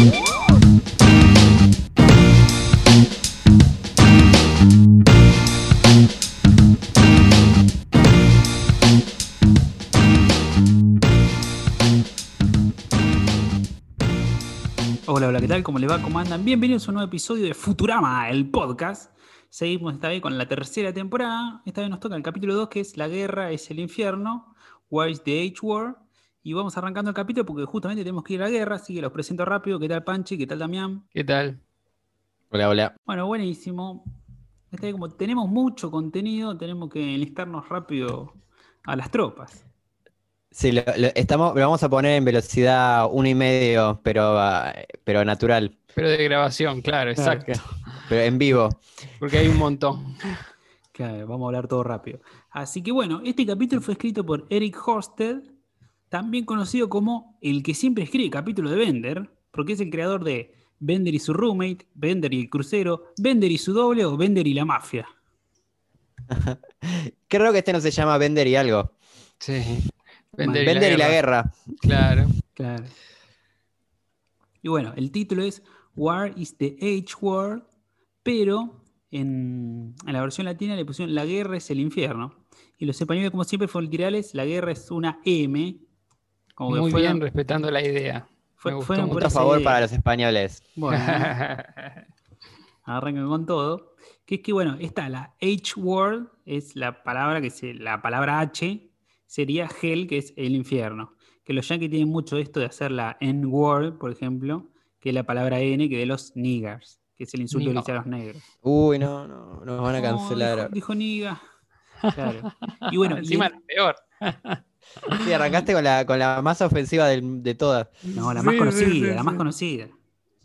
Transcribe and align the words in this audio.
Hola, 0.00 0.08
hola, 15.28 15.40
¿qué 15.40 15.48
tal? 15.48 15.62
¿Cómo 15.62 15.78
le 15.78 15.86
va? 15.86 16.00
¿Cómo 16.00 16.18
andan? 16.18 16.46
Bienvenidos 16.46 16.88
a 16.88 16.92
un 16.92 16.94
nuevo 16.94 17.08
episodio 17.08 17.44
de 17.44 17.52
Futurama, 17.52 18.30
el 18.30 18.48
podcast. 18.48 19.14
Seguimos 19.50 19.92
esta 19.92 20.08
vez 20.08 20.22
con 20.22 20.38
la 20.38 20.48
tercera 20.48 20.94
temporada. 20.94 21.60
Esta 21.66 21.82
vez 21.82 21.90
nos 21.90 22.00
toca 22.00 22.16
el 22.16 22.22
capítulo 22.22 22.54
2, 22.54 22.70
que 22.70 22.80
es 22.80 22.96
La 22.96 23.06
guerra 23.06 23.50
es 23.50 23.70
el 23.70 23.78
infierno. 23.78 24.54
Where 24.88 25.10
is 25.10 25.22
the 25.24 25.46
H-War? 25.46 25.98
Y 26.42 26.52
vamos 26.54 26.76
arrancando 26.76 27.10
el 27.10 27.14
capítulo 27.14 27.44
porque 27.44 27.64
justamente 27.64 28.02
tenemos 28.02 28.24
que 28.24 28.34
ir 28.34 28.42
a 28.42 28.46
la 28.46 28.50
guerra, 28.50 28.76
así 28.76 28.94
que 28.94 29.02
los 29.02 29.12
presento 29.12 29.44
rápido. 29.44 29.78
¿Qué 29.78 29.88
tal, 29.88 30.04
Panchi? 30.04 30.38
¿Qué 30.38 30.46
tal, 30.46 30.58
Damián? 30.60 31.04
¿Qué 31.10 31.22
tal? 31.24 31.60
Hola, 32.50 32.68
hola. 32.68 32.96
Bueno, 33.04 33.26
buenísimo. 33.26 34.04
Esta 34.70 34.86
vez, 34.86 34.92
como 34.92 35.10
tenemos 35.10 35.48
mucho 35.48 35.90
contenido, 35.90 36.56
tenemos 36.56 36.88
que 36.90 37.14
enlistarnos 37.14 37.68
rápido 37.68 38.32
a 38.84 38.96
las 38.96 39.10
tropas. 39.10 39.66
Sí, 40.50 40.72
lo, 40.72 40.82
lo- 40.96 41.08
estamos, 41.14 41.54
lo 41.54 41.60
vamos 41.60 41.82
a 41.82 41.88
poner 41.88 42.16
en 42.16 42.24
velocidad 42.24 43.06
uno 43.10 43.28
y 43.28 43.34
medio, 43.34 44.00
pero, 44.02 44.38
ah, 44.38 44.72
pero 45.04 45.24
natural, 45.24 45.76
Pero 45.94 46.08
de 46.08 46.24
grabación, 46.24 46.80
claro, 46.82 47.10
exacto. 47.10 47.52
pero 48.08 48.22
en 48.22 48.38
vivo. 48.38 48.68
Porque 49.18 49.38
hay 49.38 49.48
un 49.48 49.58
montón. 49.58 50.16
Claro, 50.92 51.26
vamos 51.26 51.46
a 51.46 51.48
hablar 51.48 51.68
todo 51.68 51.82
rápido. 51.84 52.20
Así 52.50 52.82
que 52.82 52.92
bueno, 52.92 53.20
este 53.24 53.46
capítulo 53.46 53.80
fue 53.80 53.94
escrito 53.94 54.24
por 54.26 54.46
Eric 54.50 54.76
Horsted, 54.86 55.42
también 56.10 56.44
conocido 56.44 56.90
como 56.90 57.38
el 57.40 57.62
que 57.62 57.72
siempre 57.72 58.04
escribe 58.04 58.28
capítulo 58.30 58.68
de 58.68 58.76
Bender, 58.76 59.30
porque 59.50 59.72
es 59.72 59.80
el 59.80 59.90
creador 59.90 60.24
de 60.24 60.52
Bender 60.80 61.14
y 61.14 61.20
su 61.20 61.32
roommate, 61.32 61.86
Bender 61.94 62.34
y 62.34 62.40
el 62.40 62.50
crucero, 62.50 63.12
Bender 63.16 63.50
y 63.50 63.56
su 63.56 63.72
doble 63.72 64.04
o 64.04 64.16
Bender 64.16 64.46
y 64.46 64.52
la 64.52 64.64
mafia. 64.64 65.08
Raro 67.30 67.52
que 67.52 67.58
este 67.58 67.72
no 67.72 67.80
se 67.80 67.92
llama 67.92 68.18
Bender 68.18 68.46
y 68.48 68.56
algo. 68.56 68.92
Sí. 69.38 69.62
Vender 70.36 70.66
Bender 70.66 70.92
y 70.92 70.96
la 70.96 71.08
guerra. 71.08 71.52
Claro. 71.80 72.26
Claro. 72.54 72.84
Y 74.62 74.68
bueno, 74.68 74.92
el 74.96 75.12
título 75.12 75.44
es 75.44 75.62
War 75.94 76.32
is 76.36 76.56
the 76.58 76.76
H-Word, 76.80 77.62
pero 78.24 78.82
en, 79.12 79.94
en 80.04 80.12
la 80.12 80.20
versión 80.20 80.44
latina 80.44 80.74
le 80.74 80.84
pusieron 80.84 81.14
La 81.14 81.24
guerra 81.24 81.56
es 81.56 81.70
el 81.70 81.78
infierno. 81.78 82.34
Y 82.78 82.86
los 82.86 83.00
españoles, 83.00 83.30
como 83.30 83.44
siempre, 83.44 83.68
fueron 83.68 83.90
literales, 83.90 84.34
la 84.34 84.44
guerra 84.44 84.72
es 84.72 84.90
una 84.90 85.20
M. 85.24 85.78
Como 86.60 86.74
que 86.74 86.80
Muy 86.82 86.90
fueron- 86.90 87.12
bien, 87.14 87.20
respetando 87.22 87.70
la 87.70 87.80
idea. 87.82 88.26
fue- 88.56 88.74
me 88.74 88.82
fueron 88.82 89.08
por 89.08 89.24
a 89.24 89.30
favor 89.30 89.56
idea. 89.58 89.64
para 89.64 89.80
los 89.80 89.92
españoles. 89.92 90.62
Bueno, 90.76 91.02
arrancan 92.84 93.26
con 93.28 93.46
todo. 93.46 93.94
Que 94.26 94.34
es 94.36 94.40
que, 94.42 94.52
bueno, 94.52 94.76
está 94.78 95.08
la 95.08 95.34
H-word, 95.40 96.26
es 96.44 96.76
la 96.76 97.02
palabra 97.02 97.40
que 97.40 97.48
se, 97.48 97.72
la 97.72 98.02
palabra 98.02 98.40
H 98.40 98.90
sería 99.26 99.68
hell, 99.80 100.06
que 100.06 100.18
es 100.18 100.34
el 100.36 100.54
infierno. 100.54 101.14
Que 101.44 101.52
los 101.54 101.66
yankees 101.66 101.88
tienen 101.90 102.08
mucho 102.10 102.36
esto 102.36 102.60
de 102.60 102.66
hacer 102.66 102.90
la 102.92 103.16
N-word, 103.20 103.96
por 103.98 104.10
ejemplo, 104.12 104.68
que 105.00 105.08
es 105.08 105.14
la 105.14 105.22
palabra 105.24 105.60
N, 105.60 105.88
que 105.88 105.96
de 105.96 106.04
los 106.06 106.36
niggers, 106.36 107.00
que 107.16 107.24
es 107.24 107.32
el 107.34 107.40
insulto 107.40 107.70
que 107.70 107.74
le 107.74 107.80
Nigga. 107.80 107.80
dicen 107.80 107.94
a 107.94 107.98
los 107.98 108.06
negros. 108.06 108.42
Uy, 108.60 108.98
no, 108.98 109.26
no, 109.26 109.64
nos 109.64 109.80
van 109.80 109.94
a 109.96 110.00
No, 110.00 110.18
cancelar. 110.18 110.56
dijo, 110.58 110.68
dijo 110.74 110.94
nigga. 110.94 111.40
Claro. 112.14 112.52
Y 112.92 112.96
bueno, 112.98 113.16
y 113.16 113.20
Encima 113.20 113.46
el- 113.46 113.52
la 113.54 113.60
peor. 113.66 113.96
Sí, 115.24 115.32
arrancaste 115.32 115.72
con 115.72 115.84
la, 115.84 116.04
con 116.06 116.18
la 116.18 116.42
más 116.42 116.60
ofensiva 116.62 117.06
del- 117.08 117.42
de 117.42 117.54
todas. 117.54 117.88
no, 118.02 118.32
la 118.34 118.40
Sí, 118.40 118.46
más 118.46 118.54
sí, 118.54 118.58
conocida, 118.58 118.88
sí, 118.90 119.00
la 119.14 119.22
más 119.22 119.34
conocida. 119.36 119.88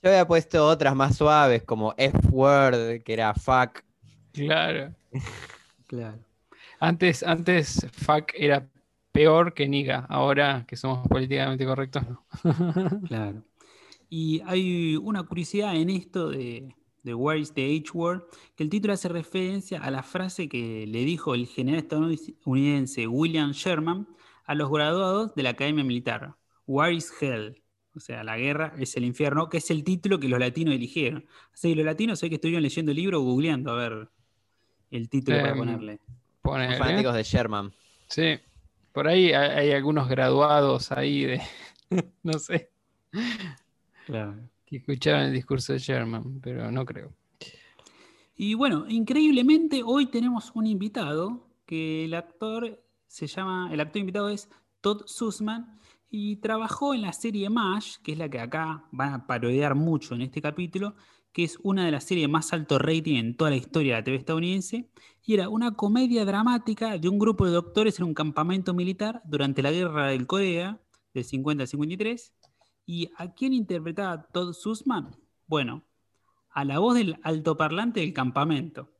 Yo 0.01 0.09
había 0.09 0.27
puesto 0.27 0.65
otras 0.67 0.95
más 0.95 1.17
suaves, 1.17 1.63
como 1.63 1.93
F-word, 1.97 3.01
que 3.03 3.13
era 3.13 3.33
fuck. 3.33 3.83
Claro. 4.33 4.93
Claro. 5.87 6.19
Antes, 6.79 7.23
antes 7.23 7.87
fuck 7.93 8.31
era 8.35 8.69
peor 9.11 9.53
que 9.53 9.67
niga. 9.67 10.05
Ahora 10.09 10.65
que 10.67 10.75
somos 10.77 11.07
políticamente 11.07 11.65
correctos, 11.65 12.03
no. 12.09 12.25
Claro. 13.07 13.43
Y 14.09 14.41
hay 14.45 14.97
una 14.97 15.23
curiosidad 15.23 15.75
en 15.75 15.89
esto 15.89 16.29
de, 16.29 16.75
de 17.03 17.13
Where 17.15 17.39
is 17.39 17.53
the 17.53 17.77
H-Word, 17.77 18.23
que 18.55 18.63
el 18.63 18.69
título 18.69 18.93
hace 18.93 19.09
referencia 19.09 19.81
a 19.81 19.91
la 19.91 20.03
frase 20.03 20.49
que 20.49 20.85
le 20.87 21.05
dijo 21.05 21.35
el 21.35 21.47
general 21.47 21.79
estadounidense 21.81 23.07
William 23.07 23.51
Sherman 23.53 24.07
a 24.45 24.55
los 24.55 24.71
graduados 24.71 25.35
de 25.35 25.43
la 25.43 25.51
Academia 25.51 25.83
Militar. 25.83 26.35
Where 26.67 26.93
is 26.93 27.11
Hell? 27.19 27.61
O 27.95 27.99
sea, 27.99 28.23
la 28.23 28.37
guerra 28.37 28.73
es 28.77 28.95
el 28.97 29.05
infierno, 29.05 29.49
que 29.49 29.57
es 29.57 29.71
el 29.71 29.83
título 29.83 30.19
que 30.19 30.27
los 30.27 30.39
latinos 30.39 30.75
eligieron. 30.75 31.25
Así 31.53 31.69
que 31.69 31.75
los 31.75 31.85
latinos 31.85 32.19
sé 32.19 32.29
que 32.29 32.35
estuvieron 32.35 32.61
leyendo 32.61 32.91
el 32.91 32.97
libro, 32.97 33.21
googleando 33.21 33.71
a 33.71 33.75
ver 33.75 34.09
el 34.91 35.09
título 35.09 35.37
para 35.37 35.51
Em, 35.51 35.57
ponerle. 35.57 35.99
Ponele. 36.41 36.77
Son 36.77 36.85
fanáticos 36.85 37.15
de 37.15 37.23
Sherman. 37.23 37.73
Sí. 38.07 38.39
Por 38.91 39.07
ahí 39.07 39.31
hay, 39.31 39.49
hay 39.49 39.71
algunos 39.71 40.09
graduados 40.09 40.91
ahí 40.91 41.23
de. 41.23 41.41
no 42.23 42.33
sé. 42.33 42.69
Claro. 44.05 44.35
Que 44.65 44.77
escucharon 44.77 45.23
el 45.23 45.33
discurso 45.33 45.73
de 45.73 45.79
Sherman, 45.79 46.41
pero 46.41 46.71
no 46.71 46.85
creo. 46.85 47.13
Y 48.35 48.53
bueno, 48.53 48.85
increíblemente 48.89 49.81
hoy 49.85 50.07
tenemos 50.07 50.51
un 50.53 50.67
invitado 50.67 51.47
que 51.65 52.05
el 52.05 52.13
actor 52.13 52.81
se 53.15 53.27
llama, 53.27 53.69
el 53.71 53.79
actor 53.79 54.01
invitado 54.01 54.27
es 54.27 54.49
Todd 54.81 55.03
Sussman 55.05 55.79
y 56.09 56.35
trabajó 56.37 56.93
en 56.93 57.01
la 57.01 57.13
serie 57.13 57.49
MASH, 57.49 57.99
que 58.03 58.11
es 58.11 58.17
la 58.17 58.27
que 58.27 58.41
acá 58.41 58.89
van 58.91 59.13
a 59.13 59.25
parodiar 59.25 59.73
mucho 59.73 60.15
en 60.15 60.21
este 60.21 60.41
capítulo, 60.41 60.95
que 61.31 61.45
es 61.45 61.57
una 61.63 61.85
de 61.85 61.91
las 61.91 62.03
series 62.03 62.27
más 62.27 62.51
alto 62.51 62.77
rating 62.77 63.15
en 63.15 63.37
toda 63.37 63.51
la 63.51 63.55
historia 63.55 63.93
de 63.93 63.99
la 64.01 64.03
TV 64.03 64.17
estadounidense, 64.17 64.91
y 65.23 65.33
era 65.33 65.47
una 65.47 65.75
comedia 65.75 66.25
dramática 66.25 66.97
de 66.97 67.07
un 67.07 67.17
grupo 67.17 67.45
de 67.45 67.53
doctores 67.53 67.99
en 67.99 68.05
un 68.05 68.13
campamento 68.13 68.73
militar 68.73 69.21
durante 69.23 69.61
la 69.61 69.71
guerra 69.71 70.07
del 70.07 70.27
Corea, 70.27 70.81
del 71.13 71.23
50 71.23 71.63
al 71.63 71.67
53. 71.69 72.33
¿Y 72.85 73.11
a 73.17 73.33
quién 73.33 73.53
interpretaba 73.53 74.27
Todd 74.27 74.51
Sussman? 74.53 75.15
Bueno, 75.47 75.85
a 76.49 76.65
la 76.65 76.79
voz 76.79 76.95
del 76.95 77.17
altoparlante 77.23 78.01
del 78.01 78.11
campamento. 78.11 78.91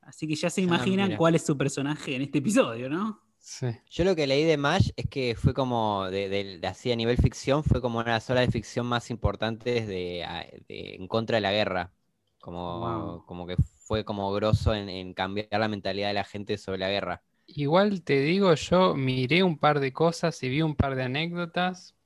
Así 0.00 0.26
que 0.26 0.34
ya 0.34 0.48
se 0.48 0.62
Ah, 0.62 0.64
imaginan 0.64 1.16
cuál 1.16 1.34
es 1.34 1.44
su 1.44 1.58
personaje 1.58 2.16
en 2.16 2.22
este 2.22 2.38
episodio, 2.38 2.88
¿no? 2.88 3.29
Sí. 3.40 3.66
Yo 3.90 4.04
lo 4.04 4.14
que 4.14 4.26
leí 4.26 4.44
de 4.44 4.56
MASH 4.56 4.90
es 4.96 5.06
que 5.08 5.34
fue 5.34 5.52
como, 5.52 6.06
de, 6.10 6.28
de- 6.28 6.58
de 6.58 6.66
así 6.68 6.92
a 6.92 6.96
nivel 6.96 7.16
ficción, 7.18 7.64
fue 7.64 7.80
como 7.80 7.98
una 7.98 8.06
de 8.06 8.12
las 8.12 8.30
obras 8.30 8.46
de 8.46 8.52
ficción 8.52 8.86
más 8.86 9.10
importantes 9.10 9.86
de, 9.88 10.22
en 10.68 11.08
contra 11.08 11.36
de 11.36 11.40
la 11.40 11.52
guerra. 11.52 11.92
Como, 12.40 12.80
Wow. 12.80 13.26
como 13.26 13.46
que 13.46 13.56
fue 13.56 14.04
como 14.04 14.32
grosso 14.32 14.74
en, 14.74 14.88
en 14.88 15.12
cambiar 15.14 15.48
la 15.50 15.68
mentalidad 15.68 16.08
de 16.08 16.14
la 16.14 16.24
gente 16.24 16.56
sobre 16.56 16.78
la 16.78 16.88
guerra. 16.88 17.22
Igual 17.46 18.02
te 18.02 18.20
digo, 18.20 18.54
yo 18.54 18.94
miré 18.94 19.42
un 19.42 19.58
par 19.58 19.80
de 19.80 19.92
cosas 19.92 20.40
y 20.42 20.48
vi 20.48 20.62
un 20.62 20.76
par 20.76 20.94
de 20.94 21.02
anécdotas. 21.02 21.96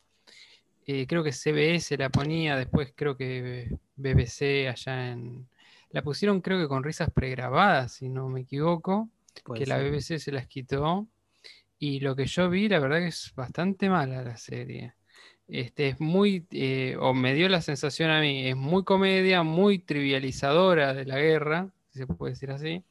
Eh, 0.87 1.07
creo 1.07 1.25
que 1.25 1.33
CBS 1.33 1.97
la 1.97 2.11
ponía, 2.11 2.57
después 2.57 2.93
creo 2.95 3.17
que 3.17 3.71
BBC 3.97 4.69
allá 4.69 5.13
en... 5.13 5.49
La 5.91 6.03
pusieron 6.03 6.41
creo 6.41 6.59
que 6.61 6.69
con 6.69 6.85
risas 6.85 7.11
pregrabadas, 7.11 7.93
si 7.95 8.09
no 8.09 8.29
me 8.29 8.41
equivoco, 8.43 9.09
que 9.55 9.67
la. 9.67 9.79
BBC 9.79 10.19
se 10.19 10.33
las 10.33 10.47
quitó. 10.49 11.07
Y 11.79 12.01
lo 12.01 12.17
que 12.17 12.27
yo 12.27 12.49
vi, 12.51 12.69
la 12.69 12.79
verdad 12.79 12.99
que 12.99 13.09
es 13.09 13.33
bastante 13.35 13.89
mala 13.91 14.23
la 14.23 14.37
serie. 14.37 14.95
Este, 15.47 15.89
es 15.89 16.01
muy, 16.01 16.47
eh, 16.51 16.97
o 16.99 17.15
me 17.15 17.35
dio 17.35 17.49
la 17.49 17.61
sensación 17.61 18.11
a 18.11 18.21
mí, 18.21 18.49
es 18.49 18.57
muy 18.57 18.85
comedia, 18.85 19.43
muy 19.43 19.79
trivializadora 19.79 20.95
de 20.95 21.05
la 21.05 21.19
guerra, 21.19 21.71
si 21.91 21.99
se 22.01 22.07
puede 22.07 22.33
decir 22.33 22.51
así 22.51 22.85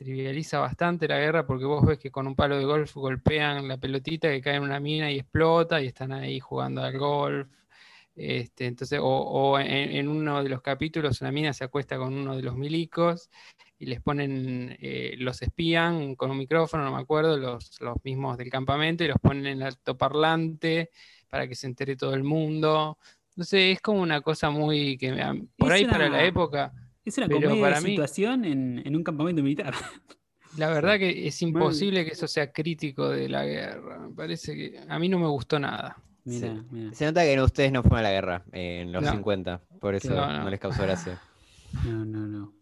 trivializa 0.00 0.60
bastante 0.60 1.06
la 1.06 1.18
guerra 1.18 1.46
porque 1.46 1.66
vos 1.66 1.84
ves 1.84 1.98
que 1.98 2.10
con 2.10 2.26
un 2.26 2.34
palo 2.34 2.56
de 2.56 2.64
golf 2.64 2.94
golpean 2.94 3.68
la 3.68 3.76
pelotita 3.76 4.30
que 4.30 4.40
cae 4.40 4.56
en 4.56 4.62
una 4.62 4.80
mina 4.80 5.12
y 5.12 5.18
explota 5.18 5.82
y 5.82 5.88
están 5.88 6.12
ahí 6.12 6.40
jugando 6.40 6.82
al 6.82 6.98
golf. 6.98 7.48
Este, 8.16 8.66
entonces, 8.66 8.98
o, 9.02 9.58
en, 9.58 9.68
en 9.68 10.08
uno 10.08 10.42
de 10.42 10.48
los 10.48 10.62
capítulos 10.62 11.20
una 11.20 11.30
mina 11.30 11.52
se 11.52 11.64
acuesta 11.64 11.98
con 11.98 12.14
uno 12.14 12.34
de 12.34 12.42
los 12.42 12.56
milicos 12.56 13.28
y 13.80 13.86
les 13.86 14.00
ponen, 14.00 14.76
eh, 14.80 15.14
los 15.18 15.42
espían 15.42 16.14
con 16.14 16.30
un 16.30 16.38
micrófono, 16.38 16.84
no 16.84 16.92
me 16.94 17.00
acuerdo, 17.00 17.36
los, 17.36 17.80
los 17.80 17.96
mismos 18.04 18.36
del 18.38 18.50
campamento 18.50 19.02
y 19.02 19.08
los 19.08 19.16
ponen 19.18 19.46
en 19.46 19.56
el 19.56 19.62
altoparlante 19.64 20.90
para 21.28 21.48
que 21.48 21.54
se 21.54 21.66
entere 21.66 21.96
todo 21.96 22.14
el 22.14 22.22
mundo. 22.22 22.98
No 23.36 23.44
sé, 23.44 23.72
es 23.72 23.80
como 23.80 24.00
una 24.02 24.20
cosa 24.20 24.50
muy 24.50 24.96
que 24.98 25.10
me- 25.12 25.44
por 25.56 25.72
Es 25.72 25.78
ahí 25.78 25.84
para 25.86 26.08
la 26.08 26.22
época 26.24 26.72
Es 27.04 27.16
una 27.18 27.26
Pero 27.28 27.40
comedia 27.40 27.62
para 27.62 27.76
de 27.80 27.82
mí- 27.84 27.90
situación 27.92 28.44
en, 28.44 28.82
en 28.84 28.94
un 28.96 29.02
campamento 29.02 29.42
militar. 29.42 29.72
La 30.58 30.68
verdad 30.68 30.98
que 30.98 31.26
es 31.28 31.40
imposible 31.42 32.04
que 32.04 32.10
eso 32.10 32.26
sea 32.28 32.52
crítico 32.52 33.08
de 33.08 33.28
la 33.28 33.44
guerra. 33.46 33.98
Me 34.00 34.14
parece 34.14 34.54
que 34.54 34.80
a 34.88 34.98
mí 34.98 35.08
no 35.08 35.18
me 35.18 35.28
gustó 35.28 35.58
nada. 35.58 35.96
Mira, 36.24 36.48
Sí. 36.54 36.60
mira. 36.70 36.92
Se 36.94 37.04
nota 37.06 37.22
que 37.22 37.40
ustedes 37.40 37.72
no 37.72 37.82
fueron 37.82 38.00
a 38.00 38.02
la 38.02 38.10
guerra 38.10 38.44
eh, 38.52 38.80
en 38.82 38.92
los 38.92 39.02
No. 39.02 39.10
50, 39.12 39.60
por 39.80 39.94
eso 39.94 40.10
No, 40.12 40.26
no, 40.30 40.44
no. 40.44 40.50
les 40.50 40.60
causó 40.60 40.82
gracia. 40.82 41.18
No, 41.86 42.04
no, 42.04 42.26
no. 42.26 42.52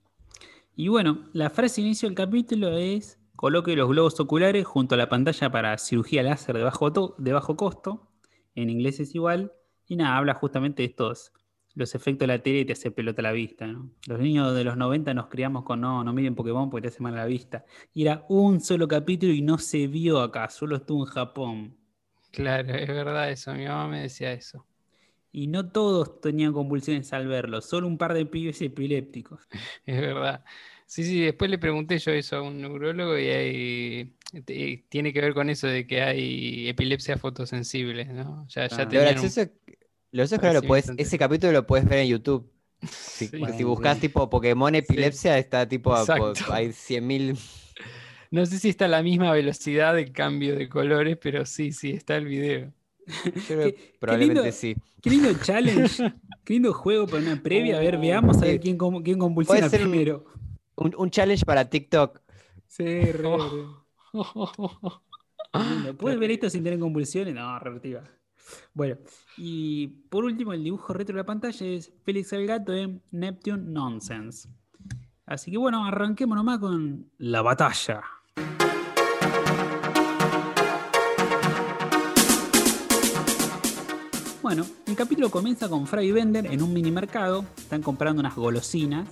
Y 0.81 0.87
bueno, 0.87 1.29
la 1.33 1.51
frase 1.51 1.81
inicio 1.81 2.09
del 2.09 2.15
capítulo 2.15 2.69
es: 2.79 3.19
coloque 3.35 3.75
los 3.75 3.89
globos 3.89 4.21
oculares 4.21 4.65
junto 4.65 4.95
a 4.95 4.99
la 4.99 5.09
pantalla 5.09 5.51
para 5.51 5.77
cirugía 5.77 6.23
láser 6.23 6.57
de 6.57 6.63
bajo, 6.63 7.17
de 7.19 7.33
bajo 7.33 7.57
costo. 7.57 8.13
En 8.55 8.71
inglés 8.71 9.01
es 9.01 9.13
igual. 9.17 9.53
Y 9.89 9.97
nada, 9.97 10.17
habla 10.17 10.35
justamente 10.35 10.83
de 10.83 10.87
estos 10.91 11.33
los 11.75 11.97
efectos 11.97 12.21
de 12.21 12.27
la 12.29 12.39
tele 12.41 12.65
te 12.65 12.75
hace 12.75 12.93
pelota 12.93 13.23
la 13.23 13.33
vista, 13.33 13.67
¿no? 13.67 13.91
Los 14.07 14.21
niños 14.21 14.55
de 14.55 14.63
los 14.63 14.77
90 14.77 15.15
nos 15.15 15.27
criamos 15.27 15.65
con 15.65 15.81
no, 15.81 16.05
no 16.05 16.13
miren 16.13 16.37
Pokémon 16.37 16.71
porque 16.71 16.83
te 16.83 16.95
hace 16.95 17.03
mal 17.03 17.17
la 17.17 17.27
vista. 17.27 17.65
Y 17.93 18.03
era 18.03 18.25
un 18.29 18.61
solo 18.61 18.87
capítulo 18.87 19.33
y 19.33 19.43
no 19.43 19.59
se 19.59 19.89
vio 19.89 20.21
acá, 20.21 20.49
solo 20.49 20.77
estuvo 20.77 21.05
en 21.05 21.11
Japón. 21.13 21.77
Claro, 22.31 22.73
es 22.73 22.87
verdad 22.87 23.33
eso, 23.33 23.53
mi 23.53 23.67
mamá 23.67 23.89
me 23.89 24.03
decía 24.03 24.33
eso. 24.33 24.65
Y 25.41 25.47
no 25.47 25.71
todos 25.71 26.21
tenían 26.21 26.53
convulsiones 26.53 27.13
al 27.13 27.29
verlo, 27.29 27.61
solo 27.61 27.87
un 27.87 27.97
par 27.97 28.13
de 28.15 28.27
pibes 28.27 28.61
epilépticos. 28.61 29.41
Es 29.87 30.01
verdad. 30.01 30.45
Sí, 30.87 31.05
sí, 31.05 31.21
después 31.21 31.51
le 31.51 31.59
pregunté 31.59 31.99
yo 31.99 32.13
eso 32.13 32.37
a 32.37 32.43
un 32.43 32.61
neurólogo 32.63 33.17
y 33.19 33.29
hay, 33.29 34.15
tiene 34.89 35.13
que 35.13 35.21
ver 35.21 35.35
con 35.35 35.51
eso 35.51 35.67
de 35.67 35.87
que 35.87 36.01
hay 36.03 36.69
epilepsia 36.69 37.19
fotosensible, 37.19 38.07
¿no? 38.07 38.47
Ya, 38.49 38.67
ya 38.69 38.77
Ah. 38.77 38.83
Lo 38.85 38.89
tenían 38.89 39.19
un- 39.19 39.51
lo 40.13 40.23
es 40.25 40.31
que 40.41 40.53
lo 40.55 40.63
puedes- 40.63 40.91
ese 40.97 41.19
capítulo 41.19 41.53
lo 41.53 41.67
puedes 41.67 41.87
ver 41.87 41.99
en 42.01 42.09
YouTube. 42.09 42.51
Si, 42.91 43.27
Sí. 43.29 43.41
si 43.57 43.65
buscas 43.65 44.01
tipo 44.01 44.29
Pokémon 44.31 44.75
epilepsia, 44.75 45.37
está 45.39 45.69
tipo, 45.69 45.97
Exacto. 45.97 46.33
hay 46.53 46.73
100.000. 46.73 47.37
No 48.31 48.45
sé 48.47 48.59
si 48.59 48.69
está 48.71 48.87
a 48.87 48.89
la 48.89 49.03
misma 49.03 49.31
velocidad 49.33 49.95
de 49.95 50.11
cambio 50.11 50.57
de 50.57 50.69
colores, 50.69 51.17
pero 51.21 51.45
sí, 51.47 51.73
sí, 51.73 51.91
está 51.91 52.17
el 52.17 52.25
video. 52.27 52.73
Yo 53.25 53.33
creo 53.33 53.59
que 53.65 53.75
Qué- 53.75 53.75
qué 53.75 53.97
probablemente 53.99 54.43
lindo. 54.43 54.57
sí. 54.57 54.77
Qué 55.03 55.11
lindo 55.11 55.29
challenge, 55.43 56.15
qué 56.45 56.53
lindo 56.55 56.73
juego 56.73 57.07
para 57.07 57.23
una 57.23 57.43
previa. 57.43 57.79
A 57.79 57.81
ver, 57.81 57.99
veamos 57.99 58.37
a 58.39 58.47
ver 58.47 58.61
quién, 58.61 58.77
quién 59.05 59.19
convulsiona 59.19 59.69
primero. 59.71 60.25
Un, 60.77 60.95
un 60.97 61.11
challenge 61.11 61.45
para 61.45 61.69
TikTok. 61.69 62.21
Sí, 62.67 62.85
re, 62.85 63.13
re. 63.13 64.19
Lindo. 65.55 65.97
¿Puedes 65.97 66.19
ver 66.19 66.31
esto 66.33 66.51
sin 66.51 66.63
tener 66.63 66.79
convulsiones? 66.79 67.35
No, 67.35 67.59
revertiva. 67.59 68.03
Bueno, 68.75 68.97
y 69.37 69.87
por 70.09 70.25
último, 70.25 70.53
el 70.53 70.63
dibujo 70.65 70.93
retro 70.93 71.15
de 71.15 71.23
la 71.23 71.27
pantalla 71.27 71.67
es 71.67 71.93
Félix 72.05 72.33
el 72.33 72.47
Gato 72.47 72.73
en 72.75 73.03
Neptune 73.11 73.63
Nonsense. 73.65 74.49
Así 75.27 75.51
que 75.51 75.59
bueno, 75.59 75.85
arranquemos 75.85 76.37
nomás 76.37 76.59
con 76.59 77.11
la 77.19 77.43
batalla. 77.43 78.03
Bueno, 84.49 84.65
el 84.87 84.97
capítulo 84.97 85.29
comienza 85.29 85.69
con 85.69 85.87
Fry 85.87 86.11
Bender 86.11 86.47
en 86.47 86.63
un 86.63 86.73
mini 86.73 86.91
mercado, 86.91 87.45
están 87.59 87.83
comprando 87.83 88.21
unas 88.21 88.35
golosinas, 88.35 89.07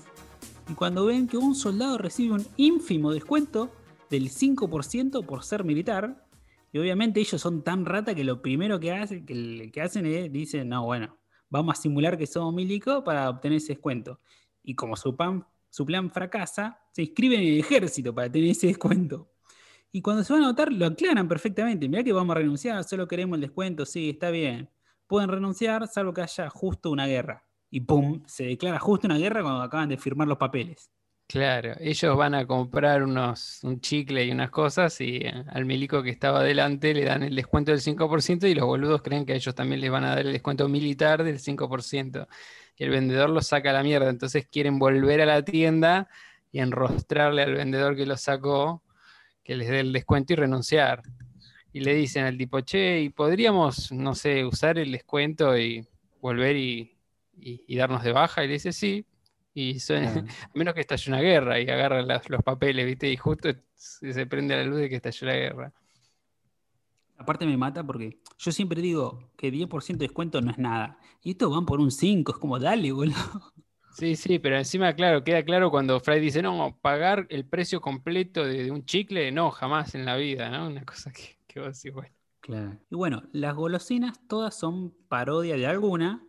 y 0.66 0.72
cuando 0.72 1.04
ven 1.04 1.28
que 1.28 1.36
un 1.36 1.54
soldado 1.54 1.98
recibe 1.98 2.32
un 2.36 2.46
ínfimo 2.56 3.12
descuento 3.12 3.70
del 4.08 4.30
5% 4.30 5.26
por 5.26 5.44
ser 5.44 5.62
militar, 5.62 6.26
y 6.72 6.78
obviamente 6.78 7.20
ellos 7.20 7.38
son 7.38 7.62
tan 7.62 7.84
rata 7.84 8.14
que 8.14 8.24
lo 8.24 8.40
primero 8.40 8.80
que, 8.80 8.92
hace- 8.92 9.26
que, 9.26 9.70
que 9.70 9.82
hacen 9.82 10.06
es, 10.06 10.32
dicen, 10.32 10.70
no, 10.70 10.86
bueno, 10.86 11.18
vamos 11.50 11.78
a 11.78 11.82
simular 11.82 12.16
que 12.16 12.26
somos 12.26 12.54
milico 12.54 13.04
para 13.04 13.28
obtener 13.28 13.58
ese 13.58 13.74
descuento. 13.74 14.20
Y 14.62 14.74
como 14.74 14.96
su, 14.96 15.14
su 15.68 15.84
plan 15.84 16.10
fracasa, 16.10 16.80
se 16.92 17.02
inscriben 17.02 17.42
en 17.42 17.48
el 17.48 17.60
ejército 17.60 18.14
para 18.14 18.32
tener 18.32 18.48
ese 18.48 18.68
descuento. 18.68 19.28
Y 19.92 20.00
cuando 20.00 20.24
se 20.24 20.32
van 20.32 20.44
a 20.44 20.48
votar, 20.48 20.72
lo 20.72 20.86
aclaran 20.86 21.28
perfectamente. 21.28 21.90
Mirá 21.90 22.02
que 22.02 22.14
vamos 22.14 22.34
a 22.34 22.38
renunciar, 22.38 22.82
solo 22.84 23.06
queremos 23.06 23.34
el 23.36 23.42
descuento, 23.42 23.84
sí, 23.84 24.08
está 24.08 24.30
bien. 24.30 24.70
Pueden 25.06 25.28
renunciar 25.28 25.86
salvo 25.88 26.12
que 26.12 26.22
haya 26.22 26.50
justo 26.50 26.90
una 26.90 27.06
guerra. 27.06 27.44
Y 27.70 27.80
pum, 27.80 28.22
se 28.26 28.44
declara 28.44 28.78
justo 28.78 29.06
una 29.06 29.18
guerra 29.18 29.42
cuando 29.42 29.62
acaban 29.62 29.88
de 29.88 29.96
firmar 29.96 30.28
los 30.28 30.38
papeles. 30.38 30.90
Claro, 31.28 31.72
ellos 31.80 32.16
van 32.16 32.34
a 32.36 32.46
comprar 32.46 33.02
unos, 33.02 33.58
un 33.64 33.80
chicle 33.80 34.24
y 34.24 34.30
unas 34.30 34.50
cosas 34.50 35.00
y 35.00 35.16
eh, 35.16 35.44
al 35.48 35.64
milico 35.64 36.00
que 36.00 36.10
estaba 36.10 36.38
adelante 36.38 36.94
le 36.94 37.04
dan 37.04 37.24
el 37.24 37.34
descuento 37.34 37.72
del 37.72 37.80
5% 37.80 38.48
y 38.48 38.54
los 38.54 38.64
boludos 38.64 39.02
creen 39.02 39.26
que 39.26 39.32
a 39.32 39.36
ellos 39.36 39.52
también 39.52 39.80
les 39.80 39.90
van 39.90 40.04
a 40.04 40.10
dar 40.10 40.20
el 40.20 40.32
descuento 40.32 40.68
militar 40.68 41.24
del 41.24 41.40
5%. 41.40 42.28
Y 42.76 42.84
el 42.84 42.90
vendedor 42.90 43.30
los 43.30 43.48
saca 43.48 43.70
a 43.70 43.72
la 43.72 43.82
mierda, 43.82 44.08
entonces 44.08 44.46
quieren 44.46 44.78
volver 44.78 45.20
a 45.20 45.26
la 45.26 45.42
tienda 45.42 46.08
y 46.52 46.60
enrostrarle 46.60 47.42
al 47.42 47.54
vendedor 47.54 47.96
que 47.96 48.06
los 48.06 48.20
sacó 48.20 48.82
que 49.42 49.56
les 49.56 49.68
dé 49.68 49.80
el 49.80 49.92
descuento 49.92 50.32
y 50.32 50.36
renunciar. 50.36 51.02
Y 51.76 51.80
le 51.80 51.92
dicen 51.92 52.24
al 52.24 52.38
tipo, 52.38 52.58
che, 52.62 53.02
¿y 53.02 53.10
podríamos, 53.10 53.92
no 53.92 54.14
sé, 54.14 54.46
usar 54.46 54.78
el 54.78 54.92
descuento 54.92 55.58
y 55.58 55.86
volver 56.22 56.56
y, 56.56 56.96
y- 57.38 57.64
y 57.66 57.76
darnos 57.76 58.02
de 58.02 58.12
baja? 58.12 58.42
Y 58.42 58.46
le 58.46 58.54
dice, 58.54 58.72
sí. 58.72 59.04
Y 59.52 59.78
suena, 59.78 60.08
a 60.44 60.50
menos 60.54 60.72
que 60.72 60.80
estalle 60.80 61.10
una 61.10 61.20
guerra 61.20 61.60
y 61.60 61.68
agarran 61.68 62.08
las- 62.08 62.30
los 62.30 62.42
papeles, 62.42 62.86
¿viste? 62.86 63.10
Y 63.10 63.18
justo 63.18 63.50
se, 63.74 64.24
prende 64.24 64.56
la 64.56 64.64
luz 64.64 64.78
de 64.78 64.88
que 64.88 64.96
estalló 64.96 65.26
la 65.26 65.34
guerra. 65.34 65.72
Aparte 67.18 67.44
me 67.44 67.58
mata 67.58 67.84
porque 67.84 68.20
yo 68.38 68.52
siempre 68.52 68.80
digo 68.80 69.30
que 69.36 69.50
10% 69.50 69.98
de 69.98 70.06
descuento 70.08 70.40
no 70.40 70.52
es 70.52 70.56
nada. 70.58 70.98
Y 71.22 71.32
estos 71.32 71.50
van 71.50 71.66
por 71.66 71.80
un 71.80 71.90
5, 71.90 72.32
es 72.32 72.38
como, 72.38 72.58
dale, 72.58 72.90
boludo. 72.92 73.52
Sí, 73.92 74.16
sí, 74.16 74.38
pero 74.38 74.56
encima, 74.56 74.94
claro, 74.94 75.24
queda 75.24 75.42
claro 75.42 75.70
cuando 75.70 76.00
Fry 76.00 76.20
dice, 76.20 76.40
no, 76.40 76.78
pagar 76.80 77.26
el 77.28 77.44
precio 77.44 77.82
completo 77.82 78.44
de, 78.46 78.64
de 78.64 78.70
un 78.70 78.86
chicle, 78.86 79.30
no, 79.30 79.50
jamás 79.50 79.94
en 79.94 80.06
la 80.06 80.16
vida, 80.16 80.48
¿no? 80.48 80.68
Una 80.68 80.84
cosa 80.86 81.12
que, 81.12 81.35
que 81.56 81.66
vos 81.66 81.82
decís, 81.82 81.94
bueno. 81.94 82.14
Claro. 82.40 82.78
Y 82.90 82.94
bueno, 82.94 83.22
las 83.32 83.54
golosinas 83.56 84.20
todas 84.28 84.54
son 84.54 84.94
parodia 85.08 85.56
de 85.56 85.66
alguna. 85.66 86.22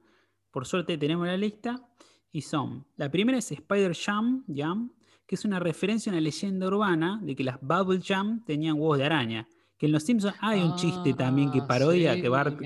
Por 0.51 0.65
suerte 0.65 0.97
tenemos 0.97 1.27
la 1.27 1.37
lista. 1.37 1.83
Y 2.31 2.41
son, 2.41 2.85
la 2.95 3.09
primera 3.11 3.37
es 3.37 3.51
Spider 3.51 3.93
Jam, 3.95 4.43
Jam, 4.53 4.91
que 5.25 5.35
es 5.35 5.43
una 5.45 5.59
referencia 5.59 6.11
a 6.11 6.13
una 6.15 6.21
leyenda 6.21 6.67
urbana 6.67 7.19
de 7.23 7.35
que 7.35 7.43
las 7.43 7.59
Bubble 7.61 7.99
Jam 8.01 8.43
tenían 8.45 8.75
huevos 8.79 8.97
de 8.97 9.05
araña. 9.05 9.47
Que 9.77 9.85
en 9.87 9.91
Los 9.91 10.03
Simpsons 10.03 10.35
hay 10.41 10.61
un 10.61 10.75
chiste 10.75 11.13
también 11.13 11.51
que 11.51 11.59
Ah, 11.59 11.67
parodia, 11.67 12.13
sí, 12.15 12.21
que 12.21 12.29
Bart 12.29 12.59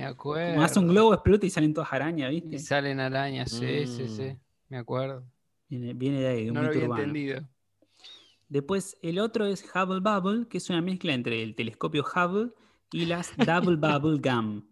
hace 0.59 0.79
un 0.79 0.87
globo, 0.87 1.13
explota 1.13 1.45
y 1.45 1.49
salen 1.49 1.73
todas 1.73 1.91
arañas, 1.91 2.29
¿viste? 2.29 2.55
Y 2.55 2.59
salen 2.59 2.99
arañas, 3.01 3.51
sí, 3.51 3.85
sí, 3.85 4.07
sí, 4.07 4.23
Mm. 4.23 4.37
me 4.69 4.77
acuerdo. 4.77 5.25
Viene, 5.67 5.93
viene 5.93 6.21
de 6.21 6.27
ahí, 6.27 6.43
de 6.45 6.51
un 6.51 6.55
No 6.55 6.61
lo 6.63 6.69
había 6.69 6.83
urbano. 6.85 7.01
entendido. 7.03 7.41
Después 8.51 8.97
el 9.01 9.17
otro 9.19 9.45
es 9.45 9.63
Hubble 9.73 10.01
Bubble, 10.01 10.45
que 10.49 10.57
es 10.57 10.69
una 10.69 10.81
mezcla 10.81 11.13
entre 11.13 11.41
el 11.41 11.55
telescopio 11.55 12.03
Hubble 12.03 12.51
y 12.91 13.05
las 13.05 13.31
Double 13.37 13.77
Bubble 13.77 14.19
Gum. 14.19 14.63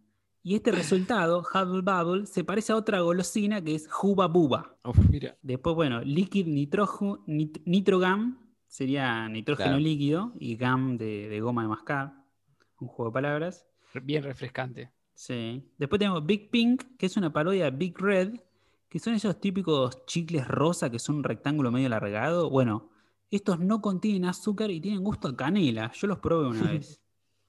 Y 0.44 0.56
este 0.56 0.72
resultado, 0.72 1.44
Hubble 1.54 1.82
Bubble, 1.82 2.26
se 2.26 2.44
parece 2.44 2.74
a 2.74 2.76
otra 2.76 3.00
golosina 3.00 3.62
que 3.64 3.76
es 3.76 3.88
Juba 3.90 4.28
Buba. 4.28 4.78
Mira, 5.10 5.38
Después, 5.42 5.76
bueno, 5.76 6.02
Liquid 6.02 6.46
nitroju- 6.48 7.24
nit- 7.26 7.62
Nitro 7.66 8.00
Gum 8.00 8.38
sería 8.68 9.28
nitrógeno 9.30 9.70
Claro. 9.70 9.80
líquido 9.82 10.34
y 10.40 10.58
gum 10.58 10.98
de, 10.98 11.30
de 11.30 11.40
goma 11.42 11.62
de 11.64 11.68
mascar. 11.70 12.14
Un 12.80 12.88
juego 12.90 13.12
de 13.12 13.14
palabras. 13.14 13.66
bien 14.04 14.24
refrescante. 14.24 14.92
Sí. 15.14 15.64
Después 15.78 16.00
tenemos 16.00 16.26
Big 16.26 16.50
Pink, 16.52 16.84
que 16.98 17.06
es 17.06 17.16
una 17.18 17.32
parodia 17.34 17.66
de 17.66 17.72
Big 17.78 17.98
Red, 17.98 18.40
que 18.90 19.00
son 19.00 19.14
esos 19.14 19.40
típicos 19.40 20.06
chicles 20.06 20.48
rosa 20.48 20.90
que 20.90 21.00
son 21.00 21.18
un 21.18 21.24
rectángulo 21.24 21.72
medio 21.72 21.88
alargado. 21.88 22.50
Bueno, 22.50 22.90
estos 23.32 23.60
no 23.60 23.82
contienen 23.82 24.26
azúcar 24.26 24.72
y 24.72 24.82
tienen 24.82 25.04
gusto 25.04 25.28
a 25.30 25.36
canela. 25.36 25.92
Yo 25.94 26.08
los 26.08 26.20
probé 26.20 26.48
una 26.50 26.64
vez. 26.72 27.02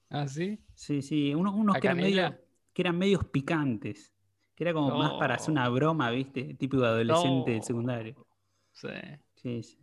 ¿Ah, 0.09 0.27
sí? 0.27 0.59
Sí, 0.75 1.01
sí, 1.01 1.33
unos, 1.33 1.53
unos 1.55 1.75
¿A 1.75 1.79
que, 1.79 1.87
eran 1.87 1.97
canela? 1.97 2.29
medio- 2.31 2.41
que 2.73 2.81
eran 2.81 2.97
medios 2.97 3.25
picantes. 3.25 4.13
Que 4.55 4.63
era 4.65 4.73
como 4.73 4.95
más 4.97 5.13
para 5.13 5.35
hacer 5.35 5.51
una 5.51 5.67
broma, 5.69 6.11
¿viste? 6.11 6.53
Típico 6.55 6.83
adolescente 6.83 7.51
del 7.51 7.59
No. 7.61 7.65
secundario. 7.65 8.27
Sí. 8.73 8.87
Sí, 9.35 9.63
sí. 9.63 9.77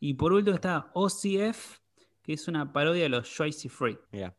Y 0.00 0.14
por 0.14 0.32
último 0.32 0.54
está 0.54 0.90
OCF, 0.94 1.78
que 2.22 2.32
es 2.32 2.48
una 2.48 2.72
parodia 2.72 3.04
de 3.04 3.08
los 3.10 3.34
Joyce 3.36 3.68
Free. 3.68 3.98
mira. 4.12 4.34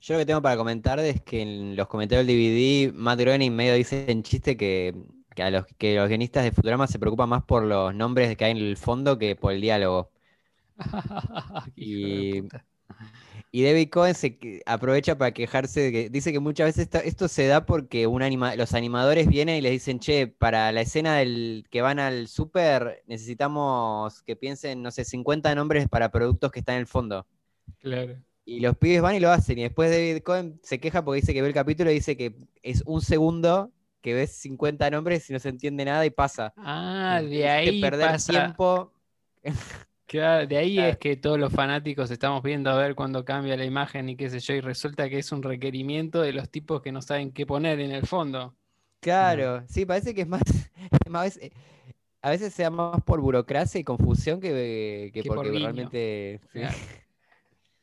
Yo 0.00 0.14
lo 0.14 0.20
que 0.20 0.26
tengo 0.26 0.40
para 0.40 0.56
comentar 0.56 1.00
es 1.00 1.20
que 1.22 1.42
en 1.42 1.74
los 1.74 1.88
comentarios 1.88 2.24
del 2.24 2.36
DVD, 2.36 2.92
Matt 2.94 3.18
Groening 3.18 3.52
medio 3.54 3.74
dice 3.74 4.06
en 4.08 4.22
chiste 4.22 4.56
que, 4.56 4.94
que 5.34 5.42
a 5.42 5.50
los, 5.50 5.66
que 5.76 5.96
los 5.96 6.08
guionistas 6.08 6.44
de 6.44 6.52
Futurama 6.52 6.86
se 6.86 7.00
preocupan 7.00 7.28
más 7.28 7.42
por 7.42 7.64
los 7.64 7.92
nombres 7.94 8.36
que 8.36 8.44
hay 8.44 8.52
en 8.52 8.58
el 8.58 8.76
fondo 8.76 9.18
que 9.18 9.34
por 9.34 9.52
el 9.52 9.60
diálogo. 9.60 10.10
Y- 13.52 13.62
David 13.62 13.88
Cohen 13.90 14.14
se 14.14 14.36
que- 14.38 14.62
aprovecha 14.66 15.16
para 15.16 15.32
quejarse 15.32 15.80
de 15.80 15.92
que 15.92 16.10
dice 16.10 16.32
que 16.32 16.38
muchas 16.40 16.66
veces 16.76 16.88
esto 17.04 17.28
se 17.28 17.46
da 17.46 17.64
porque 17.64 18.06
un 18.06 18.22
anima- 18.22 18.56
los 18.56 18.74
animadores 18.74 19.26
vienen 19.26 19.56
y 19.56 19.60
les 19.60 19.72
dicen, 19.72 20.00
che, 20.00 20.26
para 20.26 20.70
la 20.72 20.80
escena 20.82 21.16
del 21.16 21.64
que 21.70 21.80
van 21.82 21.98
al 21.98 22.28
súper 22.28 23.02
necesitamos 23.06 24.22
que 24.22 24.36
piensen, 24.36 24.82
no 24.82 24.90
sé, 24.90 25.04
50 25.04 25.54
nombres 25.54 25.88
para 25.88 26.10
productos 26.10 26.50
que 26.52 26.58
están 26.60 26.74
en 26.76 26.80
el 26.82 26.86
fondo. 26.86 27.26
Claro. 27.80 28.16
Y 28.44 28.60
los 28.60 28.76
pibes 28.76 29.00
van 29.02 29.14
y 29.14 29.20
lo 29.20 29.30
hacen. 29.30 29.58
Y 29.58 29.62
después 29.62 29.90
David 29.90 30.22
Cohen 30.22 30.58
se 30.62 30.78
queja 30.80 31.04
porque 31.04 31.20
dice 31.20 31.32
que 31.34 31.42
ve 31.42 31.48
el 31.48 31.54
capítulo 31.54 31.90
y 31.90 31.94
dice 31.94 32.16
que 32.16 32.34
es 32.62 32.82
un 32.86 33.00
segundo 33.02 33.70
que 34.00 34.14
ves 34.14 34.32
50 34.32 34.90
nombres 34.90 35.28
y 35.28 35.32
no 35.32 35.38
se 35.38 35.48
entiende 35.50 35.84
nada 35.84 36.04
y 36.06 36.10
pasa. 36.10 36.52
Ah, 36.56 37.20
de 37.22 37.48
ahí 37.48 37.80
perder 37.80 38.10
pasa. 38.12 38.32
tiempo. 38.32 38.92
Claro, 40.08 40.46
de 40.46 40.56
ahí 40.56 40.74
Claro. 40.76 40.92
es 40.92 40.98
que 40.98 41.16
todos 41.16 41.38
los 41.38 41.52
fanáticos 41.52 42.10
estamos 42.10 42.42
viendo 42.42 42.70
a 42.70 42.76
ver 42.78 42.94
cuando 42.94 43.24
cambia 43.26 43.56
la 43.58 43.66
imagen 43.66 44.08
y 44.08 44.16
qué 44.16 44.30
sé 44.30 44.40
yo, 44.40 44.54
y 44.54 44.60
resulta 44.62 45.08
que 45.10 45.18
es 45.18 45.32
un 45.32 45.42
requerimiento 45.42 46.22
de 46.22 46.32
los 46.32 46.48
tipos 46.50 46.80
que 46.80 46.92
no 46.92 47.02
saben 47.02 47.30
qué 47.32 47.44
poner 47.46 47.78
en 47.80 47.90
el 47.92 48.06
fondo. 48.06 48.54
Claro, 49.00 49.64
sí, 49.68 49.84
parece 49.86 50.14
que 50.14 50.22
es 50.22 50.28
más, 50.28 50.42
más- 51.10 51.20
a 51.20 51.24
veces, 51.24 51.52
a 52.22 52.30
veces 52.30 52.54
sea 52.54 52.70
más 52.70 53.02
por 53.04 53.20
burocracia 53.20 53.80
y 53.80 53.84
confusión 53.84 54.40
que, 54.40 55.10
que 55.12 55.22
Que 55.22 55.28
por 55.28 55.36
porque 55.36 55.50
guiño. 55.50 55.64
realmente 55.66 56.40
sí. 56.52 56.60
Claro. 56.60 56.76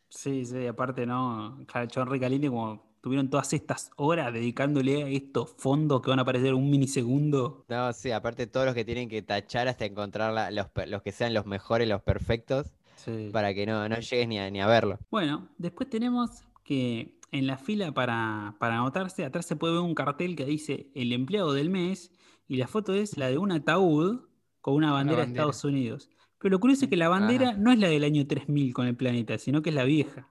Sí, 0.09 0.45
sí, 0.45 0.65
aparte 0.67 1.05
no. 1.05 1.65
Claro, 1.67 1.87
John 1.93 2.09
Ricalini 2.09 2.47
como 2.47 2.84
tuvieron 3.05 3.29
todas 3.29 3.53
estas 3.53 3.91
horas 3.97 4.33
dedicándole 4.33 5.03
a 5.03 5.07
estos 5.09 5.51
fondos 5.59 6.01
que 6.01 6.09
van 6.09 6.17
a 6.17 6.23
aparecer 6.23 6.55
un 6.55 6.71
minisegundo. 6.71 7.63
No, 7.69 7.93
sí, 7.93 8.09
aparte 8.09 8.47
todos 8.47 8.65
los 8.65 8.73
que 8.73 8.83
tienen 8.83 9.07
que 9.09 9.21
tachar 9.21 9.67
hasta 9.67 9.85
encontrar 9.85 10.33
la- 10.33 10.49
los, 10.49 11.01
que 11.03 11.11
sean 11.11 11.31
los 11.35 11.45
mejores, 11.45 11.87
los 11.87 12.01
perfectos, 12.01 12.73
Sí. 12.95 13.29
para 13.31 13.53
que 13.53 13.67
no, 13.67 13.87
no 13.87 13.99
llegues 13.99 14.27
ni 14.27 14.39
a, 14.39 14.49
ni 14.49 14.59
a 14.59 14.65
verlo. 14.65 14.97
Bueno, 15.11 15.47
después 15.59 15.87
tenemos 15.87 16.31
que 16.63 17.19
en 17.31 17.45
la 17.45 17.57
fila 17.59 17.91
para, 17.91 18.55
para 18.57 18.77
anotarse, 18.79 19.23
atrás 19.23 19.45
se 19.45 19.55
puede 19.55 19.73
ver 19.73 19.83
un 19.83 19.93
cartel 19.93 20.35
que 20.35 20.45
dice 20.45 20.87
el 20.95 21.13
empleado 21.13 21.53
del 21.53 21.69
mes 21.69 22.11
y 22.47 22.55
la 22.57 22.65
foto 22.67 22.95
es 22.95 23.17
la 23.17 23.27
de 23.29 23.37
un 23.37 23.51
ataúd 23.51 24.21
con 24.61 24.73
una 24.73 24.91
bandera 24.91 25.21
de. 25.21 25.27
Estados 25.27 25.63
Unidos. 25.63 26.09
Pero 26.39 26.53
lo 26.53 26.59
curioso 26.59 26.85
es 26.85 26.89
que 26.89 26.97
la 26.97 27.07
bandera 27.09 27.53
no 27.53 27.71
es 27.71 27.77
la 27.77 27.87
del 27.87 28.03
año 28.03 28.25
3000 28.25 28.73
con 28.73 28.87
el 28.87 28.95
planeta, 28.95 29.37
sino 29.37 29.61
que 29.61 29.69
es 29.69 29.75
la 29.75 29.83
vieja. 29.83 30.27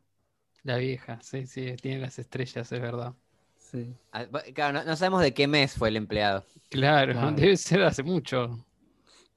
La 0.65 0.79
vieja, 0.79 1.21
sí, 1.23 1.47
sí, 1.47 1.77
tiene 1.81 2.01
las 2.01 2.19
estrellas, 2.19 2.73
es 2.73 2.81
verdad. 2.81 3.15
Sí. 3.57 3.97
Ah, 4.13 4.27
Claro, 4.55 4.73
no, 4.81 4.85
no 4.85 4.97
sabemos 4.97 5.23
de 5.23 5.33
qué 5.35 5.47
mes 5.47 5.75
fue 5.77 5.89
el 5.91 5.97
empleado. 5.97 6.45
Claro, 6.71 7.13
Claro. 7.21 7.33
debe 7.33 7.57
ser 7.57 7.83
hace 7.83 8.03
mucho. 8.03 8.67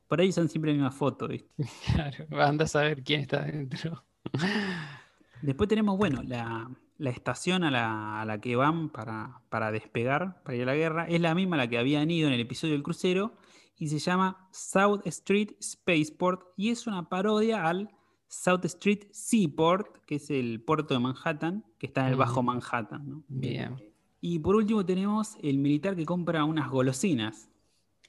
Por 0.08 0.22
ahí 0.22 0.32
son 0.32 0.48
siempre 0.50 0.72
la 0.72 0.76
misma 0.76 0.92
foto, 0.92 1.28
¿viste? 1.28 1.50
Claro, 1.94 2.26
anda 2.42 2.66
a 2.66 2.68
saber 2.68 3.04
quién 3.04 3.22
está 3.22 3.42
dentro. 3.44 4.06
Después 5.42 5.70
tenemos, 5.70 5.98
bueno, 5.98 6.24
la, 6.24 6.70
la 6.98 7.10
estación 7.10 7.64
a 7.64 7.72
la, 7.72 8.22
a 8.22 8.26
la 8.26 8.40
que 8.42 8.56
van 8.56 8.90
para, 8.90 9.42
para 9.50 9.72
despegar, 9.72 10.42
para 10.44 10.56
ir 10.56 10.64
a 10.64 10.66
la 10.68 10.76
guerra, 10.76 11.08
es 11.08 11.22
la 11.22 11.36
misma 11.36 11.56
a 11.56 11.60
la 11.60 11.68
que 11.70 11.78
habían 11.78 12.10
ido 12.10 12.28
en 12.28 12.34
el 12.34 12.40
episodio 12.42 12.74
del 12.74 12.84
crucero 12.84 13.36
y 13.78 13.90
se 13.90 14.00
llama 14.00 14.48
South 14.52 15.02
Street 15.06 15.52
Spaceport 15.62 16.42
y 16.58 16.72
es 16.72 16.88
una 16.88 17.08
parodia 17.10 17.66
al 17.68 17.92
South 18.28 18.66
Street 18.66 19.06
Seaport, 19.12 19.98
que 20.06 20.16
es 20.16 20.30
el 20.30 20.62
puerto 20.62 20.94
de 20.94 21.00
Manhattan, 21.00 21.64
que 21.78 21.88
está 21.88 22.02
en 22.02 22.08
el 22.14 22.16
Bajo. 22.16 22.44
Manhattan. 22.44 23.10
¿no? 23.10 23.24
Bien. 23.28 23.76
Y 24.22 24.40
por 24.40 24.56
último 24.56 24.86
tenemos 24.86 25.38
el 25.42 25.58
militar 25.60 25.96
que 25.96 26.06
compra 26.06 26.44
unas 26.44 26.70
golosinas. 26.70 27.50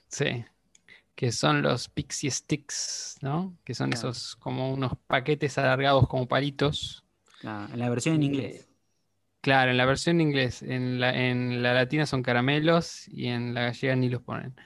Sí. 0.08 0.44
Que 1.14 1.32
son 1.32 1.62
los 1.62 1.88
Pixie 1.88 2.30
Sticks, 2.30 3.18
¿no? 3.22 3.56
Que 3.64 3.74
son 3.74 3.90
Claro. 3.90 4.10
esos 4.10 4.36
como 4.36 4.72
unos 4.72 4.92
paquetes 5.06 5.58
alargados 5.58 6.06
como 6.08 6.26
palitos. 6.26 7.04
la- 7.42 7.68
en 7.72 7.78
la 7.78 7.88
versión 7.90 8.16
en 8.16 8.22
inglés. 8.24 8.68
Claro, 9.40 9.70
en 9.70 9.76
la 9.76 9.84
versión 9.86 10.16
en 10.20 10.28
inglés. 10.28 10.62
En 10.62 10.98
la, 10.98 11.16
en 11.16 11.62
la 11.62 11.72
latina 11.74 12.04
son 12.06 12.22
caramelos 12.22 13.06
y 13.08 13.26
en 13.26 13.54
la 13.54 13.62
gallega 13.62 13.94
ni 13.94 14.08
los 14.08 14.22
ponen. 14.22 14.56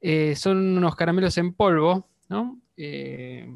Eh, 0.00 0.34
son 0.36 0.76
unos 0.78 0.96
caramelos 0.96 1.36
en 1.38 1.52
polvo, 1.54 2.08
¿no? 2.28 2.60
Eh, 2.76 3.48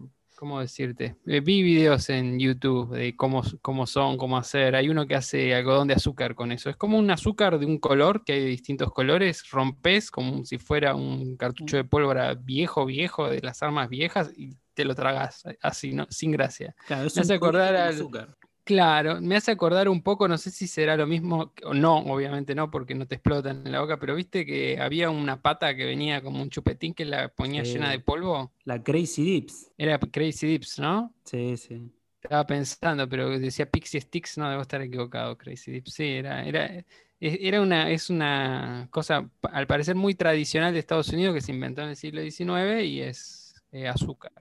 ¿cómo 0.43 0.59
decirte? 0.59 1.15
Eh, 1.25 1.39
vi 1.39 1.63
videos 1.63 2.11
en 2.11 2.37
YouTube 2.41 2.97
de 2.97 3.15
cómo, 3.15 3.45
cómo 3.63 3.87
son, 3.87 4.17
cómo 4.17 4.37
hacer. 4.37 4.75
Hay 4.75 4.89
uno 4.89 5.07
que 5.07 5.15
hace 5.15 5.55
algodón 5.55 5.87
de 5.87 5.95
azúcar 5.95 6.35
con 6.35 6.51
eso. 6.51 6.69
Es 6.69 6.75
como 6.77 6.99
un 6.99 7.09
azúcar 7.13 7.61
de 7.61 7.67
un 7.67 7.79
color, 7.79 8.25
que 8.25 8.33
hay 8.33 8.41
de 8.41 8.47
distintos 8.47 8.91
colores. 8.93 9.49
Rompes 9.53 10.11
como 10.11 10.45
si 10.45 10.59
fuera 10.59 10.97
un 10.97 11.37
cartucho 11.37 11.77
de 11.77 11.85
pólvora 11.85 12.35
viejo, 12.35 12.85
viejo, 12.87 13.31
de 13.31 13.41
las 13.41 13.63
armas 13.63 13.89
viejas, 13.89 14.33
y 14.37 14.57
te 14.75 14.85
lo 14.85 14.97
tragas 14.97 15.45
así, 15.61 15.93
¿no? 15.93 16.09
Sin 16.11 16.33
gracia. 16.33 16.75
Claro, 16.89 17.07
es 17.07 17.15
Me 17.15 17.23
hace 17.23 17.35
acordar 17.35 17.77
al- 17.77 17.95
azúcar. 17.95 18.37
Claro, 18.64 19.21
me 19.21 19.35
hace 19.35 19.50
acordar 19.50 19.88
un 19.88 20.02
poco, 20.02 20.28
no 20.28 20.38
sé 20.38 20.50
si 20.52 20.69
será 20.69 20.97
lo 20.97 21.07
mismo, 21.07 21.52
o 21.64 21.75
no, 21.75 21.99
obviamente 21.99 22.54
no, 22.54 22.71
porque 22.71 22.95
no 22.95 23.09
te 23.09 23.16
explotan 23.16 23.66
en 23.66 23.73
la 23.73 23.81
boca, 23.81 23.99
pero 23.99 24.14
viste 24.14 24.47
que 24.47 24.78
había 24.81 25.11
una 25.11 25.42
pata 25.42 25.75
que 25.75 25.85
venía 25.85 26.23
como 26.23 26.40
un 26.40 26.49
chupetín 26.49 26.95
que 26.95 27.04
la 27.04 27.28
ponía 27.28 27.64
llena 27.64 27.90
de 27.90 27.99
polvo. 27.99 28.52
La 28.64 28.81
Crazy 28.81 29.25
Dips. 29.25 29.73
Era 29.76 29.99
Crazy 29.99 30.47
Dips, 30.47 30.78
¿no? 30.78 31.12
Sí, 31.25 31.57
sí. 31.57 31.92
Estaba 32.23 32.47
pensando, 32.47 33.09
pero 33.09 33.37
decía 33.37 33.69
Pixie 33.69 34.00
Sticks, 34.00 34.38
no 34.38 34.49
debo 34.49 34.62
estar 34.62 34.81
equivocado, 34.81 35.37
Crazy 35.37 35.73
Dips. 35.73 35.92
Sí, 35.95 36.04
era, 36.04 36.45
era, 36.45 36.66
e- 36.69 36.85
era 37.21 37.61
una, 37.61 37.90
es 37.90 38.11
una 38.11 38.87
cosa, 38.90 39.28
al 39.42 39.66
parecer 39.66 39.97
muy 39.97 40.14
tradicional 40.14 40.73
de 40.73 40.78
Estados 40.78 41.09
Unidos 41.09 41.35
que 41.35 41.40
se 41.40 41.52
inventó 41.52 41.83
en 41.83 41.88
el 41.88 41.97
siglo 41.97 42.21
XIX 42.21 42.85
y 42.85 43.00
es 43.00 43.54
eh, 43.73 43.88
azúcar, 43.88 44.33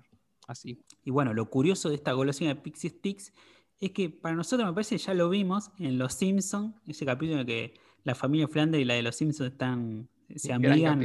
así. 0.48 0.80
Y 1.04 1.10
bueno, 1.10 1.34
lo 1.34 1.50
curioso 1.50 1.90
de 1.90 1.96
esta 1.96 2.12
golosina 2.12 2.54
de 2.54 2.62
Pixie 2.62 2.92
Sticks 2.92 3.34
es 3.82 3.92
que 3.92 4.10
para 4.10 4.36
nosotros 4.36 4.68
me 4.68 4.74
parece 4.74 4.96
que 4.96 5.04
ya 5.04 5.14
lo 5.16 5.30
vimos 5.30 5.72
en 5.80 5.98
Los 5.98 6.14
Simpsons, 6.14 6.76
ese 6.88 7.04
capítulo 7.04 7.34
en 7.34 7.40
el 7.40 7.46
que 7.48 7.74
la 8.04 8.14
familia 8.14 8.48
Flanders 8.48 8.82
y 8.82 8.86
la 8.86 8.94
de 8.94 9.02
Los 9.02 9.16
Simpsons 9.16 9.52
están, 9.52 10.08
se 10.36 10.50
Gran 10.50 10.66
amigan 10.66 11.02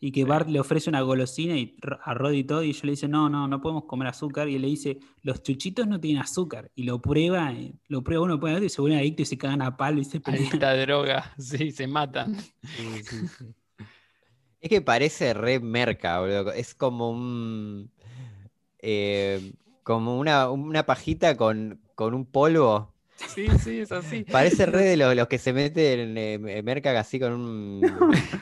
y 0.00 0.12
que 0.12 0.20
sí. 0.20 0.24
Bart 0.24 0.48
le 0.48 0.60
ofrece 0.60 0.90
una 0.90 1.00
golosina 1.00 1.56
y 1.56 1.76
a 2.02 2.14
Rod 2.14 2.32
y 2.32 2.44
todo 2.44 2.62
y 2.62 2.68
ellos 2.70 2.84
le 2.84 2.90
dicen, 2.92 3.10
no, 3.10 3.28
no, 3.28 3.48
no 3.48 3.60
podemos 3.60 3.84
comer 3.86 4.08
azúcar 4.08 4.48
y 4.48 4.54
él 4.54 4.62
le 4.62 4.68
dice, 4.68 4.98
los 5.22 5.42
chuchitos 5.42 5.88
no 5.88 5.98
tienen 5.98 6.22
azúcar 6.22 6.70
y 6.74 6.84
lo 6.84 7.00
prueba, 7.00 7.52
y 7.52 7.74
lo 7.88 8.04
prueba 8.04 8.22
uno, 8.22 8.38
prueba 8.38 8.56
otro 8.58 8.66
y 8.66 8.70
se 8.70 8.80
vuelven 8.80 9.00
adictos 9.00 9.22
y 9.22 9.30
se 9.30 9.38
cagan 9.38 9.62
a 9.62 9.76
palo 9.76 10.00
y 10.00 10.04
se 10.04 10.20
pelean. 10.20 10.52
Alta 10.52 10.76
droga, 10.86 11.34
sí, 11.38 11.72
se 11.72 11.86
matan. 11.86 12.38
Sí, 12.38 13.02
sí, 13.02 13.28
sí. 13.28 13.44
Es 14.60 14.70
que 14.70 14.80
parece 14.80 15.34
re 15.34 15.58
merca, 15.58 16.20
boludo. 16.20 16.52
Es 16.52 16.74
como 16.74 17.10
un. 17.10 17.90
eh, 18.78 19.52
como 19.82 20.18
una, 20.18 20.50
una 20.50 20.86
pajita 20.86 21.36
con, 21.36 21.83
con 21.94 22.14
un 22.14 22.26
polvo. 22.26 22.92
Sí, 23.16 23.46
sí, 23.62 23.78
es 23.80 23.92
así. 23.92 24.24
Parece 24.24 24.66
re 24.66 24.82
de 24.82 24.96
los, 24.96 25.14
los 25.14 25.28
que 25.28 25.38
se 25.38 25.52
meten 25.52 26.18
eh, 26.18 26.62
merca 26.64 26.98
así 26.98 27.20
con 27.20 27.32
un. 27.32 27.80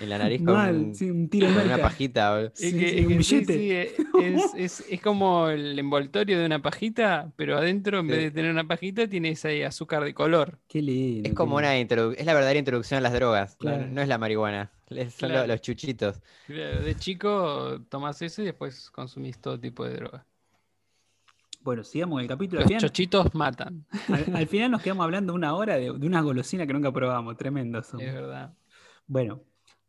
en 0.00 0.08
la 0.08 0.16
nariz 0.18 0.42
con, 0.42 0.54
Mal, 0.54 0.74
un- 0.76 0.94
sí, 0.94 1.10
un 1.10 1.28
tiro 1.28 1.46
en 1.48 1.54
con 1.54 1.64
una 1.64 1.78
pajita. 1.78 2.40
Es 2.42 2.52
Sí, 2.54 2.72
que- 2.72 2.88
sí, 2.90 2.98
es 3.00 3.06
un 3.06 3.18
billete. 3.18 3.54
sí, 3.54 3.70
eh, 3.70 3.94
es, 4.22 4.54
es- 4.56 4.84
es 4.90 5.00
como 5.02 5.48
el 5.50 5.78
envoltorio 5.78 6.38
de 6.40 6.46
una 6.46 6.62
pajita, 6.62 7.32
pero 7.36 7.58
adentro 7.58 8.00
en 8.00 8.06
vez 8.08 8.18
de 8.20 8.30
tener 8.30 8.50
una 8.50 8.66
pajita 8.66 9.06
tiene 9.06 9.30
ese 9.30 9.64
azúcar 9.66 10.04
de 10.04 10.14
color. 10.14 10.58
Qué 10.68 10.80
lindo. 10.80 11.28
Es 11.28 11.34
como 11.34 11.56
qué 11.56 11.62
una 11.64 11.78
introdu- 11.78 12.14
es 12.16 12.24
la 12.24 12.32
verdadera 12.34 12.58
introducción 12.58 12.96
a 12.98 13.00
las 13.02 13.12
drogas. 13.12 13.52
no- 13.52 13.58
Claro. 13.58 13.86
No, 13.88 14.00
es 14.02 14.08
la 14.08 14.18
marihuana. 14.18 14.72
Son 14.88 15.32
lo- 15.32 15.34
Claro. 15.34 15.46
los 15.46 15.60
chuchitos. 15.60 16.20
De 16.48 16.94
chico 16.98 17.80
tomás 17.88 18.20
eso 18.22 18.42
y 18.42 18.46
después 18.46 18.90
consumís 18.90 19.38
todo 19.38 19.58
tipo 19.60 19.84
de 19.84 19.94
droga. 19.96 20.26
Bueno, 21.62 21.84
sigamos 21.84 22.16
con 22.16 22.22
el 22.22 22.28
capítulo. 22.28 22.60
Los 22.60 22.64
Al 22.64 22.68
final, 22.68 22.80
chochitos 22.80 23.34
matan, 23.34 23.86
al- 24.08 24.36
al 24.36 24.46
final 24.48 24.70
nos 24.72 24.82
quedamos 24.82 25.04
hablando 25.04 25.32
una 25.34 25.54
hora 25.54 25.76
de, 25.76 25.92
de 25.92 26.06
unas 26.06 26.24
golosinas 26.24 26.66
que 26.66 26.72
nunca 26.72 26.92
probamos. 26.92 27.36
Tremendo. 27.36 27.82
son. 27.82 28.00
es 28.00 28.12
verdad. 28.12 28.52
Bueno, 29.06 29.42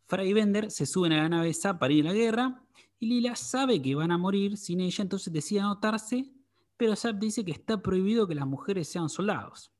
Fry 0.07 0.29
y 0.29 0.33
Bender 0.33 0.69
se 0.71 0.85
suben 0.85 1.13
a 1.13 1.17
la 1.23 1.29
nave 1.29 1.53
Zap 1.53 1.79
para 1.79 1.93
ir 1.93 2.05
a 2.07 2.09
la 2.11 2.15
guerra 2.15 2.61
y 2.99 3.07
Lila 3.07 3.35
sabe 3.35 3.81
que 3.81 3.95
van 3.95 4.11
a 4.11 4.17
morir 4.17 4.57
sin 4.57 4.79
ella, 4.81 5.01
entonces 5.01 5.33
decide 5.33 5.61
anotarse, 5.61 6.25
pero 6.77 6.95
Zap 6.95 7.17
dice 7.17 7.43
que 7.43 7.51
está 7.51 7.81
prohibido 7.81 8.27
que 8.27 8.35
las 8.35 8.45
mujeres 8.47 8.87
sean 8.87 9.09
soldados. 9.09 9.71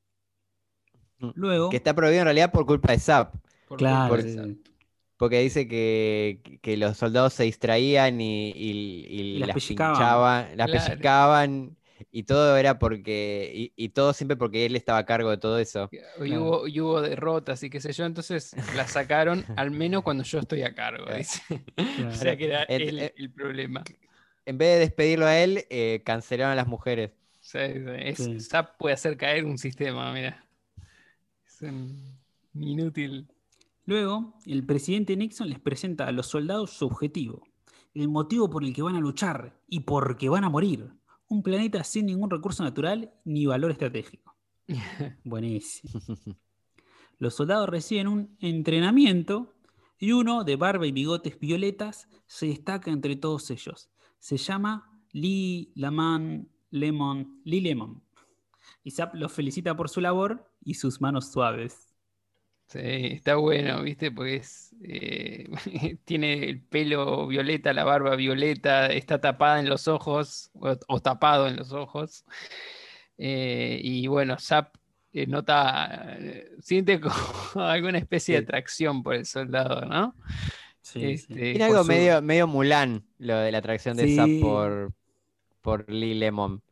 Mm, 1.18 1.30
Luego, 1.34 1.70
Que 1.70 1.76
está 1.76 1.94
prohibido 1.94 2.20
en 2.22 2.26
realidad 2.26 2.52
por 2.52 2.66
culpa 2.66 2.92
de 2.92 2.98
Zap. 2.98 3.34
Por 3.68 3.78
claro, 3.78 4.20
sí. 4.20 4.62
Porque 5.16 5.40
dice 5.40 5.68
que, 5.68 6.58
que 6.60 6.76
los 6.76 6.96
soldados 6.98 7.32
se 7.34 7.44
distraían 7.44 8.20
y, 8.20 8.50
y- 8.50 9.06
y 9.08 9.38
las 9.38 9.48
las 9.48 9.54
pellizcaban. 9.54 9.94
pinchaban, 9.94 10.56
las 10.56 10.66
Claro. 10.70 10.84
pellizcaban, 10.86 11.76
y 12.10 12.24
todo 12.24 12.56
era 12.56 12.78
porque, 12.78 13.50
y, 13.54 13.72
y 13.76 13.88
todo 13.90 14.12
siempre 14.12 14.36
porque 14.36 14.66
él 14.66 14.76
estaba 14.76 14.98
a 14.98 15.06
cargo 15.06 15.30
de 15.30 15.36
todo 15.38 15.58
eso. 15.58 15.88
Y 15.92 15.98
Claro. 16.28 16.42
hubo, 16.42 16.68
y 16.68 16.80
hubo 16.80 17.00
derrotas 17.00 17.62
y 17.62 17.70
qué 17.70 17.80
sé 17.80 17.92
yo, 17.92 18.04
entonces 18.04 18.54
la 18.74 18.86
sacaron 18.88 19.44
al 19.56 19.70
menos 19.70 20.02
cuando 20.02 20.24
yo 20.24 20.38
estoy 20.40 20.62
a 20.62 20.74
cargo, 20.74 21.04
Claro. 21.06 21.18
dice. 21.18 21.42
Claro. 21.74 22.08
O 22.08 22.14
sea 22.14 22.36
que 22.36 22.44
era 22.46 22.62
El- 22.64 22.82
él 22.82 22.98
el- 22.98 23.12
el 23.16 23.30
problema. 23.32 23.82
En 24.46 24.58
vez 24.58 24.74
de 24.74 24.78
despedirlo 24.80 25.26
a 25.26 25.38
él, 25.38 25.64
eh, 25.70 26.02
cancelaron 26.04 26.52
a 26.52 26.56
las 26.56 26.66
mujeres. 26.66 27.12
Sí, 27.40 27.58
sí, 27.58 27.80
es- 27.98 28.16
Sí. 28.18 28.40
SAP 28.40 28.76
puede 28.78 28.94
hacer 28.94 29.16
caer 29.16 29.44
un 29.44 29.58
sistema, 29.58 30.12
mira. 30.12 30.44
Es 31.46 31.62
un 31.62 32.18
inútil. 32.54 33.28
Luego, 33.86 34.34
el 34.46 34.64
presidente 34.64 35.16
Nixon 35.16 35.48
les 35.50 35.60
presenta 35.60 36.06
a 36.06 36.12
los 36.12 36.26
soldados 36.26 36.70
su 36.70 36.86
objetivo, 36.86 37.46
el 37.94 38.08
motivo 38.08 38.48
por 38.50 38.64
el 38.64 38.72
que 38.74 38.82
van 38.82 38.96
a 38.96 39.00
luchar 39.00 39.60
y 39.68 39.80
por 39.80 40.16
qué 40.16 40.28
van 40.28 40.44
a 40.44 40.48
morir. 40.48 40.90
Un 41.34 41.42
planeta 41.42 41.82
sin 41.82 42.06
ningún 42.06 42.30
recurso 42.30 42.62
natural 42.62 43.12
ni 43.24 43.44
valor 43.44 43.72
estratégico. 43.72 44.36
Buenísimo. 45.24 45.92
Los 47.18 47.34
soldados 47.34 47.68
reciben 47.68 48.06
un 48.06 48.36
entrenamiento 48.38 49.52
y 49.98 50.12
uno 50.12 50.44
de 50.44 50.54
barba 50.54 50.86
y 50.86 50.92
bigotes 50.92 51.40
violetas 51.40 52.08
se 52.28 52.46
destaca 52.46 52.92
entre 52.92 53.16
todos 53.16 53.50
ellos. 53.50 53.90
Se 54.20 54.36
llama 54.36 54.88
Lee 55.10 55.72
Laman 55.74 56.48
Lemon, 56.70 57.40
Lee 57.42 57.62
Lemon. 57.62 58.00
Los 59.14 59.32
felicita 59.32 59.76
por 59.76 59.88
su 59.88 60.00
labor 60.00 60.48
y 60.64 60.74
sus 60.74 61.00
manos 61.00 61.32
suaves. 61.32 61.93
Sí, 62.66 62.80
está 62.80 63.36
bueno, 63.36 63.82
¿viste? 63.82 64.10
Porque 64.10 64.36
es, 64.36 64.74
eh, 64.82 65.48
tiene 66.04 66.48
el 66.48 66.60
pelo 66.62 67.26
violeta, 67.28 67.72
la 67.72 67.84
barba 67.84 68.16
violeta, 68.16 68.86
está 68.88 69.20
tapada 69.20 69.60
en 69.60 69.68
los 69.68 69.86
ojos 69.86 70.50
o, 70.54 70.76
o 70.88 71.00
tapado 71.00 71.46
en 71.46 71.56
los 71.56 71.72
ojos. 71.72 72.24
Eh, 73.18 73.80
y 73.82 74.06
bueno, 74.08 74.38
Zap 74.40 74.76
eh, 75.12 75.26
nota, 75.26 76.16
eh, 76.18 76.50
siente 76.60 77.00
como 77.00 77.14
alguna 77.56 77.98
especie 77.98 78.34
de 78.36 78.40
Sí. 78.40 78.44
atracción 78.44 79.02
por 79.02 79.14
el 79.14 79.26
soldado, 79.26 79.82
¿no? 79.86 80.16
Este, 80.98 81.44
Tiene 81.50 81.64
por 81.66 81.78
algo 81.78 81.84
su- 81.84 81.84
medio, 81.84 82.20
medio 82.22 82.46
Mulan, 82.46 83.06
lo 83.18 83.36
de 83.36 83.52
la 83.52 83.58
atracción 83.58 83.96
de 83.96 84.06
Sí. 84.06 84.08
Zap 84.08 84.38
por, 84.38 84.92
por 85.62 85.90
Lee 85.90 86.14
Lemon. 86.14 86.62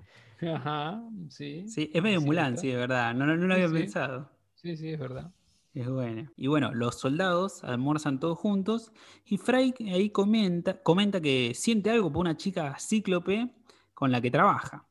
Ajá, 0.43 1.03
sí. 1.31 1.75
Sí, 1.75 1.91
es 1.95 2.03
medio 2.03 2.21
es 2.21 2.23
Mulan, 2.23 2.57
cierto. 2.57 2.59
sí, 2.59 2.69
de 2.69 2.77
verdad. 2.77 3.15
No, 3.15 3.25
no, 3.27 3.37
no 3.37 3.47
lo 3.47 3.55
Sí, 3.55 3.65
había 3.65 3.71
sí. 3.71 3.73
pensado. 3.73 4.31
Sí, 4.55 4.77
sí, 4.77 4.91
es 4.93 4.99
verdad. 4.99 5.33
Es 5.75 5.89
buena. 5.89 6.31
Y 6.37 6.49
bueno, 6.49 6.75
los 6.75 6.97
soldados 7.01 7.65
almuerzan 7.65 8.21
todos 8.21 8.39
juntos 8.39 8.93
y 9.25 9.39
Fry 9.39 9.75
ahí 9.91 10.11
comenta, 10.11 10.83
comenta 10.83 11.21
que 11.21 11.53
siente 11.55 11.91
algo 11.91 12.13
por 12.13 12.21
una 12.21 12.37
chica 12.37 12.77
cíclope 12.79 13.51
con 13.95 14.13
la 14.13 14.21
que 14.21 14.31
trabaja. 14.31 14.87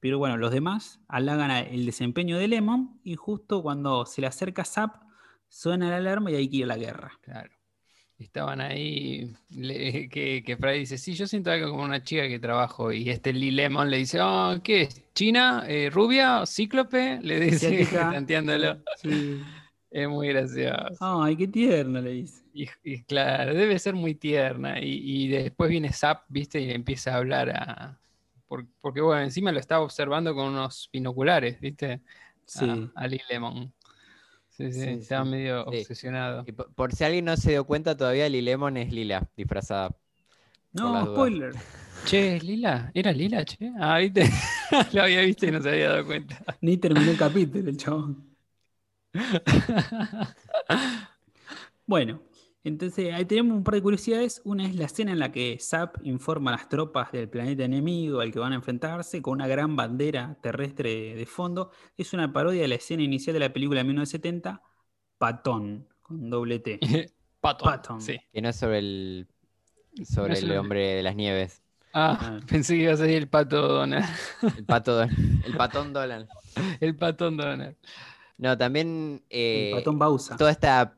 Pero 0.00 0.18
bueno, 0.18 0.36
los 0.38 0.50
demás 0.50 1.00
halagan 1.08 1.50
el 1.50 1.84
desempeño 1.86 2.38
de 2.38 2.48
Lemon 2.48 3.00
y 3.04 3.16
justo 3.16 3.62
cuando 3.62 4.06
se 4.06 4.20
le 4.22 4.26
acerca 4.26 4.64
Zap, 4.64 4.96
suena 5.48 5.90
la 5.90 5.96
alarma 5.96 6.30
y 6.30 6.36
hay 6.36 6.48
que 6.48 6.56
ir 6.58 6.64
a 6.64 6.68
la 6.68 6.76
guerra. 6.78 7.12
Claro. 7.20 7.50
Estaban 8.18 8.60
ahí, 8.60 9.34
le- 9.50 10.08
que, 10.08 10.42
que 10.44 10.56
Fry 10.56 10.78
dice, 10.78 10.96
sí, 10.98 11.14
yo 11.14 11.26
siento 11.26 11.50
algo 11.50 11.70
como 11.70 11.82
una 11.84 12.02
chica 12.02 12.28
que 12.28 12.38
trabajo. 12.38 12.92
Y 12.92 13.10
este 13.10 13.32
Lee 13.32 13.50
Lemon 13.50 13.90
le 13.90 13.98
dice, 13.98 14.20
oh, 14.22 14.60
¿qué 14.62 14.82
es? 14.82 15.04
¿China? 15.14 15.64
Eh, 15.68 15.90
¿Rubia? 15.90 16.46
¿Cíclope? 16.46 17.18
Le 17.22 17.40
dice, 17.40 17.86
tanteándolo. 17.92 18.78
Sí. 18.96 19.40
Es 19.94 20.08
muy 20.08 20.28
gracioso. 20.28 20.96
Ay, 21.00 21.36
qué 21.36 21.46
tierno 21.46 22.00
le 22.00 22.10
dice. 22.10 22.42
Y, 22.52 22.68
y 22.82 23.04
claro, 23.04 23.54
debe 23.54 23.78
ser 23.78 23.94
muy 23.94 24.14
tierna. 24.16 24.80
Y, 24.80 25.24
y 25.24 25.28
después 25.28 25.70
viene 25.70 25.92
Zap, 25.92 26.24
¿viste? 26.28 26.60
Y 26.60 26.66
le 26.66 26.74
empieza 26.74 27.14
a 27.14 27.18
hablar 27.18 27.50
a... 27.50 28.00
por- 28.48 28.66
porque 28.80 29.00
bueno, 29.00 29.22
encima 29.22 29.52
lo 29.52 29.60
estaba 29.60 29.84
observando 29.84 30.34
con 30.34 30.48
unos 30.48 30.88
binoculares, 30.92 31.60
¿viste? 31.60 32.00
Sí. 32.44 32.64
A, 32.94 33.02
a 33.02 33.06
Lee 33.06 33.20
Lemon. 33.30 33.72
Sí, 34.50 34.72
sí, 34.72 34.80
Sí, 34.80 34.88
estaba 34.90 35.24
sí. 35.24 35.30
medio 35.30 35.62
Sí. 35.70 35.78
obsesionado. 35.78 36.44
Y 36.46 36.52
por, 36.52 36.74
por 36.74 36.92
si 36.92 37.04
alguien 37.04 37.24
no 37.24 37.36
se 37.36 37.50
dio 37.52 37.64
cuenta, 37.64 37.96
todavía 37.96 38.28
Lilemon 38.28 38.76
es 38.76 38.92
Lila, 38.92 39.28
disfrazada. 39.36 39.94
No, 40.72 40.88
dudas. 40.90 41.06
spoiler. 41.14 41.52
Che, 42.06 42.36
¿es 42.36 42.44
Lila? 42.44 42.90
¿Era 42.94 43.12
Lila, 43.12 43.44
che? 43.44 43.72
Ah, 43.80 43.98
viste. 43.98 44.28
Lo 44.92 45.02
había 45.02 45.20
visto 45.22 45.46
y 45.46 45.50
no 45.52 45.62
se 45.62 45.70
había 45.70 45.88
dado 45.90 46.04
cuenta. 46.04 46.44
Ni 46.60 46.76
terminó 46.76 47.10
el 47.12 47.16
capítulo, 47.16 47.70
el 47.70 47.76
chabón. 47.76 48.33
Bueno, 51.86 52.22
entonces 52.64 53.12
ahí 53.12 53.26
tenemos 53.26 53.56
un 53.58 53.62
par 53.64 53.74
de 53.74 53.82
curiosidades. 53.82 54.40
Una 54.44 54.66
es 54.66 54.74
la 54.74 54.86
escena 54.86 55.12
en 55.12 55.18
la 55.18 55.30
que 55.30 55.58
Zap 55.60 55.98
informa 56.02 56.50
a 56.52 56.56
las 56.56 56.68
tropas 56.68 57.12
del 57.12 57.28
planeta 57.28 57.64
enemigo 57.64 58.20
al 58.20 58.32
que 58.32 58.38
van 58.38 58.52
a 58.52 58.56
enfrentarse 58.56 59.20
con 59.20 59.34
una 59.34 59.46
gran 59.46 59.76
bandera 59.76 60.38
terrestre 60.42 61.14
de 61.14 61.26
fondo. 61.26 61.70
Es 61.98 62.14
una 62.14 62.32
parodia 62.32 62.62
de 62.62 62.68
la 62.68 62.76
escena 62.76 63.02
inicial 63.02 63.34
de 63.34 63.40
la 63.40 63.52
película 63.52 63.80
de 63.80 63.84
1970, 63.84 64.62
Patón, 65.18 65.88
con 66.00 66.30
doble 66.30 66.58
T. 66.58 66.80
Patton. 67.40 68.00
Sí. 68.00 68.18
Que 68.32 68.40
no 68.40 68.48
es 68.48 68.56
sobre 68.56 68.78
el, 68.78 69.28
sobre 70.06 70.32
es 70.32 70.38
el 70.38 70.46
sobre- 70.46 70.58
hombre 70.58 70.94
de 70.94 71.02
las 71.02 71.14
nieves. 71.14 71.60
Ah, 71.92 72.18
Ah. 72.18 72.40
pensé 72.48 72.74
que 72.76 72.84
iba 72.84 72.92
a 72.94 72.96
ser 72.96 73.10
el 73.10 73.28
pato 73.28 73.68
Donald. 73.68 74.06
El 74.56 74.64
pato, 74.64 74.96
Don- 74.96 75.10
el 75.44 75.54
patón 75.54 75.92
Dolan. 75.92 76.26
El 76.80 76.96
patón 76.96 77.36
Donald. 77.36 77.76
No, 78.44 78.58
también 78.58 79.24
eh, 79.30 79.72
Patón 79.74 79.98
Bausa. 79.98 80.36
toda 80.36 80.50
esta. 80.50 80.94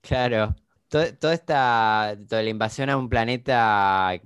Claro. 0.00 0.56
to- 0.88 1.14
Toda 1.18 1.34
esta. 1.34 2.16
Toda 2.26 2.42
la 2.42 2.48
invasión 2.48 2.88
a 2.88 2.96
un 2.96 3.10
planeta. 3.10 4.08
A, 4.08 4.18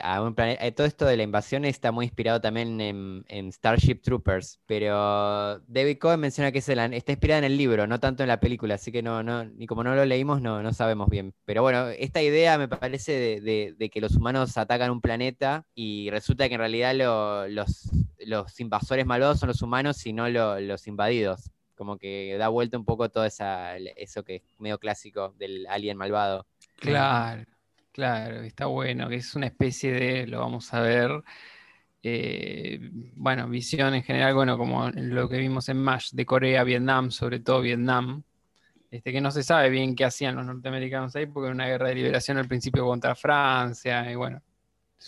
a 0.00 0.22
un 0.22 0.34
planeta. 0.34 0.66
eh, 0.66 0.72
Todo 0.72 0.88
esto 0.88 1.04
de 1.06 1.16
la 1.16 1.22
invasión 1.22 1.64
está 1.64 1.92
muy 1.92 2.06
inspirado 2.06 2.40
también 2.40 2.80
en, 2.80 3.24
en 3.28 3.52
Starship 3.52 4.00
Troopers. 4.02 4.58
Pero 4.66 5.60
David 5.68 5.98
Cohen 5.98 6.18
menciona 6.18 6.50
que 6.50 6.58
es 6.58 6.68
el- 6.68 6.80
está 6.94 7.12
inspirada 7.12 7.38
en 7.38 7.44
el 7.44 7.56
libro, 7.56 7.86
no 7.86 8.00
tanto 8.00 8.24
en 8.24 8.28
la 8.28 8.40
película. 8.40 8.74
Así 8.74 8.90
que 8.90 9.02
no, 9.02 9.22
no, 9.22 9.44
ni 9.44 9.68
como 9.68 9.84
no 9.84 9.94
lo 9.94 10.04
leímos, 10.04 10.40
no, 10.42 10.60
no 10.62 10.72
sabemos 10.72 11.08
bien. 11.08 11.32
Pero 11.44 11.62
bueno, 11.62 11.86
esta 11.90 12.20
idea 12.20 12.58
me 12.58 12.66
parece 12.66 13.12
de, 13.12 13.40
de- 13.40 13.74
de 13.78 13.88
que 13.90 14.00
los 14.00 14.16
humanos 14.16 14.58
atacan 14.58 14.90
un 14.90 15.00
planeta 15.00 15.64
y 15.76 16.10
resulta 16.10 16.48
que 16.48 16.54
en 16.56 16.60
realidad 16.60 16.94
lo- 16.96 17.46
los, 17.46 17.88
los 18.26 18.58
invasores 18.58 19.06
malvados 19.06 19.38
son 19.38 19.46
los 19.48 19.62
humanos 19.62 20.04
y 20.04 20.12
no 20.12 20.28
lo- 20.28 20.58
los 20.58 20.88
invadidos 20.88 21.50
como 21.78 21.96
que 21.96 22.36
da 22.36 22.48
vuelta 22.48 22.76
un 22.76 22.84
poco 22.84 23.08
todo 23.08 23.24
esa, 23.24 23.76
eso 23.76 24.24
que 24.24 24.36
es 24.36 24.42
medio 24.58 24.78
clásico 24.78 25.32
del 25.38 25.64
alien 25.68 25.96
malvado. 25.96 26.44
Claro, 26.76 27.44
claro, 27.92 28.42
está 28.42 28.66
bueno, 28.66 29.08
que 29.08 29.14
es 29.14 29.34
una 29.36 29.46
especie 29.46 29.92
de, 29.92 30.26
lo 30.26 30.40
vamos 30.40 30.74
a 30.74 30.80
ver, 30.80 31.22
eh, 32.02 32.90
bueno, 33.14 33.48
visión 33.48 33.94
en 33.94 34.02
general, 34.02 34.34
bueno, 34.34 34.58
como 34.58 34.90
lo 34.90 35.28
que 35.28 35.38
vimos 35.38 35.68
en 35.68 35.78
MASH 35.78 36.10
de 36.12 36.26
Corea, 36.26 36.64
Vietnam, 36.64 37.12
sobre 37.12 37.38
todo 37.38 37.60
Vietnam, 37.60 38.24
este, 38.90 39.12
que 39.12 39.20
no 39.20 39.30
se 39.30 39.44
sabe 39.44 39.70
bien 39.70 39.94
qué 39.94 40.04
hacían 40.04 40.34
los 40.34 40.46
norteamericanos 40.46 41.14
ahí, 41.14 41.26
porque 41.26 41.46
era 41.46 41.54
una 41.54 41.68
guerra 41.68 41.88
de 41.88 41.94
liberación 41.94 42.38
al 42.38 42.48
principio 42.48 42.84
contra 42.84 43.14
Francia, 43.14 44.10
y 44.10 44.16
bueno, 44.16 44.42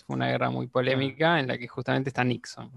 fue 0.05 0.15
una 0.15 0.29
guerra 0.29 0.49
muy 0.49 0.67
polémica 0.67 1.37
en 1.37 1.47
la 1.47 1.57
que 1.57 1.67
justamente 1.67 2.11
está 2.11 2.23
Nixon. 2.23 2.71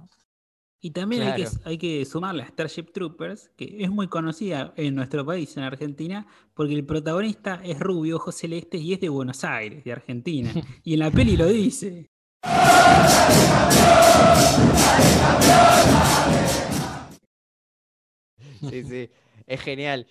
Y 0.84 0.90
también 0.90 1.22
hay, 1.22 1.42
que, 1.42 1.48
hay 1.64 1.78
que 1.78 2.04
sumarle 2.04 2.42
a 2.42 2.46
Starship 2.48 2.92
Troopers, 2.92 3.50
que 3.56 3.76
es 3.78 3.88
muy 3.88 4.06
conocida 4.06 4.74
en 4.76 4.94
nuestro 4.94 5.24
país, 5.24 5.56
en 5.56 5.62
Argentina, 5.62 6.26
porque 6.52 6.74
el 6.74 6.84
protagonista 6.84 7.58
es 7.64 7.80
rubio, 7.80 8.16
ojos 8.16 8.34
celestes 8.34 8.82
y 8.82 8.92
es 8.92 9.00
de 9.00 9.08
Buenos 9.08 9.44
Aires, 9.44 9.82
de 9.82 9.92
Argentina. 9.92 10.52
Y 10.84 10.92
en 10.92 10.98
la 10.98 11.10
peli 11.10 11.38
lo 11.38 11.46
dice. 11.46 12.10
Sí, 18.68 18.82
sí, 18.84 19.10
es 19.46 19.60
genial. 19.62 20.06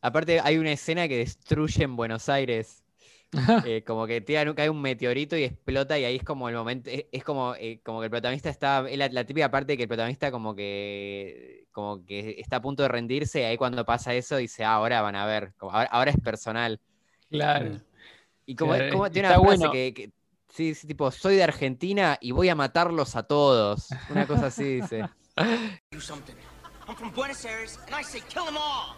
Aparte 0.00 0.40
hay 0.40 0.56
una 0.56 0.72
escena 0.72 1.06
que 1.06 1.18
destruye 1.18 1.84
en 1.84 1.96
Buenos 1.96 2.30
Aires, 2.30 2.83
eh, 3.64 3.82
como 3.86 4.06
que 4.06 4.20
tira, 4.20 4.54
cae 4.54 4.70
un 4.70 4.80
meteorito 4.80 5.36
y 5.36 5.44
explota 5.44 5.98
y 5.98 6.04
ahí 6.04 6.16
es 6.16 6.24
como 6.24 6.48
el 6.48 6.54
momento, 6.54 6.90
es, 6.90 7.06
es 7.10 7.24
como, 7.24 7.54
eh, 7.56 7.80
como 7.84 8.00
que 8.00 8.06
el 8.06 8.10
protagonista 8.10 8.50
está, 8.50 8.88
es 8.88 8.98
la, 8.98 9.08
la 9.08 9.24
típica 9.24 9.50
parte 9.50 9.76
que 9.76 9.84
el 9.84 9.88
protagonista 9.88 10.30
como 10.30 10.54
que, 10.54 11.66
como 11.72 12.04
que 12.04 12.36
está 12.38 12.56
a 12.56 12.62
punto 12.62 12.82
de 12.82 12.88
rendirse 12.88 13.40
y 13.40 13.44
ahí 13.44 13.56
cuando 13.56 13.84
pasa 13.84 14.14
eso 14.14 14.36
dice, 14.36 14.64
ah, 14.64 14.74
ahora 14.74 15.02
van 15.02 15.16
a 15.16 15.26
ver, 15.26 15.52
como, 15.56 15.72
ahora, 15.72 15.88
ahora 15.90 16.10
es 16.10 16.20
personal. 16.20 16.80
Claro. 17.30 17.80
Y 18.46 18.56
como, 18.56 18.74
Claro, 18.74 18.90
como 18.90 19.10
tiene 19.10 19.28
una 19.28 19.40
frase 19.40 19.56
bueno. 19.58 19.72
que, 19.72 19.94
que- 19.94 20.10
sí, 20.48 20.74
sí, 20.74 20.86
tipo, 20.86 21.10
soy 21.10 21.36
de 21.36 21.42
Argentina 21.44 22.18
y 22.20 22.30
voy 22.32 22.48
a 22.48 22.54
matarlos 22.54 23.16
a 23.16 23.24
todos. 23.24 23.88
Una 24.10 24.26
cosa 24.26 24.46
así 24.46 24.64
dice. 24.64 25.04
do 26.86 26.90
something. 26.90 26.90
I'm 26.90 26.96
from 26.96 27.12
Buenos 27.14 27.44
Aires, 27.44 27.78
and 27.86 27.94
I 27.94 28.02
say 28.04 28.20
kill 28.28 28.44
them 28.44 28.56
all. 28.56 28.94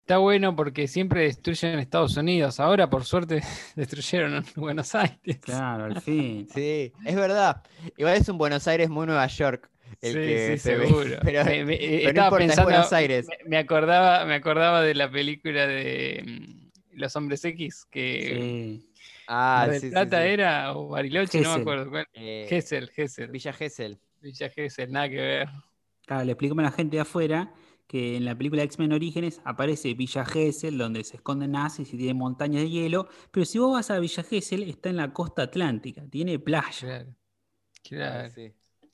Está 0.00 0.18
bueno 0.18 0.54
porque 0.56 0.88
siempre 0.88 1.22
destruyen 1.24 1.78
Estados 1.78 2.16
Unidos, 2.16 2.60
ahora 2.60 2.88
por 2.90 3.04
suerte 3.04 3.42
destruyeron 3.76 4.34
en 4.36 4.44
Buenos 4.56 4.94
Aires. 4.94 5.38
Claro, 5.40 5.84
al 5.84 6.00
fin. 6.02 6.48
Sí, 6.52 6.92
es 7.04 7.14
verdad. 7.16 7.62
Igual 7.96 8.16
es 8.16 8.28
un 8.28 8.38
Buenos 8.38 8.66
Aires 8.68 8.88
muy 8.90 9.06
Nueva 9.06 9.26
York. 9.26 9.68
El 10.00 10.12
Sí, 10.12 10.18
que 10.18 10.48
sí, 10.52 10.58
se 10.58 10.76
ve. 10.76 10.86
seguro. 10.86 11.16
Pero, 11.22 11.44
Me- 11.44 11.64
me- 11.64 11.76
pero 11.76 12.02
no 12.02 12.08
estaba 12.08 12.26
importa, 12.26 12.44
es 12.44 12.48
pensando- 12.48 12.64
Buenos 12.64 12.92
Aires. 12.92 13.26
Me, 13.28 13.50
me 13.50 13.58
acordaba, 13.58 14.24
me 14.24 14.34
acordaba 14.34 14.82
de 14.82 14.94
la 14.94 15.10
película 15.10 15.66
de 15.66 16.24
mm, 16.94 16.98
Los 16.98 17.14
Hombres 17.14 17.44
X, 17.44 17.86
que 17.90 18.80
Sí. 18.80 18.88
Ah, 19.28 19.68
sí, 19.72 19.80
sí, 19.80 19.90
Plata 19.90 20.24
era, 20.24 20.72
o 20.76 20.88
Bariloche, 20.88 21.40
no 21.40 21.54
me 21.54 21.60
acuerdo 21.60 21.88
cuál. 21.90 22.06
Eh, 22.14 22.46
Gessel, 22.48 22.90
Gessel. 22.90 23.30
Villa 23.30 23.52
Gesell. 23.52 23.98
Villa 24.20 24.48
Gesell, 24.50 24.90
nada 24.90 25.08
que 25.08 25.16
ver. 25.16 25.48
Claro, 26.06 26.24
le 26.24 26.32
explicamos 26.32 26.62
a 26.62 26.64
la 26.66 26.72
gente 26.72 26.96
de 26.96 27.00
afuera 27.02 27.54
que 27.86 28.16
en 28.16 28.24
la 28.24 28.36
película 28.36 28.62
X-Men 28.62 28.92
Orígenes 28.92 29.40
aparece 29.44 29.94
Villa 29.94 30.24
Gesell, 30.24 30.78
donde 30.78 31.04
se 31.04 31.16
esconden 31.16 31.52
nazis 31.52 31.92
y 31.92 31.96
tiene 31.96 32.14
montañas 32.14 32.62
de 32.62 32.70
hielo. 32.70 33.08
Pero 33.30 33.44
si 33.46 33.58
vos 33.58 33.72
vas 33.72 33.90
a 33.90 33.98
Villa 33.98 34.22
Gesell, 34.22 34.62
está 34.64 34.88
en 34.90 34.96
la 34.96 35.12
costa 35.12 35.42
atlántica, 35.42 36.02
tiene 36.10 36.38
playa. 36.38 36.70
Claro. 36.78 37.14
Claro, 37.82 38.30
sí. 38.30 38.52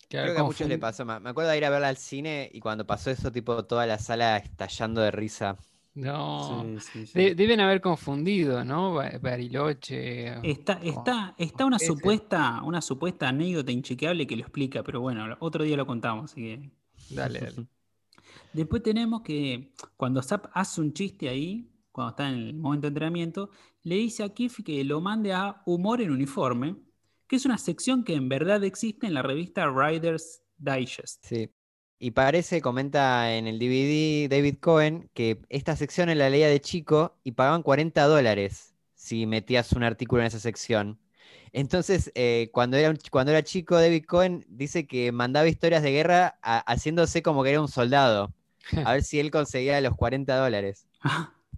claro, 0.09 0.25
Creo 0.27 0.35
que 0.35 0.41
a 0.41 0.45
muchos 0.45 0.69
le 0.69 0.79
pasó. 0.79 1.05
Me 1.05 1.13
acuerdo 1.31 1.51
de 1.51 1.59
ir 1.59 1.65
a 1.65 1.71
verla 1.71 1.89
al 1.89 1.97
cine 1.97 2.51
y 2.53 2.61
cuando 2.61 2.87
pasó 2.87 3.11
eso, 3.11 3.31
tipo, 3.31 3.65
toda 3.65 3.87
la 3.87 3.99
sala 3.99 4.37
estallando 4.39 5.01
de 5.01 5.11
risa. 5.11 5.57
No. 5.95 6.63
Sí, 6.65 6.81
sí, 6.81 7.07
sí. 7.07 7.19
De- 7.19 7.35
deben 7.35 7.61
haber 7.61 7.81
confundido, 7.81 8.65
¿no? 8.65 8.95
Ba- 8.95 9.19
Bariloche. 9.21 10.33
Está, 10.43 10.75
está, 10.83 11.35
está 11.39 11.65
una 11.67 11.77
ese. 11.77 11.87
supuesta, 11.87 12.63
una 12.63 12.81
supuesta 12.81 13.29
anécdota 13.29 13.73
inchequeable 13.73 14.27
que 14.27 14.37
lo 14.37 14.43
explica, 14.43 14.83
pero 14.83 15.01
bueno, 15.01 15.37
otro 15.41 15.65
día 15.65 15.77
lo 15.77 15.87
contamos, 15.87 16.31
así 16.33 16.43
que. 16.43 16.71
Dale, 17.11 17.41
dale. 17.41 17.67
Después 18.53 18.83
tenemos 18.83 19.23
que 19.23 19.73
cuando 19.97 20.23
Zap 20.23 20.47
hace 20.53 20.81
un 20.81 20.93
chiste 20.93 21.29
ahí, 21.29 21.71
cuando 21.93 22.11
está 22.11 22.29
en 22.29 22.35
el 22.35 22.55
momento 22.55 22.87
de 22.87 22.89
entrenamiento, 22.89 23.51
le 23.83 23.97
dice 23.97 24.23
a 24.23 24.29
Kif 24.29 24.63
que 24.65 24.83
lo 24.85 25.01
mande 25.01 25.33
a 25.33 25.63
Humor 25.67 26.01
en 26.01 26.11
Uniforme, 26.11 26.77
que 27.27 27.37
es 27.37 27.45
una 27.45 27.59
sección 27.59 28.05
que 28.05 28.15
en 28.15 28.29
verdad 28.29 28.65
existe 28.65 29.07
en 29.07 29.15
la 29.15 29.23
revista 29.23 29.71
Riders 29.71 30.43
Digest. 30.57 31.25
Sí. 31.25 31.51
Y 32.01 32.13
parece, 32.13 32.61
comenta 32.61 33.35
en 33.35 33.49
el 33.49 33.59
DVD 33.59 34.29
David 34.31 34.59
Cohen, 34.61 35.11
que 35.15 35.43
esta 35.49 35.75
sección 35.75 36.17
la 36.17 36.31
leía 36.31 36.49
de 36.49 36.61
chico 36.61 37.19
y 37.25 37.33
pagaban 37.33 37.63
40 37.63 38.05
dólares 38.05 38.75
si 38.95 39.27
metías 39.27 39.73
un 39.73 39.83
artículo 39.83 40.23
en 40.23 40.29
esa 40.29 40.39
sección. 40.39 41.01
Entonces, 41.59 42.13
eh, 42.15 42.51
cuando, 42.53 42.77
era 42.77 42.95
cuando 43.11 43.33
era 43.33 43.43
chico, 43.43 43.75
David 43.77 44.05
Cohen 44.07 44.45
dice 44.49 44.87
que 44.87 45.11
mandaba 45.11 45.49
historias 45.49 45.83
de 45.83 45.91
guerra 45.91 46.39
a- 46.41 46.61
haciéndose 46.73 47.21
como 47.23 47.43
que 47.43 47.51
era 47.51 47.61
un 47.61 47.69
soldado, 47.69 48.33
a 48.85 48.93
ver 48.93 49.03
si 49.03 49.19
él 49.19 49.31
conseguía 49.33 49.81
los 49.81 49.97
40 49.97 50.37
dólares. 50.37 50.87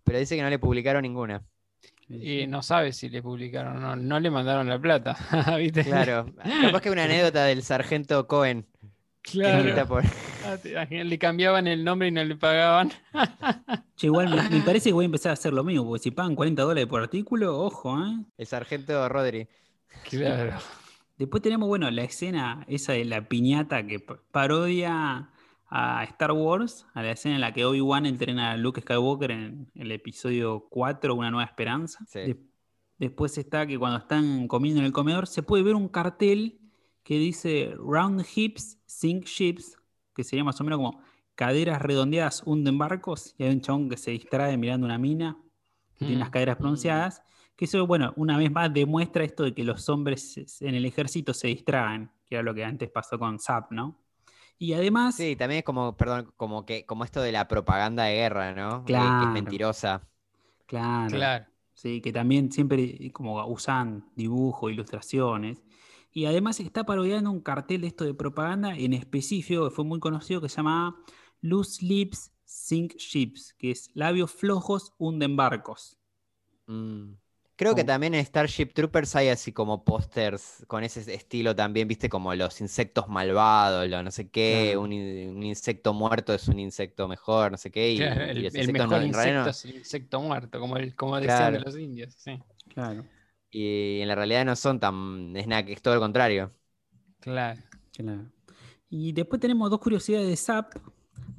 Pero 0.04 0.18
dice 0.18 0.36
que 0.36 0.42
no 0.42 0.50
le 0.50 0.58
publicaron 0.58 1.02
ninguna. 1.02 1.42
Y 2.08 2.46
no 2.46 2.62
sabe 2.62 2.92
si 2.92 3.08
le 3.08 3.22
publicaron 3.22 3.76
o 3.76 3.80
no. 3.80 3.96
No 3.96 4.18
le 4.18 4.30
mandaron 4.30 4.68
la 4.68 4.78
plata. 4.80 5.16
¿Viste? 5.58 5.84
Claro, 5.84 6.26
capaz 6.62 6.80
que 6.80 6.90
una 6.90 7.04
anécdota 7.04 7.44
del 7.44 7.62
sargento 7.62 8.26
Cohen. 8.26 8.66
Claro. 9.22 9.86
Por- 9.86 10.04
Ah, 10.42 10.86
Le 10.90 11.18
cambiaban 11.18 11.66
el 11.66 11.84
nombre 11.84 12.08
y 12.08 12.10
no 12.10 12.24
le 12.24 12.34
pagaban. 12.34 12.90
Che, 13.96 14.06
igual 14.06 14.30
me, 14.30 14.48
me 14.48 14.62
parece 14.64 14.88
que 14.88 14.94
voy 14.94 15.04
a 15.04 15.06
empezar 15.06 15.30
a 15.30 15.32
hacer 15.34 15.52
lo 15.52 15.62
mismo, 15.62 15.84
porque 15.86 16.02
si 16.02 16.10
pagan 16.10 16.34
40 16.34 16.62
dólares 16.62 16.86
por 16.86 17.02
artículo, 17.02 17.60
ojo, 17.60 17.98
¿eh? 17.98 18.24
el 18.38 18.46
sargento 18.46 19.06
Rodri. 19.08 19.46
Claro. 20.08 20.56
Después 21.18 21.42
tenemos, 21.42 21.68
bueno, 21.68 21.90
la 21.90 22.02
escena 22.02 22.64
esa 22.68 22.92
de 22.92 23.04
la 23.04 23.28
piñata 23.28 23.86
que 23.86 24.00
parodia 24.00 25.30
a 25.68 26.04
Star 26.04 26.32
Wars, 26.32 26.86
a 26.94 27.02
la 27.02 27.12
escena 27.12 27.34
en 27.36 27.40
la 27.42 27.52
que 27.52 27.64
Obi-Wan 27.64 28.06
entrena 28.06 28.52
a 28.52 28.56
Luke 28.56 28.80
Skywalker 28.80 29.30
en 29.30 29.70
el 29.74 29.92
episodio 29.92 30.66
4, 30.70 31.14
Una 31.14 31.30
Nueva 31.30 31.44
Esperanza. 31.44 32.04
Sí. 32.08 32.20
De- 32.20 32.40
después 32.98 33.36
está 33.38 33.66
que 33.66 33.78
cuando 33.78 33.98
están 33.98 34.48
comiendo 34.48 34.80
en 34.80 34.86
el 34.86 34.92
comedor 34.92 35.26
se 35.26 35.42
puede 35.42 35.62
ver 35.62 35.74
un 35.74 35.88
cartel 35.88 36.58
que 37.02 37.18
dice 37.18 37.72
Round 37.78 38.24
Hips 38.34 38.78
Sink 38.86 39.26
Ships, 39.26 39.76
que 40.14 40.24
sería 40.24 40.44
más 40.44 40.60
o 40.60 40.64
menos 40.64 40.78
como 40.78 41.00
caderas 41.34 41.80
redondeadas 41.80 42.42
hunden 42.44 42.76
barcos, 42.78 43.34
y 43.38 43.44
hay 43.44 43.50
un 43.54 43.60
chabón 43.60 43.88
que 43.88 43.96
se 43.96 44.10
distrae 44.10 44.56
mirando 44.56 44.86
una 44.86 44.98
mina 44.98 45.36
que 45.98 46.06
tiene 46.06 46.18
las 46.20 46.28
Mm, 46.28 46.32
caderas 46.32 46.56
pronunciadas, 46.56 47.22
que 47.60 47.66
eso, 47.66 47.86
bueno, 47.86 48.14
una 48.16 48.38
vez 48.38 48.50
más 48.50 48.72
demuestra 48.72 49.22
esto 49.22 49.44
de 49.44 49.54
que 49.54 49.64
los 49.64 49.86
hombres 49.90 50.60
en 50.62 50.74
el 50.74 50.86
ejército 50.86 51.34
se 51.34 51.48
distraen, 51.48 52.10
que 52.26 52.36
era 52.36 52.42
lo 52.42 52.54
que 52.54 52.64
antes 52.64 52.90
pasó 52.90 53.18
con 53.18 53.38
Zap, 53.38 53.70
¿no? 53.70 53.98
Y 54.58 54.72
además, 54.72 55.14
Sí, 55.16 55.36
también 55.36 55.58
es 55.58 55.64
como, 55.64 55.96
perdón, 55.96 56.32
como 56.36 56.64
que, 56.64 56.86
como 56.86 57.04
esto 57.04 57.20
de 57.20 57.32
la 57.32 57.48
propaganda 57.48 58.04
de 58.04 58.14
guerra, 58.14 58.54
¿no? 58.54 58.80
De 58.80 58.84
que 58.86 58.86
Claro. 58.86 59.22
es 59.24 59.28
mentirosa. 59.34 60.08
claro, 60.66 61.16
Claro. 61.16 61.46
sí, 61.74 62.00
que 62.00 62.12
también 62.12 62.50
siempre 62.52 63.10
como 63.12 63.44
usan 63.46 64.10
dibujo, 64.16 64.70
ilustraciones. 64.70 65.62
Y 66.12 66.24
además 66.26 66.60
está 66.60 66.84
parodiando 66.84 67.30
un 67.30 67.40
cartel 67.40 67.82
de 67.82 67.88
esto 67.88 68.04
de 68.04 68.14
propaganda 68.14 68.74
en 68.76 68.94
específico, 68.94 69.68
que 69.68 69.74
fue 69.74 69.84
muy 69.84 70.00
conocido, 70.00 70.40
que 70.40 70.48
se 70.48 70.56
llama 70.56 70.96
Loose 71.42 71.84
Lips 71.84 72.32
Sink 72.44 72.96
Ships, 72.96 73.54
que 73.54 73.70
es 73.70 73.90
labios 73.94 74.32
flojos 74.32 74.92
hunden 74.98 75.36
barcos. 75.36 75.98
Mm. 76.66 77.19
Creo 77.60 77.74
que 77.74 77.84
también 77.84 78.14
en 78.14 78.24
Starship 78.24 78.68
Troopers 78.72 79.14
hay 79.16 79.28
así 79.28 79.52
como 79.52 79.84
pósters 79.84 80.64
con 80.66 80.82
ese 80.82 81.12
estilo 81.14 81.54
también, 81.54 81.88
viste, 81.88 82.08
como 82.08 82.34
los 82.34 82.58
insectos 82.62 83.06
malvados, 83.08 83.86
lo 83.88 84.02
no 84.02 84.10
sé 84.10 84.30
qué, 84.30 84.76
un, 84.78 84.92
in- 84.94 85.36
un 85.36 85.42
insecto 85.42 85.92
muerto 85.92 86.32
es 86.32 86.48
un 86.48 86.58
insecto 86.58 87.06
mejor, 87.06 87.52
no 87.52 87.58
sé 87.58 87.70
qué, 87.70 87.90
y, 87.92 87.98
Claro, 87.98 88.24
y 88.32 88.42
el, 88.42 88.44
los 88.44 88.54
el 88.54 88.68
insectos 88.68 88.88
mejor 88.88 89.02
no- 89.04 89.04
insecto 89.04 89.50
no- 89.50 89.50
es 89.50 89.64
el 89.64 89.76
insecto 89.76 90.20
muerto, 90.20 90.58
como, 90.60 90.76
el, 90.76 90.94
como 90.96 91.20
decían 91.20 91.52
de 91.52 91.60
los 91.60 91.76
indios. 91.76 92.14
Sí, 92.16 92.40
Claro, 92.68 93.04
y 93.50 94.00
en 94.00 94.08
la 94.08 94.14
realidad 94.14 94.44
no 94.44 94.56
son 94.56 94.80
tan, 94.80 95.36
es 95.36 95.46
nada, 95.46 95.64
que 95.64 95.72
es 95.72 95.82
todo 95.82 95.94
lo 95.94 96.00
contrario. 96.00 96.54
claro. 97.20 97.60
claro. 97.92 98.30
Y 98.90 99.12
después 99.12 99.40
tenemos 99.40 99.70
dos 99.70 99.80
curiosidades 99.80 100.28
de 100.28 100.36
Zap. 100.36 100.74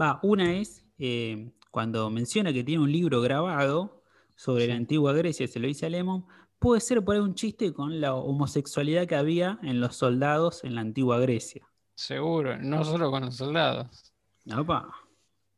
Va, 0.02 0.20
una 0.24 0.56
es 0.56 0.86
eh, 1.00 1.52
cuando 1.72 2.10
menciona 2.10 2.54
que 2.54 2.64
tiene 2.64 2.84
un 2.84 2.92
libro 2.92 3.22
grabado 3.22 4.01
sobre 4.42 4.66
la 4.66 4.74
antigua 4.74 5.14
Grecia, 5.14 5.48
se 5.48 5.60
lo 5.60 5.68
dice 5.68 5.86
a 5.86 5.90
Lemon, 5.90 6.26
puede 6.58 6.82
ser 6.82 7.06
por 7.06 7.14
ahí 7.14 7.22
un 7.22 7.36
chiste 7.36 7.72
con 7.74 8.02
la 8.02 8.16
homosexualidad 8.16 9.06
que 9.06 9.14
había 9.16 9.60
en 9.62 9.80
los 9.80 9.96
soldados 9.96 10.64
en 10.64 10.74
la 10.74 10.82
antigua 10.82 11.20
Grecia. 11.20 11.68
Seguro, 11.94 12.58
no 12.58 12.84
solo 12.84 13.12
con 13.12 13.26
los 13.26 13.36
soldados. 13.36 14.12
Opa. 14.58 14.92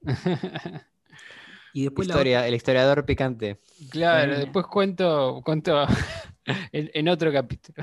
Y 1.75 1.85
después 1.85 2.07
la 2.07 2.45
el 2.45 2.53
historiador 2.53 3.03
picante. 3.03 3.59
Claro, 3.89 4.27
Bueno. 4.27 4.43
después 4.43 4.67
cuento, 4.67 5.41
cuento 5.43 5.85
en, 6.71 6.91
en 6.93 7.07
otro 7.07 7.31
capítulo. 7.31 7.81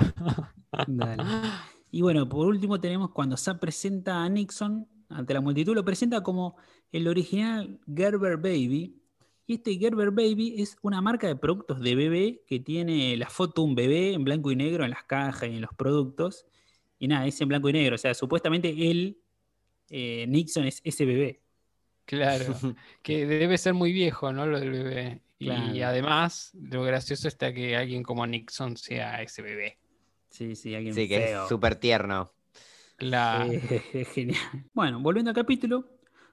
Dale. 0.87 1.23
Y 1.93 2.03
bueno, 2.03 2.29
por 2.29 2.47
último 2.47 2.79
tenemos 2.79 3.11
cuando 3.11 3.37
Zap 3.37 3.59
presenta 3.59 4.23
a 4.23 4.29
Nixon 4.29 4.87
ante 5.09 5.35
la 5.35 5.41
multitud, 5.41 5.75
lo 5.75 5.85
presenta 5.85 6.23
como 6.23 6.57
el 6.93 7.09
original 7.09 7.81
Gerber 7.93 8.37
Baby. 8.37 9.00
Y 9.51 9.55
este 9.55 9.77
Gerber 9.79 10.13
Baby 10.13 10.63
es 10.63 10.77
una 10.81 11.01
marca 11.01 11.27
de 11.27 11.35
productos 11.35 11.81
de 11.81 11.97
bebé 11.97 12.45
que 12.47 12.61
tiene 12.61 13.17
la 13.17 13.29
foto 13.29 13.63
de 13.63 13.69
un 13.69 13.75
bebé 13.75 14.13
en 14.13 14.23
blanco 14.23 14.53
y 14.53 14.55
negro 14.55 14.85
en 14.85 14.91
las 14.91 15.03
cajas 15.03 15.49
y 15.49 15.57
en 15.57 15.61
los 15.61 15.75
productos. 15.75 16.47
Y 17.01 17.09
nada, 17.09 17.27
es 17.27 17.41
en 17.41 17.49
blanco 17.49 17.69
y 17.69 17.73
negro. 17.73 17.97
O 17.97 17.99
sea, 17.99 18.15
supuestamente 18.15 18.69
él, 18.69 19.19
eh, 19.89 20.25
Nixon, 20.29 20.67
es 20.67 20.81
ese 20.85 21.05
bebé. 21.05 21.41
Claro, 22.05 22.45
que 23.03 23.27
debe 23.27 23.59
ser 23.59 23.75
muy 23.75 23.93
viejo, 23.93 24.33
¿no? 24.33 24.47
Lo 24.47 24.61
del 24.61 24.71
bebé. 24.71 25.21
Y 25.41 25.81
además, 25.81 26.53
lo 26.55 26.85
gracioso 26.85 27.27
está 27.27 27.53
que 27.53 27.75
alguien 27.75 28.05
como 28.05 28.25
Nixon 28.29 28.77
sea 28.77 29.21
ese 29.21 29.43
bebé. 29.43 29.79
Sí, 30.29 30.55
sí, 30.55 30.77
alguien 30.77 30.95
Sí, 30.95 31.09
que 31.09 31.19
feo. 31.19 31.43
es 31.43 31.49
súper 31.49 31.75
tierno. 31.75 32.33
Claro. 32.95 33.51
Eh, 33.95 34.05
genial. 34.15 34.39
Bueno, 34.73 35.01
volviendo 35.01 35.31
al 35.31 35.35
capítulo, 35.35 35.89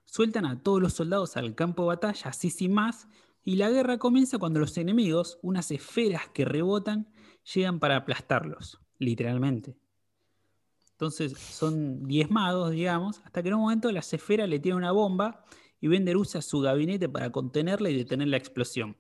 sueltan 0.08 0.46
a 0.46 0.64
todos 0.64 0.82
los 0.82 0.94
soldados 0.94 1.38
al 1.38 1.54
campo 1.54 1.84
de 1.84 1.88
batalla, 1.90 2.30
así 2.32 2.50
sin 2.50 2.74
más, 2.74 3.08
y 3.44 3.56
la 3.58 3.70
guerra 3.70 3.98
comienza 3.98 4.40
cuando 4.40 4.60
los 4.60 4.78
enemigos, 4.78 5.38
unas 5.42 5.70
esferas 5.72 6.28
que 6.34 6.44
rebotan, 6.44 7.08
llegan 7.54 7.80
para 7.80 7.98
aplastarlos, 7.98 8.80
literalmente. 8.98 9.78
Entonces 10.92 11.34
son 11.38 12.08
diezmados, 12.08 12.72
digamos, 12.72 13.22
hasta 13.24 13.44
que 13.44 13.50
en 13.50 13.56
un 13.56 13.62
momento 13.62 13.92
las 13.92 14.12
esferas 14.14 14.50
le 14.50 14.60
tiran 14.60 14.80
una 14.80 14.92
bomba 14.92 15.46
y 15.80 15.88
Bender 15.88 16.18
usa 16.18 16.42
su 16.42 16.60
gabinete 16.60 17.08
para 17.08 17.30
contenerla 17.32 17.90
y 17.92 17.96
detener 17.96 18.30
la 18.30 18.38
explosión. 18.38 18.98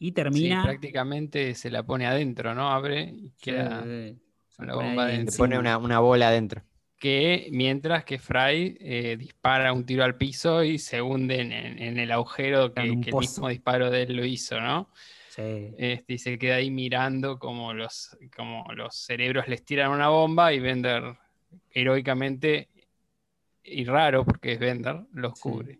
Y 0.00 0.08
Sí, 0.08 0.12
termina. 0.12 0.62
prácticamente 0.64 1.54
se 1.54 1.70
la 1.70 1.84
pone 1.84 2.06
adentro, 2.06 2.54
¿no? 2.54 2.70
Abre 2.70 3.02
y 3.02 3.30
queda. 3.40 3.82
Sí, 3.84 4.18
la 4.58 4.72
pone 4.74 4.86
bomba 4.88 5.04
ahí 5.04 5.14
adentro. 5.14 5.32
Se 5.32 5.38
pone 5.38 5.58
una 5.58 5.98
bola 6.00 6.28
adentro. 6.28 6.62
Que 6.98 7.48
mientras 7.52 8.04
que 8.04 8.18
Fry 8.18 8.76
eh, 8.80 9.16
dispara 9.18 9.72
un 9.72 9.86
tiro 9.86 10.02
al 10.02 10.16
piso 10.16 10.64
y 10.64 10.78
se 10.78 11.00
hunde 11.00 11.40
en, 11.40 11.52
en- 11.52 11.78
en 11.80 11.98
el 11.98 12.10
agujero 12.10 12.74
que, 12.74 12.80
el 12.80 12.96
mismo 12.96 13.48
disparo 13.48 13.90
de 13.90 14.02
él 14.02 14.16
lo 14.16 14.24
hizo, 14.24 14.60
¿no? 14.60 14.90
Sí. 15.28 15.72
Este, 15.78 16.14
y 16.14 16.18
se 16.18 16.36
queda 16.38 16.56
ahí 16.56 16.70
mirando 16.72 17.38
como 17.38 17.72
los, 17.72 18.16
como 18.36 18.64
los 18.74 18.96
cerebros 18.96 19.46
les 19.46 19.64
tiran 19.64 19.92
una 19.92 20.08
bomba 20.08 20.52
y 20.52 20.58
Bender 20.58 21.16
heroicamente, 21.70 22.68
y 23.62 23.84
raro 23.84 24.24
porque 24.24 24.52
es 24.54 24.58
Bender, 24.58 25.02
los 25.12 25.34
Sí. 25.38 25.42
cubre. 25.42 25.78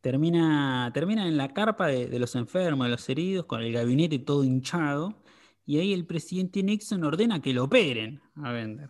Termina, 0.00 0.90
termina 0.94 1.28
en 1.28 1.36
la 1.36 1.48
carpa 1.52 1.88
de, 1.88 2.06
de 2.06 2.18
los 2.18 2.34
enfermos, 2.34 2.86
de 2.86 2.90
los 2.92 3.06
heridos, 3.10 3.44
con 3.44 3.60
el 3.60 3.70
gabinete 3.72 4.18
todo 4.18 4.42
hinchado. 4.44 5.22
Y 5.66 5.78
ahí 5.78 5.92
el 5.92 6.06
presidente 6.06 6.62
Nixon 6.62 7.04
ordena 7.04 7.42
que 7.42 7.52
lo 7.52 7.64
operen 7.64 8.22
a 8.36 8.50
Bender. 8.52 8.88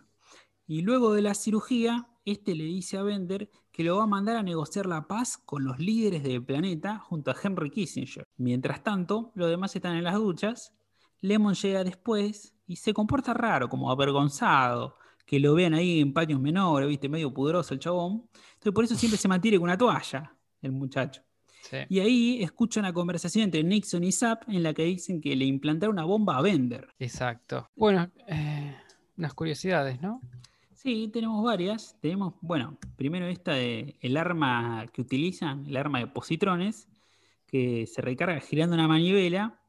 Y 0.67 0.81
luego 0.81 1.13
de 1.13 1.21
la 1.21 1.33
cirugía, 1.33 2.07
este 2.25 2.55
le 2.55 2.65
dice 2.65 2.97
a 2.97 3.03
Bender 3.03 3.49
que 3.71 3.83
lo 3.83 3.97
va 3.97 4.03
a 4.03 4.07
mandar 4.07 4.35
a 4.35 4.43
negociar 4.43 4.85
la 4.85 5.07
paz 5.07 5.37
con 5.37 5.63
los 5.63 5.79
líderes 5.79 6.23
del 6.23 6.43
planeta 6.43 6.99
junto 6.99 7.31
a 7.31 7.35
Henry 7.41 7.69
Kissinger. 7.69 8.23
Mientras 8.37 8.83
tanto, 8.83 9.31
los 9.35 9.49
demás 9.49 9.75
están 9.75 9.95
en 9.95 10.03
las 10.03 10.15
duchas. 10.15 10.73
Lemon 11.21 11.53
llega 11.55 11.83
después 11.83 12.53
y 12.67 12.75
se 12.77 12.93
comporta 12.93 13.33
raro, 13.33 13.69
como 13.69 13.91
avergonzado, 13.91 14.95
que 15.25 15.39
lo 15.39 15.53
vean 15.53 15.73
ahí 15.73 16.01
en 16.01 16.13
paños 16.13 16.39
menores, 16.39 16.87
viste, 16.89 17.07
medio 17.07 17.33
pudroso 17.33 17.73
el 17.73 17.79
chabón. 17.79 18.29
Entonces 18.53 18.73
por 18.73 18.83
eso 18.83 18.95
siempre 18.95 19.17
se 19.17 19.27
mantiene 19.27 19.57
con 19.57 19.65
una 19.65 19.77
toalla, 19.77 20.35
el 20.61 20.71
muchacho. 20.71 21.21
Sí. 21.69 21.77
Y 21.89 21.99
ahí 21.99 22.43
escucha 22.43 22.79
una 22.79 22.91
conversación 22.91 23.45
entre 23.45 23.63
Nixon 23.63 24.03
y 24.03 24.11
Zapp 24.11 24.43
en 24.49 24.63
la 24.63 24.73
que 24.73 24.83
dicen 24.83 25.21
que 25.21 25.35
le 25.35 25.45
implantaron 25.45 25.93
una 25.95 26.05
bomba 26.05 26.37
a 26.37 26.41
Bender. 26.41 26.89
Exacto. 26.97 27.69
Bueno, 27.75 28.09
eh, 28.27 28.75
unas 29.17 29.33
curiosidades, 29.33 30.01
¿no? 30.01 30.21
Sí, 30.81 31.09
tenemos 31.13 31.43
varias. 31.43 31.95
Tenemos, 32.01 32.33
bueno, 32.41 32.75
primero 32.95 33.27
esta 33.27 33.53
de 33.53 33.97
el 34.01 34.17
arma 34.17 34.87
que 34.91 35.01
utilizan, 35.01 35.67
el 35.67 35.77
arma 35.77 35.99
de 35.99 36.07
positrones, 36.07 36.89
que 37.45 37.85
se 37.85 38.01
recarga 38.01 38.39
girando 38.39 38.73
una 38.73 38.87
manivela. 38.87 39.61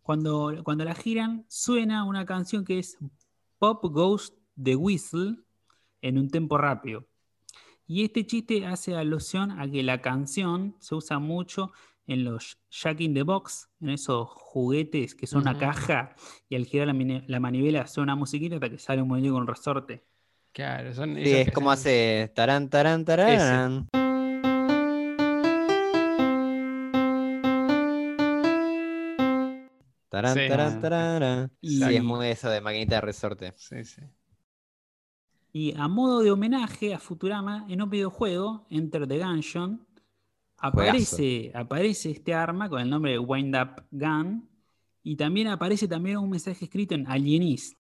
Cuando, 0.00 0.54
cuando 0.64 0.86
la 0.86 0.94
giran, 0.94 1.44
suena 1.48 2.04
una 2.04 2.24
canción 2.24 2.64
que 2.64 2.78
es 2.78 2.96
Pop 3.58 3.84
Goes 3.84 4.32
the 4.62 4.76
Whistle 4.76 5.36
en 6.00 6.16
un 6.16 6.30
tempo 6.30 6.56
rápido. 6.56 7.06
Y 7.86 8.04
este 8.04 8.26
chiste 8.26 8.64
hace 8.64 8.94
alusión 8.94 9.60
a 9.60 9.70
que 9.70 9.82
la 9.82 10.00
canción 10.00 10.74
se 10.78 10.94
usa 10.94 11.18
mucho 11.18 11.70
en 12.06 12.24
los 12.24 12.56
Jack 12.70 13.02
in 13.02 13.12
the 13.12 13.24
Box, 13.24 13.68
en 13.80 13.90
esos 13.90 14.26
juguetes 14.30 15.14
que 15.14 15.26
son 15.26 15.42
una 15.42 15.58
caja 15.58 16.16
y 16.48 16.56
al 16.56 16.64
girar 16.64 16.88
la 17.26 17.40
manivela 17.40 17.86
suena 17.86 18.14
una 18.14 18.20
musiquita 18.20 18.54
hasta 18.54 18.70
que 18.70 18.78
sale 18.78 19.02
un 19.02 19.08
muñeco 19.08 19.34
con 19.34 19.46
resorte. 19.46 20.15
Claro, 20.56 20.94
son 20.94 21.16
Sí, 21.16 21.32
es 21.34 21.52
como 21.52 21.70
hace 21.70 22.32
tarán, 22.34 22.70
tarán, 22.70 23.04
tarán. 23.04 23.86
Tarán, 30.08 30.34
Sí. 30.34 30.48
tarán, 30.48 30.80
tarán. 30.80 31.52
Y- 31.60 31.78
Sí, 31.80 31.96
es 31.96 32.02
muy 32.02 32.28
eso 32.28 32.48
de 32.48 32.62
maquinita 32.62 32.94
de 32.94 33.00
resorte. 33.02 33.52
Sí, 33.56 33.84
sí. 33.84 34.00
Y 35.52 35.74
a 35.78 35.88
modo 35.88 36.20
de 36.20 36.30
homenaje 36.30 36.94
a 36.94 36.98
Futurama, 36.98 37.66
en 37.68 37.82
un 37.82 37.90
videojuego, 37.90 38.66
Enter 38.70 39.06
the 39.06 39.18
Gungeon, 39.18 39.86
aparece, 40.56 41.52
aparece 41.54 42.12
este 42.12 42.32
arma 42.32 42.70
con 42.70 42.80
el 42.80 42.88
nombre 42.88 43.12
de 43.12 43.18
Wind 43.18 43.54
Up 43.56 43.84
Gun. 43.90 44.48
Y 45.02 45.16
también 45.16 45.48
aparece 45.48 45.86
también 45.86 46.16
un 46.16 46.30
mensaje 46.30 46.64
escrito 46.64 46.94
en 46.94 47.06
Alienist. 47.06 47.78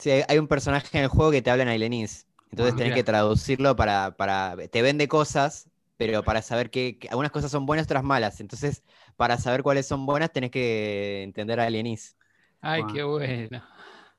Sí, 0.00 0.10
hay- 0.28 0.38
un 0.38 0.48
personaje 0.48 0.96
en 0.98 1.04
el 1.04 1.10
juego 1.10 1.30
que 1.30 1.42
te 1.42 1.50
habla 1.50 1.64
en 1.64 1.68
ailenís. 1.70 2.26
Entonces 2.50 2.74
Ah, 2.74 2.76
tenés 2.76 2.92
que 2.92 3.04
traducirlo 3.04 3.76
para, 3.76 4.16
para. 4.16 4.56
Te 4.70 4.82
vende 4.82 5.08
cosas, 5.08 5.70
pero 5.96 6.24
para 6.24 6.42
saber 6.42 6.70
que, 6.70 6.98
que 6.98 7.08
algunas 7.08 7.30
cosas 7.32 7.50
son 7.50 7.66
buenas, 7.66 7.84
otras 7.84 8.02
malas. 8.02 8.40
Entonces, 8.40 8.82
para 9.16 9.38
saber 9.38 9.62
cuáles 9.62 9.86
son 9.86 10.06
buenas, 10.06 10.32
tenés 10.32 10.50
que 10.50 11.22
entender 11.22 11.60
alienis. 11.60 12.16
Ay, 12.62 12.86
qué 12.86 13.02
bueno. 13.02 13.62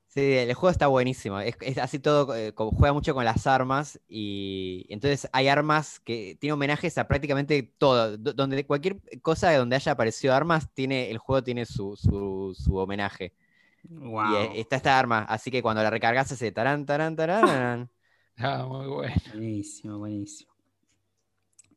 Sí, 0.08 0.20
el 0.34 0.54
juego 0.56 0.72
está 0.72 0.88
buenísimo. 0.88 1.40
Es, 1.40 1.56
es 1.62 1.78
así 1.78 1.98
todo, 2.00 2.36
eh, 2.36 2.54
como 2.54 2.72
juega 2.72 2.92
mucho 2.94 3.14
con 3.14 3.24
las 3.24 3.48
armas 3.48 4.00
y 4.10 4.86
entonces 4.90 5.30
hay 5.32 5.48
armas 5.48 6.02
que 6.02 6.36
tiene 6.40 6.54
homenajes 6.54 6.98
a 6.98 7.08
prácticamente 7.08 7.64
todo. 7.78 8.18
do- 8.18 8.34
Donde 8.34 8.66
cualquier 8.66 9.00
cosa 9.22 9.56
donde 9.58 9.78
haya 9.78 9.94
aparecido 9.94 10.34
armas, 10.36 10.68
tiene, 10.74 11.10
el 11.12 11.18
juego 11.18 11.44
tiene 11.44 11.66
su, 11.66 11.96
su, 11.96 12.54
su 12.58 12.76
homenaje. 12.76 13.34
Wow. 13.90 14.26
Y 14.32 14.36
eh, 14.36 14.60
está 14.62 14.76
esta 14.78 14.98
arma, 14.98 15.24
así 15.24 15.52
que 15.52 15.62
cuando 15.62 15.84
la 15.84 15.90
recargas 15.90 16.32
hace 16.32 16.52
tarán, 16.52 16.86
tarán, 16.86 17.16
tarán. 17.16 17.90
Ah, 18.38 18.66
muy 18.68 18.88
bueno. 18.88 19.16
Buenísimo, 19.34 20.00
buenísimo. 20.00 20.52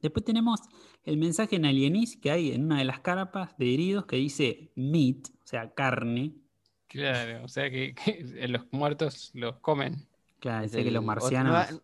Después 0.01 0.25
tenemos 0.25 0.61
el 1.05 1.17
mensaje 1.17 1.57
en 1.57 1.67
Alienis 1.67 2.17
que 2.17 2.31
hay 2.31 2.53
en 2.53 2.65
una 2.65 2.79
de 2.79 2.85
las 2.85 3.01
carpas 3.01 3.57
de 3.59 3.75
heridos 3.75 4.07
que 4.07 4.17
dice 4.17 4.71
meat, 4.77 5.29
o 5.43 5.47
sea, 5.47 5.75
carne. 5.75 6.35
Claro, 6.89 7.45
o 7.45 7.49
sea 7.49 7.71
que, 7.71 7.95
que 7.95 8.23
los 8.49 8.67
muertos 8.71 9.31
los 9.35 9.57
comen. 9.59 10.07
Claro, 10.41 10.65
Es 10.65 10.73
sé 10.73 10.85
que 10.85 10.91
los 10.91 11.05
marcianos. 11.05 11.83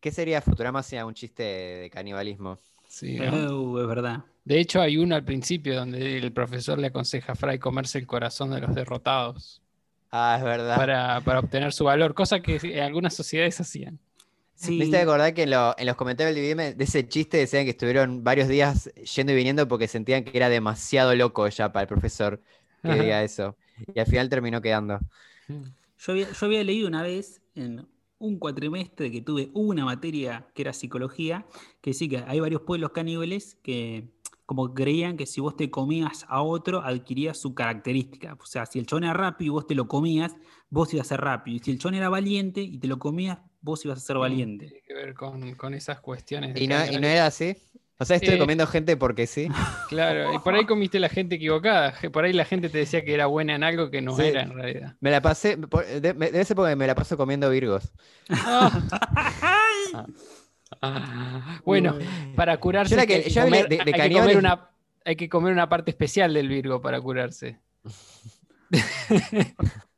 ¿Qué 0.00 0.10
sería 0.10 0.40
Futurama 0.42 0.82
si 0.82 0.96
un 0.96 1.14
chiste 1.14 1.42
de 1.42 1.90
canibalismo? 1.90 2.58
Sí, 2.98 3.20
¿no? 3.20 3.42
Es 3.80 3.86
verdad. 3.88 4.24
De 4.44 4.60
hecho, 4.60 4.80
hay 4.80 4.96
uno 4.98 5.14
al 5.16 5.24
principio 5.24 5.74
donde 5.76 6.18
el 6.18 6.32
profesor 6.32 6.78
le 6.78 6.88
aconseja 6.88 7.32
a 7.32 7.34
Fry 7.36 7.58
comerse 7.58 7.98
el 7.98 8.06
corazón 8.06 8.50
de 8.50 8.60
los 8.60 8.74
derrotados 8.74 9.62
Ah, 10.10 10.36
es 10.38 10.44
verdad. 10.44 10.76
para, 10.76 11.20
para 11.22 11.40
obtener 11.40 11.72
su 11.72 11.84
valor, 11.84 12.14
cosa 12.14 12.40
que 12.40 12.56
en 12.62 12.80
algunas 12.82 13.14
sociedades 13.14 13.60
hacían. 13.60 13.98
Sí, 14.54 14.78
Me 14.78 14.84
hiciste 14.84 14.98
acordar 14.98 15.34
que 15.34 15.42
en, 15.44 15.50
lo- 15.50 15.74
en 15.78 15.86
los 15.86 15.96
comentarios 15.96 16.34
del 16.36 16.44
DVD 16.44 16.74
de 16.74 16.84
ese 16.84 17.08
chiste 17.08 17.36
decían 17.38 17.64
que 17.64 17.70
estuvieron 17.70 18.22
varios 18.22 18.48
días 18.48 18.92
yendo 19.16 19.32
y 19.32 19.36
viniendo 19.36 19.66
porque 19.68 19.88
sentían 19.88 20.24
que 20.24 20.36
era 20.36 20.48
demasiado 20.48 21.14
loco 21.14 21.48
ya 21.48 21.72
para 21.72 21.82
el 21.82 21.88
profesor 21.88 22.40
que 22.84 22.92
Ajá. 22.92 23.02
diga 23.02 23.22
eso. 23.24 23.56
Y 23.94 23.98
al 24.00 24.06
final 24.06 24.28
terminó 24.28 24.60
quedando. 24.62 25.00
yo, 25.98 26.12
había, 26.12 26.30
yo 26.32 26.46
había 26.46 26.64
leído 26.64 26.88
una 26.88 27.02
vez 27.02 27.42
en 27.54 27.86
un 28.22 28.38
cuatrimestre 28.38 29.10
que 29.10 29.20
tuve 29.20 29.50
una 29.52 29.84
materia 29.84 30.46
que 30.54 30.62
era 30.62 30.72
psicología, 30.72 31.44
que 31.80 31.92
sí 31.92 32.08
que 32.08 32.18
hay 32.18 32.40
varios 32.40 32.62
pueblos 32.62 32.92
caníbales 32.92 33.56
que 33.62 34.08
como 34.46 34.74
creían 34.74 35.16
que 35.16 35.26
si 35.26 35.40
vos 35.40 35.56
te 35.56 35.70
comías 35.70 36.24
a 36.28 36.42
otro, 36.42 36.82
adquirías 36.82 37.38
su 37.38 37.54
característica. 37.54 38.34
O 38.34 38.46
sea, 38.46 38.66
si 38.66 38.78
el 38.78 38.86
chon 38.86 39.04
era 39.04 39.14
rápido 39.14 39.46
y 39.46 39.50
vos 39.50 39.66
te 39.66 39.74
lo 39.74 39.88
comías, 39.88 40.36
vos 40.68 40.92
ibas 40.94 41.06
a 41.06 41.08
ser 41.10 41.20
rápido. 41.20 41.56
Y 41.56 41.60
si 41.60 41.70
el 41.70 41.78
chon 41.78 41.94
era 41.94 42.08
valiente 42.08 42.60
y 42.60 42.78
te 42.78 42.86
lo 42.86 42.98
comías, 42.98 43.38
vos 43.60 43.84
ibas 43.84 43.98
a 43.98 44.02
ser 44.02 44.18
valiente. 44.18 44.66
Tiene 44.66 44.82
que 44.86 44.94
ver 44.94 45.14
con, 45.14 45.54
con 45.54 45.74
esas 45.74 46.00
cuestiones. 46.00 46.54
de 46.54 46.62
¿Y 46.62 46.68
no, 46.68 46.76
y 46.84 46.98
no 46.98 47.06
era 47.06 47.26
así? 47.26 47.56
O 48.02 48.04
sea, 48.04 48.16
estoy 48.16 48.34
Eh, 48.34 48.38
comiendo 48.38 48.66
gente 48.66 48.96
porque 48.96 49.26
sí. 49.26 49.48
Claro, 49.88 50.34
y 50.34 50.38
por 50.40 50.54
ahí 50.54 50.66
comiste 50.66 50.98
la 51.00 51.08
gente 51.08 51.36
equivocada. 51.36 51.94
Por 52.12 52.24
ahí 52.24 52.32
la 52.32 52.44
gente 52.44 52.68
te 52.68 52.78
decía 52.78 53.04
que 53.04 53.14
era 53.14 53.26
buena 53.26 53.54
en 53.54 53.62
algo 53.62 53.90
que 53.90 54.02
no 54.02 54.16
Sí. 54.16 54.22
era 54.22 54.42
en 54.42 54.54
realidad. 54.54 54.96
Me 55.00 55.10
la 55.10 55.20
pasé, 55.22 55.56
debe 56.00 56.44
ser 56.44 56.56
porque 56.56 56.76
me 56.76 56.86
la 56.86 56.94
paso 56.94 57.16
comiendo 57.16 57.48
virgos. 57.50 57.92
Ah, 60.80 61.60
bueno, 61.64 61.96
para 62.34 62.56
curarse 62.58 62.90
Yo 62.92 62.96
la 62.96 63.02
es 63.02 63.06
que 63.06 63.12
que- 63.14 63.18
hay, 63.18 63.24
que 63.24 63.30
yo 63.30 63.42
hablé 63.42 63.56
comer, 63.62 63.68
de- 63.68 63.76
de 63.76 63.82
hay 63.82 63.92
que 63.92 63.98
caníbales- 63.98 64.22
comer 64.22 64.36
una, 64.38 64.70
hay 65.04 65.16
que 65.16 65.28
comer 65.28 65.52
una 65.52 65.68
parte 65.68 65.90
especial 65.90 66.32
del 66.34 66.48
Virgo 66.48 66.80
para 66.80 67.00
curarse. 67.00 67.58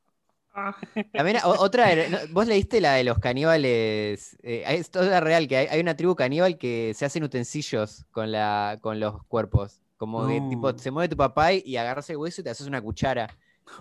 También 1.12 1.38
o- 1.45 1.57
otra, 1.61 1.88
vos 2.31 2.47
leíste 2.47 2.81
la 2.81 2.95
de 2.95 3.05
los 3.05 3.19
caníbales. 3.19 4.37
eh, 4.43 4.64
es 4.69 4.90
toda 4.90 5.21
real, 5.21 5.49
que 5.49 5.57
hay, 5.57 5.67
hay 5.67 5.81
una 5.81 5.97
tribu 5.97 6.14
caníbal 6.14 6.57
que 6.59 6.93
se 6.95 7.05
hacen 7.05 7.25
utensilios 7.25 8.05
con, 8.12 8.31
la, 8.31 8.79
con 8.81 9.01
los 9.01 9.23
cuerpos. 9.25 9.81
Como 9.97 10.27
que 10.27 10.40
tipo, 10.51 10.73
No. 10.73 10.79
se 10.79 10.90
mueve 10.90 11.09
tu 11.09 11.17
papá 11.17 11.53
y, 11.53 11.77
agarras 11.77 12.09
el 12.11 12.17
hueso 12.17 12.40
y 12.40 12.45
te 12.45 12.51
haces 12.51 12.67
una 12.67 12.81
cuchara. 12.83 13.29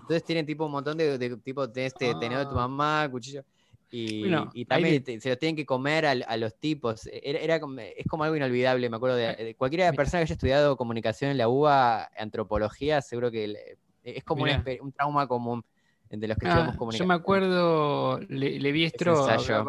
Entonces 0.00 0.24
tienen 0.24 0.46
tipo 0.46 0.64
un 0.64 0.72
montón 0.72 0.96
de, 0.96 1.18
de- 1.18 1.36
tipo, 1.38 1.68
tenés 1.70 1.92
este 1.92 2.14
tenedor 2.14 2.44
de 2.46 2.52
tu 2.52 2.58
Ah. 2.58 2.66
mamá, 2.68 3.08
cuchillo. 3.10 3.44
Y, 3.90 4.20
Bueno, 4.20 4.50
y 4.54 4.60
hay 4.60 4.64
también 4.64 4.94
de- 4.94 5.00
te- 5.00 5.20
se 5.20 5.28
lo 5.28 5.36
tienen 5.38 5.54
que 5.54 5.66
comer 5.66 6.06
al- 6.06 6.24
a, 6.26 6.36
los 6.36 6.54
tipos. 6.58 7.08
Era, 7.12 7.38
era 7.38 7.60
es 7.96 8.06
como 8.08 8.24
algo 8.24 8.34
inolvidable, 8.36 8.88
me 8.90 8.96
acuerdo 8.96 9.16
de, 9.16 9.34
de 9.36 9.54
cualquier 9.54 9.82
Mira. 9.82 9.92
persona 9.92 10.20
que 10.20 10.24
haya 10.24 10.34
estudiado 10.34 10.76
comunicación 10.76 11.30
en 11.30 11.38
la 11.38 11.48
UBA, 11.48 12.10
antropología, 12.18 13.00
seguro 13.02 13.30
que 13.30 13.76
es 14.02 14.24
como 14.24 14.46
espe- 14.46 14.80
un 14.80 14.90
trauma 14.92 15.28
común 15.28 15.64
entre 16.14 16.28
los 16.28 16.38
que 16.38 16.46
Ah, 16.46 16.76
yo 16.90 17.04
me 17.06 17.14
acuerdo, 17.14 18.18
Le- 18.28 18.60
Leviestro 18.60 19.64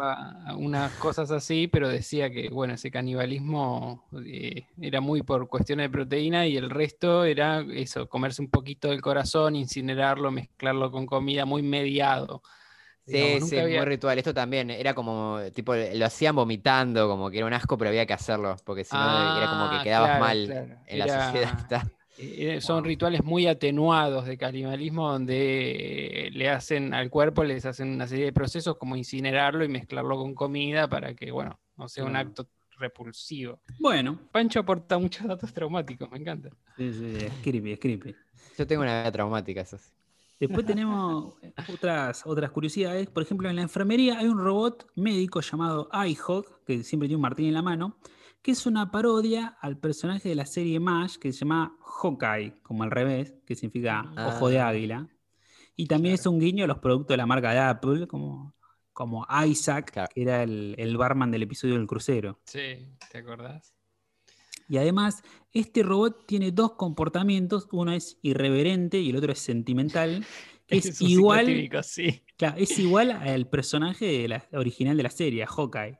unas 0.56 0.94
cosas 0.96 1.30
así, 1.30 1.68
pero 1.68 1.88
decía 1.88 2.30
que, 2.30 2.48
bueno, 2.50 2.74
ese 2.74 2.90
canibalismo 2.90 4.04
eh, 4.26 4.66
era 4.80 5.00
muy 5.00 5.22
por 5.22 5.48
cuestiones 5.48 5.86
de 5.86 5.90
proteína 5.90 6.46
y 6.46 6.56
el 6.56 6.70
resto 6.70 7.24
era 7.24 7.60
eso, 7.72 8.08
comerse 8.08 8.42
un 8.42 8.50
poquito 8.50 8.88
del 8.90 9.00
corazón, 9.00 9.56
incinerarlo, 9.56 10.30
mezclarlo 10.30 10.90
con 10.90 11.06
comida, 11.06 11.44
muy 11.46 11.62
mediado. 11.62 12.42
Sí, 13.04 13.38
sí, 13.40 13.58
había- 13.58 13.66
muy 13.68 13.84
ritual. 13.84 14.18
Esto 14.18 14.34
también 14.34 14.68
era 14.70 14.92
como, 14.94 15.38
tipo, 15.54 15.74
lo 15.76 16.06
hacían 16.06 16.34
vomitando, 16.34 17.08
como 17.08 17.30
que 17.30 17.38
era 17.38 17.46
un 17.46 17.52
asco, 17.52 17.78
pero 17.78 17.88
había 17.90 18.04
que 18.06 18.12
hacerlo, 18.14 18.56
porque 18.64 18.82
si 18.84 18.98
no 18.98 19.20
era 19.20 19.48
como 19.48 19.68
que 19.68 19.80
Ah, 19.80 19.80
quedabas 19.80 20.12
claro, 20.12 20.14
mal 20.14 20.58
claro. 20.58 20.76
en 20.84 20.98
la 20.98 21.08
sociedad. 21.08 21.50
Está- 22.18 22.22
Eh, 22.56 22.60
son 22.60 22.84
rituales 22.84 23.22
muy 23.24 23.46
atenuados 23.46 24.24
de 24.26 24.38
canibalismo 24.38 25.12
donde 25.12 26.26
eh, 26.26 26.30
le 26.30 26.48
hacen 26.48 26.94
al 26.94 27.10
cuerpo, 27.10 27.44
les 27.44 27.66
hacen 27.66 27.88
una 27.92 28.06
serie 28.06 28.26
de 28.26 28.32
procesos 28.32 28.76
como 28.76 28.96
incinerarlo 28.96 29.64
y 29.64 29.68
mezclarlo 29.68 30.16
con 30.16 30.34
comida 30.34 30.88
para 30.88 31.14
que, 31.14 31.30
bueno, 31.30 31.58
no 31.76 31.88
sea 31.88 32.04
un 32.04 32.16
acto 32.16 32.48
repulsivo. 32.78 33.60
Bueno, 33.78 34.18
Pancho 34.32 34.60
aporta 34.60 34.98
muchos 34.98 35.26
datos 35.26 35.52
traumáticos, 35.52 36.10
me 36.10 36.18
encanta. 36.18 36.50
sí, 36.76 36.92
sí, 36.92 37.12
es 37.16 37.32
creepy, 37.42 37.72
es 37.72 37.78
creepy. 37.80 38.14
Yo 38.58 38.66
tengo 38.66 38.82
una 38.82 39.00
vida 39.00 39.12
traumática, 39.12 39.60
eso 39.62 39.76
sí. 39.78 39.90
Después 40.38 40.64
tenemos 40.66 41.34
otras, 41.68 42.22
otras 42.26 42.50
curiosidades. 42.50 43.08
Por 43.08 43.22
ejemplo, 43.22 43.48
en 43.48 43.56
la 43.56 43.62
enfermería 43.62 44.18
hay 44.18 44.26
un 44.26 44.38
robot 44.38 44.86
médico 44.94 45.40
llamado 45.40 45.88
iHawk, 45.92 46.64
que 46.64 46.82
siempre 46.82 47.08
tiene 47.08 47.16
un 47.16 47.22
martillo 47.22 47.48
en 47.48 47.54
la 47.54 47.62
mano, 47.62 47.96
que 48.46 48.52
es 48.52 48.64
una 48.64 48.92
parodia 48.92 49.56
al 49.60 49.76
personaje 49.76 50.28
de 50.28 50.36
la 50.36 50.46
serie 50.46 50.78
MASH 50.78 51.16
que 51.18 51.32
se 51.32 51.40
llama 51.40 51.76
Hawkeye, 51.80 52.60
como 52.62 52.84
al 52.84 52.92
revés, 52.92 53.34
que 53.44 53.56
significa 53.56 54.04
ojo 54.16 54.48
de 54.48 54.60
Ah. 54.60 54.68
águila. 54.68 55.08
Y 55.74 55.86
también 55.88 56.14
es 56.14 56.26
un 56.26 56.38
guiño 56.38 56.62
a 56.62 56.68
los 56.68 56.78
productos 56.78 57.14
de 57.14 57.16
la 57.16 57.26
marca 57.26 57.50
de 57.50 57.58
Apple, 57.58 58.06
como, 58.06 58.54
como 58.92 59.26
Isaac, 59.48 59.90
Claro. 59.90 60.08
que 60.14 60.22
era 60.22 60.44
el, 60.44 60.76
el 60.78 60.96
barman 60.96 61.32
del 61.32 61.42
episodio 61.42 61.74
del 61.74 61.88
crucero. 61.88 62.38
Sí, 62.44 62.86
¿te 63.10 63.18
acordás? 63.18 63.74
Y 64.68 64.76
además, 64.76 65.24
este 65.52 65.82
robot 65.82 66.24
tiene 66.26 66.52
dos 66.52 66.74
comportamientos, 66.74 67.66
uno 67.72 67.90
es 67.92 68.16
irreverente 68.22 69.00
y 69.00 69.10
el 69.10 69.16
otro 69.16 69.32
es 69.32 69.40
sentimental, 69.40 70.24
es, 70.68 71.00
igual, 71.02 71.46
típico, 71.46 71.82
sí. 71.82 72.22
claro, 72.36 72.58
es 72.58 72.78
igual 72.78 73.10
al 73.10 73.48
personaje 73.48 74.06
de 74.06 74.28
la- 74.28 74.46
original 74.52 74.96
de 74.96 75.02
la 75.02 75.10
serie, 75.10 75.42
a 75.42 75.48
Hawkeye. 75.48 75.98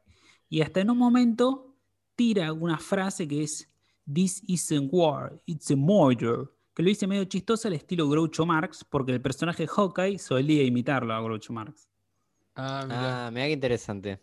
Y 0.48 0.60
hasta 0.60 0.80
en 0.80 0.90
un 0.90 0.98
momento 0.98 1.65
tira 2.16 2.52
una 2.52 2.78
frase 2.78 3.28
que 3.28 3.42
es 3.44 3.70
This 4.12 4.42
isn't 4.46 4.88
war, 4.92 5.40
it's 5.46 5.70
a 5.70 5.76
murder. 5.76 6.48
Que 6.74 6.82
lo 6.82 6.88
dice 6.88 7.06
medio 7.06 7.24
chistoso 7.24 7.68
al 7.68 7.74
estilo 7.74 8.08
Groucho 8.08 8.44
Marx, 8.44 8.84
porque 8.84 9.12
el 9.12 9.20
personaje 9.22 9.62
de 9.64 9.68
Hawkeye 9.68 10.18
solía 10.18 10.62
imitarlo 10.62 11.14
a 11.14 11.20
Groucho 11.22 11.52
Marx. 11.52 11.88
Ah, 12.54 12.82
mirá. 12.84 13.26
Ah, 13.26 13.30
mira 13.30 13.46
qué 13.46 13.52
interesante. 13.52 14.20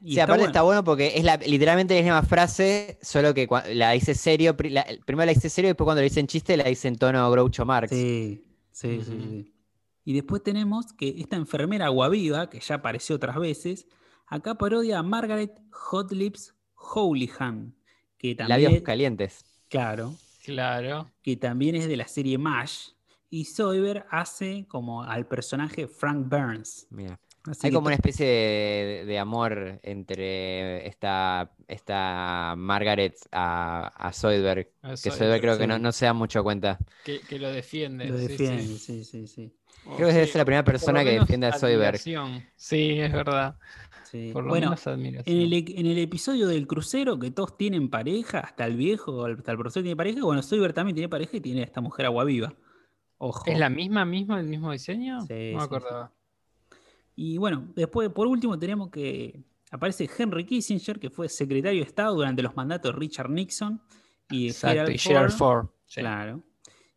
Y 0.00 0.08
sí, 0.08 0.10
está 0.12 0.24
aparte 0.24 0.40
bueno. 0.40 0.50
está 0.50 0.62
bueno 0.62 0.84
porque 0.84 1.12
es 1.16 1.24
la, 1.24 1.36
literalmente 1.38 1.98
es 1.98 2.04
la 2.04 2.12
misma 2.12 2.28
frase, 2.28 2.98
solo 3.00 3.32
que 3.32 3.48
la 3.72 3.92
dice 3.92 4.14
serio, 4.14 4.54
la- 4.70 4.86
primero 5.06 5.24
la 5.26 5.32
dice 5.32 5.48
serio 5.48 5.68
y 5.68 5.70
después 5.70 5.86
cuando 5.86 6.02
le 6.02 6.08
dicen 6.08 6.26
chiste 6.26 6.56
la 6.58 6.64
dice 6.64 6.88
en 6.88 6.96
tono 6.96 7.30
Groucho 7.30 7.64
Marx. 7.64 7.90
Sí, 7.90 8.44
sí, 8.70 9.00
sí. 9.02 9.54
Y 10.04 10.12
después 10.12 10.42
tenemos 10.42 10.92
que 10.92 11.14
esta 11.18 11.36
enfermera 11.36 11.86
aguaviva, 11.86 12.50
que 12.50 12.60
ya 12.60 12.74
apareció 12.76 13.16
otras 13.16 13.36
veces, 13.36 13.86
acá 14.26 14.56
parodia 14.56 14.98
a 14.98 15.02
Margaret 15.02 15.58
Hot 15.72 16.12
Lips 16.12 16.54
Houlihan, 16.84 17.74
que 18.18 18.36
Labios 18.46 18.72
también, 18.72 18.82
calientes. 18.82 19.44
claro, 19.68 20.14
Claro. 20.44 21.10
que 21.22 21.36
también 21.36 21.74
es 21.74 21.88
de 21.88 21.96
la 21.96 22.06
serie 22.08 22.38
MASH. 22.38 22.90
Y 23.30 23.46
Soyber 23.46 24.06
hace 24.10 24.64
como 24.68 25.02
al 25.02 25.26
personaje 25.26 25.88
Frank 25.88 26.28
Burns. 26.28 26.86
Mira. 26.90 27.18
Así 27.46 27.66
Hay 27.66 27.72
como 27.72 27.86
una 27.88 27.96
especie 27.96 28.24
de, 28.26 29.04
de 29.06 29.18
amor 29.18 29.80
entre 29.82 30.86
esta, 30.86 31.50
esta 31.68 32.54
Margaret 32.56 33.16
a, 33.32 33.88
a 33.88 34.12
Zoidberg. 34.12 34.70
a 34.82 34.94
Que 35.02 35.10
Zoidberg 35.10 35.40
creo 35.42 35.58
que 35.58 35.66
no, 35.66 35.78
no 35.78 35.92
se 35.92 36.06
da 36.06 36.14
mucho 36.14 36.42
cuenta. 36.42 36.78
Que, 37.04 37.20
que 37.20 37.38
lo 37.38 37.50
defiende. 37.50 38.06
lo 38.06 38.16
sí, 38.18 38.28
sí. 38.28 38.28
defiende, 38.28 38.78
sí, 38.78 39.04
sí, 39.04 39.26
sí. 39.26 39.52
Creo 39.96 40.08
que 40.08 40.14
sí, 40.14 40.20
es 40.20 40.34
la 40.34 40.44
primera 40.46 40.64
persona 40.64 41.04
que 41.04 41.10
defiende 41.20 41.46
a 41.48 41.50
admiración. 41.50 42.44
Sí, 42.56 42.98
es 43.00 43.12
verdad. 43.12 43.56
Sí. 44.04 44.30
Por 44.32 44.44
lo 44.44 44.50
Bueno, 44.50 44.66
menos 44.66 44.86
admiración. 44.86 45.36
En 45.36 45.42
el, 45.42 45.52
e- 45.52 45.64
en 45.80 45.86
el 45.86 45.98
episodio 45.98 46.46
del 46.46 46.66
crucero, 46.66 47.18
que 47.18 47.30
todos 47.30 47.56
tienen 47.56 47.88
pareja, 47.90 48.40
hasta 48.40 48.66
el 48.66 48.76
viejo, 48.76 49.24
hasta 49.26 49.52
el 49.52 49.58
profesor 49.58 49.82
tiene 49.82 49.96
pareja, 49.96 50.22
bueno, 50.22 50.42
Soyber 50.42 50.72
también 50.72 50.94
tiene 50.94 51.08
pareja 51.08 51.36
y 51.36 51.40
tiene 51.40 51.60
a 51.60 51.64
esta 51.64 51.80
mujer 51.80 52.06
aguaviva. 52.06 52.54
Ojo. 53.18 53.44
¿Es 53.50 53.58
la 53.58 53.70
misma, 53.70 54.04
misma, 54.04 54.40
el 54.40 54.46
mismo 54.46 54.70
diseño? 54.72 55.20
Sí, 55.22 55.28
no 55.32 55.36
me 55.36 55.60
sí, 55.60 55.64
acordaba. 55.64 56.12
Y 57.16 57.38
bueno, 57.38 57.72
después, 57.74 58.08
por 58.10 58.26
último, 58.26 58.58
tenemos 58.58 58.90
que 58.90 59.44
aparece 59.70 60.08
Henry 60.18 60.44
Kissinger, 60.44 60.98
que 60.98 61.10
fue 61.10 61.28
secretario 61.28 61.80
de 61.80 61.86
Estado 61.86 62.14
durante 62.14 62.42
los 62.42 62.54
mandatos 62.56 62.92
de 62.92 62.98
Richard 62.98 63.30
Nixon 63.30 63.80
y 64.30 64.48
Exacto, 64.48 64.90
y 64.90 64.98
Gerald 64.98 65.00
Gerald 65.00 65.30
Ford. 65.32 65.66
Ford. 65.66 65.74
sí. 65.86 66.00
Claro. 66.00 66.42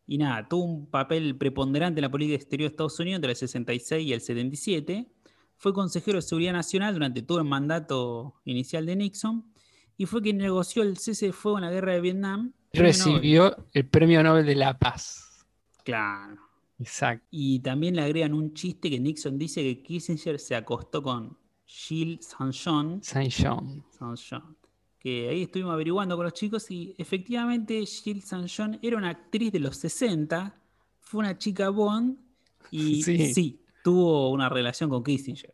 Y 0.09 0.17
nada, 0.17 0.47
tuvo 0.47 0.63
un 0.63 0.89
papel 0.89 1.37
preponderante 1.37 1.99
en 1.99 2.03
la 2.03 2.09
política 2.09 2.35
exterior 2.37 2.69
de 2.69 2.73
Estados 2.73 2.97
Unidos 2.99 3.17
entre 3.17 3.31
el 3.31 3.35
66 3.37 4.07
y 4.07 4.13
el 4.13 4.21
77. 4.21 5.05
Fue 5.57 5.73
consejero 5.73 6.17
de 6.17 6.21
Seguridad 6.21 6.53
Nacional 6.53 6.93
durante 6.93 7.21
todo 7.21 7.39
el 7.39 7.45
mandato 7.45 8.35
inicial 8.45 8.85
de 8.85 8.95
Nixon 8.95 9.51
y 9.97 10.05
fue 10.05 10.21
quien 10.21 10.37
negoció 10.37 10.83
el 10.83 10.97
cese 10.97 11.27
de 11.27 11.33
fuego 11.33 11.57
en 11.57 11.65
la 11.65 11.71
guerra 11.71 11.93
de 11.93 12.01
Vietnam. 12.01 12.53
Nobel. 12.73 12.85
Recibió 12.85 13.55
el 13.73 13.87
Premio 13.87 14.21
Nobel 14.21 14.45
de 14.45 14.55
la 14.55 14.77
Paz. 14.77 15.45
Claro. 15.83 16.37
Exacto. 16.79 17.25
Y 17.31 17.59
también 17.59 17.95
le 17.95 18.03
agregan 18.03 18.33
un 18.33 18.53
chiste 18.53 18.89
que 18.89 18.99
Nixon 18.99 19.37
dice 19.37 19.63
que 19.63 19.81
Kissinger 19.81 20.39
se 20.39 20.55
acostó 20.55 21.01
con 21.01 21.35
Jill 21.65 22.19
St. 22.21 22.51
John. 22.63 23.01
St. 23.01 23.43
John. 24.29 24.57
Que 24.99 25.29
ahí 25.29 25.43
estuvimos 25.43 25.73
averiguando 25.73 26.15
con 26.15 26.25
los 26.25 26.33
chicos 26.33 26.69
y 26.69 26.93
efectivamente 26.97 27.83
Jill 27.85 28.19
St. 28.19 28.45
John 28.55 28.79
era 28.81 28.97
una 28.97 29.09
actriz 29.09 29.51
de 29.51 29.59
los 29.59 29.77
60, 29.77 30.55
fue 30.99 31.19
una 31.19 31.37
chica 31.37 31.69
Bond 31.69 32.17
y 32.69 33.01
Sí. 33.03 33.33
sí, 33.33 33.61
tuvo 33.87 34.31
una 34.31 34.49
relación 34.49 34.89
con 34.89 35.01
Kissinger. 35.01 35.53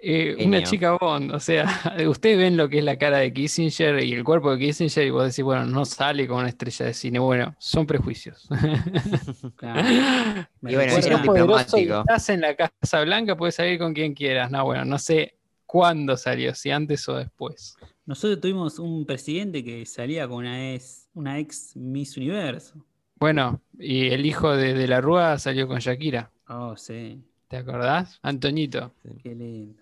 Eh, 0.00 0.46
una 0.46 0.62
chica 0.62 0.92
Bond, 0.92 1.32
o 1.32 1.40
sea, 1.40 1.66
ustedes 2.08 2.38
ven 2.38 2.56
lo 2.56 2.68
que 2.68 2.78
es 2.78 2.84
la 2.84 2.96
cara 2.96 3.18
de 3.18 3.32
Kissinger 3.32 4.00
y 4.04 4.12
el 4.12 4.22
cuerpo 4.22 4.52
de 4.52 4.64
Kissinger 4.64 5.04
y 5.04 5.10
vos 5.10 5.24
decís, 5.24 5.42
bueno, 5.42 5.66
no 5.66 5.84
sale 5.84 6.28
con 6.28 6.38
una 6.38 6.50
estrella 6.50 6.86
de 6.86 6.94
cine. 6.94 7.18
Bueno, 7.18 7.56
son 7.58 7.84
prejuicios. 7.84 8.48
Claro. 9.56 9.88
Y 10.62 10.74
bueno, 10.76 10.92
era 10.92 11.16
un 11.16 11.24
poderoso 11.24 11.78
y 11.78 11.88
estás 11.90 12.28
en 12.28 12.42
la 12.42 12.54
Casa 12.54 13.02
Blanca, 13.02 13.36
puedes 13.36 13.56
salir 13.56 13.80
con 13.80 13.92
quien 13.92 14.14
quieras. 14.14 14.48
No, 14.52 14.64
bueno, 14.64 14.84
no 14.84 14.98
sé 14.98 15.34
cuándo 15.64 16.16
salió, 16.16 16.54
si 16.54 16.70
antes 16.70 17.08
o 17.08 17.16
después. 17.16 17.74
Nosotros 18.04 18.40
tuvimos 18.40 18.78
un 18.78 19.04
presidente 19.04 19.64
que 19.64 19.84
salía 19.84 20.28
con 20.28 20.38
una 20.38 20.74
ex, 20.74 21.08
una 21.14 21.40
ex 21.40 21.74
Miss 21.74 22.16
Universo. 22.16 22.74
Bueno, 23.16 23.60
y 23.76 24.08
el 24.10 24.26
hijo 24.26 24.56
de, 24.56 24.74
de 24.74 24.86
la 24.86 25.00
Rúa 25.00 25.40
salió 25.40 25.66
con 25.66 25.80
Shakira. 25.80 26.30
Oh, 26.48 26.76
sí, 26.76 27.22
¿Te 27.48 27.56
acordás? 27.58 28.18
Antoñito. 28.22 28.92
qué 29.22 29.34
lindo. 29.34 29.80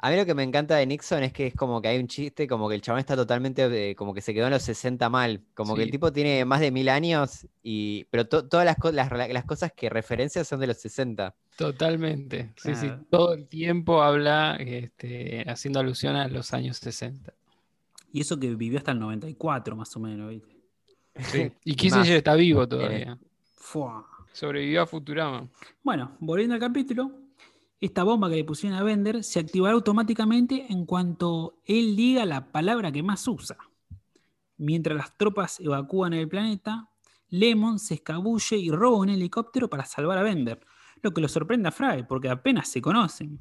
A 0.00 0.10
mí 0.10 0.16
lo 0.16 0.24
que 0.24 0.34
me 0.34 0.44
encanta 0.44 0.76
de 0.76 0.86
Nixon 0.86 1.24
es 1.24 1.32
que 1.32 1.48
es 1.48 1.54
como 1.56 1.82
que 1.82 1.88
hay 1.88 1.98
un 1.98 2.06
chiste, 2.06 2.46
como 2.46 2.68
que 2.68 2.76
el 2.76 2.80
chabón 2.82 3.00
está 3.00 3.16
totalmente, 3.16 3.90
eh, 3.90 3.96
como 3.96 4.14
que 4.14 4.20
se 4.20 4.32
quedó 4.32 4.46
en 4.46 4.52
los 4.52 4.62
60 4.62 5.08
mal, 5.10 5.42
como 5.54 5.74
que 5.74 5.82
el 5.82 5.90
tipo 5.90 6.12
tiene 6.12 6.44
más 6.44 6.60
de 6.60 6.70
mil 6.70 6.88
años, 6.88 7.48
y, 7.64 8.04
pero 8.04 8.28
to- 8.28 8.46
todas 8.46 8.64
las, 8.64 8.76
co- 8.76 8.92
las, 8.92 9.10
rela- 9.10 9.32
las 9.32 9.44
cosas 9.44 9.72
que 9.72 9.90
referencia 9.90 10.44
son 10.44 10.60
de 10.60 10.68
los 10.68 10.76
60. 10.76 11.34
Totalmente. 11.56 12.52
Sí, 12.56 12.76
sí, 12.76 12.88
todo 13.10 13.34
el 13.34 13.48
tiempo 13.48 14.00
habla 14.00 14.54
este, 14.60 15.44
haciendo 15.50 15.80
alusión 15.80 16.14
a 16.14 16.28
los 16.28 16.54
años 16.54 16.76
60. 16.76 17.32
Y 18.12 18.20
eso 18.20 18.38
que 18.38 18.54
vivió 18.54 18.78
hasta 18.78 18.92
el 18.92 19.00
94, 19.00 19.74
más 19.74 19.94
o 19.96 20.00
menos, 20.00 20.30
¿viste? 20.30 20.56
Sí. 21.24 21.50
Y. 21.64 21.74
Kissinger 21.74 22.18
está 22.18 22.34
vivo 22.36 22.68
todavía. 22.68 23.18
Fua. 23.56 24.06
Sobrevivió 24.32 24.82
a 24.82 24.86
Futurama. 24.86 25.48
Bueno, 25.82 26.16
volviendo 26.20 26.54
al 26.54 26.60
capítulo, 26.60 27.10
esta 27.80 28.02
bomba 28.02 28.28
que 28.28 28.36
le 28.36 28.44
pusieron 28.44 28.78
a 28.78 28.82
Bender 28.82 29.22
se 29.22 29.38
activará 29.38 29.74
automáticamente 29.74 30.66
en 30.68 30.84
cuanto 30.84 31.60
él 31.64 31.94
diga 31.94 32.24
la 32.24 32.50
palabra 32.50 32.90
que 32.90 33.02
más 33.02 33.26
usa. 33.28 33.56
Mientras 34.56 34.96
las 34.96 35.16
tropas 35.16 35.60
evacúan 35.60 36.12
el 36.12 36.28
planeta, 36.28 36.88
Lemon 37.28 37.78
se 37.78 37.94
escabulle 37.94 38.56
y 38.56 38.70
roba 38.70 38.98
un 38.98 39.10
helicóptero 39.10 39.68
para 39.68 39.84
salvar 39.84 40.18
a 40.18 40.22
Bender, 40.22 40.60
lo 41.02 41.12
que 41.12 41.20
lo 41.20 41.28
sorprende 41.28 41.68
a 41.68 41.72
Fry 41.72 42.04
porque 42.08 42.28
apenas 42.28 42.68
se 42.68 42.82
conocen. 42.82 43.38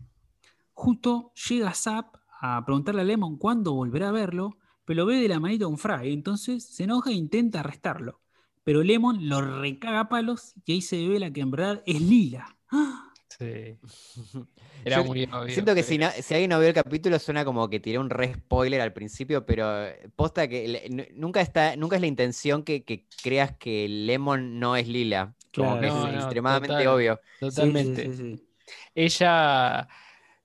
Justo 0.73 1.31
llega 1.49 1.73
Zap 1.73 2.17
a 2.39 2.63
preguntarle 2.63 3.01
a 3.01 3.05
Lemon 3.05 3.37
cuándo 3.37 3.73
volverá 3.73 4.09
a 4.09 4.11
verlo, 4.11 4.57
pero 4.85 5.01
lo 5.01 5.05
ve 5.07 5.15
de 5.15 5.29
la 5.29 5.39
manita 5.39 5.65
con 5.65 5.79
Fry, 5.79 6.13
entonces 6.13 6.63
se 6.63 6.83
enoja 6.83 7.09
e 7.09 7.13
intenta 7.13 7.61
arrestarlo. 7.61 8.21
Pero 8.67 8.83
Lemon 8.83 9.29
lo 9.29 9.61
recaga 9.61 10.01
a 10.01 10.09
palos 10.09 10.51
y 10.65 10.73
ahí 10.73 10.81
se 10.81 10.97
revela 10.97 11.31
que 11.31 11.39
en 11.39 11.51
verdad 11.51 11.81
es 11.85 12.01
Lila. 12.01 12.57
¡Ah! 12.69 13.13
Sí. 13.29 13.77
Era 14.83 14.97
Yo 14.97 15.05
muy 15.05 15.23
obvio. 15.23 15.53
Siento 15.53 15.73
que 15.73 15.83
si, 15.83 15.97
alguien 16.03 16.49
no 16.49 16.59
vio 16.59 16.67
el 16.67 16.73
capítulo 16.73 17.17
suena 17.17 17.45
como 17.45 17.69
que 17.69 17.79
tiré 17.79 17.97
un 17.97 18.09
re 18.09 18.33
spoiler 18.33 18.81
al 18.81 18.91
principio, 18.91 19.45
pero 19.45 19.85
eh, 19.85 20.09
posta 20.17 20.49
que 20.49 20.67
le- 20.67 21.13
nunca 21.15 21.39
está, 21.39 21.77
nunca 21.77 21.95
es 21.95 22.01
la 22.01 22.07
intención 22.07 22.63
que, 22.63 22.83
que 22.83 23.05
creas 23.23 23.55
que 23.55 23.87
Lemon 23.87 24.59
no 24.59 24.75
es 24.75 24.85
lila. 24.89 25.33
Como 25.55 25.79
Claro. 25.79 25.81
que 25.81 25.87
No, 25.87 26.07
es 26.07 26.13
no, 26.13 26.19
extremadamente 26.19 26.73
total. 26.73 26.87
obvio. 26.87 27.21
Totalmente. 27.39 28.03
Sí, 28.03 28.11
sí, 28.11 28.17
sí, 28.17 28.35
sí. 28.35 28.47
Ella, 28.93 29.87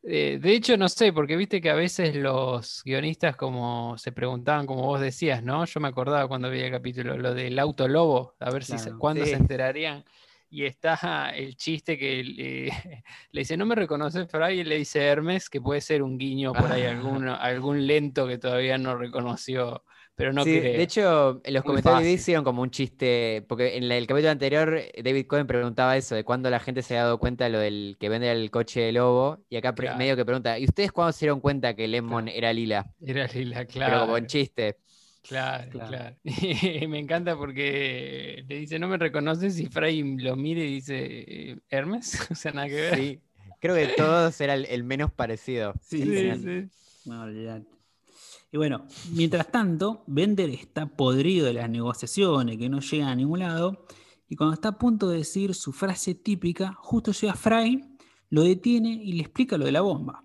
eh, 0.04 0.38
de 0.40 0.52
hecho, 0.54 0.76
no 0.76 0.88
sé, 0.88 1.12
porque 1.12 1.36
viste 1.36 1.60
que 1.60 1.70
a 1.70 1.74
veces 1.74 2.16
los 2.16 2.82
guionistas 2.84 3.36
como 3.36 3.96
se 3.98 4.10
preguntaban, 4.12 4.66
como 4.66 4.82
vos 4.82 5.00
decías, 5.00 5.42
¿no? 5.44 5.64
Yo 5.64 5.80
me 5.80 5.88
acordaba 5.88 6.26
cuando 6.28 6.50
veía 6.50 6.66
el 6.66 6.72
capítulo, 6.72 7.16
lo 7.16 7.34
del 7.34 7.58
auto 7.58 7.86
lobo, 7.86 8.34
a 8.40 8.50
ver 8.50 8.64
si 8.64 8.76
cuándo 8.98 9.26
se 9.26 9.36
enterarían. 9.36 10.04
Y 10.50 10.64
está 10.66 11.30
el 11.34 11.56
chiste 11.56 11.96
que 11.98 12.22
le, 12.24 12.64
le 13.30 13.40
dice, 13.40 13.56
no 13.56 13.64
me 13.66 13.74
reconoces, 13.76 14.28
Fry, 14.30 14.56
y 14.56 14.60
él 14.60 14.68
le 14.68 14.76
dice 14.78 15.00
Hermes, 15.04 15.48
que 15.48 15.60
puede 15.60 15.80
ser 15.80 16.02
un 16.02 16.18
guiño 16.18 16.54
por 16.54 16.72
ahí, 16.72 16.84
Ah. 16.84 16.90
algún, 16.90 17.28
algún 17.28 17.86
lento 17.86 18.26
que 18.26 18.38
todavía 18.38 18.78
no 18.78 18.96
reconoció, 18.96 19.84
pero 20.14 20.32
no 20.32 20.44
Sí, 20.44 20.58
creo. 20.60 20.72
de 20.76 20.82
hecho, 20.82 21.40
en 21.44 21.54
los 21.54 21.64
Muy 21.64 21.68
comentarios 21.70 22.00
fácil. 22.02 22.14
hicieron 22.14 22.44
como 22.44 22.62
un 22.62 22.70
chiste, 22.70 23.44
porque 23.48 23.76
en 23.76 23.90
el 23.90 24.06
capítulo 24.06 24.30
anterior 24.30 24.74
eh, 24.76 25.02
David 25.02 25.26
Cohen 25.26 25.46
preguntaba 25.46 25.96
eso, 25.96 26.14
de 26.14 26.24
cuándo 26.24 26.50
la 26.50 26.60
gente 26.60 26.82
se 26.82 26.94
había 26.94 27.04
dado 27.04 27.18
cuenta 27.18 27.44
de 27.44 27.50
lo 27.50 27.58
del 27.58 27.96
que 27.98 28.08
vende 28.08 28.30
el 28.30 28.50
coche 28.50 28.80
de 28.80 28.92
lobo, 28.92 29.44
y 29.48 29.56
acá 29.56 29.74
Claro. 29.74 29.96
medio 29.98 30.16
que 30.16 30.24
pregunta, 30.24 30.58
¿y 30.58 30.64
ustedes 30.64 30.92
cuándo 30.92 31.12
se 31.12 31.26
dieron 31.26 31.40
cuenta 31.40 31.74
que 31.74 31.88
Lemon 31.88 32.24
Claro. 32.24 32.38
era 32.38 32.52
lila? 32.52 32.92
Era 33.04 33.26
Lila, 33.26 33.56
Pero 33.58 33.68
claro. 33.68 34.00
como 34.00 34.16
en 34.18 34.26
chiste. 34.26 34.76
Claro, 35.26 35.70
Claro. 35.70 35.88
claro. 35.88 36.16
Y 36.24 36.24
me 36.88 36.98
encanta 36.98 37.36
porque 37.36 38.44
le 38.48 38.56
dice, 38.58 38.78
no 38.78 38.88
me 38.88 38.98
reconoces 38.98 39.58
y 39.60 39.66
Fray 39.66 40.02
lo 40.18 40.34
mira 40.36 40.60
y 40.62 40.66
dice, 40.74 40.96
"Eh, 41.52 41.56
Hermes, 41.70 42.18
o 42.30 42.34
sea, 42.34 42.52
nada 42.52 42.66
que 42.68 42.74
ver. 42.74 42.96
Sí, 42.96 43.20
creo 43.60 43.74
que 43.76 43.86
todos 43.96 44.40
era 44.40 44.54
el, 44.54 44.66
el 44.66 44.82
menos 44.82 45.12
parecido. 45.12 45.74
Sí, 45.80 46.02
Sí, 46.02 46.32
sí. 46.32 46.42
sí. 46.42 47.08
No, 47.08 47.22
olvidate. 47.22 47.66
Y 48.52 48.58
bueno, 48.58 48.84
mientras 49.14 49.50
tanto, 49.50 50.04
Bender 50.06 50.50
está 50.50 50.84
podrido 50.86 51.46
de 51.46 51.54
las 51.54 51.70
negociaciones, 51.70 52.58
que 52.58 52.68
no 52.68 52.80
llegan 52.80 53.08
a 53.08 53.16
ningún 53.16 53.38
lado, 53.38 53.86
y 54.28 54.36
cuando 54.36 54.52
está 54.52 54.68
a 54.68 54.78
punto 54.78 55.08
de 55.08 55.18
decir 55.18 55.54
su 55.54 55.72
frase 55.72 56.14
típica, 56.14 56.74
justo 56.78 57.12
llega 57.12 57.32
Fry, 57.32 57.82
lo 58.28 58.42
detiene 58.42 58.90
y 58.90 59.14
le 59.14 59.22
explica 59.22 59.56
lo 59.56 59.64
de 59.64 59.72
la 59.72 59.80
bomba. 59.80 60.24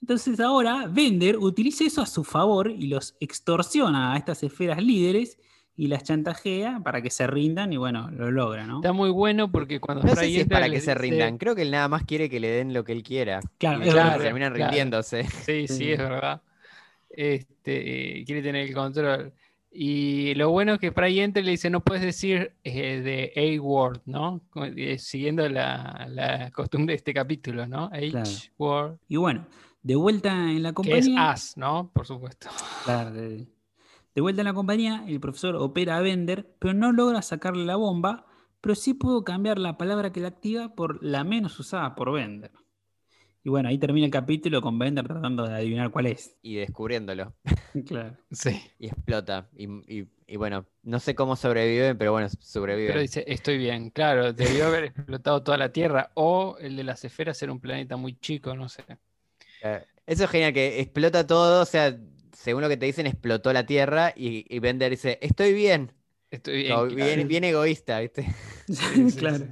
Entonces 0.00 0.40
ahora 0.40 0.88
Bender 0.88 1.36
utiliza 1.36 1.84
eso 1.84 2.02
a 2.02 2.06
su 2.06 2.24
favor 2.24 2.70
y 2.70 2.88
los 2.88 3.16
extorsiona 3.20 4.14
a 4.14 4.16
estas 4.16 4.42
esferas 4.42 4.82
líderes 4.82 5.38
y 5.76 5.86
las 5.86 6.02
chantajea 6.02 6.80
para 6.82 7.02
que 7.02 7.10
se 7.10 7.26
rindan 7.26 7.72
y 7.72 7.76
bueno, 7.76 8.10
lo 8.10 8.32
logra, 8.32 8.66
¿no? 8.66 8.76
Está 8.78 8.92
muy 8.92 9.10
bueno 9.10 9.52
porque 9.52 9.78
cuando 9.78 10.02
No 10.04 10.16
sé 10.16 10.26
si 10.26 10.40
es 10.40 10.48
para 10.48 10.68
que 10.68 10.80
se 10.80 10.94
rindan, 10.94 11.38
creo 11.38 11.54
que 11.54 11.62
él 11.62 11.70
nada 11.70 11.86
más 11.88 12.04
quiere 12.04 12.28
que 12.28 12.40
le 12.40 12.48
den 12.48 12.72
lo 12.74 12.82
que 12.82 12.92
él 12.92 13.02
quiera. 13.02 13.40
Claro, 13.58 13.82
y 13.84 13.86
verdad, 13.86 14.18
terminan 14.18 14.54
claro. 14.54 14.70
rindiéndose. 14.70 15.24
Sí, 15.24 15.68
Sí. 15.68 15.92
es 15.92 15.98
verdad. 15.98 16.42
Este, 17.10 18.22
quiere 18.24 18.42
tener 18.42 18.68
el 18.68 18.74
control. 18.74 19.32
Y 19.72 20.34
lo 20.34 20.50
bueno 20.50 20.74
es 20.74 20.80
que 20.80 20.90
Fray 20.90 21.20
entra 21.20 21.40
y 21.42 21.44
le 21.44 21.52
dice, 21.52 21.70
no 21.70 21.80
puedes 21.80 22.02
decir 22.02 22.54
eh, 22.64 23.00
de 23.00 23.56
A-word, 23.58 24.00
¿no? 24.04 24.40
Eh, 24.76 24.98
Siguiendo 24.98 25.48
la, 25.48 26.08
la 26.10 26.50
costumbre 26.50 26.92
de 26.92 26.96
este 26.96 27.14
capítulo, 27.14 27.66
¿no? 27.68 27.88
Claro. 27.90 28.18
H-word. 28.20 28.96
Y 29.08 29.16
bueno, 29.16 29.46
de 29.82 29.94
vuelta 29.94 30.32
en 30.32 30.62
la 30.64 30.70
Que 30.70 30.74
compañía... 30.74 31.32
es 31.32 31.44
as, 31.44 31.56
¿no? 31.56 31.90
Por 31.92 32.04
supuesto. 32.06 32.48
Claro, 32.84 33.12
de, 33.12 33.46
de 34.14 34.20
vuelta 34.20 34.40
en 34.40 34.46
la 34.46 34.54
compañía, 34.54 35.04
el 35.06 35.20
profesor 35.20 35.54
opera 35.54 35.98
a 35.98 36.00
Bender, 36.00 36.52
pero 36.58 36.74
no 36.74 36.90
logra 36.90 37.22
sacarle 37.22 37.64
la 37.64 37.76
bomba, 37.76 38.26
pero 38.60 38.74
sí 38.74 38.92
pudo 38.94 39.22
cambiar 39.22 39.58
la 39.60 39.78
palabra 39.78 40.12
que 40.12 40.20
la 40.20 40.28
activa 40.28 40.74
por 40.74 41.02
la 41.02 41.22
menos 41.22 41.58
usada 41.60 41.94
por 41.94 42.12
Bender. 42.12 42.50
Y 43.42 43.48
bueno, 43.48 43.68
ahí 43.70 43.78
termina 43.78 44.04
el 44.04 44.12
capítulo 44.12 44.60
con 44.60 44.78
Bender 44.78 45.06
tratando 45.06 45.46
de 45.46 45.54
adivinar 45.54 45.90
cuál 45.90 46.06
es. 46.06 46.36
Y 46.42 46.56
descubriéndolo. 46.56 47.34
Claro. 47.86 48.16
Sí. 48.32 48.60
Y 48.78 48.88
explota. 48.88 49.48
Y, 49.56 49.64
y- 50.00 50.08
y 50.26 50.36
bueno, 50.36 50.66
no 50.82 51.00
sé 51.00 51.14
cómo 51.14 51.34
sobreviven, 51.36 51.96
pero 51.98 52.12
bueno, 52.12 52.28
sobreviven. 52.40 52.88
Pero 52.90 53.00
dice, 53.00 53.24
estoy 53.26 53.58
bien. 53.58 53.90
Claro, 53.90 54.32
debió 54.32 54.66
haber 54.66 54.84
explotado 54.84 55.42
toda 55.42 55.56
la 55.56 55.72
Tierra 55.72 56.10
o 56.14 56.56
el 56.60 56.76
de 56.76 56.84
las 56.84 57.04
esferas 57.04 57.40
era 57.42 57.50
un 57.50 57.60
planeta 57.60 57.96
muy 57.96 58.14
chico, 58.18 58.54
no 58.54 58.68
sé. 58.68 58.84
Eh, 59.62 59.82
Eso 60.06 60.24
es 60.24 60.30
genial, 60.30 60.52
que 60.52 60.80
explota 60.80 61.26
todo, 61.26 61.62
o 61.62 61.64
sea, 61.64 61.96
según 62.32 62.62
lo 62.62 62.68
que 62.68 62.76
te 62.76 62.86
dicen, 62.86 63.06
explotó 63.06 63.52
la 63.52 63.66
Tierra 63.66 64.12
y, 64.16 64.44
y 64.54 64.58
Bender 64.60 64.90
dice, 64.90 65.18
estoy 65.22 65.52
bien. 65.52 65.92
Estoy 66.30 66.62
bien. 66.62 66.68
Claro. 66.68 66.86
bien, 66.94 67.26
bien 67.28 67.44
egoísta, 67.44 67.98
¿viste? 68.00 68.26
Sí, 68.68 69.10
sí, 69.10 69.16
claro. 69.18 69.46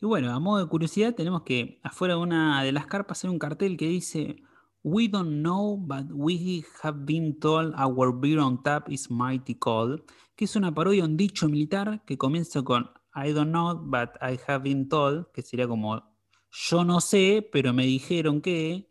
Y 0.00 0.06
bueno, 0.06 0.32
a 0.32 0.38
modo 0.38 0.62
de 0.62 0.68
curiosidad, 0.68 1.14
tenemos 1.14 1.42
que 1.42 1.80
afuera 1.82 2.14
de 2.14 2.20
una 2.20 2.62
de 2.62 2.72
las 2.72 2.86
carpas 2.86 3.24
hay 3.24 3.30
un 3.30 3.38
cartel 3.38 3.76
que 3.76 3.88
dice 3.88 4.42
We 4.84 5.08
don't 5.08 5.40
know, 5.40 5.76
but 5.76 6.06
we 6.12 6.64
have 6.82 7.04
been 7.04 7.38
told 7.38 7.74
our 7.78 8.18
beer 8.18 8.38
on 8.38 8.62
tap 8.62 8.88
is 8.90 9.10
mighty 9.10 9.56
cold, 9.56 10.02
que 10.36 10.44
es 10.44 10.54
una 10.54 10.72
parodia 10.72 11.04
un 11.04 11.16
dicho 11.16 11.48
militar 11.48 12.04
que 12.06 12.16
comienza 12.16 12.62
con 12.62 12.90
I 13.14 13.32
don't 13.32 13.50
know, 13.50 13.76
but 13.76 14.10
I 14.22 14.38
have 14.46 14.62
been 14.62 14.88
told, 14.88 15.26
que 15.32 15.42
sería 15.42 15.66
como 15.66 16.02
yo 16.50 16.84
no 16.84 17.00
sé, 17.00 17.48
pero 17.52 17.72
me 17.72 17.84
dijeron 17.84 18.40
que. 18.40 18.90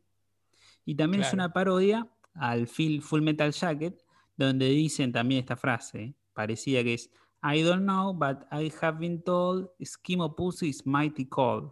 Y 0.86 0.96
también 0.96 1.24
es 1.24 1.34
una 1.34 1.52
parodia 1.52 2.08
al 2.34 2.68
Full, 2.68 3.00
Full 3.02 3.22
Metal 3.22 3.52
Jacket, 3.52 4.02
donde 4.38 4.70
dicen 4.70 5.12
también 5.12 5.40
esta 5.40 5.58
frase, 5.58 6.16
parecía 6.34 6.84
que 6.84 6.94
es 6.94 7.12
I 7.44 7.62
don't 7.64 7.86
know, 7.86 8.14
but 8.14 8.46
I 8.52 8.72
have 8.82 9.00
been 9.00 9.22
told 9.22 9.70
Eskimo 9.80 10.36
Pussy 10.36 10.70
is 10.70 10.86
mighty 10.86 11.26
cold. 11.26 11.72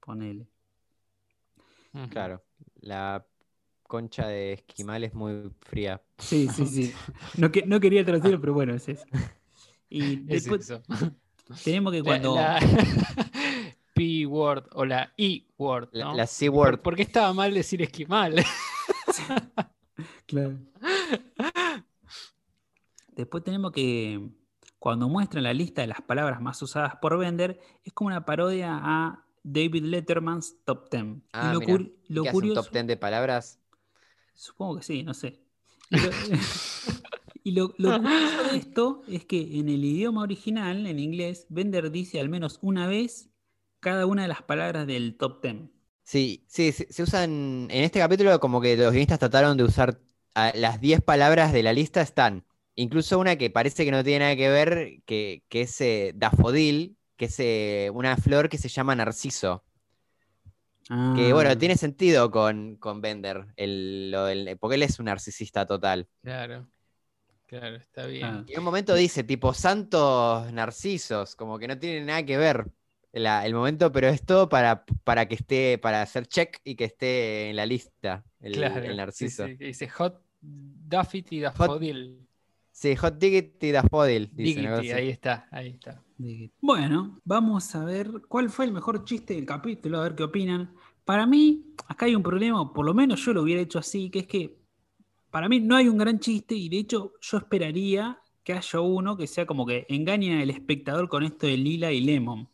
Ponele. 0.00 0.46
Claro, 2.10 2.42
la 2.80 3.24
concha 3.82 4.28
de 4.28 4.52
esquimal 4.52 5.02
es 5.04 5.14
muy 5.14 5.50
fría. 5.60 6.00
Sí, 6.18 6.48
sí, 6.48 6.66
sí. 6.66 6.92
No, 7.36 7.50
que- 7.50 7.64
no 7.66 7.80
quería 7.80 8.04
traducirlo, 8.04 8.40
pero 8.40 8.52
bueno, 8.54 8.74
es 8.74 8.88
eso. 8.88 9.04
Y 9.88 10.00
Es 10.28 10.44
después 10.44 10.70
eso. 10.70 10.82
tenemos 11.64 11.92
que 11.92 11.98
La- 11.98 12.04
cuando. 12.04 12.34
la 12.36 12.60
P-word 13.94 14.68
o 14.74 14.84
la 14.84 15.12
E-word. 15.16 15.88
La, 15.92 16.04
¿no? 16.04 16.10
la 16.14 16.22
¿Por, 16.24 16.28
C-word. 16.28 16.80
por 16.82 16.94
qué 16.94 17.02
estaba 17.02 17.32
mal 17.32 17.52
decir 17.54 17.82
esquimal? 17.82 18.34
Claro. 20.26 20.56
Después 23.16 23.42
tenemos 23.42 23.72
que, 23.72 24.28
cuando 24.78 25.08
muestran 25.08 25.44
la 25.44 25.54
lista 25.54 25.82
de 25.82 25.88
las 25.88 26.02
palabras 26.02 26.40
más 26.40 26.60
usadas 26.62 26.96
por 26.96 27.18
Bender, 27.18 27.60
es 27.84 27.92
como 27.92 28.08
una 28.08 28.24
parodia 28.24 28.78
a 28.80 29.24
David 29.42 29.84
Letterman's 29.84 30.56
Top 30.64 30.88
Ten. 30.90 31.24
Ah, 31.32 31.48
y 31.48 31.48
lo, 31.50 31.60
mira. 31.60 31.72
cur- 31.78 31.92
¿Y 32.12 32.14
lo 32.14 32.22
qué 32.22 32.28
hace 32.28 32.44
un 32.44 32.50
curioso, 32.50 32.52
top 32.52 32.70
10 32.72 32.86
de 32.86 32.96
palabras? 32.98 33.58
supongo 34.34 34.76
que 34.76 34.82
sí, 34.82 35.02
no 35.02 35.14
sé. 35.14 35.40
Y 35.90 36.00
lo, 36.00 36.18
y 37.44 37.52
lo- 37.52 37.74
lo 37.78 37.96
curioso 37.96 38.44
de 38.44 38.56
esto 38.56 39.02
es 39.08 39.24
que 39.24 39.58
en 39.58 39.68
el 39.68 39.84
idioma 39.84 40.22
original, 40.22 40.86
en 40.86 40.98
inglés, 40.98 41.46
Bender 41.48 41.90
dice 41.90 42.20
al 42.20 42.28
menos 42.28 42.58
una 42.62 42.86
vez 42.86 43.30
cada 43.80 44.06
una 44.06 44.22
de 44.22 44.28
las 44.28 44.42
palabras 44.42 44.86
del 44.86 45.16
Top 45.16 45.40
Ten. 45.40 45.72
Sí, 46.04 46.44
sí, 46.48 46.72
se, 46.72 46.90
se 46.92 47.02
usan. 47.02 47.68
En 47.70 47.84
este 47.84 47.98
capítulo, 47.98 48.40
como 48.40 48.60
que 48.60 48.76
los 48.76 48.92
guionistas 48.92 49.18
trataron 49.18 49.56
de 49.56 49.64
usar 49.64 50.00
a- 50.34 50.52
las 50.54 50.80
10 50.80 51.02
palabras 51.02 51.52
de 51.52 51.62
la 51.62 51.72
lista 51.72 52.00
están. 52.00 52.44
Incluso 52.80 53.18
una 53.18 53.34
que 53.36 53.50
parece 53.50 53.84
que 53.84 53.90
no 53.90 54.04
tiene 54.04 54.20
nada 54.20 54.36
que 54.36 54.48
ver, 54.48 55.02
que, 55.04 55.42
que 55.48 55.62
es 55.62 55.80
eh, 55.80 56.12
dafodil, 56.14 56.96
que 57.16 57.24
es 57.24 57.36
eh, 57.40 57.90
una 57.92 58.16
flor 58.16 58.48
que 58.48 58.56
se 58.58 58.68
llama 58.68 58.94
narciso. 58.94 59.64
Que 61.16 61.32
bueno, 61.34 61.50
Ah. 61.50 61.56
tiene 61.58 61.76
sentido 61.76 62.30
con, 62.30 62.76
con 62.76 63.00
Bender, 63.02 63.46
el, 63.56 64.10
lo 64.10 64.24
del- 64.24 64.56
porque 64.58 64.76
él 64.76 64.82
es 64.84 64.98
un 64.98 65.06
narcisista 65.06 65.66
total. 65.66 66.08
claro. 66.22 66.68
Claro, 67.46 67.76
está 67.76 68.04
bien. 68.04 68.24
Ah. 68.26 68.44
Y 68.46 68.52
en 68.52 68.58
un 68.58 68.64
momento 68.66 68.94
dice, 68.94 69.24
tipo, 69.24 69.54
santos 69.54 70.52
narcisos, 70.52 71.34
como 71.34 71.58
que 71.58 71.66
no 71.66 71.78
tiene 71.78 72.04
nada 72.04 72.22
que 72.22 72.36
ver 72.36 72.66
la- 73.12 73.46
el 73.46 73.54
momento, 73.54 73.90
pero 73.90 74.08
es 74.08 74.22
todo 74.22 74.50
para, 74.50 74.84
para 75.02 75.26
que 75.26 75.34
esté, 75.36 75.78
para 75.78 76.02
hacer 76.02 76.26
check 76.26 76.58
y 76.62 76.74
que 76.76 76.84
esté 76.84 77.48
en 77.48 77.56
la 77.56 77.64
lista, 77.64 78.22
el, 78.40 78.52
claro. 78.52 78.82
el 78.84 78.90
sí, 78.90 78.96
narciso. 78.96 79.46
sí, 79.46 79.54
dice 79.56 79.88
Hot 79.88 80.22
Daffy 80.42 81.22
Daffodil. 81.40 82.27
Sí, 82.78 82.94
Hot 82.94 83.18
Ticket 83.18 83.60
y 83.64 83.72
Daffodil. 83.72 84.30
Diggity, 84.32 84.92
ahí 84.92 85.08
está, 85.08 85.48
ahí 85.50 85.70
está. 85.70 86.00
Bueno, 86.60 87.18
vamos 87.24 87.74
a 87.74 87.84
ver 87.84 88.08
cuál 88.28 88.50
fue 88.50 88.66
el 88.66 88.72
mejor 88.72 89.04
chiste 89.04 89.34
del 89.34 89.44
capítulo, 89.44 89.98
a 89.98 90.04
ver 90.04 90.14
qué 90.14 90.22
opinan. 90.22 90.72
Para 91.04 91.26
mí, 91.26 91.74
acá 91.88 92.06
hay 92.06 92.14
un 92.14 92.22
problema, 92.22 92.72
por 92.72 92.86
lo 92.86 92.94
menos 92.94 93.24
yo 93.24 93.32
lo 93.32 93.42
hubiera 93.42 93.60
hecho 93.60 93.80
así, 93.80 94.10
que 94.10 94.20
es 94.20 94.26
que 94.28 94.60
para 95.28 95.48
mí 95.48 95.58
no 95.58 95.74
hay 95.74 95.88
un 95.88 95.98
gran 95.98 96.20
chiste 96.20 96.54
y 96.54 96.68
de 96.68 96.78
hecho 96.78 97.14
yo 97.20 97.38
esperaría 97.38 98.20
que 98.44 98.52
haya 98.52 98.80
uno 98.80 99.16
que 99.16 99.26
sea 99.26 99.44
como 99.44 99.66
que 99.66 99.84
engañen 99.88 100.38
al 100.38 100.50
espectador 100.50 101.08
con 101.08 101.24
esto 101.24 101.48
de 101.48 101.56
Lila 101.56 101.90
y 101.90 102.00
Lemon. 102.00 102.48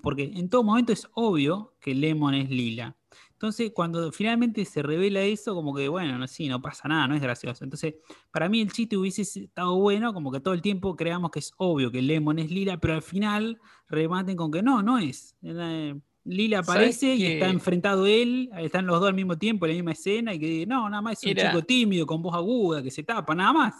Porque 0.00 0.22
en 0.36 0.48
todo 0.48 0.62
momento 0.62 0.92
es 0.92 1.08
obvio 1.14 1.74
que 1.80 1.96
Lemon 1.96 2.34
es 2.34 2.48
Lila. 2.48 2.96
Entonces, 3.44 3.72
cuando 3.74 4.10
finalmente 4.10 4.64
se 4.64 4.82
revela 4.82 5.20
eso, 5.20 5.54
como 5.54 5.74
que, 5.74 5.86
bueno, 5.88 6.16
no, 6.16 6.26
sí, 6.26 6.48
no 6.48 6.62
pasa 6.62 6.88
nada, 6.88 7.06
no 7.06 7.14
es 7.14 7.20
gracioso. 7.20 7.62
Entonces, 7.62 7.94
para 8.30 8.48
mí 8.48 8.62
el 8.62 8.72
chiste 8.72 8.96
hubiese 8.96 9.20
estado 9.20 9.76
bueno, 9.76 10.14
como 10.14 10.32
que 10.32 10.40
todo 10.40 10.54
el 10.54 10.62
tiempo 10.62 10.96
creamos 10.96 11.30
que 11.30 11.40
es 11.40 11.52
obvio 11.58 11.90
que 11.90 12.00
Lemon 12.00 12.38
es 12.38 12.50
Lila, 12.50 12.78
pero 12.78 12.94
al 12.94 13.02
final 13.02 13.60
rematen 13.88 14.34
con 14.34 14.50
que 14.50 14.62
no, 14.62 14.82
no 14.82 14.96
es. 14.98 15.36
Eh, 15.42 15.94
Lila 16.24 16.62
¿Sabes 16.62 16.70
aparece 16.80 17.14
y 17.16 17.18
que- 17.18 17.34
está 17.34 17.50
enfrentado 17.50 18.06
él, 18.06 18.48
están 18.56 18.86
los 18.86 18.98
dos 18.98 19.08
al 19.10 19.14
mismo 19.14 19.36
tiempo 19.36 19.66
en 19.66 19.72
la 19.72 19.76
misma 19.76 19.92
escena 19.92 20.32
y 20.32 20.38
que 20.40 20.66
no, 20.66 20.88
nada 20.88 21.02
más 21.02 21.18
es 21.18 21.24
un 21.24 21.38
Era- 21.38 21.50
chico 21.50 21.62
tímido 21.66 22.06
con 22.06 22.22
voz 22.22 22.34
aguda 22.34 22.82
que 22.82 22.90
se 22.90 23.02
tapa, 23.02 23.34
nada 23.34 23.52
más. 23.52 23.74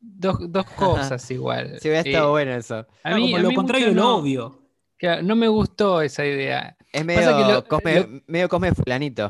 Dos, 0.00 0.38
dos 0.50 0.64
cosas 0.70 1.30
igual. 1.30 1.78
Sí, 1.80 1.88
hubiera 1.88 2.00
estado 2.00 2.28
Eh, 2.28 2.30
bueno 2.30 2.52
eso. 2.52 2.86
A 3.02 3.14
mí, 3.14 3.22
como 3.24 3.36
a 3.36 3.40
lo 3.40 3.48
mí 3.50 3.54
contrario 3.54 3.88
lo 3.88 3.94
no- 3.94 4.16
obvio. 4.16 4.62
Claro, 4.96 5.22
no 5.22 5.36
me 5.36 5.48
gustó 5.48 6.02
esa 6.02 6.24
idea. 6.24 6.76
Es 6.92 7.04
medio, 7.04 7.36
que 7.36 7.52
lo- 7.52 7.64
Cosme, 7.68 8.00
lo- 8.00 8.22
medio 8.26 8.48
Cosme 8.48 8.72
fulanito. 8.74 9.28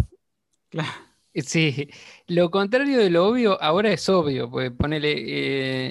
Claro. 0.71 0.89
Sí, 1.35 1.91
lo 2.29 2.51
contrario 2.51 2.97
de 2.99 3.11
lo 3.11 3.27
obvio 3.29 3.61
ahora 3.63 3.93
es 3.93 4.09
obvio, 4.09 4.51
porque 4.51 4.71
ponele, 4.71 5.13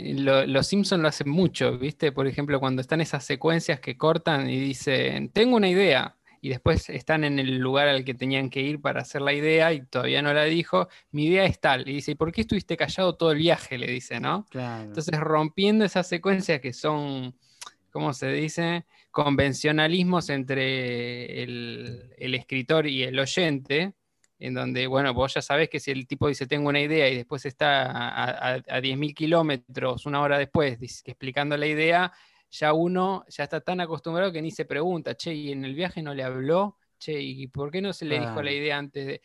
eh, 0.10 0.16
lo- 0.16 0.46
los 0.48 0.66
Simpsons 0.66 1.02
lo 1.04 1.08
hacen 1.08 1.30
mucho, 1.30 1.78
¿viste? 1.78 2.12
Por 2.12 2.26
ejemplo, 2.26 2.60
cuando 2.60 2.82
están 2.82 3.00
esas 3.00 3.24
secuencias 3.24 3.80
que 3.80 3.96
cortan 3.96 4.50
y 4.50 4.60
dicen, 4.60 5.30
tengo 5.30 5.56
una 5.56 5.70
idea, 5.70 6.16
y 6.42 6.50
después 6.50 6.90
están 6.90 7.24
en 7.24 7.38
el 7.38 7.58
lugar 7.60 7.88
al 7.88 8.04
que 8.04 8.16
tenían 8.16 8.50
que 8.50 8.62
ir 8.62 8.82
para 8.82 9.02
hacer 9.02 9.22
la 9.22 9.34
idea 9.34 9.72
y 9.74 9.86
todavía 9.86 10.24
no 10.24 10.34
la 10.34 10.46
dijo, 10.46 10.88
mi 11.12 11.26
idea 11.26 11.46
es 11.46 11.60
tal, 11.60 11.88
y 11.88 11.94
dice, 11.94 12.12
¿y 12.12 12.16
por 12.16 12.32
qué 12.32 12.42
estuviste 12.42 12.76
callado 12.76 13.16
todo 13.16 13.32
el 13.32 13.38
viaje? 13.38 13.78
Le 13.78 13.88
dice, 13.88 14.20
¿no? 14.20 14.48
Claro. 14.50 14.84
Entonces, 14.86 15.20
rompiendo 15.20 15.86
esas 15.86 16.08
secuencias 16.08 16.60
que 16.60 16.74
son, 16.74 17.36
¿cómo 17.96 18.14
se 18.14 18.28
dice? 18.32 18.86
Convencionalismos 19.12 20.30
entre 20.30 21.44
el, 21.44 22.14
el 22.18 22.36
escritor 22.36 22.88
y 22.88 23.04
el 23.04 23.18
oyente, 23.20 23.94
en 24.38 24.54
donde, 24.54 24.86
bueno, 24.88 25.14
vos 25.14 25.34
ya 25.34 25.42
sabés 25.42 25.70
que 25.70 25.80
si 25.80 25.92
el 25.92 26.06
tipo 26.08 26.28
dice 26.28 26.46
tengo 26.46 26.68
una 26.70 26.82
idea 26.82 27.10
y 27.10 27.16
después 27.16 27.46
está 27.46 27.86
a, 27.90 28.56
a, 28.56 28.62
a 28.68 28.82
10.000 28.82 29.16
kilómetros 29.16 30.06
una 30.06 30.22
hora 30.22 30.38
después 30.38 30.78
dice- 30.80 31.04
explicando 31.10 31.56
la 31.58 31.68
idea, 31.68 32.12
ya 32.52 32.74
uno 32.74 33.24
ya 33.30 33.46
está 33.46 33.62
tan 33.62 33.80
acostumbrado 33.82 34.32
que 34.34 34.42
ni 34.42 34.52
se 34.52 34.66
pregunta, 34.66 35.16
che, 35.16 35.34
¿y 35.34 35.52
en 35.54 35.64
el 35.66 35.74
viaje 35.76 36.02
no 36.02 36.14
le 36.14 36.24
habló? 36.24 36.78
Che, 37.00 37.20
¿y 37.22 37.48
por 37.48 37.72
qué 37.72 37.82
no 37.82 37.94
se 37.94 38.06
le 38.06 38.20
dijo 38.20 38.42
la 38.44 38.52
idea 38.52 38.78
antes 38.78 39.06
de...? 39.08 39.22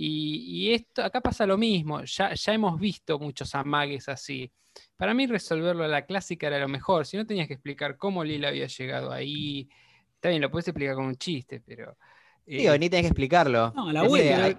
Y, 0.00 0.72
esto, 0.74 1.02
acá 1.02 1.20
pasa 1.20 1.44
lo 1.44 1.58
mismo, 1.58 2.04
ya, 2.04 2.32
ya 2.32 2.52
hemos 2.54 2.78
visto 2.78 3.18
muchos 3.18 3.52
amagues 3.56 4.08
así. 4.08 4.52
Para 4.96 5.12
mí 5.12 5.26
resolverlo 5.26 5.82
a 5.82 5.88
la 5.88 6.06
clásica 6.06 6.46
era 6.46 6.60
lo 6.60 6.68
mejor, 6.68 7.04
si 7.04 7.16
no 7.16 7.26
tenías 7.26 7.48
que 7.48 7.54
explicar 7.54 7.96
cómo 7.96 8.22
Lila 8.22 8.48
había 8.48 8.68
llegado 8.68 9.10
ahí, 9.10 9.68
está 10.14 10.28
bien, 10.28 10.40
lo 10.40 10.52
puedes 10.52 10.68
explicar 10.68 10.94
con 10.94 11.06
un 11.06 11.16
chiste, 11.16 11.60
pero... 11.60 11.96
Eh, 12.50 12.70
o 12.70 12.78
ni 12.78 12.88
tenés 12.88 13.02
que 13.04 13.08
explicarlo. 13.08 13.72
No, 13.76 13.88
a 13.88 13.92
la 13.92 14.02
vuelta. 14.04 14.56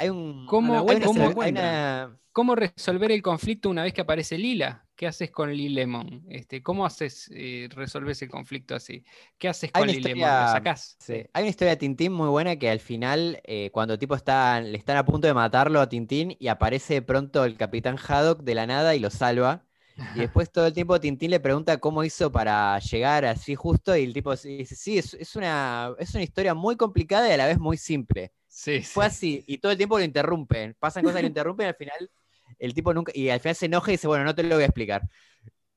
¿Cómo- 0.48 0.74
la 0.74 0.80
hay 0.80 0.86
vuelta 0.86 1.10
una- 1.10 1.14
se 1.14 1.20
lo 1.20 1.26
hay 1.26 1.32
encuentra. 1.32 1.64
una- 1.64 2.16
¿Cómo 2.32 2.56
resolver 2.56 3.12
el 3.12 3.22
conflicto 3.22 3.70
una 3.70 3.84
vez 3.84 3.92
que 3.94 4.02
aparece 4.02 4.38
Lila? 4.38 4.86
¿Qué 4.96 5.08
haces 5.08 5.32
con 5.32 5.52
Lil 5.52 5.74
Lemon? 5.76 6.24
Este, 6.30 6.62
¿Cómo 6.62 6.86
haces, 6.86 7.30
eh, 7.34 7.68
resolves 7.74 8.22
el 8.22 8.30
conflicto 8.30 8.76
así? 8.76 9.04
¿Qué 9.38 9.50
haces 9.50 9.72
Hay 9.74 9.82
con 9.82 9.84
una 9.84 9.94
Lil 9.94 10.04
Lemon? 10.04 10.18
historia- 10.20 10.42
¿Lo 10.46 10.52
sacás? 10.52 10.96
Sí. 11.00 11.14
Hay 11.34 11.44
una 11.44 11.50
historia 11.50 11.72
de 11.72 11.78
Tintín 11.78 12.14
muy 12.14 12.28
buena 12.30 12.56
que 12.58 12.70
al 12.70 12.80
final, 12.80 13.42
eh, 13.46 13.72
cuando 13.72 13.98
tipo 13.98 14.16
está, 14.16 14.62
le 14.62 14.78
están 14.78 14.98
a 14.98 15.06
punto 15.06 15.28
de 15.28 15.34
matarlo 15.34 15.82
a 15.82 15.90
Tintín 15.90 16.36
y 16.40 16.48
aparece 16.50 16.96
de 16.96 17.02
pronto 17.02 17.44
el 17.46 17.58
capitán 17.58 17.98
Haddock 17.98 18.44
de 18.44 18.56
la 18.56 18.68
nada 18.68 18.94
y 18.96 19.00
lo 19.00 19.10
salva. 19.10 19.66
Y 20.12 20.22
después 20.22 20.52
todo 20.52 20.68
el 20.68 20.74
tiempo 20.74 21.00
Tintín 21.00 21.32
le 21.32 21.40
pregunta 21.40 21.78
cómo 21.78 22.04
hizo 22.04 22.32
para 22.32 22.80
llegar 22.80 23.26
así 23.26 23.56
justo 23.56 23.96
y 23.96 24.04
el 24.06 24.14
tipo 24.14 24.36
dice, 24.36 24.76
sí, 24.76 24.98
es, 24.98 25.14
es 25.14 25.36
una, 25.36 25.94
es 26.00 26.14
una 26.14 26.24
historia 26.24 26.54
muy 26.54 26.76
complicada 26.78 27.30
y 27.30 27.32
a 27.34 27.38
la 27.38 27.48
vez 27.48 27.60
muy 27.60 27.78
simple. 27.78 28.32
Sí, 28.48 28.82
Fue 28.92 29.06
así 29.06 29.44
y 29.48 29.60
todo 29.60 29.72
el 29.72 29.78
tiempo 29.78 29.98
lo 30.00 30.04
interrumpen. 30.04 30.76
Pasan 30.80 31.04
cosas 31.04 31.18
que 31.18 31.24
lo 31.24 31.28
interrumpen 31.28 31.66
y 31.68 31.70
al 31.70 31.76
final 31.76 32.12
el 32.60 32.74
tipo 32.74 32.94
nunca, 32.94 33.12
y 33.16 33.30
al 33.30 33.40
final 33.40 33.56
se 33.56 33.66
enoja 33.68 33.92
y 33.92 33.96
dice, 33.96 34.08
bueno, 34.08 34.24
no 34.26 34.36
te 34.36 34.44
lo 34.44 34.56
voy 34.56 34.64
a 34.64 34.68
explicar. 34.68 35.04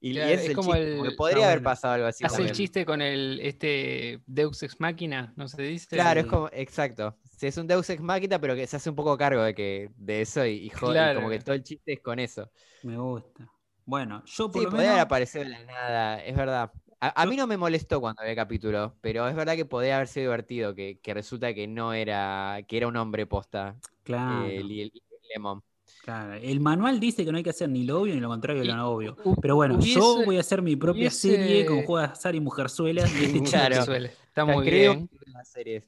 Y, 0.01 0.15
Claro, 0.15 0.33
ese 0.33 0.35
es 0.35 0.43
es 0.43 0.49
el 0.51 0.55
como 0.57 0.73
chiste, 0.73 0.93
el- 0.93 0.99
como 0.99 1.17
podría 1.17 1.45
haber 1.47 1.59
bueno. 1.59 1.71
pasado 1.71 1.95
algo 1.95 2.07
así. 2.07 2.25
Hace 2.25 2.43
el 2.43 2.53
chiste 2.53 2.85
con 2.87 3.01
el 3.03 3.41
este 3.41 4.21
Deus 4.27 4.63
Ex 4.63 4.81
Machina, 4.81 5.33
¿no 5.37 5.47
se 5.49 5.63
dice? 5.63 5.87
Claro, 5.89 6.21
es 6.21 6.27
como, 6.27 6.49
exacto. 6.53 7.19
Sí, 7.39 7.47
es 7.49 7.57
un 7.57 7.67
Deus 7.67 7.89
Ex 7.91 8.01
Machina, 8.03 8.39
pero 8.41 8.55
que 8.55 8.67
se 8.67 8.77
hace 8.77 8.91
un 8.91 8.97
poco 8.97 9.17
cargo 9.17 9.43
de 9.43 9.55
que 9.55 9.91
de 9.97 10.23
eso 10.23 10.45
y, 10.47 10.67
y 10.67 10.71
jode- 10.71 10.93
y 10.93 10.93
Claro. 10.93 11.15
como 11.15 11.31
que 11.31 11.39
todo 11.41 11.55
el 11.55 11.63
chiste 11.63 11.93
es 11.95 12.01
con 12.01 12.19
eso. 12.19 12.51
Me 12.83 12.97
gusta. 12.97 13.51
Bueno, 13.85 14.23
yo 14.27 14.51
por 14.51 14.61
Sí, 14.61 14.65
lo 14.65 14.71
podría 14.71 14.89
haber 14.91 14.97
menos. 14.99 15.07
aparecido 15.07 15.45
de 15.45 15.51
la 15.51 15.65
nada, 15.65 16.25
es 16.25 16.37
verdad. 16.37 16.73
A, 17.01 17.21
a 17.21 17.25
Yo- 17.25 17.31
mí 17.31 17.37
no 17.37 17.47
me 17.49 17.57
molestó 17.57 18.01
cuando 18.01 18.23
el 18.23 18.37
capítulo, 18.37 18.95
pero 19.01 19.27
es 19.29 19.35
verdad 19.35 19.57
que 19.57 19.65
podría 19.65 19.97
haber 19.97 20.07
sido 20.09 20.25
divertido, 20.27 20.75
que, 20.75 20.99
que 21.03 21.15
resulta 21.15 21.53
que 21.53 21.67
no 21.67 21.93
era, 21.93 22.61
que 22.69 22.77
era 22.77 22.87
un 22.87 22.97
hombre 22.97 23.27
posta, 23.27 23.75
Claro, 24.05 24.47
eh, 24.47 24.63
Li- 24.63 24.93
Lemon. 25.35 25.63
claro. 26.05 26.35
El 26.35 26.61
manual 26.61 27.01
dice 27.01 27.25
que 27.25 27.33
no 27.33 27.39
hay 27.39 27.43
que 27.45 27.51
hacer 27.51 27.69
ni 27.69 27.85
lo 27.85 28.01
obvio 28.03 28.15
ni 28.15 28.21
lo 28.21 28.29
contrario 28.29 28.61
de 28.63 28.67
Y 28.69 28.71
lo 28.71 28.77
no 28.77 28.89
obvio. 28.91 29.17
Pero 29.41 29.57
bueno, 29.57 29.81
yo 29.81 30.25
voy 30.25 30.37
a 30.37 30.41
hacer 30.41 30.63
mi 30.63 30.77
propia 30.77 31.09
hubiese- 31.09 31.31
serie 31.37 31.67
con 31.67 31.83
juegos 31.85 32.09
de 32.09 32.13
azar 32.13 32.35
y 32.37 32.41
mujerzuelas. 32.41 33.11
este 33.43 33.43
Claro. 33.51 33.83
Está 33.95 34.45
muy 34.45 34.65
creo 34.65 34.95
bien. 34.95 35.09
que. 35.55 35.85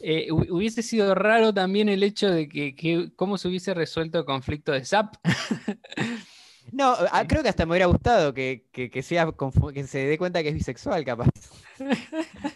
Eh, 0.00 0.28
hu- 0.30 0.50
hubiese 0.50 0.82
sido 0.82 1.14
raro 1.14 1.54
también 1.54 1.88
el 1.88 2.02
hecho 2.02 2.28
de 2.30 2.48
que, 2.48 2.74
que 2.76 3.12
cómo 3.16 3.38
se 3.38 3.48
hubiese 3.48 3.72
resuelto 3.74 4.18
el 4.18 4.24
conflicto 4.24 4.72
de 4.72 4.84
Zap. 4.84 5.14
No, 6.72 6.92
a- 6.92 7.20
Sí. 7.22 7.26
creo 7.28 7.42
que 7.42 7.48
hasta 7.48 7.64
me 7.66 7.72
hubiera 7.72 7.86
gustado 7.86 8.34
que, 8.34 8.66
que, 8.72 8.90
que 8.90 9.02
sea 9.02 9.28
que 9.72 9.84
se 9.84 9.98
dé 10.06 10.18
cuenta 10.18 10.42
que 10.42 10.48
es 10.50 10.54
bisexual, 10.54 11.04
capaz. 11.04 11.28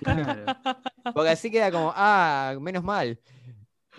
Claro. 0.03 0.45
Porque 1.15 1.31
así 1.31 1.51
queda 1.51 1.71
como, 1.71 1.93
ah, 1.95 2.57
menos 2.61 2.83
mal. 2.85 3.19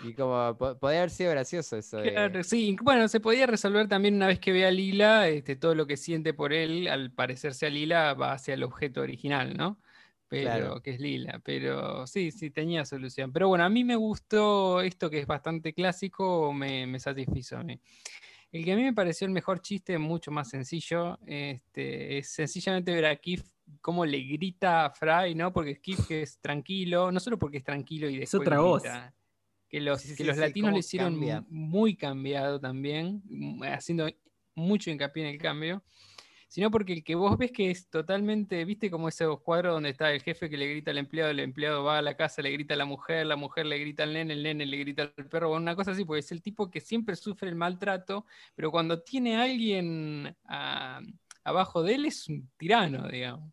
Y 0.04 0.14
como, 0.14 0.56
po- 0.58 0.76
podría 0.78 1.00
haber 1.00 1.10
sido 1.10 1.30
gracioso 1.30 1.76
eso. 1.76 1.98
de- 1.98 2.10
Claro, 2.12 2.42
sí, 2.42 2.76
bueno, 2.82 3.06
se 3.08 3.20
podía 3.20 3.46
resolver 3.46 3.88
también 3.88 4.14
una 4.16 4.26
vez 4.26 4.40
que 4.40 4.52
ve 4.52 4.66
a 4.66 4.70
Lila, 4.70 5.28
este, 5.28 5.54
todo 5.56 5.74
lo 5.74 5.86
que 5.86 5.96
siente 5.96 6.34
por 6.34 6.52
él, 6.52 6.88
al 6.88 7.12
parecerse 7.12 7.66
a 7.66 7.70
Lila, 7.70 8.14
va 8.14 8.32
hacia 8.32 8.54
el 8.54 8.64
objeto 8.64 9.00
original, 9.00 9.56
¿no? 9.56 9.78
Pero, 10.28 10.44
Claro. 10.50 10.82
que 10.82 10.92
es 10.92 11.00
Lila, 11.00 11.40
pero 11.44 12.06
sí, 12.06 12.30
sí, 12.32 12.50
tenía 12.50 12.84
solución. 12.86 13.32
Pero 13.32 13.48
bueno, 13.48 13.64
a 13.64 13.68
mí 13.68 13.84
me 13.84 13.96
gustó 13.96 14.80
esto 14.80 15.10
que 15.10 15.18
es 15.20 15.26
bastante 15.26 15.74
clásico, 15.74 16.52
me, 16.54 16.86
me 16.86 16.98
satisfizo 16.98 17.58
a 17.58 17.62
mí. 17.62 17.78
El 18.52 18.64
que 18.64 18.72
a 18.72 18.76
mí 18.76 18.82
me 18.82 18.92
pareció 18.92 19.26
el 19.26 19.32
mejor 19.32 19.62
chiste, 19.62 19.96
mucho 19.98 20.30
más 20.30 20.50
sencillo, 20.50 21.18
este, 21.26 22.18
es 22.18 22.28
sencillamente 22.30 22.92
ver 22.92 23.06
a 23.06 23.16
Keith 23.16 23.46
cómo 23.80 24.04
le 24.04 24.20
grita 24.20 24.84
a 24.84 24.90
Fry, 24.90 25.34
¿no? 25.34 25.52
Porque 25.52 25.80
Keith 25.80 26.06
que 26.06 26.22
es 26.22 26.38
tranquilo, 26.38 27.10
no 27.10 27.18
solo 27.18 27.38
porque 27.38 27.56
es 27.58 27.64
tranquilo 27.64 28.10
y 28.10 28.18
después 28.18 28.42
otra 28.42 28.60
voz. 28.60 28.82
grita, 28.82 29.14
que 29.68 29.80
los, 29.80 30.02
Sí, 30.02 30.14
que 30.14 30.24
los 30.24 30.34
sí, 30.36 30.40
latinos 30.40 30.72
lo 30.72 30.78
hicieron 30.78 31.14
cambia. 31.14 31.44
muy 31.48 31.96
cambiado 31.96 32.60
también, 32.60 33.22
mm, 33.24 33.62
haciendo 33.64 34.06
mucho 34.54 34.90
hincapié 34.90 35.22
en 35.26 35.34
el 35.34 35.38
cambio, 35.40 35.82
sino 36.52 36.70
porque 36.70 36.92
el 36.92 37.02
que 37.02 37.14
vos 37.14 37.38
ves 37.38 37.50
que 37.50 37.70
es 37.70 37.88
totalmente, 37.88 38.62
viste 38.66 38.90
como 38.90 39.08
esos 39.08 39.40
cuadros 39.40 39.72
donde 39.72 39.88
está 39.88 40.12
el 40.12 40.20
jefe 40.20 40.50
que 40.50 40.58
le 40.58 40.68
grita 40.68 40.90
al 40.90 40.98
empleado, 40.98 41.30
el 41.30 41.40
empleado 41.40 41.82
va 41.82 41.96
a 41.96 42.02
la 42.02 42.14
casa, 42.14 42.42
le 42.42 42.50
grita 42.50 42.74
a 42.74 42.76
la 42.76 42.84
mujer, 42.84 43.24
la 43.24 43.36
mujer 43.36 43.64
le 43.64 43.78
grita 43.78 44.02
al 44.02 44.12
nene, 44.12 44.34
el 44.34 44.42
nene 44.42 44.66
le 44.66 44.76
grita 44.76 45.10
al 45.16 45.28
perro, 45.28 45.48
bueno, 45.48 45.62
una 45.62 45.74
cosa 45.74 45.92
así, 45.92 46.04
porque 46.04 46.20
es 46.20 46.30
el 46.30 46.42
tipo 46.42 46.70
que 46.70 46.82
siempre 46.82 47.16
sufre 47.16 47.48
el 47.48 47.54
maltrato, 47.54 48.26
pero 48.54 48.70
cuando 48.70 49.00
tiene 49.00 49.36
a 49.36 49.44
alguien 49.44 50.36
ah, 50.44 51.00
abajo 51.42 51.82
de 51.82 51.94
él 51.94 52.04
es 52.04 52.28
un 52.28 52.50
tirano, 52.58 53.08
digamos. 53.08 53.50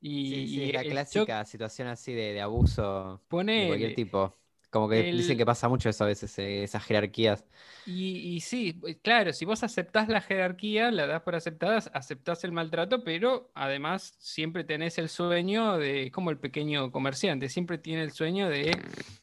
Y, 0.00 0.30
Sí, 0.30 0.46
sí, 0.46 0.60
y 0.60 0.64
es 0.64 0.72
la 0.72 0.84
clásica 0.84 1.44
situación 1.44 1.88
así 1.88 2.14
de, 2.14 2.32
de 2.32 2.40
abuso 2.40 3.20
de 3.28 3.66
cualquier 3.66 3.94
tipo. 3.94 4.34
Como 4.70 4.88
que 4.88 5.08
El- 5.08 5.16
dicen 5.16 5.38
que 5.38 5.46
pasa 5.46 5.68
mucho 5.68 5.88
eso 5.88 6.04
a 6.04 6.06
veces, 6.08 6.38
eh, 6.38 6.62
esas 6.62 6.84
jerarquías. 6.84 7.44
Y, 7.86 8.34
y 8.34 8.40
sí, 8.40 8.78
claro, 9.02 9.32
si 9.32 9.44
vos 9.46 9.62
aceptás 9.62 10.08
la 10.08 10.20
jerarquía, 10.20 10.90
la 10.90 11.06
das 11.06 11.22
por 11.22 11.34
aceptada, 11.34 11.78
aceptás 11.94 12.44
el 12.44 12.52
maltrato, 12.52 13.02
pero 13.02 13.50
además 13.54 14.14
siempre 14.18 14.64
tenés 14.64 14.98
el 14.98 15.08
sueño 15.08 15.78
de, 15.78 16.10
como 16.10 16.30
el 16.30 16.38
pequeño 16.38 16.92
comerciante, 16.92 17.48
siempre 17.48 17.78
tiene 17.78 18.02
el 18.02 18.12
sueño 18.12 18.48
de 18.50 18.72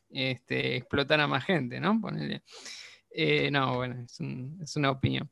este, 0.09 0.77
explotar 0.77 1.19
a 1.19 1.27
más 1.27 1.45
gente, 1.45 1.79
¿no? 1.79 1.99
Ponele. 2.01 2.41
Eh, 3.11 3.49
no, 3.51 3.75
bueno, 3.75 4.03
es, 4.03 4.19
un- 4.19 4.59
es 4.61 4.75
una 4.75 4.91
opinión. 4.91 5.29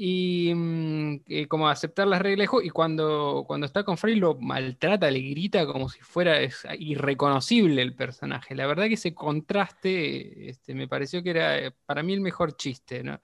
Y 0.00 0.52
mm, 0.54 1.20
eh, 1.26 1.48
como 1.48 1.68
aceptar 1.68 2.06
las 2.06 2.22
reglas 2.22 2.44
de 2.44 2.46
juego, 2.46 2.64
y 2.64 2.70
cuando, 2.70 3.42
cuando 3.48 3.66
está 3.66 3.82
con 3.82 3.98
Frey 3.98 4.14
lo 4.14 4.36
maltrata, 4.36 5.10
le 5.10 5.18
grita 5.20 5.66
como 5.66 5.88
si 5.88 5.98
fuera 6.00 6.40
es 6.40 6.64
irreconocible 6.78 7.82
el 7.82 7.96
personaje. 7.96 8.54
La 8.54 8.68
verdad 8.68 8.86
que 8.86 8.94
ese 8.94 9.12
contraste 9.12 10.48
este, 10.50 10.74
me 10.74 10.86
pareció 10.86 11.20
que 11.22 11.30
era 11.30 11.58
eh, 11.58 11.72
para 11.84 12.04
mí 12.04 12.12
el 12.14 12.20
mejor 12.20 12.56
chiste. 12.56 13.02
¿no? 13.02 13.20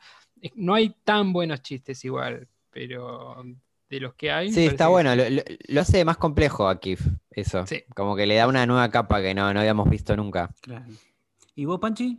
No 0.56 0.74
hay 0.74 0.94
tan 1.04 1.32
buenos 1.32 1.62
chistes 1.62 2.04
igual, 2.04 2.48
pero 2.70 3.44
de 3.88 4.00
los 4.00 4.14
que 4.14 4.32
hay. 4.32 4.50
Sí, 4.52 4.66
está 4.66 4.88
bueno. 4.88 5.14
lo- 5.14 5.24
lo 5.68 5.80
hace 5.80 6.04
más 6.04 6.16
complejo 6.16 6.68
a 6.68 6.80
Kif, 6.80 7.06
eso. 7.30 7.64
Sí. 7.68 7.84
Como 7.94 8.16
que 8.16 8.26
le 8.26 8.34
da 8.34 8.48
una 8.48 8.66
nueva 8.66 8.90
capa 8.90 9.22
que 9.22 9.32
no, 9.32 9.54
no 9.54 9.60
habíamos 9.60 9.88
visto 9.88 10.16
nunca. 10.16 10.50
Claro. 10.60 10.86
¿Y 11.54 11.66
vos, 11.66 11.78
Panchi? 11.78 12.18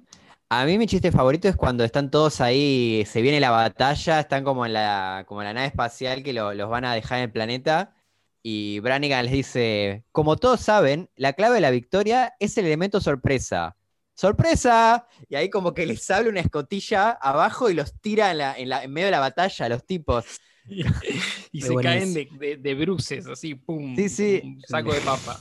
A 0.49 0.65
mí 0.65 0.77
mi 0.77 0.85
chiste 0.85 1.11
favorito 1.11 1.47
es 1.47 1.55
cuando 1.55 1.83
están 1.83 2.11
todos 2.11 2.39
ahí, 2.39 3.03
se 3.07 3.21
viene 3.21 3.39
la 3.39 3.49
batalla, 3.49 4.19
están 4.19 4.43
como 4.43 4.65
en 4.65 4.73
la, 4.73 5.25
como 5.27 5.41
en 5.41 5.47
la 5.47 5.53
nave 5.53 5.67
espacial 5.67 6.21
que 6.23 6.33
lo- 6.33 6.53
los 6.53 6.69
van 6.69 6.85
a 6.85 6.93
dejar 6.93 7.17
en 7.17 7.23
el 7.25 7.31
planeta 7.31 7.95
y 8.43 8.79
Brannigan 8.79 9.25
les 9.25 9.33
dice, 9.33 10.03
como 10.11 10.37
todos 10.37 10.61
saben, 10.61 11.09
la 11.15 11.33
clave 11.33 11.55
de 11.55 11.61
la 11.61 11.71
victoria 11.71 12.35
es 12.39 12.57
el 12.59 12.65
elemento 12.67 13.01
sorpresa. 13.01 13.75
¡Sorpresa! 14.13 15.07
Y 15.27 15.35
ahí 15.35 15.49
como 15.49 15.73
que 15.73 15.85
les 15.85 16.09
habla 16.11 16.29
una 16.29 16.39
escotilla 16.41 17.09
abajo 17.11 17.69
y 17.69 17.73
los 17.73 17.99
tira 17.99 18.31
en, 18.31 18.37
la- 18.37 18.55
en 18.57 18.69
la- 18.69 18.83
en 18.83 18.91
medio 18.93 19.07
de 19.07 19.11
la 19.11 19.19
batalla 19.19 19.65
a 19.65 19.69
los 19.69 19.85
tipos. 19.85 20.25
Y, 21.51 21.61
se 21.61 21.75
caen 21.75 22.13
buenísimo. 22.13 22.39
de, 22.39 22.47
de- 22.47 22.57
de 22.57 22.73
bruces, 22.75 23.27
así, 23.27 23.55
pum. 23.55 23.95
Sí, 23.95 24.09
sí. 24.09 24.41
Un 24.43 24.61
saco 24.67 24.93
de 24.93 24.99
papa. 25.01 25.39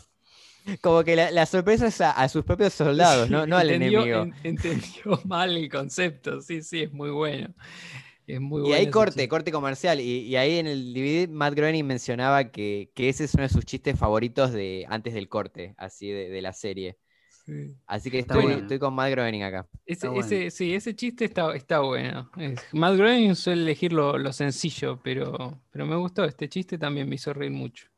Como 0.81 1.05
que 1.05 1.15
la, 1.17 1.31
la 1.31 1.45
sorpresa 1.47 1.87
es 1.89 2.01
a, 2.01 2.13
a 2.13 2.29
sus 2.29 2.45
propios 2.45 2.73
soldados, 2.73 3.29
no, 3.29 3.47
no 3.47 3.57
al 3.57 3.69
Entendió- 3.71 4.03
enemigo. 4.03 4.23
en- 4.23 4.35
entendió 4.57 5.21
mal 5.25 5.57
el 5.57 5.69
concepto, 5.71 6.41
sí, 6.41 6.63
sí, 6.63 6.83
es 6.83 6.93
muy 6.93 7.11
bueno. 7.11 7.55
Es 8.27 8.41
muy 8.41 8.61
Y 8.61 8.63
bueno 8.63 8.75
ahí 8.77 8.83
ese 8.85 8.91
corte, 8.91 9.11
chiste. 9.13 9.29
corte 9.29 9.53
comercial. 9.53 10.01
Y, 10.01 10.21
y 10.21 10.37
ahí 10.37 10.59
en 10.59 10.67
el 10.67 10.95
DVD 10.95 11.29
Matt 11.29 11.55
Groening 11.55 11.85
mencionaba 11.85 12.51
que, 12.51 12.91
que 12.95 13.11
ese 13.11 13.25
es 13.25 13.35
uno 13.35 13.43
de 13.43 13.51
sus 13.51 13.67
chistes 13.67 13.99
favoritos 13.99 14.53
de 14.53 14.87
antes 14.89 15.13
del 15.13 15.29
corte, 15.29 15.75
así 15.77 16.09
de, 16.09 16.31
de 16.31 16.41
la 16.41 16.55
serie. 16.55 16.97
Sí. 17.45 17.75
Así 17.87 18.11
que 18.11 18.21
Está 18.21 18.33
estoy, 18.33 18.45
bueno. 18.47 18.63
estoy 18.63 18.79
con 18.79 18.95
Matt 18.95 19.11
Groening 19.11 19.43
acá. 19.43 19.69
Ese, 19.85 20.07
Está 20.07 20.09
bueno. 20.09 20.25
ese- 20.25 20.51
sí, 20.51 20.75
ese 20.75 20.97
chiste 20.97 21.27
está, 21.27 21.55
está 21.55 21.81
bueno. 21.81 22.31
Es- 22.39 22.65
Matt 22.73 22.97
Groening 22.97 23.35
suele 23.35 23.61
elegir 23.61 23.93
lo, 23.93 24.17
lo 24.17 24.33
sencillo, 24.33 24.99
pero, 25.05 25.61
pero 25.71 25.85
me 25.85 25.97
gustó. 25.97 26.25
Este 26.25 26.49
chiste 26.49 26.79
también 26.79 27.07
me 27.07 27.17
hizo 27.17 27.35
reír 27.35 27.51
mucho. 27.53 27.89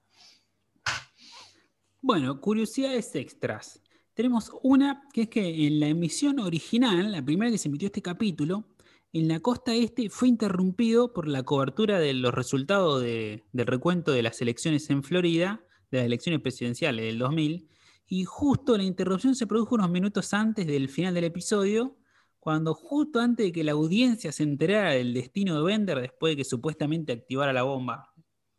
Bueno, 2.06 2.40
curiosidades 2.40 3.12
extras. 3.16 3.82
Tenemos 4.14 4.52
una 4.62 5.02
que 5.12 5.22
es 5.22 5.28
que 5.28 5.66
en 5.66 5.80
la 5.80 5.88
emisión 5.88 6.38
original, 6.38 7.10
la 7.10 7.20
primera 7.20 7.50
que 7.50 7.58
se 7.58 7.66
emitió 7.66 7.86
este 7.86 8.00
capítulo, 8.00 8.64
en 9.12 9.26
la 9.26 9.40
costa 9.40 9.74
este 9.74 10.08
fue 10.08 10.28
interrumpido 10.28 11.12
por 11.12 11.26
la 11.26 11.42
cobertura 11.42 11.98
de 11.98 12.14
los 12.14 12.32
resultados 12.32 13.02
de- 13.02 13.44
del 13.52 13.66
recuento 13.66 14.12
de 14.12 14.22
las 14.22 14.40
elecciones 14.40 14.88
en 14.90 15.02
Florida, 15.02 15.64
de 15.90 15.98
las 15.98 16.06
elecciones 16.06 16.40
presidenciales 16.42 17.04
del 17.06 17.18
2000, 17.18 17.68
y 18.06 18.22
justo 18.24 18.76
la 18.76 18.84
interrupción 18.84 19.34
se 19.34 19.48
produjo 19.48 19.74
unos 19.74 19.90
minutos 19.90 20.32
antes 20.32 20.64
del 20.64 20.88
final 20.88 21.12
del 21.12 21.24
episodio, 21.24 21.96
cuando 22.38 22.72
justo 22.72 23.18
antes 23.18 23.46
de 23.46 23.52
que 23.52 23.64
la 23.64 23.72
audiencia 23.72 24.30
se 24.30 24.44
enterara 24.44 24.92
del 24.92 25.12
destino 25.12 25.56
de 25.56 25.64
Bender 25.64 26.00
después 26.00 26.30
de 26.30 26.36
que 26.36 26.44
supuestamente 26.44 27.12
activara 27.12 27.52
la 27.52 27.64
bomba 27.64 28.12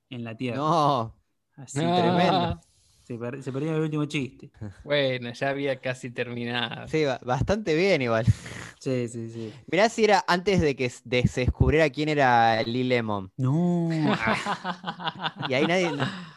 en 0.09 0.25
la 0.25 0.35
Tierra. 0.35 0.57
No, 0.57 1.15
Así 1.55 1.79
Ah, 1.81 1.95
tremendo. 1.97 2.61
Se, 3.07 3.17
per- 3.17 3.41
se 3.41 3.51
perdió 3.53 3.75
el 3.75 3.81
último 3.83 4.05
chiste. 4.05 4.51
Bueno, 4.83 5.31
ya 5.33 5.49
había 5.49 5.79
casi 5.79 6.09
terminado. 6.11 6.87
sí, 6.87 7.05
ba- 7.05 7.19
bastante 7.23 7.73
bien 7.75 8.01
igual. 8.01 8.25
Sí, 8.79 9.07
sí, 9.07 9.27
sí. 9.29 9.51
Mirá 9.71 9.89
si 9.89 10.03
era 10.03 10.23
antes 10.27 10.61
de 10.61 10.75
que 10.75 10.87
se 10.89 11.01
descubriera 11.41 11.89
quién 11.89 12.09
era 12.09 12.61
Lee 12.61 12.83
Lemon. 12.83 13.31
No. 13.35 13.89
Y 15.49 15.53
ahí 15.53 15.65
nadie. 15.65 15.91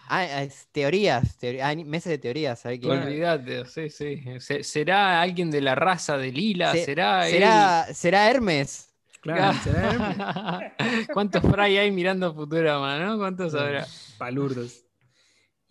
Ah, 0.08 0.24
es 0.42 0.66
teorías, 0.72 1.38
teori- 1.38 1.60
hay 1.62 1.84
meses 1.84 2.10
de 2.10 2.18
teorías. 2.18 2.64
Olvídate, 2.64 3.66
sí, 3.66 3.90
sí. 3.90 4.22
Se- 4.40 4.64
¿Será 4.64 5.20
alguien 5.20 5.50
de 5.50 5.60
la 5.60 5.74
raza 5.74 6.16
de 6.16 6.32
Lila? 6.32 6.72
Se- 6.72 6.86
¿Será 6.86 7.28
él? 7.28 7.34
¿Será, 7.34 7.86
¿Será 7.92 8.30
Hermes? 8.30 8.86
Claro, 9.20 9.58
será 9.62 10.74
¿Cuántos 11.12 11.42
fray 11.42 11.76
hay 11.76 11.90
mirando 11.90 12.34
Futurama, 12.34 12.98
no? 12.98 13.18
¿Cuántos 13.18 13.54
habrá? 13.54 13.86
palurdos. 14.16 14.82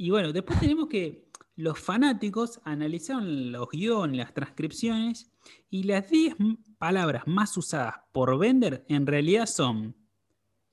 Y 0.02 0.12
bueno, 0.12 0.32
después 0.32 0.58
tenemos 0.62 0.88
que 0.88 1.28
los 1.58 1.78
fanáticos 1.78 2.62
analizaron 2.64 3.52
los 3.52 3.68
guiones, 3.70 4.18
las 4.18 4.34
transcripciones, 4.34 5.30
y 5.70 5.84
las 5.84 6.10
10 6.10 6.36
m- 6.40 6.58
palabras 6.78 7.24
más 7.28 7.58
usadas 7.58 7.96
por 8.14 8.38
Bender 8.40 8.86
en 8.88 9.06
realidad 9.06 9.46
son: 9.46 9.94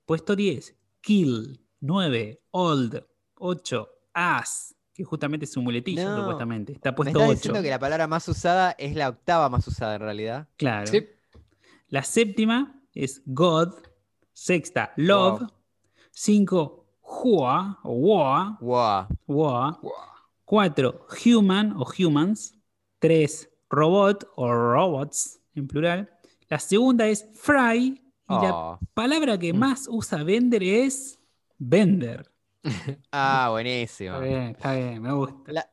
puesto 0.05 0.37
10, 0.37 0.77
kill, 1.01 1.61
9, 1.81 2.41
old, 2.53 3.05
8, 3.35 3.89
ass, 4.15 4.77
que 4.95 5.03
justamente 5.03 5.45
es 5.45 5.53
su 5.53 5.61
muletilla, 5.61 6.05
No. 6.09 6.19
supuestamente. 6.19 6.73
Está 6.75 6.93
Me 6.93 6.97
puesto 6.97 7.19
está 7.19 7.25
8. 7.31 7.35
diciendo 7.35 7.63
que 7.63 7.71
la 7.71 7.81
palabra 7.81 8.07
más 8.07 8.29
usada 8.29 8.71
es 8.79 8.95
la 8.95 9.09
octava 9.09 9.49
más 9.49 9.67
usada 9.67 9.97
en 9.97 10.01
realidad. 10.03 10.49
Claro. 10.57 10.87
Sí. 10.87 11.05
La 11.89 12.05
séptima 12.05 12.81
es 12.95 13.23
God. 13.27 13.75
Sexta, 14.33 14.93
Love. 14.97 15.41
Wow. 15.41 15.51
Hua 17.09 17.79
o 17.85 17.93
Wa. 17.95 18.59
Wow. 18.61 19.07
Wa. 19.27 19.81
Cuatro, 20.45 21.07
Human 21.25 21.73
o 21.77 21.85
Humans. 21.85 22.55
Tres, 22.99 23.49
Robot 23.71 24.29
o 24.37 24.53
Robots 24.53 25.41
en 25.55 25.67
plural. 25.69 26.11
La 26.49 26.59
segunda 26.59 27.07
es 27.07 27.29
Fry. 27.35 28.03
Y 28.29 28.33
la 28.33 28.55
Oh. 28.55 28.79
palabra 28.95 29.39
que 29.39 29.53
Mm. 29.53 29.57
más 29.59 29.87
usa 29.89 30.23
Bender 30.25 30.63
es 30.63 31.19
Bender. 31.59 32.29
Ah, 33.13 33.49
buenísimo. 33.51 34.15
Está 34.17 34.25
bien, 34.27 34.43
está 34.51 34.75
bien, 34.75 35.03
me 35.03 35.13
gusta. 35.13 35.53
La- 35.53 35.71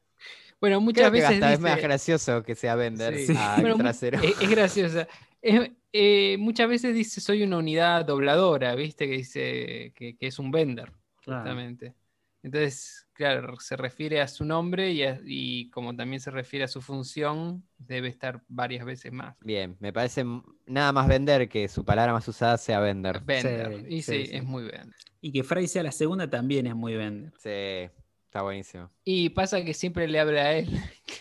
Bueno, 0.61 0.77
Creo 0.77 0.81
muchas 0.81 1.05
que 1.05 1.11
veces 1.11 1.29
hasta 1.33 1.53
es 1.53 1.59
más 1.59 1.75
dice- 1.75 1.87
gracioso 1.87 2.43
que 2.43 2.55
sea 2.55 2.75
Bender 2.75 3.17
Sí. 3.17 3.33
Bueno, 3.59 3.75
trasero. 3.77 4.19
es, 4.21 4.39
es 4.41 4.49
graciosa. 4.49 5.07
Es- 5.41 5.71
eh, 5.91 6.37
muchas 6.39 6.69
veces 6.69 6.93
dice 6.95 7.19
soy 7.21 7.43
una 7.43 7.57
unidad 7.57 8.05
dobladora, 8.05 8.73
¿viste? 8.75 9.07
Que 9.07 9.17
dice 9.17 9.91
que, 9.95 10.15
que 10.17 10.27
es 10.27 10.39
un 10.39 10.51
vender, 10.51 10.91
Justamente. 11.25 11.93
Entonces, 12.41 13.07
claro, 13.13 13.57
se 13.59 13.77
refiere 13.77 14.19
a 14.19 14.27
su 14.27 14.43
nombre 14.43 14.91
y, 14.91 15.03
a- 15.03 15.19
y 15.23 15.69
como 15.69 15.95
también 15.95 16.19
se 16.19 16.29
refiere 16.29 16.65
a 16.65 16.67
su 16.67 16.81
función, 16.81 17.63
debe 17.77 18.09
estar 18.09 18.43
varias 18.49 18.83
veces 18.85 19.13
más. 19.13 19.37
Bien, 19.39 19.77
me 19.79 19.93
parece 19.93 20.25
nada 20.65 20.91
más 20.91 21.07
vender 21.07 21.47
que 21.47 21.67
su 21.69 21.85
palabra 21.85 22.11
más 22.11 22.27
usada 22.27 22.57
sea 22.57 22.81
vender. 22.81 23.21
Vender. 23.23 23.85
Sí, 23.87 23.95
y 23.95 24.01
sí, 24.01 24.11
sí, 24.19 24.25
sí. 24.27 24.35
es 24.35 24.43
muy 24.43 24.63
vender. 24.63 24.95
Y 25.21 25.31
que 25.31 25.43
Fry 25.43 25.67
sea 25.67 25.83
la 25.83 25.93
segunda 25.93 26.29
también 26.29 26.67
es 26.67 26.75
muy 26.75 26.95
Bender. 26.95 27.31
Sí. 27.39 27.89
Está 28.25 28.41
buenísimo. 28.41 28.89
Y 29.05 29.29
pasa 29.29 29.63
que 29.63 29.73
siempre 29.73 30.07
le 30.07 30.19
habla 30.19 30.41
a 30.41 30.53
él. 30.53 30.67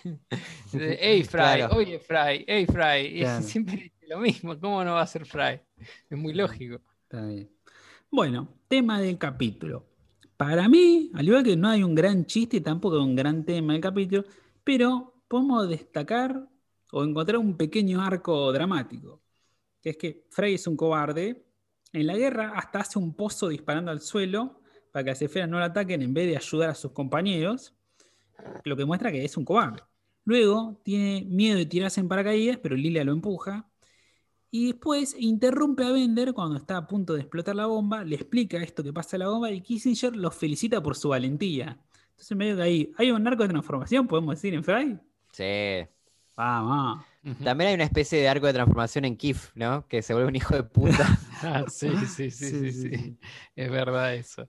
hey 0.72 1.22
Fry, 1.22 1.28
Claro. 1.28 1.76
oye 1.76 1.98
Fry, 2.00 2.44
hey 2.48 2.66
Fry. 2.66 3.20
Y 3.20 3.24
siempre 3.42 3.76
dice 3.76 4.07
lo 4.09 4.18
mismo. 4.18 4.59
¿Cómo 4.59 4.82
no 4.82 4.94
va 4.94 5.03
a 5.03 5.07
ser 5.07 5.24
Fry? 5.26 5.61
Es 6.11 6.18
muy 6.18 6.32
lógico. 6.32 6.80
Está 7.05 7.26
bien. 7.26 7.50
Bueno, 8.11 8.48
tema 8.68 9.00
del 9.00 9.18
capítulo. 9.18 9.86
Para 10.43 10.68
mí, 10.68 11.09
al 11.14 11.24
igual 11.24 11.45
que 11.45 11.57
no 11.57 11.68
hay 11.68 11.84
un 11.84 11.95
gran 11.95 12.26
chiste, 12.26 12.61
tampoco 12.61 13.01
un 13.01 13.14
gran 13.14 13.45
tema 13.45 13.74
del 13.74 13.80
capítulo, 13.80 14.24
pero 14.64 15.22
podemos 15.28 15.68
destacar 15.68 16.49
o 16.90 17.05
encontrar 17.05 17.38
un 17.38 17.57
pequeño 17.57 18.03
arco 18.03 18.51
dramático. 18.51 19.22
Que 19.80 19.90
es 19.90 19.97
que 19.97 20.26
Frey 20.30 20.55
es 20.55 20.66
un 20.66 20.76
cobarde. 20.76 21.47
En 21.93 22.09
la 22.09 22.16
guerra 22.16 22.55
hasta 22.57 22.80
hace 22.80 22.99
un 22.99 23.14
pozo 23.14 23.51
disparando 23.51 23.93
al 23.93 24.01
suelo 24.01 24.61
para 24.90 25.05
que 25.05 25.11
las 25.11 25.22
esferas 25.22 25.49
no 25.49 25.61
lo 25.61 25.64
ataquen 25.64 26.03
en 26.03 26.12
vez 26.12 26.26
de 26.26 26.36
ayudar 26.36 26.70
a 26.70 26.74
sus 26.74 26.90
compañeros. 26.90 27.72
Lo 28.64 28.76
que 28.76 28.84
muestra 28.84 29.12
que 29.12 29.24
es 29.24 29.36
un 29.36 29.45
cobarde. 29.45 29.80
Luego 30.24 30.80
tiene 30.82 31.24
miedo 31.24 31.57
de 31.57 31.66
tirarse 31.66 32.01
en 32.01 32.09
paracaídas, 32.09 32.59
pero 32.61 32.74
Lilia 32.74 33.05
lo 33.05 33.12
empuja. 33.12 33.70
Y 34.55 34.66
después 34.66 35.16
interrumpe 35.18 35.82
a 35.82 35.92
Bender 35.92 36.34
cuando 36.34 36.59
está 36.59 36.76
a 36.76 36.86
punto 36.86 37.14
de 37.14 37.22
explotar 37.22 37.57
la 37.57 37.64
bomba, 37.64 38.05
le 38.05 38.16
explica 38.16 38.59
esto 38.59 38.82
que 38.84 38.92
pasa 38.92 39.16
a 39.16 39.20
la 39.20 39.28
bomba 39.28 39.50
y 39.50 39.62
Kissinger 39.62 40.14
lo 40.14 40.30
felicita 40.30 40.82
por 40.82 40.94
su 40.94 41.09
valentía. 41.09 41.78
Entonces 42.11 42.36
medio 42.36 42.57
que 42.57 42.62
ahí 42.62 42.92
hay 42.98 43.11
un 43.11 43.26
arco 43.26 43.44
de 43.44 43.48
transformación, 43.48 44.07
podemos 44.07 44.34
decir, 44.34 44.53
en 44.53 44.62
Fry. 44.62 45.00
Sí. 45.32 45.88
Vamos. 46.36 47.03
También 47.42 47.68
hay 47.68 47.74
una 47.76 47.84
especie 47.84 48.20
de 48.20 48.28
arco 48.28 48.46
de 48.46 48.53
transformación 48.53 49.07
en 49.07 49.16
Kif, 49.16 49.53
¿no? 49.55 49.88
Que 49.88 50.03
se 50.03 50.12
vuelve 50.12 50.28
un 50.28 50.36
hijo 50.36 50.55
de 50.55 50.62
puta. 50.64 51.18
Ah, 51.44 51.64
sí, 51.66 51.88
sí, 51.96 52.07
sí, 52.07 52.30
sí, 52.30 52.72
sí, 52.72 52.72
sí. 52.72 53.18
Es 53.57 53.68
verdad 53.68 54.14
eso. 54.14 54.48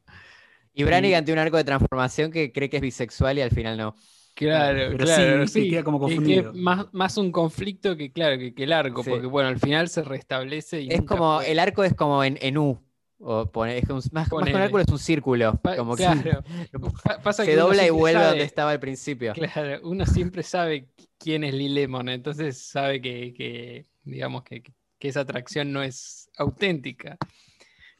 Y 0.75 0.83
Brannigan 0.83 1.25
tiene 1.25 1.41
un 1.41 1.47
arco 1.47 1.57
de 1.57 1.63
transformación 1.63 2.29
que 2.29 2.51
cree 2.51 2.69
que 2.69 2.77
es 2.77 2.83
bisexual 2.83 3.39
y 3.39 3.41
al 3.41 3.49
final 3.49 3.77
no. 3.77 3.95
Claro, 4.35 4.79
Pero 4.91 5.05
claro, 5.05 5.47
sí, 5.47 5.69
queda 5.69 5.83
como 5.83 5.99
que 5.99 6.15
confundido. 6.15 6.53
más, 6.55 6.87
más 6.91 7.17
un 7.17 7.31
conflicto 7.31 7.95
que, 7.95 8.11
claro, 8.11 8.37
que, 8.39 8.53
que 8.55 8.63
el 8.63 8.73
arco, 8.73 9.03
Sí. 9.03 9.11
porque 9.11 9.27
bueno, 9.27 9.49
al 9.49 9.59
final 9.59 9.89
se 9.89 10.01
restablece 10.01 10.81
y 10.81 10.89
Es 10.89 10.99
nunca 11.01 11.15
como, 11.15 11.37
fue- 11.37 11.51
el 11.51 11.59
arco 11.59 11.83
es 11.83 11.93
como 11.93 12.23
en, 12.23 12.37
en 12.41 12.57
U. 12.57 12.79
O 13.25 13.45
pone- 13.49 13.77
es 13.77 13.85
como- 13.87 13.99
más, 14.11 14.11
más 14.11 14.29
que 14.29 14.53
un 14.53 14.61
arco 14.61 14.79
es 14.79 14.87
un 14.89 14.99
círculo. 14.99 15.53
Pa- 15.61 15.77
Como 15.77 15.95
que 15.95 16.03
claro. 16.03 16.43
Pasa 17.23 17.45
se 17.45 17.55
dobla 17.55 17.85
y 17.85 17.89
vuelve 17.89 18.19
sabe- 18.19 18.29
donde 18.31 18.43
estaba 18.43 18.71
al 18.71 18.79
principio. 18.79 19.33
Claro, 19.33 19.79
uno 19.87 20.05
siempre 20.05 20.43
sabe 20.43 20.87
quién 21.19 21.43
es 21.45 21.53
Lee 21.53 21.69
Lemon, 21.69 22.09
entonces 22.09 22.57
sabe 22.57 23.01
que, 23.01 23.33
que, 23.33 23.85
digamos, 24.03 24.43
que, 24.43 24.61
que 24.99 25.07
esa 25.07 25.21
atracción 25.21 25.71
no 25.71 25.81
es 25.83 26.29
auténtica 26.37 27.17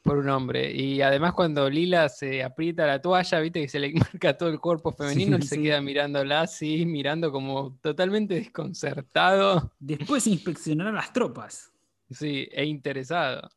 por 0.04 0.18
un 0.18 0.30
hombre. 0.30 0.72
Y 0.72 1.02
además 1.02 1.34
cuando 1.34 1.70
Lila 1.70 2.10
se 2.10 2.44
aprieta 2.44 2.86
la 2.86 3.02
toalla, 3.02 3.40
viste 3.40 3.62
que 3.62 3.70
se 3.70 3.80
le 3.80 3.94
marca 4.14 4.38
todo 4.38 4.50
el 4.50 4.60
cuerpo 4.60 4.92
femenino, 4.92 5.38
él 5.38 5.44
se 5.44 5.56
sí. 5.56 5.64
queda 5.64 5.82
mirándola 5.82 6.42
así, 6.42 6.86
mirando 6.86 7.32
como 7.32 7.78
totalmente 7.82 8.36
desconcertado. 8.36 9.74
Después 9.80 10.28
inspeccionará 10.28 10.92
las 10.92 11.12
tropas. 11.12 11.72
Sí, 12.12 12.48
e 12.52 12.66
interesado. 12.66 13.50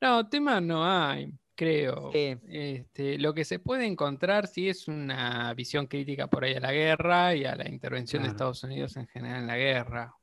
No, 0.00 0.28
tema 0.28 0.60
no 0.60 0.84
hay, 0.84 1.32
creo. 1.54 2.10
Sí. 2.12 2.36
Este, 2.48 3.18
lo 3.18 3.34
que 3.34 3.44
se 3.44 3.58
puede 3.58 3.84
encontrar 3.84 4.46
sí 4.46 4.70
es 4.70 4.88
una 4.88 5.52
visión 5.54 5.86
crítica 5.86 6.26
por 6.26 6.44
ahí 6.44 6.54
a 6.54 6.60
la 6.60 6.72
guerra 6.72 7.34
y 7.36 7.44
a 7.44 7.54
la 7.54 7.68
intervención 7.68 8.22
de. 8.22 8.30
Estados 8.30 8.64
Unidos 8.64 8.96
en 8.96 9.06
general 9.06 9.42
en 9.42 9.46
la 9.46 9.58
guerra, 9.58 10.14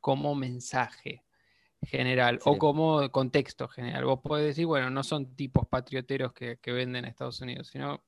como 0.00 0.36
mensaje 0.36 1.24
general 1.86 2.40
o 2.44 2.58
como 2.58 3.10
contexto 3.10 3.68
general. 3.68 4.04
Vos 4.04 4.20
podés 4.22 4.46
decir, 4.46 4.66
bueno, 4.66 4.90
no 4.90 5.02
son 5.02 5.34
tipos 5.36 5.66
patrioteros 5.66 6.32
que, 6.32 6.58
que 6.58 6.72
venden 6.72 7.04
a 7.04 7.08
Estados 7.08 7.40
Unidos, 7.40 7.68
sino 7.68 8.02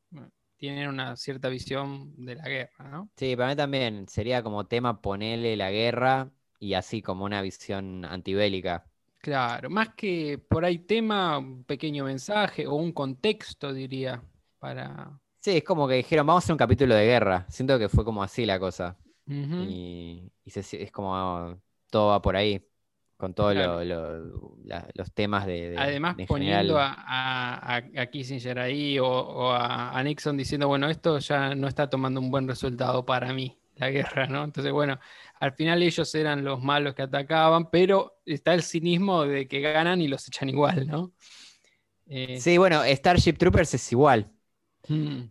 tienen 0.57 0.89
una 0.89 1.17
cierta 1.17 1.49
visión 1.49 2.15
de 2.17 2.37
la 2.37 2.49
guerra, 2.49 2.89
¿no? 2.91 3.11
Sí, 3.17 3.35
para 3.37 3.49
mí 3.51 3.57
también 3.57 4.09
sería 4.09 4.43
como 4.43 4.67
tema 4.67 5.01
ponerle 5.01 5.57
la 5.57 5.71
guerra 5.71 6.31
y 6.59 6.75
así 6.75 7.01
como 7.03 7.25
una 7.25 7.41
visión 7.43 8.05
antibélica. 8.05 8.87
Claro, 9.19 9.69
más 9.71 9.95
que 9.95 10.39
por 10.39 10.65
ahí 10.65 10.79
tema, 10.79 11.39
un 11.39 11.65
pequeño 11.65 12.05
mensaje 12.05 12.67
o 12.67 12.75
un 12.77 12.93
contexto, 12.93 13.73
diría, 13.73 14.23
para... 14.59 15.21
Sí, 15.41 15.59
es 15.59 15.65
como 15.65 15.87
que 15.87 15.95
dijeron, 15.95 16.27
vamos 16.27 16.43
a 16.43 16.47
hacer 16.47 16.53
un 16.55 16.59
capítulo 16.59 16.95
de 16.95 17.05
guerra. 17.07 17.47
Siento 17.49 17.79
que 17.79 17.89
fue 17.89 18.05
como 18.05 18.23
así 18.23 18.45
la 18.47 18.59
cosa. 18.59 18.99
Y, 19.57 20.33
y 20.45 20.51
se- 20.51 20.83
es 20.83 20.93
como 20.93 21.61
todo 21.91 22.09
va 22.09 22.23
por 22.23 22.37
ahí, 22.37 22.67
con 23.17 23.35
todos 23.35 23.55
Claro. 23.55 23.81
los 24.95 25.13
temas 25.15 25.47
de, 25.47 25.71
de- 25.71 25.77
Además, 25.79 26.17
de 26.17 26.27
poniendo 26.27 26.79
a, 26.79 27.77
a- 27.77 28.07
Kissinger 28.11 28.59
ahí 28.59 28.99
o, 28.99 29.07
o 29.09 29.51
a, 29.53 29.97
a 29.99 30.03
Nixon 30.03 30.37
diciendo, 30.37 30.69
bueno, 30.69 30.89
esto 30.89 31.19
ya 31.19 31.55
no 31.55 31.69
está 31.69 31.89
tomando 31.91 32.21
un 32.21 32.31
buen 32.31 32.49
resultado 32.49 33.05
para 33.05 33.33
mí, 33.35 33.59
la 33.77 33.91
guerra, 33.91 34.27
¿no? 34.27 34.45
Entonces, 34.45 34.73
bueno, 34.73 34.99
al 35.39 35.53
final 35.53 35.83
ellos 35.83 36.15
eran 36.15 36.45
los 36.45 36.63
malos 36.63 36.95
que 36.95 37.03
atacaban, 37.03 37.71
pero 37.71 38.21
está 38.25 38.55
el 38.55 38.63
cinismo 38.63 39.25
de 39.25 39.47
que 39.49 39.61
ganan 39.61 40.01
y 40.01 40.09
los 40.09 40.27
echan 40.29 40.49
igual, 40.49 40.87
¿no? 40.87 41.13
Eh, 42.09 42.45
Sí, 42.45 42.57
bueno, 42.59 42.83
Starship 42.85 43.35
Troopers 43.39 43.75
es 43.75 43.91
igual. 43.93 44.31
mm. 44.89 45.31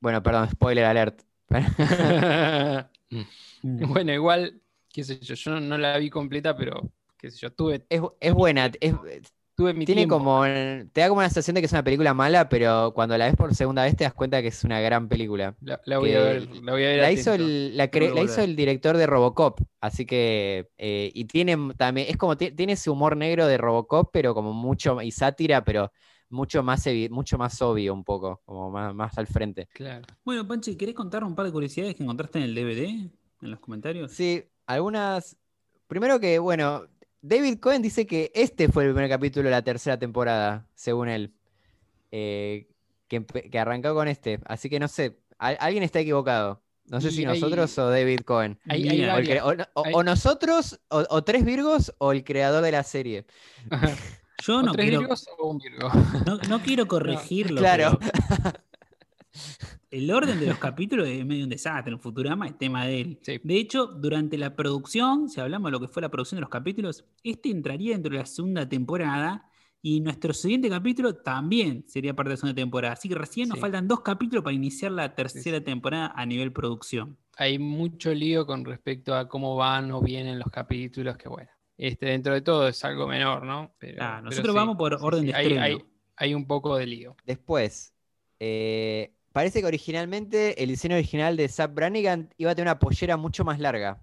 Bueno, 0.00 0.22
perdón, 0.22 0.48
spoiler 0.50 0.84
alert. 0.84 1.22
Bueno, 3.62 4.12
igual, 4.12 4.60
qué 4.92 5.04
sé 5.04 5.18
yo, 5.20 5.34
yo 5.34 5.60
no 5.60 5.78
la 5.78 5.98
vi 5.98 6.10
completa, 6.10 6.56
pero 6.56 6.92
qué 7.26 7.30
sé 7.32 7.38
yo, 7.38 7.52
tuve, 7.52 7.84
Es, 7.88 8.00
es 8.20 8.32
buena, 8.34 8.70
es- 8.80 8.94
tuve 9.54 9.72
mi 9.74 9.84
tiene 9.84 10.02
tiempo. 10.02 10.18
como, 10.18 10.42
te 10.44 11.00
da 11.00 11.08
como 11.08 11.18
una 11.20 11.28
sensación 11.28 11.54
de 11.54 11.60
que 11.62 11.66
es 11.66 11.72
una 11.72 11.82
película 11.84 12.14
mala, 12.14 12.48
pero 12.48 12.92
cuando 12.94 13.16
la 13.16 13.26
ves 13.26 13.36
por 13.36 13.54
segunda 13.54 13.84
vez 13.84 13.96
te 13.96 14.04
das 14.04 14.14
cuenta 14.14 14.42
que 14.42 14.48
es 14.48 14.64
una 14.64 14.80
gran 14.80 15.08
película. 15.08 15.56
La, 15.60 15.80
la 15.86 15.98
voy 15.98 16.12
a 16.12 16.20
ver, 16.20 16.48
la 16.48 16.72
voy 16.72 16.84
a 16.84 16.88
ver 16.88 17.00
La 17.00 17.12
hizo, 17.12 17.32
el, 17.34 17.76
la, 17.76 17.90
cre- 17.90 18.12
la 18.14 18.22
hizo 18.22 18.46
director 18.46 18.96
de 18.96 19.06
Robocop, 19.06 19.60
así 19.80 20.04
que, 20.06 20.68
eh, 20.76 21.10
y 21.14 21.24
tiene 21.24 21.56
también, 21.76 22.08
es 22.10 22.16
como, 22.16 22.36
ti- 22.36 22.52
tiene 22.52 22.74
ese 22.74 22.90
humor 22.90 23.16
negro 23.16 23.46
de 23.46 23.58
Robocop, 23.58 24.10
pero 24.12 24.34
como 24.34 24.52
mucho, 24.52 25.00
y 25.02 25.10
sátira, 25.10 25.64
pero 25.64 25.90
mucho 26.28 26.62
más, 26.62 26.84
mucho 27.10 27.38
más 27.38 27.60
obvio 27.62 27.94
un 27.94 28.04
poco, 28.04 28.42
como 28.44 28.70
más, 28.70 28.94
más 28.94 29.16
al 29.18 29.26
frente. 29.26 29.68
Claro. 29.72 30.04
Bueno, 30.24 30.46
Panchi, 30.46 30.76
¿querés 30.76 30.94
contar 30.94 31.22
un 31.24 31.34
par 31.34 31.46
de 31.46 31.52
curiosidades 31.52 31.94
que 31.94 32.02
encontraste 32.02 32.38
en 32.38 32.44
el 32.44 32.54
DVD? 32.54 33.10
En 33.42 33.50
los 33.50 33.60
comentarios. 33.60 34.12
Sí, 34.12 34.44
algunas, 34.66 35.36
primero 35.86 36.18
que, 36.18 36.38
bueno, 36.38 36.86
David 37.22 37.58
Cohen 37.60 37.82
dice 37.82 38.06
que 38.06 38.30
este 38.34 38.68
fue 38.68 38.84
el 38.84 38.92
primer 38.92 39.10
capítulo 39.10 39.44
de 39.44 39.50
la 39.50 39.62
tercera 39.62 39.98
temporada, 39.98 40.66
según 40.74 41.08
él, 41.08 41.32
eh, 42.12 42.68
que, 43.08 43.24
que 43.24 43.58
arrancó 43.58 43.94
con 43.94 44.06
este, 44.08 44.40
así 44.46 44.68
que 44.70 44.78
no 44.78 44.88
sé, 44.88 45.18
al- 45.38 45.56
alguien 45.60 45.82
está 45.82 46.00
equivocado. 46.00 46.62
No 46.88 47.00
sé 47.00 47.08
Y 47.08 47.10
si 47.12 47.18
hay- 47.24 47.40
nosotros 47.40 47.76
o 47.78 47.90
David 47.90 48.20
Cohen. 48.20 48.60
Hay, 48.68 48.88
hay 48.88 48.98
Mira, 49.00 49.14
O, 49.14 49.18
el 49.18 49.24
varias- 49.26 49.42
cre- 49.44 49.46
o 49.48 49.54
no- 49.56 49.64
o- 49.74 49.84
hay- 49.86 49.92
o 49.94 50.02
nosotros, 50.04 50.78
o, 50.88 51.04
o 51.10 51.24
tres 51.24 51.44
Virgos, 51.44 51.92
o 51.98 52.12
el 52.12 52.22
creador 52.22 52.62
de 52.62 52.70
la 52.72 52.84
serie. 52.84 53.24
Yo 54.46 54.58
¿O 54.58 54.62
no 54.62 54.72
tres 54.72 54.84
quiero, 54.84 55.00
Virgos 55.00 55.26
o 55.38 55.48
un 55.48 55.58
Virgo? 55.58 55.90
no, 56.26 56.36
no 56.48 56.62
quiero 56.62 56.86
corregirlo. 56.88 57.60
claro. 57.60 57.98
pero 57.98 58.52
El 59.96 60.10
orden 60.10 60.38
de 60.38 60.46
los 60.46 60.58
capítulos 60.58 61.08
es 61.08 61.24
medio 61.24 61.44
un 61.44 61.50
desastre. 61.50 61.92
En 61.92 62.00
Futurama 62.00 62.46
es 62.46 62.58
tema 62.58 62.84
de 62.86 63.00
él. 63.00 63.18
Sí. 63.22 63.40
De 63.42 63.56
hecho, 63.56 63.86
durante 63.86 64.36
la 64.36 64.54
producción, 64.54 65.28
si 65.28 65.40
hablamos 65.40 65.68
de 65.68 65.72
lo 65.72 65.80
que 65.80 65.88
fue 65.88 66.02
la 66.02 66.10
producción 66.10 66.36
de 66.36 66.40
los 66.42 66.50
capítulos, 66.50 67.04
este 67.22 67.50
entraría 67.50 67.92
dentro 67.92 68.12
de 68.12 68.18
la 68.18 68.26
segunda 68.26 68.68
temporada 68.68 69.48
y 69.82 70.00
nuestro 70.00 70.32
siguiente 70.34 70.68
capítulo 70.68 71.14
también 71.14 71.84
sería 71.86 72.14
parte 72.14 72.30
de 72.30 72.32
la 72.34 72.36
segunda 72.38 72.54
temporada. 72.60 72.92
Así 72.94 73.08
que 73.08 73.14
recién 73.14 73.48
nos 73.48 73.56
Sí. 73.56 73.60
faltan 73.62 73.86
dos 73.88 74.00
capítulos 74.00 74.42
para 74.44 74.54
iniciar 74.54 74.92
la 74.92 75.14
tercera 75.14 75.60
temporada 75.62 76.12
a 76.16 76.26
nivel 76.26 76.52
producción. 76.52 77.16
Hay 77.38 77.58
mucho 77.58 78.12
lío 78.12 78.46
con 78.46 78.64
respecto 78.64 79.14
a 79.14 79.28
cómo 79.28 79.56
van 79.56 79.90
o 79.92 80.00
vienen 80.00 80.38
los 80.38 80.48
capítulos, 80.50 81.16
que 81.16 81.28
bueno, 81.28 81.50
este, 81.78 82.06
dentro 82.06 82.34
de 82.34 82.40
todo 82.40 82.66
es 82.68 82.84
algo 82.84 83.06
menor, 83.06 83.44
¿no? 83.44 83.74
Pero, 83.78 84.02
Ah, 84.02 84.14
pero 84.16 84.24
nosotros 84.30 84.52
sí, 84.54 84.56
vamos 84.58 84.76
por 84.76 84.94
orden 84.94 85.20
sí, 85.22 85.26
de 85.28 85.34
hay, 85.34 85.42
estreno. 85.46 85.62
hay- 85.64 85.84
hay 86.16 86.34
un 86.34 86.46
poco 86.46 86.76
de 86.76 86.86
lío. 86.86 87.14
Después, 87.24 87.94
eh, 88.40 89.12
parece 89.36 89.60
que 89.60 89.66
originalmente 89.66 90.62
el 90.62 90.70
diseño 90.70 90.94
original 90.96 91.36
de 91.36 91.46
Zap 91.50 91.74
Brannigan 91.74 92.32
iba 92.38 92.52
a 92.52 92.54
tener 92.54 92.68
una 92.68 92.78
pollera 92.78 93.18
mucho 93.18 93.44
más 93.44 93.60
larga. 93.60 94.02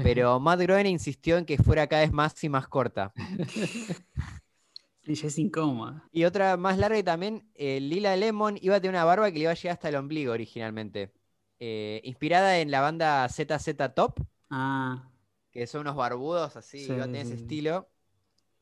Pero 0.00 0.40
Matt 0.40 0.60
Groening 0.62 0.92
insistió 0.92 1.36
en 1.36 1.44
que 1.44 1.58
fuera 1.58 1.86
cada 1.86 2.00
vez 2.00 2.12
más 2.12 2.42
y 2.42 2.48
más 2.48 2.66
corta. 2.66 3.12
Ella 5.06 5.28
es 5.28 5.38
incómoda. 5.38 6.08
Y 6.12 6.24
otra 6.24 6.56
más 6.56 6.78
larga 6.78 6.96
y 6.98 7.02
también, 7.02 7.46
eh, 7.54 7.78
Lila 7.78 8.16
Lemon 8.16 8.56
iba 8.62 8.76
a 8.76 8.80
tener 8.80 8.94
una 8.94 9.04
barba 9.04 9.30
que 9.30 9.34
le 9.34 9.42
iba 9.42 9.50
a 9.50 9.54
llegar 9.54 9.74
hasta 9.74 9.90
el 9.90 9.96
ombligo 9.96 10.32
originalmente. 10.32 11.12
Eh, 11.60 12.00
inspirada 12.02 12.58
en 12.58 12.70
la 12.70 12.80
banda 12.80 13.28
ZZ 13.28 13.76
Top, 13.94 14.18
Ah, 14.48 15.10
que 15.52 15.66
son 15.66 15.82
unos 15.82 15.94
barbudos 15.94 16.56
así, 16.56 16.78
Sí, 16.78 16.92
iba 16.94 17.04
a 17.04 17.06
tener 17.06 17.26
sí, 17.26 17.32
ese 17.32 17.42
estilo. 17.42 17.90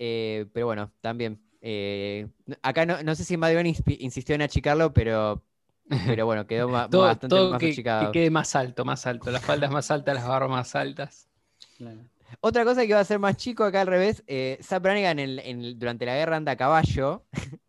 Eh, 0.01 0.47
pero 0.53 0.67
bueno, 0.67 0.93
también. 1.01 1.41
acá 2.61 2.87
no, 2.87 3.05
no 3.05 3.15
sé 3.15 3.23
si 3.25 3.37
Matt 3.37 3.53
Groening 3.53 3.77
insistió 4.01 4.35
en 4.35 4.43
achicarlo, 4.43 4.93
pero, 4.93 5.45
pero 6.07 6.27
bueno, 6.27 6.47
quedó 6.47 6.67
Todo, 6.89 7.03
bastante 7.03 7.29
todo 7.29 7.51
más 7.51 7.61
que, 7.61 7.75
que 7.75 8.09
quede 8.13 8.31
más 8.31 8.55
alto, 8.57 8.85
más 8.85 9.07
alto. 9.07 9.31
Las 9.31 9.45
faldas 9.45 9.71
más 9.71 9.91
altas, 9.91 10.15
las 10.15 10.27
barbas 10.27 10.51
más 10.51 10.75
altas. 10.75 11.29
claro. 11.77 11.99
Otra 12.41 12.65
cosa 12.65 12.81
que 12.81 12.87
iba 12.89 12.99
a 12.99 13.05
ser 13.05 13.19
más 13.19 13.37
chico 13.37 13.63
acá 13.63 13.83
al 13.83 13.87
revés, 13.89 14.25
eh, 14.27 14.59
Zap 14.63 14.83
Brannigan 14.83 15.19
en- 15.19 15.39
en- 15.39 15.79
durante 15.79 16.07
la 16.07 16.15
guerra 16.15 16.37
anda 16.39 16.53
a 16.53 16.57
caballo 16.57 17.25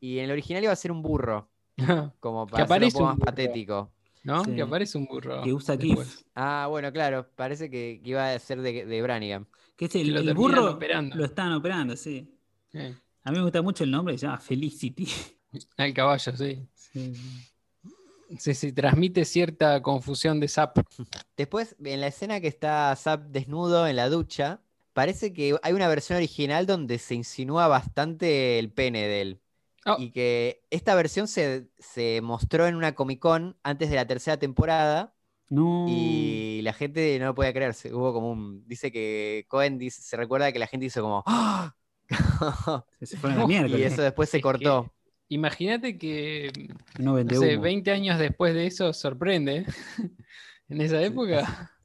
y 0.00 0.18
en 0.18 0.24
el 0.24 0.30
original 0.30 0.62
iba 0.62 0.72
a 0.72 0.76
ser 0.76 0.90
un 0.90 1.02
burro, 1.02 1.50
como 2.20 2.46
para 2.46 2.64
hacerlo 2.64 2.86
un 2.86 2.92
poco 2.92 3.02
un 3.04 3.08
más 3.10 3.16
burro. 3.18 3.24
patético. 3.26 3.92
¿no? 4.24 4.42
Sí. 4.44 4.54
Que 4.56 4.62
aparece 4.62 4.96
un 4.98 5.04
burro. 5.04 5.42
Que 5.42 5.52
usa 5.52 5.76
después. 5.76 6.16
Kif. 6.16 6.26
Ah, 6.34 6.66
bueno, 6.70 6.90
claro, 6.92 7.28
parece 7.36 7.70
que, 7.70 8.00
que 8.02 8.10
iba 8.10 8.32
a 8.32 8.38
ser 8.38 8.60
de, 8.62 8.86
de 8.86 9.02
Brannigan. 9.02 9.46
Que 9.76 9.84
es 9.84 9.94
el, 9.94 10.04
Que 10.04 10.10
lo 10.10 10.20
el 10.20 10.34
burro 10.34 10.72
operando. 10.72 11.14
lo 11.14 11.24
están 11.26 11.52
operando, 11.52 11.94
sí. 11.94 12.34
Eh, 12.72 12.94
A 13.22 13.30
mí 13.30 13.36
me 13.36 13.42
gusta 13.44 13.60
mucho 13.62 13.84
el 13.84 13.90
nombre, 13.90 14.16
se 14.18 14.26
llama 14.26 14.38
Felicity. 14.38 15.06
al 15.76 15.92
caballo, 15.94 16.32
sí. 16.36 16.66
Sí. 16.74 17.12
Sí, 18.38 18.72
transmite 18.72 19.24
cierta 19.24 19.80
confusión 19.82 20.40
de 20.40 20.48
Zap. 20.48 20.78
Después, 21.36 21.76
en 21.84 22.00
la 22.00 22.08
escena 22.08 22.40
que 22.40 22.48
está 22.48 22.94
Zap 22.96 23.26
desnudo 23.28 23.86
en 23.86 23.96
la 23.96 24.08
ducha, 24.08 24.62
parece 24.92 25.32
que 25.32 25.56
hay 25.62 25.72
una 25.72 25.88
versión 25.88 26.16
original 26.16 26.66
donde 26.66 26.98
se 26.98 27.14
insinúa 27.14 27.68
bastante 27.68 28.58
el 28.58 28.72
pene 28.72 29.06
de 29.06 29.20
él. 29.20 29.40
Oh. 29.84 29.96
Y 29.98 30.10
que 30.10 30.64
esta 30.70 30.94
versión 30.96 31.28
se, 31.28 31.68
se 31.78 32.20
mostró 32.20 32.66
en 32.66 32.74
una 32.74 32.94
Comic 32.94 33.20
Con 33.20 33.56
antes 33.62 33.88
de 33.88 33.94
la 33.96 34.06
tercera 34.06 34.36
temporada 34.36 35.14
No. 35.48 35.86
y 35.88 36.60
la 36.62 36.72
gente 36.72 37.16
no 37.20 37.26
lo 37.26 37.34
podía 37.36 37.52
creerse. 37.52 37.94
Hubo 37.94 38.12
como 38.12 38.30
un. 38.32 38.66
Dice 38.66 38.90
que 38.90 39.44
Cohen 39.48 39.78
dice, 39.78 40.02
se 40.02 40.16
recuerda 40.16 40.50
que 40.50 40.58
la 40.58 40.66
gente 40.66 40.86
hizo 40.86 41.02
como. 41.02 41.22
¡Ah! 41.26 41.76
Se 43.02 43.16
fueron 43.16 43.38
a 43.38 43.40
la 43.42 43.46
mierda. 43.46 43.68
y 43.78 43.82
eso 43.84 44.02
después 44.02 44.28
se 44.28 44.40
cortó. 44.40 44.92
Imagínate 45.28 45.98
que, 45.98 46.50
No 46.98 47.16
sé, 47.28 47.54
humo. 47.56 47.62
20 47.62 47.90
años 47.90 48.18
después 48.18 48.54
de 48.54 48.66
eso 48.66 48.92
sorprende. 48.92 49.56
¿eh? 49.58 49.66
en 50.68 50.80
esa 50.80 51.02
época. 51.02 51.72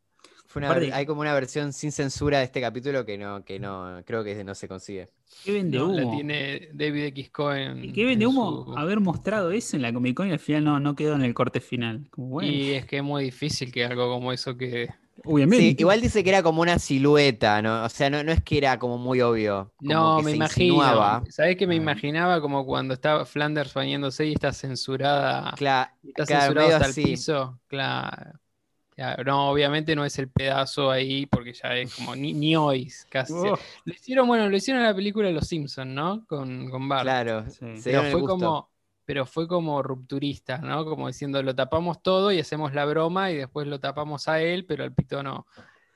Fue 0.52 0.62
una 0.62 0.74
hay 0.94 1.06
como 1.06 1.22
una 1.22 1.34
versión 1.34 1.72
sin 1.72 1.94
censura 1.94 2.40
de 2.40 2.44
este 2.44 2.60
capítulo 2.60 3.06
que 3.06 3.18
no, 3.18 3.46
que 3.46 3.58
no, 3.58 4.02
creo 4.06 4.22
que 4.22 4.44
no 4.44 4.54
se 4.54 4.68
consigue. 4.68 5.08
¿Qué 5.46 5.54
vende 5.54 5.78
no, 5.78 5.94
la 5.94 6.04
humo? 6.04 6.14
tiene 6.18 6.68
David 6.74 7.04
X. 7.06 7.30
Cohen. 7.32 7.86
¿Y 7.86 7.94
qué 7.94 8.04
vende 8.04 8.26
en 8.26 8.32
humo? 8.32 8.66
su- 8.66 8.78
Haber 8.78 9.00
mostrado 9.00 9.52
eso 9.52 9.78
en 9.78 9.84
la 9.84 9.94
Comic 9.94 10.18
Con 10.18 10.28
y 10.28 10.34
al 10.34 10.40
final 10.40 10.66
no, 10.66 10.80
no 10.82 10.94
quedó 10.94 11.16
en 11.16 11.22
el 11.22 11.34
corte 11.34 11.62
final. 11.62 12.06
Como 12.10 12.28
bueno, 12.28 12.52
Y 12.52 12.72
es 12.72 12.86
que 12.86 12.98
es 12.98 13.04
muy 13.04 13.24
difícil 13.24 13.72
que 13.72 13.86
algo 13.86 14.10
como 14.14 14.34
eso 14.34 14.58
que. 14.58 14.90
Obviamente. 15.26 15.64
Sí, 15.66 15.76
igual 15.80 16.02
dice 16.02 16.24
que 16.24 16.30
era 16.30 16.44
como 16.44 16.62
una 16.62 16.80
silueta, 16.80 17.62
¿no? 17.62 17.84
O 17.84 17.90
sea, 17.90 18.10
no, 18.10 18.24
no 18.24 18.32
es 18.32 18.42
que 18.44 18.58
era 18.58 18.80
como 18.80 18.98
muy 18.98 19.22
obvio. 19.22 19.74
como 19.78 19.94
No, 19.94 20.18
que 20.18 20.24
me 20.24 20.32
se 20.32 20.36
imagino. 20.38 20.66
insinuaba. 20.76 21.24
¿Sabés 21.30 21.58
que 21.58 21.68
me 21.68 21.76
Ah. 21.76 21.78
imaginaba 21.78 22.42
como 22.42 22.66
cuando 22.66 22.94
estaba 22.94 23.26
Flanders 23.26 23.74
bañándose 23.74 24.26
y 24.28 24.34
está 24.34 24.52
censurada? 24.54 25.52
Y 26.04 26.10
está 26.10 26.26
claro, 26.26 26.26
censurado 26.26 26.54
medio 26.56 26.76
hasta 26.78 26.90
así. 26.90 27.02
el 27.02 27.08
piso. 27.08 27.60
Claro. 27.68 28.32
Claro, 28.94 29.24
No, 29.24 29.50
obviamente 29.50 29.96
no 29.96 30.04
es 30.06 30.20
el 30.20 30.30
pedazo 30.30 30.92
ahí 30.92 31.26
porque 31.26 31.54
ya 31.54 31.76
es 31.76 31.96
como 31.96 32.16
ni, 32.16 32.34
ni 32.34 32.56
hoy 32.56 32.92
casi. 33.10 33.34
Oh, 33.34 33.58
Lo 33.86 33.94
hicieron, 33.94 34.28
bueno, 34.28 34.50
lo 34.50 34.56
hicieron 34.58 34.82
en 34.84 34.90
la 34.90 34.96
película 34.96 35.28
de 35.30 35.34
Los 35.34 35.48
Simpsons, 35.48 35.90
¿no? 35.92 36.26
Con, 36.28 36.70
con 36.70 36.88
Bart. 36.90 37.04
Claro, 37.04 37.46
Sí. 37.50 37.66
pero 37.84 38.04
fue 38.12 38.22
como, 38.24 38.70
pero 39.12 39.26
fue 39.26 39.46
como 39.46 39.84
rupturista, 39.84 40.60
¿no? 40.60 40.86
Como 40.86 41.08
diciendo, 41.08 41.44
lo 41.44 41.54
tapamos 41.54 42.02
todo 42.02 42.32
y 42.32 42.40
hacemos 42.40 42.74
la 42.74 42.86
broma 42.86 43.30
y 43.30 43.36
después 43.36 43.68
lo 43.68 43.78
tapamos 43.78 44.30
a 44.30 44.42
él, 44.42 44.66
pero 44.66 44.86
al 44.86 44.94
pito 44.94 45.22
no. 45.22 45.46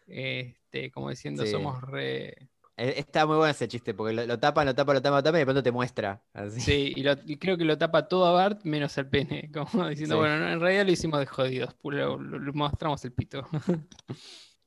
Este, 0.06 0.92
como 0.92 1.10
diciendo, 1.12 1.46
Sí. 1.46 1.52
somos 1.54 1.82
re. 1.82 2.28
Eh, 2.76 2.96
Está 2.98 3.26
muy 3.26 3.38
bueno 3.38 3.52
ese 3.52 3.70
chiste, 3.70 3.94
porque 3.94 4.14
lo, 4.14 4.26
lo 4.26 4.38
tapan, 4.38 4.66
lo 4.66 4.76
tapan, 4.76 4.96
lo 4.96 5.02
tapan, 5.02 5.16
lo 5.20 5.24
tapan 5.24 5.38
y 5.38 5.40
de 5.40 5.46
pronto 5.46 5.64
te 5.64 5.72
muestra. 5.72 6.22
Así. 6.34 6.60
Sí, 6.60 6.94
y, 6.94 7.04
lo- 7.04 7.16
y 7.26 7.38
creo 7.38 7.58
que 7.58 7.64
lo 7.64 7.78
tapa 7.78 8.10
todo 8.10 8.26
a 8.26 8.34
Bart 8.34 8.66
menos 8.66 8.98
el 8.98 9.08
pene. 9.08 9.50
Como 9.54 9.88
diciendo, 9.88 10.16
Sí. 10.16 10.20
bueno, 10.20 10.38
no, 10.38 10.52
en 10.52 10.60
realidad 10.60 10.86
lo 10.86 10.92
hicimos 10.92 11.22
de 11.22 11.26
jodidos, 11.26 11.74
lo, 11.84 12.18
lo- 12.20 12.54
mostramos 12.54 13.06
el 13.06 13.14
pito. 13.14 13.48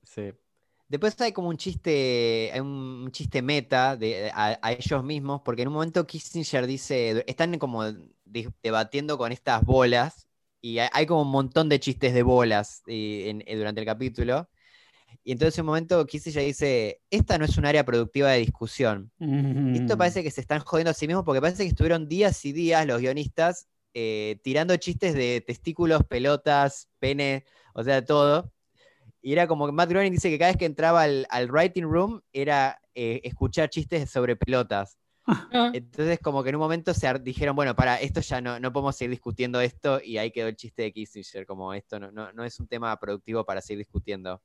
Sí. 0.03 0.33
Después 0.89 1.21
hay 1.21 1.33
como 1.33 1.49
un 1.51 1.59
chiste, 1.59 2.51
hay 2.51 2.61
un 2.61 3.11
chiste 3.13 3.43
meta 3.43 3.95
de, 3.95 4.31
a, 4.33 4.59
a 4.63 4.73
ellos 4.73 5.05
mismos, 5.05 5.43
porque 5.45 5.61
en 5.61 5.69
un 5.69 5.75
momento 5.75 6.07
Kissinger 6.07 6.67
dice, 6.67 7.25
están 7.27 7.59
como 7.59 7.85
debatiendo 8.63 9.19
con 9.19 9.33
estas 9.33 9.63
bolas, 9.63 10.27
y 10.61 10.79
hay, 10.79 10.89
hay 10.93 11.07
como 11.07 11.23
un 11.23 11.31
montón 11.31 11.69
de 11.69 11.81
chistes 11.81 12.15
de 12.15 12.23
bolas 12.23 12.83
eh, 12.87 13.43
en- 13.47 13.59
durante 13.59 13.81
el 13.81 13.87
capítulo. 13.87 14.49
Y 15.25 15.33
entonces 15.33 15.59
en 15.59 15.63
un 15.63 15.67
momento 15.69 16.07
Kissinger 16.07 16.45
dice, 16.45 17.01
esta 17.11 17.39
no 17.39 17.45
es 17.45 17.57
un 17.59 17.67
área 17.67 17.85
productiva 17.85 18.31
de 18.31 18.39
discusión. 18.39 19.11
Esto 19.19 19.95
mm. 19.95 19.99
parece 19.99 20.23
que 20.23 20.31
se 20.31 20.41
están 20.41 20.61
jodiendo 20.61 20.91
a 20.91 20.95
sí 20.95 21.07
mismos 21.07 21.25
porque 21.25 21.41
parece 21.41 21.63
que 21.65 21.69
estuvieron 21.71 22.09
días 22.09 22.45
y 22.45 22.53
días 22.53 22.87
los 22.87 23.01
guionistas 23.01 23.69
eh, 23.95 24.39
tirando 24.43 24.77
chistes 24.77 25.15
de 25.15 25.43
testículos, 25.47 26.05
pelotas, 26.05 26.89
pene, 26.99 27.45
o 27.75 27.83
sea, 27.83 28.05
todo. 28.05 28.53
Y 29.21 29.33
era 29.33 29.47
como 29.47 29.67
que 29.67 29.73
Matt 29.73 29.91
Groening 29.91 30.13
dice 30.13 30.31
que 30.31 30.39
cada 30.39 30.51
vez 30.53 30.57
que 30.59 30.67
entraba 30.67 31.03
al, 31.03 31.27
al 31.31 31.51
writing 31.51 31.85
room 31.85 32.21
era 32.33 32.81
eh, 32.95 33.21
escuchar 33.25 33.69
chistes 33.71 34.11
sobre 34.11 34.37
pelotas. 34.37 34.99
Entonces 35.73 36.19
como 36.21 36.43
que 36.43 36.51
en 36.51 36.57
un 36.57 36.61
momento 36.61 36.95
se 36.95 37.13
dijeron, 37.19 37.55
bueno, 37.55 37.75
para, 37.77 37.97
esto 38.01 38.21
ya 38.21 38.41
no, 38.41 38.59
no 38.59 38.73
podemos 38.73 38.97
seguir 38.97 39.11
discutiendo 39.11 39.61
esto 39.61 40.01
y 40.03 40.19
ahí 40.19 40.31
quedó 40.31 40.49
el 40.49 40.57
chiste 40.57 40.83
de 40.83 40.93
Kissinger, 40.93 41.47
como 41.47 41.75
esto 41.75 42.01
no, 42.01 42.11
no, 42.11 42.33
no 42.33 42.45
es 42.45 42.59
un 42.61 42.67
tema 42.67 42.99
productivo 42.99 43.45
para 43.45 43.61
seguir 43.61 43.79
discutiendo. 43.79 44.43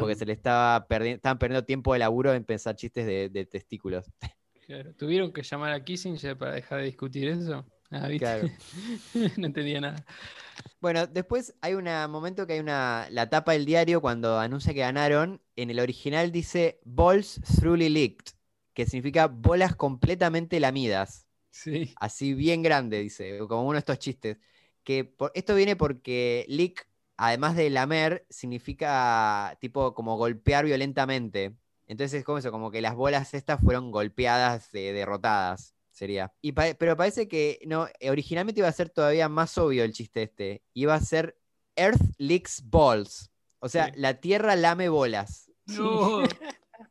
Porque 0.00 0.14
se 0.14 0.24
le 0.24 0.32
estaba 0.32 0.86
perdiendo, 0.86 1.16
estaban 1.16 1.38
perdiendo 1.38 1.64
tiempo 1.64 1.92
de 1.92 1.98
laburo 1.98 2.32
en 2.32 2.42
pensar 2.44 2.74
chistes 2.74 3.06
de, 3.06 3.28
de 3.28 3.44
testículos. 3.44 4.10
Claro, 4.66 4.94
¿Tuvieron 4.94 5.32
que 5.32 5.42
llamar 5.42 5.72
a 5.72 5.84
Kissinger 5.84 6.36
para 6.36 6.52
dejar 6.52 6.80
de 6.80 6.84
discutir 6.86 7.28
eso? 7.28 7.66
Ah, 7.90 8.06
¿viste? 8.06 8.18
Claro. 8.18 8.48
no 9.38 9.46
entendía 9.46 9.80
nada. 9.80 10.04
Bueno, 10.80 11.06
después 11.06 11.54
hay 11.60 11.74
un 11.74 11.84
momento 12.10 12.46
que 12.46 12.54
hay 12.54 12.60
una. 12.60 13.08
La 13.10 13.30
tapa 13.30 13.52
del 13.52 13.64
diario 13.64 14.00
cuando 14.00 14.38
anuncia 14.38 14.74
que 14.74 14.80
ganaron. 14.80 15.40
En 15.56 15.70
el 15.70 15.80
original 15.80 16.30
dice 16.30 16.80
Balls 16.84 17.40
Truly 17.58 17.88
Licked, 17.88 18.32
que 18.78 18.86
significa 18.86 19.26
bolas 19.26 19.74
completamente 19.74 20.60
lamidas. 20.60 21.26
Sí. 21.50 21.92
Así 21.96 22.32
bien 22.32 22.62
grande, 22.62 23.00
dice, 23.00 23.36
como 23.48 23.64
uno 23.64 23.72
de 23.72 23.78
estos 23.80 23.98
chistes. 23.98 24.36
Que 24.84 25.02
por- 25.02 25.32
esto 25.34 25.56
viene 25.56 25.74
porque 25.74 26.44
lick, 26.46 26.88
además 27.16 27.56
de 27.56 27.70
lamer, 27.70 28.24
significa 28.30 29.58
tipo 29.60 29.94
como 29.94 30.16
golpear 30.16 30.64
violentamente. 30.64 31.56
Entonces 31.88 32.20
es 32.20 32.24
como 32.24 32.38
eso, 32.38 32.52
como 32.52 32.70
que 32.70 32.80
las 32.80 32.94
bolas 32.94 33.34
estas 33.34 33.60
fueron 33.60 33.90
golpeadas, 33.90 34.72
eh, 34.72 34.92
derrotadas, 34.92 35.74
sería. 35.90 36.32
Y 36.40 36.52
pa- 36.52 36.74
pero 36.78 36.96
parece 36.96 37.26
que 37.26 37.58
no, 37.66 37.88
originalmente 38.08 38.60
iba 38.60 38.68
a 38.68 38.72
ser 38.72 38.90
todavía 38.90 39.28
más 39.28 39.58
obvio 39.58 39.82
el 39.82 39.92
chiste 39.92 40.22
este. 40.22 40.62
Iba 40.72 40.94
a 40.94 41.00
ser 41.00 41.36
Earth 41.74 42.00
licks 42.18 42.62
balls. 42.64 43.32
O 43.58 43.68
sea, 43.68 43.86
Sí. 43.86 43.92
la 43.96 44.20
tierra 44.20 44.54
lame 44.54 44.88
bolas. 44.88 45.50
No. 45.66 46.22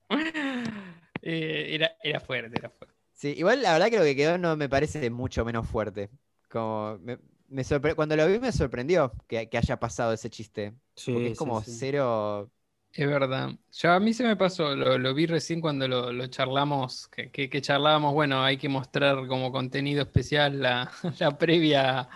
Eh, 1.21 1.75
era, 1.75 1.91
era 2.03 2.19
fuerte, 2.19 2.57
era 2.57 2.69
fuerte. 2.69 2.95
Sí, 3.13 3.33
igual 3.37 3.61
la 3.63 3.73
verdad 3.73 3.89
que 3.89 3.97
lo 3.97 4.03
que 4.03 4.15
quedó 4.15 4.37
no 4.37 4.55
me 4.55 4.69
parece 4.69 5.09
mucho 5.09 5.43
menos 5.43 5.67
fuerte. 5.67 6.09
Como 6.49 6.99
me, 6.99 7.17
me 7.47 7.63
sorpre- 7.63 7.95
cuando 7.95 8.15
lo 8.15 8.27
vi 8.27 8.39
me 8.39 8.51
sorprendió 8.51 9.11
que, 9.27 9.49
que 9.49 9.57
haya 9.57 9.79
pasado 9.79 10.13
ese 10.13 10.29
chiste. 10.29 10.75
Sí, 10.95 11.11
Porque 11.11 11.29
es 11.29 11.35
sí, 11.35 11.37
como 11.37 11.63
sí. 11.63 11.71
cero. 11.79 12.51
Es 12.91 13.07
verdad. 13.07 13.51
Yo 13.71 13.91
a 13.91 13.99
mí 13.99 14.13
se 14.13 14.23
me 14.23 14.35
pasó, 14.35 14.75
lo, 14.75 14.97
lo 14.97 15.13
vi 15.13 15.27
recién 15.27 15.61
cuando 15.61 15.87
lo, 15.87 16.11
lo 16.11 16.27
charlamos, 16.27 17.07
que, 17.09 17.29
que- 17.31 17.49
que 17.49 17.61
charlábamos, 17.61 18.13
bueno, 18.13 18.43
hay 18.43 18.57
que 18.57 18.69
mostrar 18.69 19.27
como 19.27 19.51
contenido 19.51 20.01
especial 20.03 20.59
la, 20.61 20.91
la 21.19 21.37
previa 21.37 22.09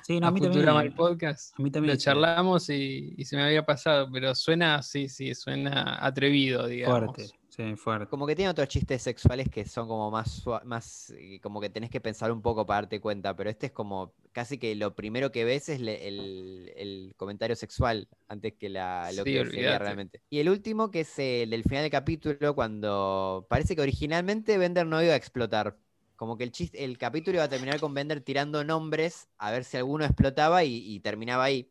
Sí, 0.00 0.20
no, 0.20 0.28
a 0.28 0.30
a 0.30 0.32
mí 0.32 0.40
Futurama 0.40 0.82
también. 0.82 0.82
el 0.82 0.94
podcast. 0.94 1.58
A 1.58 1.62
mí 1.62 1.70
también. 1.70 1.94
Lo 1.94 1.96
charlamos 1.96 2.68
y, 2.70 3.14
y 3.16 3.24
se 3.24 3.36
me 3.36 3.42
había 3.44 3.64
pasado, 3.66 4.08
pero 4.12 4.34
suena, 4.34 4.82
sí, 4.82 5.08
sí, 5.08 5.34
suena 5.34 6.04
atrevido, 6.04 6.66
digamos. 6.68 7.16
Fuerte. 7.16 7.32
Sí, 7.56 7.76
fuerte. 7.76 8.06
Como 8.08 8.26
que 8.26 8.36
tiene 8.36 8.50
otros 8.50 8.68
chistes 8.68 9.02
sexuales 9.02 9.48
que 9.48 9.64
son 9.64 9.88
como 9.88 10.10
más, 10.10 10.44
más 10.64 11.10
eh, 11.16 11.40
como 11.40 11.60
que 11.62 11.70
tenés 11.70 11.88
que 11.90 12.00
pensar 12.00 12.30
un 12.30 12.42
poco 12.42 12.66
para 12.66 12.82
darte 12.82 13.00
cuenta, 13.00 13.34
pero 13.34 13.48
este 13.48 13.66
es 13.66 13.72
como 13.72 14.14
casi 14.32 14.58
que 14.58 14.74
lo 14.74 14.94
primero 14.94 15.32
que 15.32 15.44
ves 15.44 15.70
es 15.70 15.80
le- 15.80 16.06
el, 16.08 16.72
el 16.76 17.14
comentario 17.16 17.56
sexual 17.56 18.08
antes 18.28 18.52
que 18.54 18.68
la, 18.68 19.12
lo 19.12 19.24
Sí, 19.24 19.30
que 19.30 19.46
sería 19.46 19.78
realmente. 19.78 20.22
Y 20.30 20.40
el 20.40 20.48
último 20.48 20.90
que 20.90 21.00
es 21.00 21.18
el 21.18 21.50
del 21.50 21.62
final 21.64 21.82
del 21.82 21.90
capítulo 21.90 22.54
cuando 22.54 23.46
parece 23.48 23.76
que 23.76 23.82
originalmente 23.82 24.58
Bender 24.58 24.86
no 24.86 25.02
iba 25.02 25.12
a 25.12 25.16
explotar. 25.16 25.78
Como 26.16 26.36
que 26.38 26.44
el, 26.44 26.52
chiste, 26.52 26.84
el 26.84 26.98
capítulo 26.98 27.36
iba 27.36 27.44
a 27.44 27.48
terminar 27.48 27.80
con 27.80 27.94
Bender 27.94 28.20
tirando 28.22 28.64
nombres 28.64 29.28
a 29.38 29.50
ver 29.50 29.64
si 29.64 29.76
alguno 29.76 30.04
explotaba 30.04 30.64
y, 30.64 30.76
y 30.94 31.00
terminaba 31.00 31.44
ahí. 31.44 31.70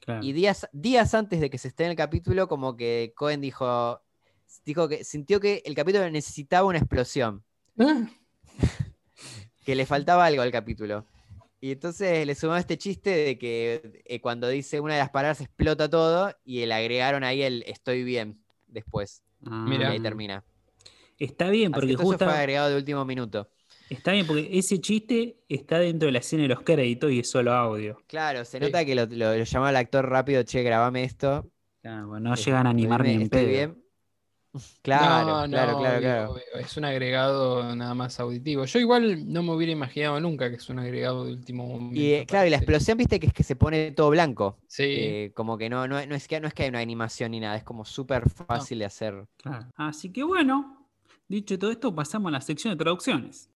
Claro. 0.00 0.26
Y 0.26 0.32
días, 0.32 0.68
días 0.72 1.14
antes 1.14 1.40
de 1.40 1.50
que 1.50 1.58
se 1.58 1.68
esté 1.68 1.84
en 1.84 1.90
el 1.92 1.96
capítulo, 1.96 2.48
como 2.48 2.76
que 2.76 3.12
Cohen 3.16 3.40
dijo, 3.40 4.02
dijo 4.64 4.88
que 4.88 5.04
sintió 5.04 5.40
que 5.40 5.62
el 5.64 5.74
capítulo 5.74 6.08
necesitaba 6.10 6.66
una 6.68 6.78
explosión, 6.78 7.44
Ah, 7.78 8.08
que 9.64 9.74
le 9.74 9.86
faltaba 9.86 10.26
algo 10.26 10.42
al 10.42 10.50
capítulo. 10.50 11.06
Y 11.60 11.72
entonces 11.72 12.26
le 12.26 12.34
sumó 12.34 12.56
este 12.56 12.78
chiste 12.78 13.10
de 13.10 13.38
que 13.38 14.02
eh, 14.06 14.20
cuando 14.20 14.48
dice 14.48 14.80
una 14.80 14.94
de 14.94 15.00
las 15.00 15.10
palabras 15.10 15.40
explota 15.42 15.90
todo 15.90 16.34
y 16.44 16.64
le 16.64 16.72
agregaron 16.74 17.22
ahí 17.22 17.42
el 17.42 17.62
estoy 17.66 18.02
bien 18.02 18.42
después. 18.66 19.22
Ah, 19.44 19.66
Y 19.70 19.82
ahí 19.82 20.00
termina. 20.00 20.42
Está 21.18 21.50
bien, 21.50 21.70
porque 21.70 21.94
justo. 21.96 22.24
fue 22.24 22.32
agregado 22.34 22.70
de 22.70 22.76
último 22.76 23.04
minuto. 23.04 23.50
Está 23.90 24.12
bien, 24.12 24.26
porque 24.26 24.48
ese 24.52 24.80
chiste 24.80 25.36
está 25.48 25.78
dentro 25.78 26.06
de 26.06 26.12
la 26.12 26.20
escena 26.20 26.42
de 26.44 26.48
los 26.48 26.62
créditos 26.62 27.10
y 27.12 27.18
es 27.20 27.28
solo 27.28 27.52
audio. 27.52 28.00
Claro, 28.06 28.44
se 28.46 28.58
Sí. 28.58 28.64
nota 28.64 28.84
que 28.84 28.94
lo, 28.94 29.04
lo, 29.06 29.36
lo 29.36 29.44
llamó 29.44 29.66
al 29.66 29.76
actor 29.76 30.08
rápido, 30.08 30.42
che, 30.44 30.62
grabame 30.62 31.04
esto. 31.04 31.50
Claro, 31.82 32.08
bueno, 32.08 32.30
no 32.30 32.36
llegan 32.36 32.66
a 32.66 32.70
animar 32.70 33.02
ni 33.04 33.14
en 33.14 33.22
estoy 33.22 33.40
pedo. 33.40 33.48
bien. 33.50 33.84
Claro, 34.82 35.46
No, 35.46 35.48
claro, 35.48 35.72
no, 35.72 35.78
claro, 35.78 36.36
Es 36.58 36.76
un 36.76 36.84
agregado 36.84 37.76
nada 37.76 37.94
más 37.94 38.18
auditivo. 38.18 38.64
Yo 38.64 38.80
igual 38.80 39.32
no 39.32 39.42
me 39.44 39.52
hubiera 39.52 39.72
imaginado 39.72 40.20
nunca 40.20 40.50
que 40.50 40.56
es 40.56 40.68
un 40.68 40.80
agregado 40.80 41.24
de 41.24 41.32
último 41.32 41.66
momento. 41.66 42.00
Y 42.00 42.26
claro, 42.26 42.48
y 42.48 42.50
la 42.50 42.56
explosión, 42.56 42.98
viste, 42.98 43.20
que 43.20 43.28
es 43.28 43.32
que 43.32 43.44
se 43.44 43.54
pone 43.54 43.92
todo 43.92 44.10
blanco. 44.10 44.58
Sí, 44.66 44.82
Eh, 44.86 45.32
como 45.34 45.56
que 45.56 45.68
no, 45.68 45.86
no, 45.86 46.04
no 46.04 46.14
es 46.14 46.26
que 46.26 46.40
no 46.40 46.48
es 46.48 46.54
que 46.54 46.64
hay 46.64 46.68
una 46.68 46.80
animación 46.80 47.30
ni 47.30 47.38
nada, 47.40 47.56
es 47.56 47.64
como 47.64 47.84
súper 47.84 48.28
fácil 48.28 48.80
de 48.80 48.86
hacer. 48.86 49.26
Claro. 49.36 49.66
Así 49.76 50.10
que 50.10 50.24
bueno, 50.24 50.88
dicho 51.28 51.56
todo 51.58 51.70
esto, 51.70 51.94
pasamos 51.94 52.30
a 52.30 52.32
la 52.32 52.40
sección 52.40 52.76
de 52.76 52.82
traducciones. 52.82 53.50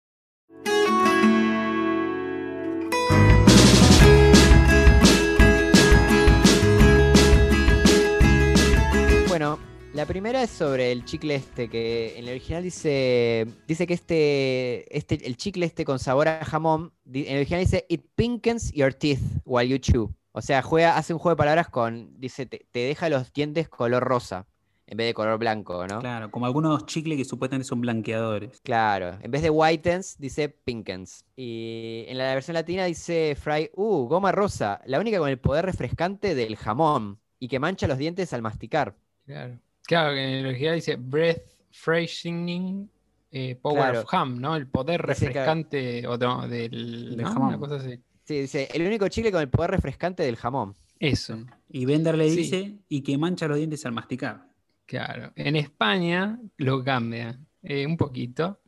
La 10.01 10.07
primera 10.07 10.41
es 10.41 10.49
sobre 10.49 10.91
el 10.91 11.05
chicle 11.05 11.35
este, 11.35 11.69
que 11.69 12.17
en 12.17 12.23
el 12.23 12.31
original 12.31 12.63
dice, 12.63 13.45
dice 13.67 13.85
que 13.85 13.93
este, 13.93 14.97
este, 14.97 15.27
el 15.27 15.37
chicle 15.37 15.63
este 15.63 15.85
con 15.85 15.99
sabor 15.99 16.27
a 16.27 16.43
jamón, 16.43 16.91
en 17.05 17.27
el 17.27 17.35
original 17.35 17.59
dice, 17.59 17.85
it 17.87 18.03
pinkens 18.15 18.71
your 18.71 18.95
teeth 18.95 19.21
while 19.45 19.69
you 19.69 19.77
chew. 19.77 20.11
O 20.31 20.41
sea, 20.41 20.63
juega, 20.63 20.97
hace 20.97 21.13
un 21.13 21.19
juego 21.19 21.35
de 21.35 21.37
palabras 21.37 21.69
con, 21.69 22.19
dice, 22.19 22.47
te, 22.47 22.65
te 22.71 22.79
deja 22.79 23.09
los 23.09 23.31
dientes 23.31 23.69
color 23.69 24.03
rosa, 24.03 24.47
en 24.87 24.97
vez 24.97 25.05
de 25.05 25.13
color 25.13 25.37
blanco, 25.37 25.85
¿no? 25.85 25.99
Claro, 25.99 26.31
como 26.31 26.47
algunos 26.47 26.87
chicles 26.87 27.19
que 27.19 27.25
supuestamente 27.25 27.67
son 27.67 27.81
blanqueadores. 27.81 28.59
Claro, 28.61 29.19
en 29.21 29.29
vez 29.29 29.43
de 29.43 29.51
whitens 29.51 30.17
dice 30.17 30.49
pinkens. 30.49 31.25
Y 31.35 32.05
en 32.07 32.17
la 32.17 32.33
versión 32.33 32.55
latina 32.55 32.85
dice 32.85 33.37
Fry, 33.39 33.69
uh, 33.75 34.07
goma 34.07 34.31
rosa, 34.31 34.81
la 34.87 34.99
única 34.99 35.19
con 35.19 35.29
el 35.29 35.37
poder 35.37 35.63
refrescante 35.63 36.33
del 36.33 36.55
jamón 36.55 37.19
y 37.37 37.49
que 37.49 37.59
mancha 37.59 37.85
los 37.87 37.99
dientes 37.99 38.33
al 38.33 38.41
masticar. 38.41 38.95
claro. 39.27 39.59
Claro, 39.85 40.13
que 40.13 40.23
en 40.23 40.29
el 40.39 40.45
original 40.47 40.75
dice 40.75 40.95
breath 40.95 41.41
freshening 41.71 42.89
eh, 43.31 43.55
power 43.61 43.77
Claro. 43.91 44.01
of 44.01 44.13
ham, 44.13 44.39
¿no? 44.41 44.55
El 44.55 44.67
poder 44.67 45.01
refrescante 45.01 46.05
o 46.07 46.17
no, 46.17 46.47
del, 46.47 47.09
Del 47.15 47.17
¿no? 47.17 47.27
jamón. 47.29 47.47
Una 47.49 47.57
cosa 47.59 47.75
así. 47.75 47.97
Sí, 48.23 48.41
dice, 48.41 48.67
el 48.73 48.85
único 48.85 49.07
chicle 49.07 49.31
con 49.31 49.41
el 49.41 49.49
poder 49.49 49.71
refrescante 49.71 50.23
del 50.23 50.35
jamón. 50.35 50.75
Eso. 50.99 51.37
Y 51.69 51.85
Bender 51.85 52.15
le 52.17 52.29
Sí. 52.29 52.35
dice, 52.37 52.75
y 52.89 53.01
que 53.01 53.17
mancha 53.17 53.47
los 53.47 53.57
dientes 53.57 53.85
al 53.85 53.93
masticar. 53.93 54.47
Claro. 54.85 55.31
En 55.35 55.55
España 55.55 56.39
lo 56.57 56.83
cambia 56.83 57.39
eh, 57.63 57.85
un 57.85 57.95
poquito 57.97 58.59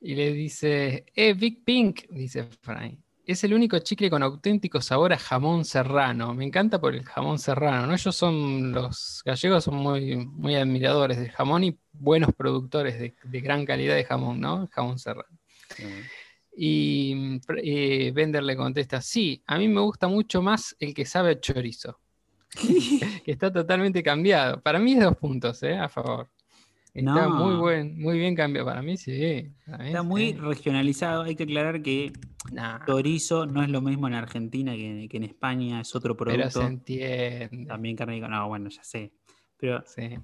y 0.00 0.14
le 0.14 0.32
dice, 0.32 1.06
eh, 1.14 1.32
Big 1.34 1.64
Pink, 1.64 2.02
dice 2.10 2.44
Fry. 2.44 2.98
Es 3.24 3.44
el 3.44 3.54
único 3.54 3.78
chicle 3.78 4.10
con 4.10 4.22
auténtico 4.22 4.80
sabor 4.80 5.12
a 5.12 5.18
jamón 5.18 5.64
serrano. 5.64 6.34
Me 6.34 6.44
encanta 6.44 6.80
por 6.80 6.94
el 6.94 7.04
jamón 7.04 7.38
serrano, 7.38 7.86
¿no? 7.86 7.94
Ellos 7.94 8.16
son, 8.16 8.72
los 8.72 9.22
gallegos 9.24 9.64
son 9.64 9.76
muy, 9.76 10.16
muy 10.26 10.56
admiradores 10.56 11.18
del 11.18 11.30
jamón 11.30 11.64
y 11.64 11.78
buenos 11.92 12.34
productores 12.34 12.98
de, 12.98 13.14
de 13.22 13.40
gran 13.40 13.64
calidad 13.64 13.94
de 13.94 14.04
jamón, 14.04 14.40
¿no? 14.40 14.68
Jamón 14.72 14.98
serrano. 14.98 15.38
Y 16.54 17.40
eh, 17.62 18.12
Bender 18.12 18.42
le 18.42 18.56
contesta, 18.56 19.00
sí, 19.00 19.42
a 19.46 19.58
mí 19.58 19.68
me 19.68 19.80
gusta 19.80 20.08
mucho 20.08 20.42
más 20.42 20.76
el 20.78 20.92
que 20.92 21.06
sabe 21.06 21.30
a 21.30 21.40
chorizo 21.40 21.98
que 23.24 23.32
está 23.32 23.52
totalmente 23.52 24.02
cambiado. 24.02 24.60
Para 24.60 24.78
mí 24.78 24.92
es 24.94 25.00
dos 25.00 25.16
puntos, 25.16 25.62
¿eh? 25.62 25.76
A 25.76 25.88
favor. 25.88 26.28
Está 26.94 27.28
muy 27.28 27.56
buen, 27.56 27.98
muy 28.00 28.18
bien 28.18 28.34
cambiado. 28.34 28.66
Para 28.66 28.82
mí 28.82 28.96
sí. 28.98 29.50
para 29.66 29.78
mí 29.78 29.86
Está 29.88 30.02
muy 30.02 30.32
sí. 30.32 30.38
regionalizado. 30.38 31.22
Hay 31.22 31.34
que 31.36 31.44
aclarar 31.44 31.82
que 31.82 32.12
Nah, 32.50 32.84
chorizo 32.84 33.46
no 33.46 33.62
es 33.62 33.68
lo 33.70 33.80
mismo 33.80 34.08
en 34.08 34.14
Argentina 34.14 34.72
que, 34.74 35.06
que 35.08 35.16
en 35.16 35.22
España, 35.24 35.80
es 35.80 35.94
otro 35.94 36.16
pero 36.16 36.32
se 36.32 36.36
producto. 36.38 36.62
entiende. 36.62 37.66
También 37.68 37.96
carne 37.96 38.20
de- 38.20 38.28
No, 38.28 38.48
bueno, 38.48 38.68
ya 38.68 38.82
sé. 38.82 39.12
Pero, 39.58 39.82
Sí. 39.86 40.18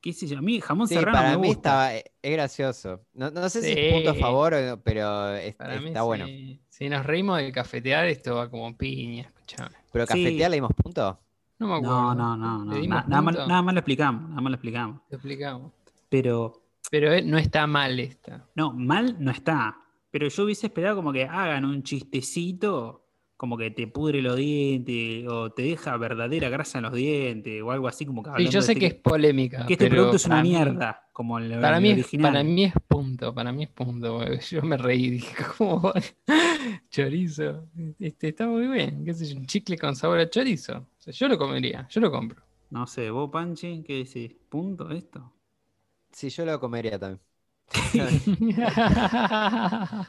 qué 0.00 0.12
sé 0.12 0.26
yo, 0.28 0.38
a 0.38 0.42
mí 0.42 0.60
jamón 0.60 0.86
Sí, 0.86 0.94
serrano 0.94 1.16
para 1.18 1.30
me 1.32 1.38
mí 1.38 1.48
gusta. 1.48 1.96
eh, 1.96 2.04
es 2.22 2.32
gracioso. 2.32 3.00
No, 3.14 3.30
no 3.30 3.48
sé 3.48 3.62
si 3.62 3.72
es 3.72 3.94
punto 3.94 4.10
a 4.10 4.14
favor, 4.14 4.54
pero 4.84 5.34
es- 5.34 5.54
Para 5.56 5.80
mí 5.80 5.88
está 5.88 6.02
bueno. 6.02 6.26
sí. 6.26 6.60
Si 6.68 6.88
nos 6.88 7.04
reímos 7.04 7.38
de 7.38 7.50
cafetear, 7.50 8.06
esto 8.06 8.36
va 8.36 8.48
como 8.50 8.76
piña, 8.76 9.22
escuchame. 9.22 9.74
Pero 9.90 10.06
Sí. 10.06 10.08
cafetear 10.22 10.50
le 10.50 10.56
dimos 10.58 10.70
punto. 10.76 11.18
No 11.58 11.66
me 11.66 11.74
acuerdo. 11.76 12.14
No, 12.14 12.36
no, 12.36 12.64
no, 12.64 12.72
¿Le 12.74 12.86
no. 12.86 13.02
nada, 13.08 13.20
más, 13.22 13.34
nada 13.48 13.62
más 13.62 13.74
lo 13.74 13.80
explicamos, 13.80 14.28
nada 14.28 14.40
más 14.42 14.50
lo 14.50 14.54
explicamos. 14.56 15.00
Lo 15.10 15.16
explicamos. 15.16 15.72
Pero, 16.08 16.62
Pero 16.90 17.12
eh, 17.12 17.22
no 17.22 17.38
está 17.38 17.66
mal 17.66 17.98
esta. 18.00 18.46
no, 18.54 18.72
mal 18.72 19.16
no 19.18 19.30
está. 19.30 19.76
Pero 20.10 20.28
yo 20.28 20.44
hubiese 20.44 20.66
esperado 20.68 20.96
como 20.96 21.12
que 21.12 21.24
hagan 21.24 21.64
un 21.66 21.82
chistecito, 21.82 23.04
como 23.36 23.56
que 23.58 23.70
te 23.70 23.86
pudre 23.86 24.22
los 24.22 24.36
dientes, 24.36 25.26
o 25.28 25.50
te 25.52 25.62
deja 25.62 25.96
verdadera 25.96 26.48
grasa 26.48 26.78
en 26.78 26.84
los 26.84 26.94
dientes, 26.94 27.62
o 27.62 27.70
algo 27.70 27.86
así 27.88 28.04
como 28.06 28.22
que 28.22 28.30
Sí, 28.38 28.48
yo 28.48 28.62
sé 28.62 28.72
este- 28.72 28.80
que 28.80 28.86
es 28.86 28.94
polémica. 28.94 29.66
que 29.66 29.74
este 29.74 29.88
producto 29.90 30.16
es 30.16 30.26
una 30.26 30.42
mí- 30.42 30.48
mierda, 30.48 31.08
como 31.12 31.38
el, 31.38 31.60
Para 31.60 31.76
el 31.76 31.82
mí, 31.82 31.90
es, 31.90 31.98
original. 31.98 32.32
para 32.32 32.42
mí 32.42 32.64
es 32.64 32.72
punto, 32.88 33.34
para 33.34 33.52
mí 33.52 33.64
es 33.64 33.68
punto. 33.70 34.24
Yo 34.50 34.62
me 34.62 34.76
reí, 34.78 35.10
dije, 35.10 35.36
¿cómo? 35.58 35.92
Chorizo. 36.90 37.68
Este, 37.98 38.28
está 38.28 38.46
muy 38.46 38.66
bien. 38.66 39.04
¿Qué 39.04 39.14
sé 39.14 39.26
yo? 39.26 39.36
Un 39.38 39.46
chicle 39.46 39.76
con 39.78 39.94
sabor 39.94 40.18
a 40.18 40.28
chorizo. 40.30 40.78
O 40.78 40.86
sea, 40.98 41.12
yo 41.12 41.28
lo 41.28 41.38
comería, 41.38 41.86
yo 41.90 42.00
lo 42.00 42.10
compro. 42.10 42.42
No 42.70 42.86
sé, 42.86 43.10
vos, 43.10 43.30
Panchi, 43.30 43.82
¿qué 43.82 44.04
decís? 44.04 44.34
¿Punto 44.48 44.90
esto? 44.90 45.32
Sí, 46.12 46.28
yo 46.30 46.44
lo 46.44 46.58
comería 46.60 46.98
también. 46.98 47.20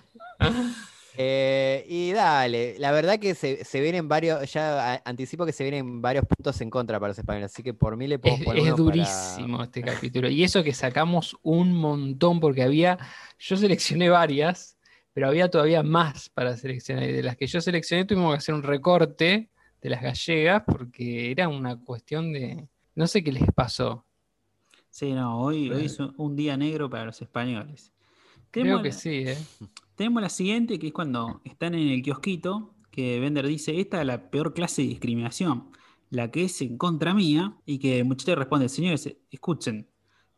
Eh, 1.22 1.86
y 1.90 2.14
dale, 2.14 2.80
la 2.80 2.94
verdad 2.94 3.20
que 3.20 3.36
se, 3.36 3.66
se 3.66 3.82
vienen 3.82 4.08
varios, 4.08 4.54
ya 4.54 5.02
anticipo 5.04 5.46
que 5.46 5.52
se 5.52 5.66
vienen 5.66 6.02
varios 6.02 6.24
puntos 6.26 6.62
en 6.62 6.70
contra 6.70 6.98
para 6.98 7.10
los 7.10 7.20
españoles, 7.20 7.52
así 7.52 7.62
que 7.62 7.74
por 7.74 7.98
mí 7.98 8.08
le 8.08 8.20
puedo 8.20 8.36
Es, 8.38 8.44
poner 8.46 8.60
es 8.60 8.64
para- 8.70 8.76
durísimo 8.78 9.62
este 9.64 9.82
capítulo. 9.82 10.30
Y 10.30 10.46
eso 10.46 10.64
que 10.64 10.72
sacamos 10.74 11.36
un 11.42 11.74
montón, 11.74 12.40
porque 12.40 12.64
había, 12.64 12.98
yo 13.38 13.58
seleccioné 13.58 14.08
varias, 14.08 14.78
pero 15.12 15.28
había 15.28 15.50
todavía 15.50 15.84
más 15.84 16.30
para 16.30 16.56
seleccionar. 16.56 17.04
Y 17.04 17.12
de 17.12 17.24
las 17.24 17.36
que 17.36 17.48
yo 17.48 17.60
seleccioné 17.60 18.06
tuvimos 18.06 18.32
que 18.32 18.38
hacer 18.38 18.56
un 18.56 18.64
recorte 18.64 19.50
de 19.82 19.90
las 19.90 20.02
gallegas, 20.02 20.64
porque 20.66 21.32
era 21.32 21.50
una 21.50 21.76
cuestión 21.84 22.32
de, 22.32 22.66
no 22.96 23.08
sé 23.08 23.22
qué 23.26 23.34
les 23.34 23.44
pasó. 23.54 24.06
Sí, 24.90 25.14
no, 25.14 25.40
hoy, 25.42 25.70
hoy 25.70 25.86
es 25.86 26.00
un- 26.00 26.36
día 26.36 26.58
negro 26.58 26.90
para 26.90 27.06
los 27.06 27.22
españoles. 27.22 27.92
Creo 28.52 28.82
que 28.82 28.90
la- 28.90 28.96
sí, 28.96 29.24
¿eh? 29.28 29.38
Tenemos 29.96 30.22
la 30.22 30.30
siguiente, 30.30 30.80
que 30.80 30.88
es 30.88 30.94
cuando 30.94 31.42
están 31.44 31.76
en 31.76 31.90
el 31.90 32.02
kiosquito, 32.02 32.74
que 32.92 33.20
Bender 33.20 33.46
dice, 33.46 33.80
esta 33.80 34.02
es 34.02 34.08
la 34.08 34.30
peor 34.32 34.54
clase 34.54 34.82
de 34.82 34.88
discriminación, 34.90 35.72
la 36.10 36.32
que 36.32 36.46
es 36.46 36.62
en 36.62 36.78
contra 36.78 37.14
mía, 37.14 37.54
y 37.66 37.80
que 37.80 38.00
el 38.00 38.06
muchacho 38.06 38.36
responde, 38.36 38.68
señores, 38.70 39.16
escuchen, 39.30 39.88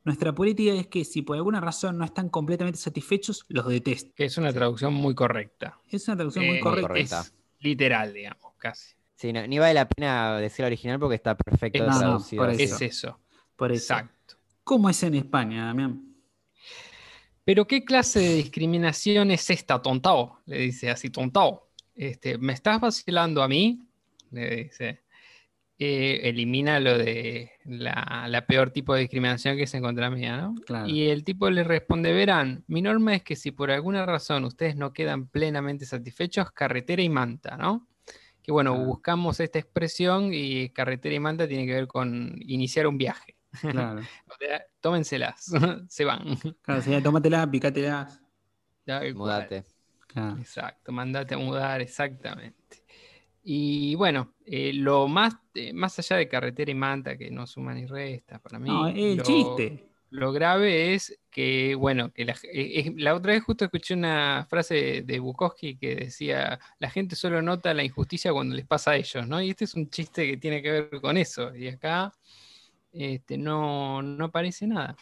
nuestra 0.03 0.33
política 0.33 0.73
es 0.73 0.87
que 0.87 1.05
si 1.05 1.21
por 1.21 1.37
alguna 1.37 1.61
razón 1.61 1.97
no 1.97 2.03
están 2.05 2.27
completamente 2.29 2.79
satisfechos, 2.79 3.45
los 3.49 3.67
detesto. 3.67 4.11
Es 4.17 4.37
una 4.37 4.51
traducción 4.51 4.93
muy 4.93 5.13
correcta. 5.15 5.79
Es 5.89 6.07
una 6.07 6.17
traducción 6.17 6.45
muy 6.47 6.57
Eh, 6.57 6.59
correcta. 6.59 6.87
correcta. 6.87 7.19
Es 7.21 7.33
literal, 7.59 8.13
digamos, 8.13 8.53
casi. 8.57 8.95
Sí, 9.15 9.31
no, 9.31 9.45
ni 9.45 9.59
vale 9.59 9.75
la 9.75 9.87
pena 9.87 10.37
decir 10.37 10.63
la 10.63 10.67
original 10.67 10.99
porque 10.99 11.15
está 11.15 11.37
perfecto 11.37 11.79
no, 11.85 11.91
no, 11.91 11.99
traducido. 11.99 12.41
por 12.43 12.49
así. 12.49 12.63
eso. 12.63 12.75
Es 12.75 12.81
eso. 12.81 13.19
Por 13.55 13.71
eso. 13.71 13.93
Exacto. 13.93 14.15
¿Cómo 14.71 14.89
es 14.89 15.03
en 15.03 15.15
España, 15.15 15.65
Damián? 15.65 16.01
Pero 17.43 17.67
¿qué 17.67 17.83
clase 17.83 18.21
de 18.21 18.35
discriminación 18.35 19.29
es 19.29 19.49
esta, 19.49 19.81
tontao? 19.81 20.39
Le 20.45 20.59
dice 20.59 20.89
así, 20.89 21.09
tontao. 21.09 21.67
Este, 21.93 22.37
¿Me 22.37 22.53
estás 22.53 22.79
vacilando 22.79 23.43
a 23.43 23.49
mí? 23.49 23.81
Le 24.29 24.63
dice. 24.63 25.01
Eh, 25.77 26.21
elimina 26.23 26.79
lo 26.79 26.97
de 26.97 27.51
la, 27.65 28.27
la 28.29 28.45
peor 28.45 28.71
tipo 28.71 28.93
de 28.93 29.01
discriminación 29.01 29.57
que 29.57 29.63
es 29.63 29.73
en 29.73 29.81
contra 29.81 30.09
mía, 30.09 30.37
¿no? 30.37 30.55
Claro. 30.65 30.87
Y 30.87 31.09
el 31.09 31.25
tipo 31.25 31.49
le 31.49 31.65
responde, 31.65 32.13
verán, 32.13 32.63
mi 32.67 32.81
norma 32.81 33.13
es 33.15 33.23
que 33.23 33.35
si 33.35 33.51
por 33.51 33.71
alguna 33.71 34.05
razón 34.05 34.45
ustedes 34.45 34.77
no 34.77 34.93
quedan 34.93 35.27
plenamente 35.27 35.85
satisfechos, 35.85 36.49
carretera 36.51 37.01
y 37.01 37.09
manta, 37.09 37.57
¿no? 37.57 37.89
Que 38.41 38.53
bueno, 38.53 38.75
Claro. 38.75 38.87
buscamos 38.87 39.41
esta 39.41 39.59
expresión 39.59 40.29
y 40.33 40.69
carretera 40.69 41.13
y 41.13 41.19
manta 41.19 41.45
tiene 41.45 41.65
que 41.65 41.73
ver 41.73 41.87
con 41.87 42.37
iniciar 42.39 42.87
un 42.87 42.97
viaje. 42.97 43.35
Claro. 43.59 44.01
O 44.27 44.35
sea, 44.39 44.63
tómenselas, 44.79 45.51
se 45.89 46.05
van. 46.05 46.37
Claro, 46.61 46.81
sería, 46.81 47.03
tómatela, 47.03 47.49
picátela. 47.49 48.07
Tal 48.85 49.01
cual. 49.01 49.15
Mudate. 49.15 49.65
Claro. 50.07 50.37
Exacto, 50.39 50.91
mandate 50.91 51.35
a 51.35 51.37
mudar, 51.37 51.81
exactamente. 51.81 52.83
Y 53.43 53.95
bueno, 53.95 54.33
eh, 54.45 54.71
lo 54.73 55.07
más, 55.07 55.35
eh, 55.55 55.73
más 55.73 55.97
allá 55.97 56.17
de 56.17 56.27
carretera 56.27 56.71
y 56.71 56.75
manta, 56.75 57.17
que 57.17 57.31
no 57.31 57.47
suma 57.47 57.73
ni 57.73 57.85
resta, 57.85 58.39
para 58.39 58.59
mí. 58.59 58.69
No, 58.69 58.87
es 58.87 58.95
el 58.95 59.17
lo, 59.17 59.23
chiste. 59.23 59.91
Lo 60.11 60.33
grave 60.33 60.93
es 60.93 61.17
que, 61.29 61.73
bueno, 61.75 62.11
que 62.11 62.25
la, 62.25 62.33
eh, 62.33 62.79
eh, 62.79 62.93
la 62.97 63.15
otra 63.15 63.31
vez 63.31 63.43
justo 63.43 63.65
escuché 63.65 63.93
una 63.93 64.45
frase 64.49 64.75
de, 64.75 65.01
de 65.03 65.19
Bukowski 65.19 65.77
que 65.77 65.95
decía, 65.95 66.59
la 66.79 66.89
gente 66.89 67.15
solo 67.15 67.41
nota 67.41 67.73
la 67.73 67.83
injusticia 67.83 68.33
cuando 68.33 68.53
les 68.55 68.67
pasa 68.67 68.91
a 68.91 68.97
ellos, 68.97 69.25
¿no? 69.27 69.41
Y 69.41 69.51
este 69.51 69.63
es 69.63 69.73
un 69.73 69.89
chiste 69.89 70.27
que 70.27 70.37
tiene 70.37 70.61
que 70.61 70.71
ver 70.71 71.01
con 71.01 71.17
eso. 71.17 71.55
Y 71.55 71.69
acá 71.69 72.13
este, 72.91 73.37
no, 73.37 74.01
no 74.01 74.25
aparece 74.25 74.67
nada. 74.67 74.95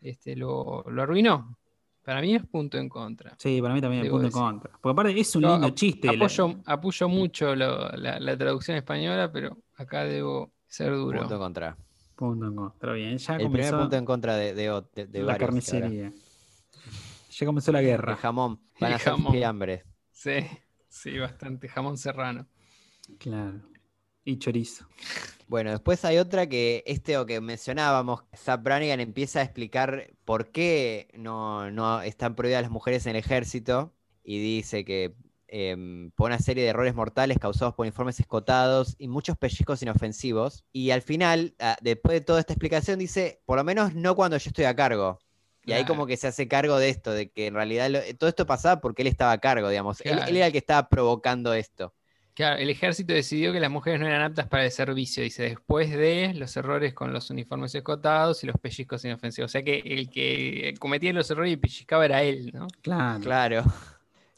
Este, 0.00 0.36
lo, 0.36 0.84
lo 0.88 1.02
arruinó. 1.02 1.56
Para 2.04 2.20
mí 2.22 2.34
es 2.34 2.46
punto 2.46 2.78
en 2.78 2.88
contra. 2.88 3.34
Sí, 3.38 3.60
para 3.60 3.74
mí 3.74 3.80
también 3.82 4.02
Debo 4.02 4.14
punto 4.18 4.26
en 4.28 4.32
contra. 4.32 4.70
Porque 4.80 4.92
aparte 4.92 5.20
es 5.20 5.36
un 5.36 5.42
Yo 5.42 5.50
lindo 5.52 5.66
ap- 5.66 5.74
chiste. 5.74 6.06
la- 6.06 6.12
Apoyo, 6.24 6.54
apoyo 6.64 7.08
mucho 7.08 7.54
lo- 7.54 7.90
la, 7.90 8.18
la 8.18 8.38
traducción 8.38 8.76
española, 8.78 9.30
pero 9.30 9.58
acá 9.76 10.04
debo 10.04 10.52
ser 10.66 10.92
duro. 10.94 11.20
Punto 11.20 11.38
contra. 11.38 11.76
Punto 12.14 12.46
en 12.46 12.54
contra, 12.56 12.92
bien. 12.94 13.18
Ya 13.18 13.34
El 13.34 13.38
primer 13.42 13.50
comenzó 13.60 13.78
punto 13.80 13.96
en 13.96 14.04
contra 14.06 14.36
de, 14.36 14.54
de, 14.54 14.70
Ot- 14.72 14.90
de- 14.94 15.06
de 15.06 15.22
la 15.22 15.36
carnicería. 15.36 16.12
Ya 17.30 17.46
comenzó 17.46 17.72
la 17.72 17.80
El 17.80 17.86
guerra. 17.86 18.16
jamón. 18.16 18.60
Van 18.80 18.90
El 18.92 18.96
a 18.96 18.98
jamón. 18.98 19.32
fiambre. 19.32 19.84
Sí, 20.10 20.32
sí, 20.88 21.18
bastante. 21.18 21.68
Jamón 21.68 21.98
serrano. 21.98 22.46
Claro. 23.18 23.60
Y 24.24 24.38
chorizo. 24.38 24.86
Bueno, 25.48 25.70
después 25.70 26.04
hay 26.04 26.18
otra 26.18 26.46
que 26.46 26.82
este 26.86 27.16
o 27.16 27.24
que 27.24 27.40
mencionábamos, 27.40 28.22
Zap 28.36 28.62
Brannigan 28.62 29.00
empieza 29.00 29.40
a 29.40 29.42
explicar 29.44 30.10
por 30.26 30.50
qué 30.52 31.08
no, 31.14 31.70
no 31.70 32.02
están 32.02 32.34
prohibidas 32.34 32.62
las 32.62 32.70
mujeres 32.70 33.06
en 33.06 33.10
el 33.12 33.16
ejército 33.16 33.94
y 34.22 34.38
dice 34.40 34.84
que 34.84 35.14
em, 35.46 36.10
por 36.10 36.26
una 36.30 36.38
serie 36.38 36.64
de 36.64 36.68
errores 36.70 36.94
mortales 36.94 37.38
causados 37.38 37.74
por 37.74 37.86
informes 37.86 38.20
escotados 38.20 38.94
y 38.98 39.08
muchos 39.08 39.38
pellizcos 39.38 39.80
inofensivos. 39.82 40.64
Y 40.70 40.90
al 40.90 41.00
final, 41.00 41.54
ah, 41.60 41.78
después 41.80 42.12
de 42.14 42.20
toda 42.20 42.40
esta 42.40 42.52
explicación, 42.52 42.98
dice, 42.98 43.40
por 43.46 43.56
lo 43.56 43.64
menos 43.64 43.94
no 43.94 44.14
cuando 44.16 44.36
yo 44.36 44.48
estoy 44.50 44.66
a 44.66 44.76
cargo. 44.76 45.18
Y 45.64 45.72
ahí 45.72 45.84
como 45.86 46.06
que 46.06 46.18
se 46.18 46.26
hace 46.26 46.46
cargo 46.48 46.76
de 46.78 46.90
esto, 46.90 47.10
de 47.12 47.30
que 47.30 47.46
en 47.46 47.54
realidad 47.54 47.88
lo- 47.90 48.00
todo 48.18 48.28
esto 48.28 48.46
pasaba 48.46 48.80
porque 48.82 49.00
él 49.02 49.08
estaba 49.08 49.32
a 49.32 49.38
cargo, 49.38 49.68
digamos. 49.70 50.02
Él- 50.02 50.22
era 50.26 50.46
el 50.46 50.52
que 50.52 50.58
estaba 50.58 50.88
provocando 50.90 51.54
esto. 51.54 51.94
Claro, 52.38 52.60
el 52.60 52.70
ejército 52.70 53.12
decidió 53.12 53.52
que 53.52 53.58
las 53.58 53.68
mujeres 53.68 53.98
no 53.98 54.06
eran 54.06 54.22
aptas 54.22 54.46
para 54.46 54.64
el 54.64 54.70
servicio, 54.70 55.24
dice, 55.24 55.42
después 55.42 55.90
de 55.90 56.34
los 56.34 56.56
errores 56.56 56.94
con 56.94 57.12
los 57.12 57.30
uniformes 57.30 57.74
escotados 57.74 58.44
y 58.44 58.46
los 58.46 58.54
pellizcos 58.60 59.04
inofensivos. 59.04 59.50
O 59.50 59.52
sea 59.52 59.64
que 59.64 59.80
el 59.84 60.08
que 60.08 60.72
cometía 60.78 61.12
los 61.12 61.28
errores 61.32 61.54
y 61.54 61.56
pellizcaba 61.56 62.04
era 62.04 62.22
él, 62.22 62.52
¿no? 62.54 62.68
Claro. 62.80 63.20
Claro. 63.24 63.64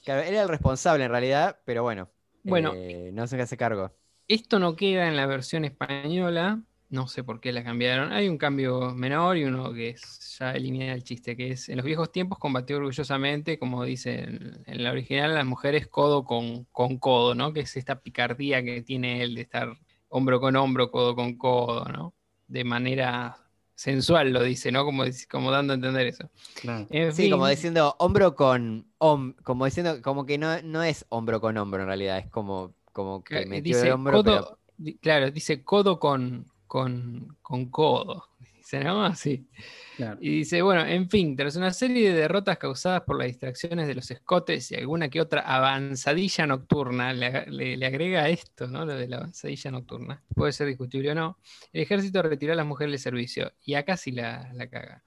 Claro, 0.03 0.23
él 0.23 0.29
era 0.33 0.45
el 0.45 0.49
responsable 0.49 1.05
en 1.05 1.11
realidad, 1.11 1.59
pero 1.67 1.83
bueno. 1.83 2.09
Bueno. 2.43 2.73
eh, 2.75 3.11
no 3.13 3.27
se 3.27 3.39
hace 3.39 3.59
cargo. 3.59 3.93
Esto 4.29 4.59
no 4.59 4.77
queda 4.77 5.07
en 5.07 5.15
la 5.15 5.27
versión 5.27 5.67
española, 5.67 6.63
no 6.91 7.07
sé 7.09 7.25
por 7.25 7.41
qué 7.41 7.53
la 7.53 7.65
cambiaron. 7.65 8.13
Hay 8.13 8.29
un 8.29 8.39
cambio 8.39 8.95
menor 8.95 9.37
y 9.37 9.45
uno 9.45 9.73
que 9.73 9.91
es, 9.91 10.37
ya 10.39 10.53
elimina 10.53 10.93
el 10.93 11.05
chiste, 11.05 11.37
que 11.37 11.53
es 11.53 11.69
en 11.69 11.77
los 11.77 11.87
viejos 11.87 12.13
tiempos 12.13 12.39
combatió 12.39 12.77
orgullosamente, 12.79 13.59
como 13.59 13.85
dice 13.85 14.21
en, 14.25 14.63
en 14.67 14.83
la 14.85 14.91
original, 14.93 15.35
las 15.35 15.47
mujeres 15.47 15.87
codo 15.89 16.25
con, 16.25 16.65
con 16.73 16.99
codo, 16.99 17.35
¿no? 17.35 17.53
Que 17.53 17.61
es 17.61 17.77
esta 17.77 18.01
picardía 18.01 18.63
que 18.65 18.83
tiene 18.83 19.23
él 19.23 19.35
de 19.37 19.43
estar 19.43 19.77
hombro 20.09 20.41
con 20.41 20.57
hombro, 20.57 20.91
codo 20.91 21.15
con 21.15 21.37
codo, 21.37 21.85
¿no? 21.87 22.15
De 22.49 22.65
manera 22.65 23.37
sensual 23.75 24.33
lo 24.33 24.43
dice, 24.43 24.73
¿no? 24.73 24.85
Como, 24.85 25.05
como 25.31 25.51
dando 25.53 25.73
a 25.73 25.77
entender 25.77 26.07
eso. 26.09 26.29
claro. 26.55 26.89
En 26.91 27.13
Sí, 27.13 27.29
como 27.31 27.47
diciendo 27.49 27.95
hombro 27.99 28.35
con 28.35 28.87
hom- 28.99 29.35
como 29.43 29.65
diciendo, 29.65 30.03
como 30.03 30.27
que 30.27 30.39
no, 30.39 30.61
no 30.63 30.83
es 30.83 31.07
hombro 31.09 31.41
con 31.41 31.57
hombro 31.57 31.83
en 31.83 31.87
realidad, 31.89 32.19
es 32.19 32.29
como, 32.31 32.75
como 32.93 33.23
que 33.25 33.47
metió 33.47 33.61
dice 33.61 33.87
el 33.87 33.93
hombro, 33.93 34.23
pero 34.23 34.45
codo, 34.45 34.59
di- 34.77 34.99
claro, 34.99 35.31
dice 35.31 35.65
codo 35.65 35.99
con, 36.01 36.51
con, 36.71 37.37
con 37.43 37.69
codo. 37.71 38.29
Dice, 38.57 38.85
¿no? 38.85 39.05
Así. 39.05 39.49
claro. 39.97 40.23
Y 40.23 40.31
dice, 40.39 40.63
bueno, 40.63 40.85
en 40.87 41.11
fin, 41.11 41.35
tras 41.37 41.57
una 41.57 41.73
serie 41.73 42.13
de 42.13 42.21
derrotas 42.21 42.59
causadas 42.59 43.03
por 43.03 43.19
las 43.19 43.27
distracciones 43.27 43.89
de 43.89 43.95
los 43.97 44.09
escotes 44.13 44.71
y 44.71 44.77
alguna 44.77 45.09
que 45.09 45.21
otra 45.21 45.41
avanzadilla 45.43 46.47
nocturna, 46.47 47.13
le, 47.13 47.47
le- 47.47 47.77
le 47.77 47.87
agrega 47.87 48.29
esto, 48.29 48.69
¿no? 48.69 48.85
Lo 48.87 48.95
de 48.95 49.09
la 49.09 49.17
avanzadilla 49.17 49.73
nocturna, 49.73 50.23
puede 50.35 50.53
ser 50.53 50.69
discutible 50.69 51.11
o 51.11 51.15
no, 51.17 51.39
el 51.73 51.83
ejército 51.83 52.23
retiró 52.23 52.53
a 52.53 52.57
las 52.57 52.67
mujeres 52.67 52.93
del 52.93 53.01
servicio 53.01 53.53
y 53.65 53.75
acá 53.75 53.97
sí 53.97 54.13
la, 54.13 54.53
la 54.55 54.69
caga. 54.69 55.03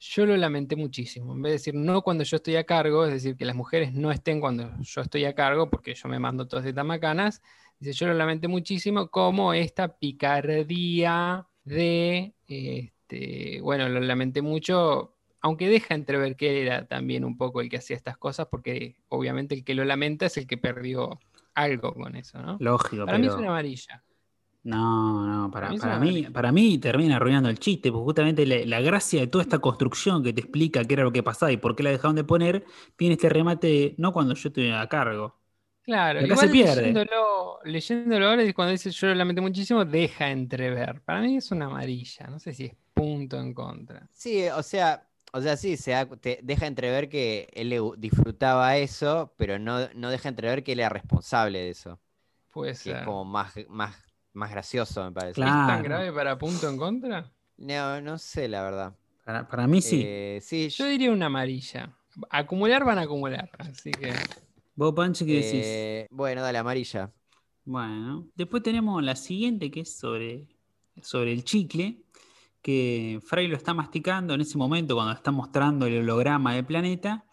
Yo 0.00 0.26
lo 0.26 0.36
lamenté 0.36 0.74
muchísimo, 0.76 1.32
en 1.32 1.42
vez 1.42 1.50
de 1.50 1.54
decir 1.58 1.74
no 1.74 2.02
cuando 2.02 2.24
yo 2.24 2.36
estoy 2.36 2.56
a 2.56 2.64
cargo, 2.64 3.04
es 3.06 3.12
decir, 3.12 3.36
que 3.36 3.44
las 3.44 3.54
mujeres 3.56 3.92
no 3.94 4.10
estén 4.10 4.40
cuando 4.40 4.70
yo 4.80 5.00
estoy 5.02 5.24
a 5.26 5.34
cargo, 5.34 5.70
porque 5.70 5.94
yo 5.94 6.08
me 6.08 6.18
mando 6.18 6.48
todas 6.48 6.66
estas 6.66 6.84
macanas, 6.84 7.42
dice, 7.82 7.92
yo 7.92 8.06
lo 8.08 8.14
lamenté 8.14 8.48
muchísimo 8.48 9.08
como 9.10 9.52
esta 9.54 9.98
picardía 9.98 11.46
de, 11.64 12.34
este, 12.46 13.60
bueno, 13.60 13.88
lo 13.88 14.00
lamenté 14.00 14.42
mucho, 14.42 15.16
aunque 15.40 15.68
deja 15.68 15.94
entrever 15.94 16.36
que 16.36 16.50
él 16.50 16.66
era 16.68 16.86
también 16.88 17.24
un 17.24 17.36
poco 17.36 17.60
el 17.60 17.68
que 17.68 17.78
hacía 17.78 17.96
estas 17.96 18.16
cosas, 18.18 18.46
porque 18.50 18.96
obviamente 19.08 19.54
el 19.54 19.64
que 19.64 19.74
lo 19.74 19.84
lamenta 19.84 20.26
es 20.26 20.36
el 20.36 20.46
que 20.46 20.58
perdió 20.58 21.18
algo 21.54 21.94
con 21.94 22.16
eso, 22.16 22.40
¿no? 22.42 22.56
Lógico, 22.58 23.04
Para 23.04 23.18
mí 23.18 23.26
es 23.26 23.36
una 23.36 23.48
amarilla. 23.48 24.04
No, 24.64 25.26
no, 25.26 25.50
para, 25.50 25.66
Para 25.66 25.72
mí 25.72 25.78
para 25.80 25.98
mí, 25.98 26.24
amarilla. 26.24 26.32
para 26.32 26.52
mí 26.52 26.78
termina 26.78 27.16
arruinando 27.16 27.48
el 27.48 27.58
chiste, 27.58 27.90
porque 27.90 28.04
justamente 28.04 28.46
la, 28.46 28.64
la 28.64 28.80
gracia 28.80 29.20
de 29.20 29.26
toda 29.26 29.42
esta 29.42 29.58
construcción 29.58 30.22
que 30.22 30.32
te 30.32 30.40
explica 30.40 30.84
qué 30.84 30.94
era 30.94 31.02
lo 31.02 31.12
que 31.12 31.22
pasaba 31.24 31.50
y 31.50 31.56
por 31.56 31.74
qué 31.74 31.82
la 31.82 31.90
dejaron 31.90 32.14
de 32.14 32.22
poner, 32.24 32.64
tiene 32.96 33.14
este 33.14 33.28
remate 33.28 33.66
de 33.66 33.94
no 33.98 34.12
cuando 34.12 34.34
yo 34.34 34.48
estoy 34.48 34.70
a 34.70 34.86
cargo. 34.88 35.41
Claro, 35.84 36.20
Y 36.20 36.24
acá 36.24 36.26
igual 36.26 36.46
se 36.46 36.48
pierde. 36.48 36.82
leyéndolo, 36.84 37.58
leyéndolo 37.64 38.28
ahora 38.28 38.44
y 38.44 38.52
cuando 38.52 38.70
dice 38.72 38.90
yo 38.90 39.08
lo 39.08 39.14
lamenté 39.16 39.40
muchísimo, 39.40 39.84
deja 39.84 40.30
entrever. 40.30 41.00
Para 41.02 41.20
mí 41.22 41.36
es 41.36 41.50
una 41.50 41.66
amarilla, 41.66 42.28
no 42.28 42.38
sé 42.38 42.54
si 42.54 42.66
es 42.66 42.74
punto 42.94 43.40
en 43.40 43.52
contra. 43.52 44.08
sí, 44.10 44.46
o 44.48 44.62
sea, 44.62 45.06
o 45.32 45.40
sea, 45.40 45.56
sí, 45.56 45.76
se 45.76 45.92
da- 45.92 46.06
te 46.06 46.38
deja 46.42 46.66
entrever 46.66 47.08
que 47.08 47.48
él 47.54 47.74
disfrutaba 47.98 48.76
eso, 48.76 49.32
pero 49.36 49.58
no, 49.58 49.88
no 49.94 50.10
deja 50.10 50.28
entrever 50.28 50.62
que 50.62 50.72
él 50.72 50.80
era 50.80 50.88
responsable 50.88 51.58
de 51.60 51.70
eso, 51.70 52.00
Puede 52.52 52.72
que 52.72 52.90
ser. 52.90 52.96
es 52.98 53.04
como 53.04 53.24
más, 53.24 53.54
más, 53.68 53.96
más 54.32 54.50
gracioso, 54.50 55.04
me 55.04 55.12
parece. 55.12 55.34
Claro. 55.36 55.60
¿Es 55.60 55.66
tan 55.66 55.82
grave 55.82 56.12
para 56.12 56.38
punto 56.38 56.68
en 56.68 56.76
contra? 56.76 57.32
No, 57.56 58.00
no 58.00 58.18
sé, 58.18 58.48
la 58.48 58.62
verdad. 58.62 58.94
Para, 59.24 59.46
para 59.48 59.66
mí 59.66 59.80
sí. 59.80 60.02
Eh, 60.04 60.38
sí, 60.42 60.68
Yo 60.70 60.86
diría 60.86 61.10
una 61.12 61.26
amarilla. 61.26 61.96
Acumular 62.30 62.84
van 62.84 62.98
a 62.98 63.02
acumular, 63.02 63.50
así 63.58 63.90
que 63.90 64.12
¿Vos, 64.74 64.94
Panchi, 64.94 65.26
qué 65.26 65.34
decís? 65.34 65.52
eh, 65.64 66.06
bueno, 66.10 66.42
dale, 66.42 66.58
amarilla. 66.58 67.12
Bueno, 67.64 68.28
después 68.34 68.62
tenemos 68.62 69.02
la 69.02 69.14
siguiente 69.14 69.70
que 69.70 69.80
es 69.80 69.96
sobre, 69.96 70.48
sobre 71.00 71.32
el 71.32 71.44
chicle, 71.44 72.02
que 72.60 73.20
Fry 73.24 73.48
lo 73.48 73.56
está 73.56 73.74
masticando 73.74 74.34
en 74.34 74.40
ese 74.40 74.56
momento 74.56 74.94
cuando 74.94 75.12
está 75.12 75.30
mostrando 75.30 75.86
el 75.86 75.98
holograma 75.98 76.54
del 76.54 76.64
planeta, 76.64 77.24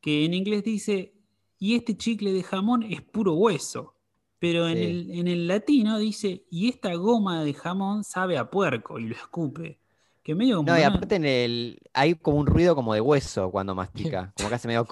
que 0.00 0.24
en 0.24 0.34
inglés 0.34 0.64
dice, 0.64 1.12
y 1.58 1.74
este 1.74 1.96
chicle 1.96 2.32
de 2.32 2.42
jamón 2.42 2.82
es 2.82 3.02
puro 3.02 3.34
hueso, 3.34 3.94
pero 4.38 4.66
en, 4.68 4.78
el, 4.78 5.10
en 5.10 5.28
el 5.28 5.46
latino 5.46 5.98
dice, 5.98 6.46
y 6.50 6.70
esta 6.70 6.94
goma 6.94 7.44
de 7.44 7.52
jamón 7.52 8.04
sabe 8.04 8.38
a 8.38 8.48
puerco, 8.48 8.98
y 8.98 9.08
lo 9.08 9.14
escupe. 9.14 9.78
Que 10.22 10.34
medio 10.34 10.56
como... 10.56 10.70
No, 10.70 10.78
y 10.78 10.82
aparte 10.82 11.16
en 11.16 11.24
el, 11.24 11.80
hay 11.92 12.14
como 12.14 12.38
un 12.38 12.46
ruido 12.46 12.74
como 12.74 12.94
de 12.94 13.00
hueso 13.00 13.50
cuando 13.50 13.74
mastica, 13.74 14.32
como 14.36 14.48
que 14.48 14.54
hace 14.54 14.68
medio... 14.68 14.86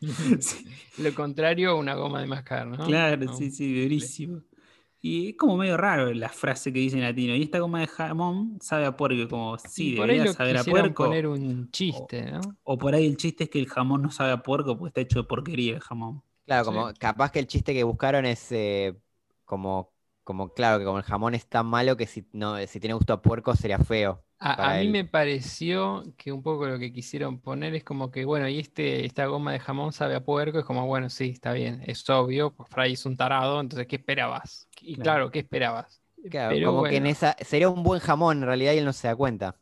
Sí. 0.40 0.66
lo 0.98 1.14
contrario 1.14 1.70
a 1.70 1.74
una 1.74 1.94
goma 1.94 2.20
de 2.20 2.26
mascar, 2.26 2.66
¿no? 2.66 2.84
Claro, 2.86 3.24
No. 3.24 3.32
sí, 3.34 3.50
sí, 3.50 3.82
durísimo. 3.82 4.42
Y 5.00 5.30
es 5.30 5.36
como 5.36 5.56
medio 5.56 5.76
raro 5.76 6.12
la 6.12 6.28
frase 6.30 6.72
que 6.72 6.80
dice 6.80 6.96
en 6.96 7.02
latino. 7.04 7.34
Y 7.36 7.42
esta 7.42 7.58
goma 7.60 7.80
de 7.80 7.86
jamón 7.86 8.58
sabe 8.60 8.86
a 8.86 8.96
puerco, 8.96 9.28
como 9.28 9.56
sí, 9.58 9.92
y 9.92 9.96
por 9.96 10.04
ahí 10.10 10.16
debería 10.16 10.32
lo 10.32 10.36
saber 10.36 10.56
a 10.56 10.64
puerco. 10.64 11.04
poner 11.04 11.26
un 11.28 11.70
chiste, 11.70 12.30
¿no? 12.32 12.40
O 12.64 12.76
por 12.76 12.94
ahí 12.94 13.06
el 13.06 13.16
chiste 13.16 13.44
es 13.44 13.50
que 13.50 13.58
el 13.60 13.68
jamón 13.68 14.02
no 14.02 14.10
sabe 14.10 14.32
a 14.32 14.42
puerco 14.42 14.76
porque 14.76 14.88
está 14.88 15.00
hecho 15.02 15.20
de 15.22 15.28
porquería 15.28 15.74
el 15.74 15.80
jamón. 15.80 16.22
Claro, 16.44 16.64
Sí. 16.64 16.70
como 16.70 16.92
capaz 16.98 17.30
que 17.30 17.38
el 17.38 17.46
chiste 17.46 17.72
que 17.74 17.84
buscaron 17.84 18.24
es 18.26 18.50
eh, 18.52 18.96
como, 19.44 19.92
como, 20.24 20.52
claro, 20.54 20.78
que 20.78 20.84
como 20.84 20.98
el 20.98 21.04
jamón 21.04 21.34
es 21.34 21.46
tan 21.46 21.66
malo 21.66 21.96
que 21.96 22.06
si, 22.06 22.26
no, 22.32 22.56
si 22.66 22.80
tiene 22.80 22.94
gusto 22.94 23.12
a 23.12 23.22
puerco 23.22 23.54
sería 23.54 23.78
feo. 23.78 24.24
A, 24.38 24.74
mí 24.74 24.88
me 24.88 25.04
pareció 25.06 26.04
que 26.18 26.30
un 26.30 26.42
poco 26.42 26.66
lo 26.66 26.78
que 26.78 26.92
quisieron 26.92 27.40
poner 27.40 27.74
es 27.74 27.84
como 27.84 28.10
que, 28.10 28.26
bueno, 28.26 28.46
y 28.48 28.58
este, 28.58 29.06
esta 29.06 29.24
goma 29.26 29.52
de 29.52 29.58
jamón 29.60 29.92
sabe 29.94 30.14
a 30.14 30.24
puerco, 30.24 30.58
es 30.58 30.64
como, 30.66 30.86
bueno, 30.86 31.08
sí, 31.08 31.30
está 31.30 31.52
bien, 31.54 31.82
es 31.86 32.08
obvio, 32.10 32.52
pues 32.54 32.68
Fry 32.68 32.92
es 32.92 33.06
un 33.06 33.16
tarado, 33.16 33.60
entonces, 33.60 33.86
¿qué 33.86 33.96
esperabas? 33.96 34.68
Y 34.82 34.96
Claro. 34.96 35.00
claro, 35.00 35.30
¿qué 35.30 35.38
esperabas? 35.40 36.02
Claro, 36.30 36.54
Pero 36.54 36.62
como 36.62 36.86
que 36.86 36.96
en 36.96 37.06
esa 37.06 37.36
sería 37.40 37.68
un 37.68 37.82
buen 37.82 38.00
jamón 38.00 38.38
en 38.38 38.46
realidad 38.46 38.72
y 38.72 38.78
él 38.78 38.84
no 38.84 38.92
se 38.92 39.06
da 39.08 39.14
cuenta. 39.16 39.56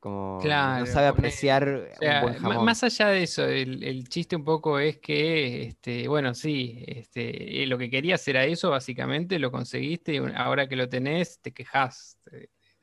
Como 0.00 0.54
Claro, 0.54 0.84
no 0.84 0.86
sabe 0.86 1.08
apreciar 1.08 1.90
O 1.92 1.98
sea, 1.98 2.12
un 2.12 2.20
buen 2.20 2.34
jamón. 2.34 2.60
más 2.60 2.82
allá 2.84 3.08
de 3.08 3.22
eso, 3.22 3.44
el, 3.46 3.82
el 3.82 4.06
chiste 4.08 4.36
un 4.36 4.44
poco 4.44 4.78
es 4.78 4.98
que, 4.98 5.62
este, 5.62 6.08
bueno, 6.08 6.34
sí, 6.34 6.84
este, 6.86 7.62
eh, 7.62 7.66
lo 7.66 7.78
que 7.78 7.88
querías 7.88 8.26
era 8.28 8.44
eso, 8.44 8.70
básicamente, 8.70 9.38
lo 9.38 9.50
conseguiste 9.50 10.14
y 10.14 10.18
ahora 10.34 10.68
que 10.68 10.76
lo 10.76 10.88
tenés, 10.90 11.40
te 11.40 11.52
quejas 11.52 12.18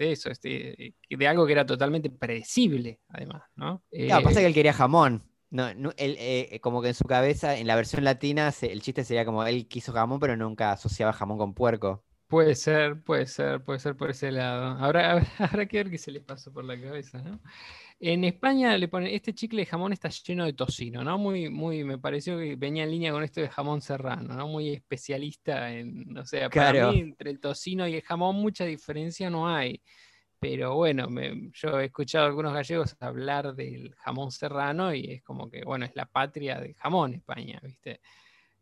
de 0.04 0.12
eso, 0.14 0.30
este, 0.30 0.96
de 1.10 1.28
algo 1.28 1.46
que 1.46 1.54
era 1.54 1.66
totalmente 1.66 2.10
predecible, 2.10 3.00
además, 3.10 3.44
¿no? 3.56 3.84
Claro, 4.06 4.24
pasa 4.24 4.40
Eh, 4.40 4.42
que 4.42 4.48
él 4.48 4.54
quería 4.54 4.74
jamón. 4.74 5.24
No, 5.50 5.74
no, 5.76 5.92
él, 5.98 6.16
eh, 6.20 6.60
como 6.62 6.82
que 6.82 6.90
en 6.90 6.94
su 6.96 7.04
cabeza, 7.06 7.56
en 7.58 7.68
la 7.68 7.76
versión 7.76 8.04
latina, 8.04 8.52
se- 8.52 8.72
el 8.72 8.82
chiste 8.82 9.04
sería 9.04 9.26
como 9.26 9.44
él 9.46 9.68
quiso 9.68 9.94
jamón, 9.94 10.20
pero 10.20 10.36
nunca 10.36 10.72
asociaba 10.72 11.14
jamón 11.14 11.38
con 11.38 11.54
puerco. 11.54 12.04
Puede 12.28 12.56
ser, 12.56 13.04
puede 13.04 13.28
ser, 13.28 13.64
puede 13.64 13.80
ser 13.80 13.96
por 13.96 14.10
ese 14.10 14.32
lado. 14.32 14.66
Ahora 14.80 15.12
habrá, 15.12 15.28
habrá 15.40 15.66
que 15.68 15.78
ver 15.78 15.92
qué 15.92 15.98
se 16.00 16.12
les 16.12 16.24
pasó 16.24 16.52
por 16.52 16.64
la 16.66 16.80
cabeza, 16.82 17.22
¿no? 17.22 17.40
En 18.06 18.26
España 18.26 18.78
le 18.78 18.90
ponen, 18.90 19.14
este 19.14 19.34
chicle 19.34 19.62
de 19.62 19.66
jamón 19.66 19.94
está 19.94 20.10
lleno 20.10 20.44
de 20.46 20.52
tocino, 20.52 21.06
¿no? 21.06 21.18
Muy, 21.18 21.50
muy, 21.50 21.86
me 21.86 21.98
pareció 21.98 22.38
que 22.38 22.58
venía 22.58 22.84
en 22.84 22.92
línea 22.92 23.14
con 23.14 23.24
esto 23.24 23.40
de 23.40 23.48
jamón 23.48 23.80
serrano, 23.82 24.34
¿no? 24.36 24.46
Muy 24.50 24.70
especialista 24.74 25.72
en, 25.74 26.18
o 26.18 26.26
sea, 26.26 26.50
para 26.50 26.74
Claro. 26.74 26.74
mí 26.74 27.00
entre 27.00 27.30
el 27.32 27.40
tocino 27.40 27.88
y 27.88 27.96
el 27.96 28.02
jamón 28.02 28.36
mucha 28.36 28.66
diferencia 28.66 29.30
no 29.30 29.48
hay. 29.48 29.82
Pero 30.40 30.76
bueno, 30.76 31.10
me- 31.10 31.50
yo 31.54 31.80
he 31.80 31.86
escuchado 31.86 32.26
a 32.26 32.28
algunos 32.28 32.54
gallegos 32.54 32.96
hablar 33.00 33.56
del 33.56 33.94
jamón 33.96 34.32
serrano 34.32 34.94
y 34.94 35.06
es 35.12 35.24
como 35.24 35.50
que, 35.50 35.64
bueno, 35.64 35.86
es 35.86 35.96
la 35.96 36.06
patria 36.06 36.60
del 36.60 36.74
jamón 36.76 37.14
España, 37.14 37.60
¿viste? 37.64 38.02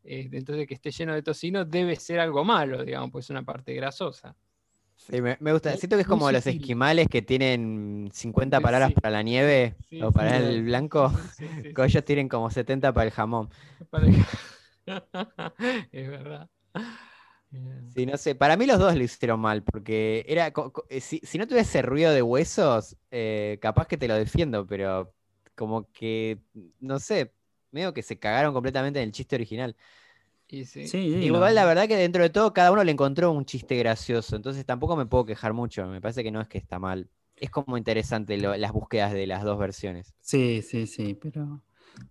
Eh, 0.04 0.30
entonces 0.34 0.68
que 0.68 0.76
esté 0.76 0.92
lleno 0.92 1.14
de 1.16 1.24
tocino 1.24 1.66
debe 1.66 1.96
ser 1.98 2.20
algo 2.20 2.44
malo, 2.46 2.84
digamos, 2.86 3.12
pues 3.12 3.26
es 3.26 3.32
una 3.32 3.44
parte 3.44 3.74
grasosa. 3.74 4.36
Sí, 5.10 5.22
me, 5.22 5.38
me 5.39 5.52
gusta. 5.52 5.76
Siento 5.78 5.95
que 5.97 6.02
es 6.04 6.08
como 6.08 6.32
los 6.32 6.45
esquimales 6.47 7.08
que 7.10 7.22
tienen 7.22 8.10
50 8.14 8.58
Sí, 8.58 8.62
palabras 8.62 8.91
sí. 8.91 8.93
para 8.93 9.10
la 9.12 9.24
nieve 9.24 9.76
Sí, 9.89 9.99
o 9.99 10.12
para 10.12 10.38
el 10.38 10.64
blanco. 10.64 11.12
Ellos 11.76 12.06
tienen 12.06 12.30
como 12.30 12.49
70 12.52 12.93
para 12.93 13.06
el 13.06 13.12
jamón. 13.12 13.49
Para- 13.89 14.08
es 15.91 16.10
verdad. 16.10 16.49
Sí, 17.88 18.06
no 18.06 18.18
sé. 18.18 18.36
Para 18.36 18.56
mí 18.56 18.66
los 18.66 18.80
dos 18.80 18.95
lo 18.95 19.04
hicieron 19.04 19.39
mal, 19.41 19.64
porque 19.64 20.24
era 20.28 20.54
eh, 20.89 21.02
si, 21.02 21.20
si 21.24 21.38
no 21.38 21.45
tuviese 21.47 21.82
ruido 21.82 22.12
de 22.14 22.22
huesos, 22.22 22.95
eh, 23.12 23.60
capaz 23.62 23.88
que 23.88 23.97
te 23.97 24.08
lo 24.08 24.16
defiendo, 24.16 24.66
pero 24.66 25.14
como 25.56 25.91
que, 25.91 26.39
no 26.80 26.99
sé, 26.99 27.34
medio 27.72 27.93
que 27.93 28.02
se 28.02 28.18
cagaron 28.18 28.54
completamente 28.54 28.99
en 28.99 29.06
el 29.08 29.12
chiste 29.12 29.36
original. 29.36 29.76
Y 30.52 30.66
sí. 30.66 30.88
Sí, 30.88 31.12
sí, 31.14 31.26
Igual 31.26 31.56
la 31.56 31.66
verdad 31.66 31.88
que 31.88 31.95
dentro 31.95 32.22
de 32.24 32.30
todo 32.30 32.54
cada 32.54 32.72
uno 32.72 32.84
le 32.84 32.91
encontró 32.91 33.32
un 33.32 33.45
chiste 33.45 33.78
gracioso, 33.78 34.36
entonces 34.36 34.66
tampoco 34.66 34.95
me 34.95 35.06
puedo 35.06 35.26
quejar 35.26 35.54
mucho, 35.54 35.88
me 35.88 36.02
parece 36.02 36.24
que 36.24 36.32
no 36.32 36.41
es 36.41 36.47
que 36.47 36.58
está 36.58 36.78
mal. 36.80 37.10
Es 37.38 37.49
como 37.49 37.78
interesante 37.78 38.38
lo- 38.38 38.56
las 38.58 38.72
búsquedas 38.72 39.14
de 39.14 39.26
las 39.26 39.43
dos 39.43 39.58
versiones. 39.58 40.14
Sí, 40.22 40.62
sí, 40.62 40.86
sí, 40.88 41.14
pero, 41.16 41.64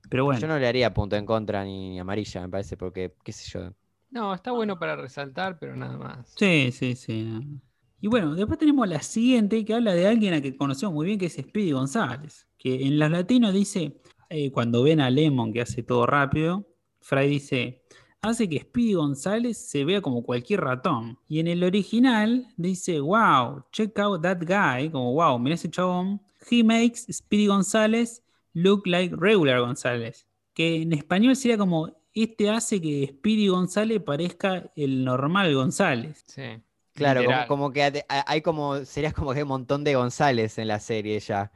pero 0.09 0.25
bueno. 0.25 0.41
Yo 0.41 0.49
no 0.49 0.59
le 0.59 0.67
haría 0.67 0.93
punto 0.93 1.17
en 1.17 1.27
contra 1.27 1.65
ni 1.65 2.01
amarilla, 2.01 2.41
me 2.41 2.49
parece, 2.49 2.77
porque, 2.77 3.15
qué 3.23 3.33
sé 3.33 3.49
yo. 3.51 3.71
No, 4.11 4.35
está 4.35 4.51
bueno 4.53 4.79
para 4.79 4.97
resaltar, 4.97 5.59
pero 5.59 5.77
nada 5.77 5.97
más. 5.97 6.35
Sí, 6.37 6.71
sí, 6.73 6.97
sí. 6.97 7.61
Y 8.01 8.09
bueno, 8.09 8.35
después 8.35 8.59
tenemos 8.59 8.89
la 8.89 9.03
siguiente 9.03 9.65
que 9.65 9.75
habla 9.75 9.95
de 9.95 10.07
alguien 10.09 10.35
a 10.35 10.41
que 10.41 10.57
conocemos 10.57 10.95
muy 10.95 11.07
bien, 11.07 11.19
que 11.19 11.27
es 11.27 11.35
Speedy 11.35 11.73
González, 11.73 12.49
que 12.59 12.87
en 12.87 12.99
los 12.99 13.11
latinos 13.11 13.53
dice, 13.53 14.01
eh, 14.31 14.51
cuando 14.51 14.83
ven 14.83 15.01
a 15.01 15.11
Lemon 15.11 15.53
que 15.53 15.61
hace 15.61 15.83
todo 15.83 16.07
rápido, 16.07 16.67
Fry 17.01 17.29
dice, 17.29 17.83
hace 18.23 18.49
que 18.49 18.61
Speedy 18.61 18.95
González 18.95 19.59
se 19.59 19.85
vea 19.85 20.01
como 20.01 20.23
cualquier 20.23 20.61
ratón. 20.61 21.19
Y 21.29 21.41
en 21.41 21.49
el 21.49 21.65
original 21.65 22.47
dice, 22.57 23.01
wow, 23.01 23.65
check 23.73 23.99
out 23.99 24.23
that 24.23 24.39
guy, 24.41 24.91
como 24.91 25.13
wow, 25.15 25.39
mira 25.39 25.55
ese 25.55 25.71
chabón. 25.71 26.21
He 26.51 26.63
makes 26.63 27.13
Speedy 27.13 27.47
González 27.47 28.23
look 28.53 28.87
like 28.87 29.15
regular 29.17 29.61
González. 29.61 30.27
Que 30.55 30.83
en 30.83 30.93
español 30.93 31.37
sería 31.37 31.59
como, 31.59 31.97
este 32.15 32.51
hace 32.51 32.81
que 32.81 33.15
Speedy 33.15 33.49
González 33.49 34.03
parezca 34.03 34.71
el 34.77 35.05
normal 35.05 35.55
González. 35.55 36.25
Sí. 36.27 36.63
Claro, 36.93 37.25
como, 37.25 37.47
como 37.47 37.73
que 37.73 38.05
hay 38.09 38.43
como, 38.43 38.85
serías 38.85 39.15
como 39.15 39.31
que 39.31 39.39
hay 39.39 39.43
un 39.43 39.49
montón 39.49 39.85
de 39.85 39.95
González 39.95 40.59
en 40.59 40.69
la 40.69 40.81
serie 40.81 41.19
ya. 41.21 41.51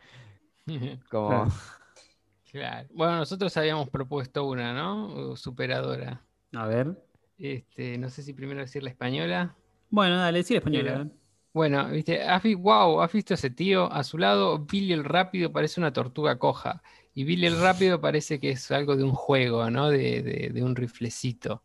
Como, 1.11 1.49
Claro. 2.51 2.89
Bueno, 2.95 3.17
nosotros 3.17 3.55
habíamos 3.57 3.91
propuesto 3.91 4.47
una, 4.47 4.73
¿no? 4.73 5.35
Superadora. 5.37 6.25
A 6.55 6.67
ver. 6.67 6.97
Este, 7.39 7.99
no 7.99 8.11
sé 8.11 8.23
si 8.23 8.33
primero 8.33 8.61
decir 8.61 8.83
la 8.83 8.91
española. 8.91 9.57
Bueno, 9.91 10.17
dale, 10.19 10.43
sí, 10.43 10.55
español. 10.55 10.83
Mira. 10.83 10.95
a 10.95 10.99
ver. 11.05 11.13
Bueno, 11.53 11.89
viste, 11.91 12.23
¿has 12.23 12.43
vi- 12.43 12.55
wow, 12.55 13.01
¿has 13.01 13.13
visto 13.13 13.35
ese 13.35 13.51
tío? 13.51 13.91
A 13.93 14.03
su 14.03 14.19
lado, 14.19 14.59
Billy 14.59 14.93
el 14.93 15.05
Rápido 15.05 15.53
parece 15.53 15.81
una 15.81 15.93
tortuga 15.93 16.39
coja. 16.39 16.83
Y 17.15 17.25
Billy 17.25 17.47
el 17.47 17.61
Rápido 17.61 18.01
parece 18.01 18.41
que 18.41 18.51
es 18.51 18.71
algo 18.73 18.97
de 18.97 19.05
un 19.05 19.13
juego, 19.13 19.71
¿no? 19.71 19.89
De, 19.91 20.23
de- 20.23 20.51
de 20.53 20.63
un 20.65 20.75
riflecito. 20.75 21.63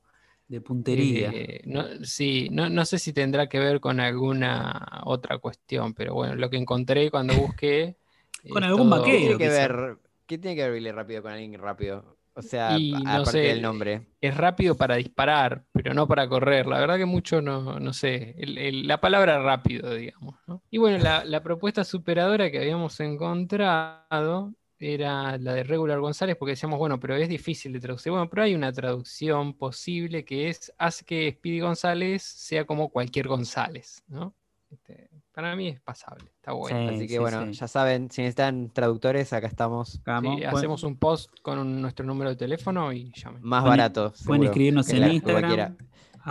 De 0.47 0.61
puntería. 0.61 1.29
Eh, 1.31 1.61
no, 1.65 1.85
sí, 2.05 2.49
no, 2.51 2.69
no 2.69 2.85
sé 2.85 2.99
si 2.99 3.13
tendrá 3.13 3.47
que 3.49 3.59
ver 3.59 3.79
con 3.79 3.99
alguna 3.99 5.01
otra 5.05 5.37
cuestión, 5.39 5.93
pero 5.93 6.13
bueno, 6.15 6.35
lo 6.35 6.49
que 6.49 6.57
encontré 6.57 7.11
cuando 7.11 7.35
busqué. 7.35 7.97
Con 8.49 8.63
algún 8.63 8.89
todo- 8.89 9.03
¿qué 9.03 9.17
tiene 9.19 9.37
que 9.37 9.49
ver? 9.49 9.97
¿Qué 10.27 10.37
tiene 10.37 10.55
que 10.55 10.63
ver 10.63 10.73
Billy 10.73 10.91
rápido 10.91 11.21
con 11.23 11.31
alguien 11.31 11.53
rápido? 11.59 12.18
O 12.35 12.41
sea, 12.41 12.77
Y 12.77 12.93
a- 12.95 13.17
no 13.19 13.25
sé, 13.25 13.39
del 13.39 13.61
nombre. 13.61 14.05
es 14.21 14.35
rápido 14.37 14.75
para 14.75 14.95
disparar, 14.95 15.65
pero 15.73 15.93
no 15.93 16.07
para 16.07 16.27
correr. 16.29 16.67
La 16.67 16.79
verdad 16.79 16.97
que 16.97 17.05
mucho 17.05 17.41
no, 17.41 17.79
no 17.79 17.93
sé. 17.93 18.35
el- 18.37 18.57
el- 18.57 18.87
la 18.87 19.01
palabra 19.01 19.41
rápido, 19.41 19.93
digamos. 19.93 20.35
¿no? 20.47 20.61
Y 20.69 20.77
bueno, 20.77 20.97
la, 20.99 21.25
la 21.25 21.41
propuesta 21.43 21.83
superadora 21.83 22.49
que 22.51 22.59
habíamos 22.59 22.99
encontrado 22.99 24.53
era 24.81 25.37
la 25.37 25.53
de 25.53 25.63
Regular 25.63 25.99
González, 25.99 26.37
porque 26.37 26.51
decíamos, 26.51 26.79
bueno, 26.79 26.99
pero 26.99 27.15
es 27.15 27.27
difícil 27.27 27.73
de 27.73 27.79
traducir. 27.81 28.11
Bueno, 28.11 28.29
pero 28.29 28.43
hay 28.43 28.55
una 28.55 28.71
traducción 28.71 29.53
posible 29.53 30.23
que 30.23 30.47
es, 30.49 30.71
haz 30.77 31.03
que 31.03 31.31
Speedy 31.33 31.59
González 31.59 32.23
sea 32.23 32.65
como 32.65 32.89
cualquier 32.89 33.27
González, 33.27 34.03
¿no? 34.07 34.33
Este, 34.69 35.09
para 35.41 35.55
mí 35.55 35.69
es 35.69 35.79
pasable, 35.79 36.25
está 36.35 36.51
bueno. 36.51 36.89
Sí, 36.89 36.95
Así 36.95 37.07
que 37.07 37.13
sí, 37.13 37.17
bueno, 37.17 37.45
sí. 37.45 37.53
ya 37.53 37.67
saben, 37.69 38.11
si 38.11 38.21
necesitan 38.21 38.69
traductores, 38.71 39.31
acá 39.31 39.47
estamos. 39.47 40.01
Sí, 40.21 40.43
hacemos 40.43 40.83
un 40.83 40.97
post 40.97 41.29
con 41.41 41.81
nuestro 41.81 42.05
número 42.05 42.29
de 42.31 42.35
teléfono 42.35 42.91
y 42.91 43.11
llamen. 43.15 43.41
Más 43.41 43.61
Pueden- 43.63 43.69
barato. 43.77 44.13
Pueden 44.25 44.43
escribirnos 44.43 44.89
en 44.89 44.99
la- 44.99 45.13
Instagram. 45.13 45.41
cualquiera. 45.41 45.75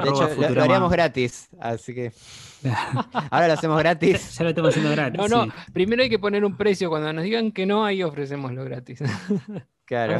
De 0.04 0.10
hecho, 0.10 0.52
lo- 0.54 0.62
haríamos 0.62 0.92
gratis, 0.92 1.48
así 1.58 1.94
que 1.94 2.12
ahora 3.30 3.46
lo 3.48 3.54
hacemos 3.54 3.78
gratis. 3.78 4.36
Ya 4.36 4.44
lo 4.44 4.50
estamos 4.50 4.68
haciendo 4.70 4.90
gratis. 4.92 5.18
No, 5.18 5.26
no, 5.28 5.44
sí. 5.46 5.50
primero 5.72 6.02
hay 6.02 6.10
que 6.10 6.18
poner 6.18 6.44
un 6.44 6.54
precio. 6.56 6.90
Cuando 6.90 7.10
nos 7.14 7.24
digan 7.24 7.50
que 7.50 7.64
no, 7.64 7.84
ahí 7.86 8.02
ofrecemos 8.02 8.52
lo 8.52 8.62
gratis. 8.64 9.00
Claro, 9.88 10.18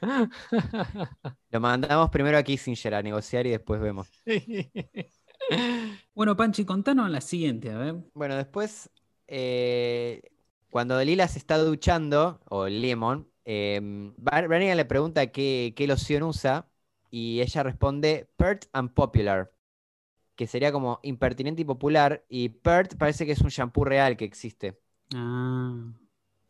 lo 1.50 1.60
mandamos 1.60 2.08
primero 2.08 2.38
a 2.38 2.42
Kissinger 2.42 2.94
a 2.94 3.02
negociar 3.02 3.46
y 3.46 3.50
después 3.50 3.78
vemos. 3.78 4.08
Bueno, 6.14 6.36
Panchi, 6.36 6.64
contanos 6.64 7.10
la 7.10 7.20
siguiente, 7.20 7.70
a 7.70 7.78
ver. 7.78 7.96
Bueno, 8.14 8.36
después, 8.36 8.90
eh, 9.26 10.22
cuando 10.70 11.02
Lila 11.02 11.28
se 11.28 11.38
está 11.38 11.58
duchando, 11.58 12.40
o 12.48 12.66
Lemon, 12.66 13.28
eh, 13.44 13.80
Brannigan 14.16 14.76
le 14.76 14.84
pregunta 14.84 15.26
qué, 15.28 15.72
qué 15.76 15.86
loción 15.86 16.22
usa 16.22 16.68
y 17.10 17.40
ella 17.40 17.62
responde 17.62 18.28
Pert 18.36 18.66
and 18.72 18.92
Popular, 18.92 19.52
que 20.36 20.46
sería 20.46 20.72
como 20.72 21.00
impertinente 21.02 21.62
y 21.62 21.64
popular, 21.64 22.24
y 22.28 22.50
Pert 22.50 22.96
parece 22.96 23.26
que 23.26 23.32
es 23.32 23.40
un 23.40 23.50
shampoo 23.50 23.84
real 23.84 24.16
que 24.16 24.24
existe. 24.24 24.78
Ah, 25.14 25.92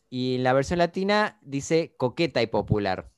Y 0.08 0.36
en 0.36 0.44
la 0.44 0.52
versión 0.52 0.78
latina 0.78 1.38
dice 1.42 1.94
coqueta 1.96 2.42
y 2.42 2.46
popular. 2.46 3.10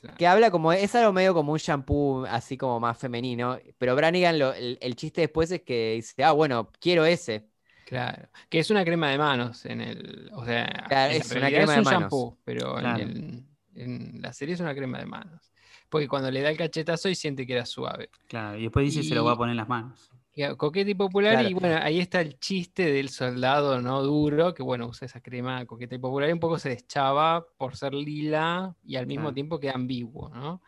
Claro. 0.00 0.16
Que 0.16 0.26
habla 0.26 0.50
como, 0.50 0.72
es 0.72 0.94
algo 0.94 1.12
medio 1.12 1.34
como 1.34 1.52
un 1.52 1.58
shampoo 1.58 2.24
así 2.26 2.56
como 2.56 2.78
más 2.80 2.96
femenino, 2.96 3.58
pero 3.76 3.94
Brannigan 3.96 4.38
lo- 4.38 4.52
el, 4.54 4.78
el 4.80 4.96
chiste 4.96 5.22
después 5.22 5.50
es 5.50 5.62
que 5.62 5.94
dice, 5.96 6.22
ah, 6.24 6.32
bueno, 6.32 6.70
quiero 6.80 7.04
ese. 7.04 7.48
Claro. 7.86 8.28
Que 8.48 8.60
es 8.60 8.70
una 8.70 8.84
crema 8.84 9.10
de 9.10 9.18
manos 9.18 9.66
en 9.66 9.80
el. 9.80 10.30
O 10.34 10.44
sea, 10.44 10.66
Claro, 10.88 11.12
es 11.12 11.30
una 11.32 11.48
crema 11.48 11.72
es 11.72 11.78
de 11.78 11.82
manos. 11.82 12.00
shampoo, 12.02 12.38
pero 12.44 12.76
en 12.78 12.80
Claro. 12.84 13.02
el- 13.02 13.44
en 13.74 14.22
la 14.22 14.32
serie 14.32 14.54
es 14.54 14.60
una 14.60 14.74
crema 14.74 14.98
de 14.98 15.06
manos. 15.06 15.52
Porque 15.88 16.06
cuando 16.06 16.30
le 16.30 16.40
da 16.40 16.50
el 16.50 16.56
cachetazo 16.56 17.08
y 17.08 17.14
siente 17.16 17.44
que 17.46 17.54
era 17.54 17.66
suave. 17.66 18.10
claro. 18.28 18.56
Y 18.58 18.62
después 18.62 18.84
dice 18.86 19.02
se 19.06 19.14
lo 19.14 19.24
va 19.24 19.32
a 19.32 19.36
poner 19.36 19.50
en 19.52 19.56
las 19.56 19.68
manos. 19.68 20.10
Coqueta 20.56 20.90
y 20.90 20.94
popular, 20.94 21.32
Claro. 21.34 21.48
y 21.48 21.54
bueno, 21.54 21.78
ahí 21.82 21.98
está 22.00 22.20
el 22.20 22.38
chiste 22.38 22.90
del 22.92 23.08
soldado 23.10 23.80
no 23.82 24.02
duro, 24.02 24.54
que 24.54 24.62
bueno, 24.62 24.86
usa 24.86 25.06
esa 25.06 25.20
crema 25.20 25.66
coqueta 25.66 25.96
y 25.96 25.98
popular 25.98 26.30
y 26.30 26.32
un 26.32 26.40
poco 26.40 26.58
se 26.58 26.70
deschaba 26.70 27.46
por 27.58 27.76
ser 27.76 27.92
lila 27.94 28.74
y 28.84 28.96
al 28.96 29.06
mismo 29.06 29.34
tiempo 29.34 29.58
queda 29.60 29.72
ambiguo, 29.74 30.28
¿no? 30.30 30.62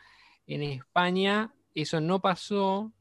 En 0.47 0.63
España 0.63 1.55
eso 1.75 2.01
no 2.01 2.21
pasó, 2.21 2.93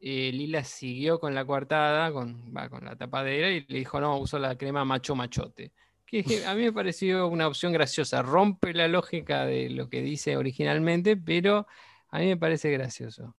eh, 0.00 0.30
Lila 0.32 0.64
siguió 0.64 1.18
con 1.18 1.34
la 1.34 1.44
coartada, 1.46 2.12
con, 2.12 2.52
va, 2.54 2.68
con 2.68 2.84
la 2.84 2.96
tapadera 2.96 3.50
y 3.50 3.64
le 3.66 3.78
dijo, 3.78 4.00
no, 4.00 4.18
uso 4.18 4.38
la 4.38 4.56
crema 4.58 4.84
macho 4.84 5.14
machote. 5.14 5.72
Que 6.04 6.44
a 6.46 6.54
mí 6.54 6.62
me 6.62 6.72
pareció 6.72 7.28
una 7.28 7.46
opción 7.46 7.72
graciosa, 7.72 8.22
rompe 8.22 8.74
la 8.74 8.88
lógica 8.88 9.46
de 9.46 9.70
lo 9.70 9.88
que 9.88 10.02
dice 10.02 10.36
originalmente, 10.36 11.16
pero 11.16 11.66
a 12.10 12.18
mí 12.18 12.26
me 12.26 12.36
parece 12.36 12.70
gracioso. 12.70 13.36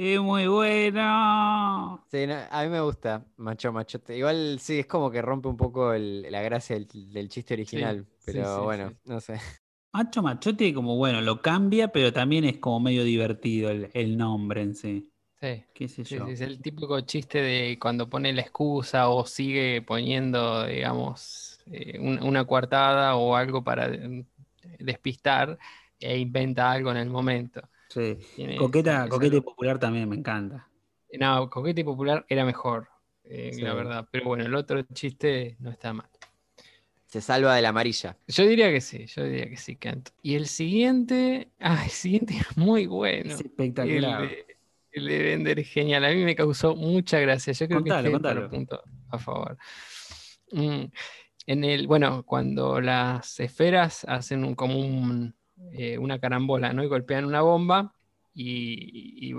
Es 0.00 0.18
muy 0.20 0.46
bueno. 0.48 2.04
Sí, 2.10 2.26
no, 2.26 2.34
a 2.50 2.62
mí 2.64 2.68
me 2.68 2.80
gusta 2.80 3.24
Macho 3.36 3.72
Machote. 3.72 4.16
Igual 4.16 4.58
sí, 4.60 4.80
es 4.80 4.86
como 4.86 5.10
que 5.12 5.22
rompe 5.22 5.46
un 5.48 5.56
poco 5.56 5.92
el- 5.92 6.22
la 6.30 6.42
gracia 6.42 6.74
del, 6.76 6.88
del 7.12 7.28
chiste 7.28 7.54
original, 7.54 8.04
sí, 8.18 8.44
pero 8.44 8.64
sí, 8.64 8.64
bueno, 8.64 8.96
sí. 8.96 8.98
no 9.04 9.20
sé. 9.20 9.34
Macho 9.92 10.22
Machote, 10.22 10.74
como 10.74 10.96
bueno, 10.96 11.20
lo 11.22 11.42
cambia, 11.42 11.88
pero 11.88 12.12
también 12.12 12.44
es 12.44 12.58
como 12.58 12.80
medio 12.80 13.04
divertido 13.04 13.70
el, 13.70 13.90
el 13.94 14.16
nombre 14.18 14.62
en 14.62 14.74
sí. 14.74 15.12
Sí. 15.40 15.64
¿Qué 15.74 15.88
sé 15.88 16.04
yo? 16.04 16.26
sí, 16.26 16.30
es 16.30 16.40
el 16.42 16.60
típico 16.60 17.00
chiste 17.00 17.40
de 17.40 17.78
cuando 17.80 18.08
pone 18.10 18.32
la 18.32 18.42
excusa 18.42 19.08
o 19.08 19.24
sigue 19.26 19.80
poniendo, 19.82 20.66
digamos, 20.66 21.60
eh, 21.66 21.98
un- 21.98 22.22
una 22.22 22.44
coartada 22.46 23.16
o 23.16 23.34
algo 23.36 23.64
para 23.64 23.86
eh, 23.94 24.26
despistar 24.78 25.58
e 25.98 26.18
inventa 26.18 26.70
algo 26.70 26.90
en 26.90 26.98
el 26.98 27.08
momento. 27.10 27.62
Sí. 27.90 28.16
Tiene- 28.36 28.56
Coqueta, 28.56 29.04
es 29.04 29.10
coqueta 29.10 29.34
y 29.34 29.38
algo- 29.38 29.50
popular 29.50 29.78
también 29.78 30.08
me 30.08 30.16
encanta. 30.16 30.66
No, 31.18 31.50
Coqueta 31.50 31.80
y 31.80 31.84
Popular 31.84 32.24
era 32.28 32.44
mejor, 32.44 32.88
eh, 33.24 33.50
Sí. 33.52 33.60
la 33.62 33.74
verdad. 33.74 34.08
Pero 34.10 34.26
bueno, 34.26 34.44
el 34.46 34.54
otro 34.54 34.80
chiste 34.94 35.56
no 35.58 35.70
está 35.70 35.92
mal. 35.92 36.08
Se 37.06 37.20
salva 37.20 37.56
de 37.56 37.62
la 37.62 37.70
amarilla. 37.70 38.16
Yo 38.28 38.46
diría 38.46 38.70
que 38.70 38.80
sí, 38.80 39.06
yo 39.06 39.24
diría 39.24 39.48
que 39.48 39.56
sí, 39.56 39.74
Kent. 39.74 40.10
Y 40.22 40.36
el 40.36 40.46
siguiente, 40.46 41.50
ah, 41.60 41.82
el 41.84 41.90
siguiente 41.90 42.34
es 42.38 42.56
muy 42.56 42.86
bueno. 42.86 43.34
es 43.34 43.40
El 43.40 43.46
espectacular. 43.46 44.22
de, 44.28 44.46
el 44.92 45.06
de 45.06 45.18
Bender 45.18 45.58
es 45.58 45.68
genial. 45.68 46.04
A 46.04 46.10
mí 46.10 46.22
me 46.24 46.36
causó 46.36 46.76
mucha 46.76 47.18
gracia. 47.18 47.52
Yo 47.52 47.66
creo 47.66 47.80
Contalo, 47.80 48.02
que 48.02 48.06
estoy 48.08 48.12
contalo. 48.12 48.50
punto 48.50 48.82
a 49.10 49.18
favor. 49.18 49.58
Mm, 50.52 50.84
En 51.46 51.64
el, 51.64 51.88
bueno, 51.88 52.22
cuando 52.24 52.80
las 52.80 53.40
esferas 53.40 54.04
hacen 54.04 54.44
un- 54.44 54.54
como 54.54 54.78
un, 54.78 55.34
eh, 55.72 55.98
una 55.98 56.18
carambola, 56.18 56.72
¿no? 56.72 56.82
Y 56.82 56.88
golpean 56.88 57.24
una 57.24 57.42
bomba, 57.42 57.94
y, 58.34 59.32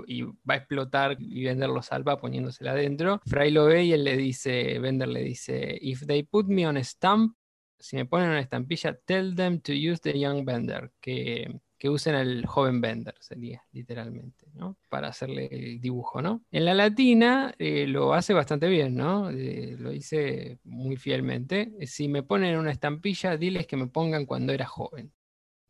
va 0.48 0.54
a 0.54 0.56
explotar 0.56 1.16
y 1.18 1.44
Bender 1.44 1.68
lo 1.68 1.82
salva 1.82 2.18
poniéndosela 2.18 2.72
adentro. 2.72 3.20
Fry 3.26 3.50
lo 3.50 3.66
ve 3.66 3.84
y 3.84 3.92
él 3.92 4.04
le 4.04 4.16
dice, 4.16 4.78
Bender 4.78 5.08
le 5.08 5.22
dice, 5.22 5.78
if 5.80 6.06
they 6.06 6.22
put 6.22 6.46
me 6.46 6.66
on 6.66 6.76
a 6.76 6.84
stamp, 6.84 7.34
si 7.78 7.96
me 7.96 8.06
ponen 8.06 8.30
una 8.30 8.40
estampilla, 8.40 8.96
tell 9.04 9.34
them 9.34 9.60
to 9.60 9.72
use 9.72 10.00
the 10.00 10.18
young 10.18 10.44
Bender, 10.44 10.92
que, 11.00 11.60
que 11.78 11.90
usen 11.90 12.14
al 12.14 12.46
joven 12.46 12.80
Bender, 12.80 13.14
sería 13.18 13.64
literalmente, 13.72 14.46
¿no? 14.54 14.78
Para 14.88 15.08
hacerle 15.08 15.48
el 15.50 15.80
dibujo, 15.80 16.22
¿no? 16.22 16.44
En 16.52 16.64
la 16.64 16.74
latina 16.74 17.52
eh, 17.58 17.88
lo 17.88 18.14
hace 18.14 18.34
bastante 18.34 18.68
bien, 18.68 18.94
¿no? 18.94 19.30
Eh, 19.30 19.74
lo 19.78 19.92
hice 19.92 20.60
muy 20.62 20.96
fielmente. 20.96 21.72
Si 21.86 22.06
me 22.06 22.22
ponen 22.22 22.56
una 22.56 22.70
estampilla, 22.70 23.36
diles 23.36 23.66
que 23.66 23.76
me 23.76 23.88
pongan 23.88 24.26
cuando 24.26 24.52
era 24.52 24.66
joven. 24.66 25.12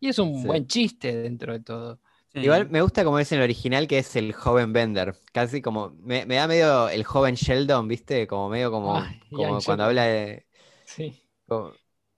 Y 0.03 0.09
es 0.09 0.19
un 0.19 0.43
Sí. 0.43 0.47
buen 0.47 0.67
chiste 0.67 1.15
dentro 1.17 1.53
de 1.55 1.61
todo. 1.61 2.01
Sí. 2.35 2.41
Igual 2.41 2.69
me 2.71 2.83
gusta 2.83 3.05
como 3.05 3.19
es 3.19 3.31
en 3.33 3.39
el 3.39 3.45
original, 3.45 3.87
que 3.87 3.99
es 3.99 4.17
el 4.17 4.33
joven 4.33 4.73
Bender. 4.73 5.15
Casi 5.33 5.63
como. 5.63 5.91
Me, 6.01 6.27
me 6.27 6.37
da 6.37 6.49
medio 6.49 6.89
el 6.89 7.05
joven 7.05 7.35
Sheldon, 7.37 7.87
¿viste? 7.89 8.27
Como 8.27 8.49
medio 8.49 8.71
como, 8.71 8.97
Ay, 8.99 9.21
como 9.31 9.63
cuando 9.63 9.85
Sheldon. 9.85 9.85
habla 9.85 10.05
de. 10.05 10.47
Sí. 10.85 11.23
Como, 11.47 11.73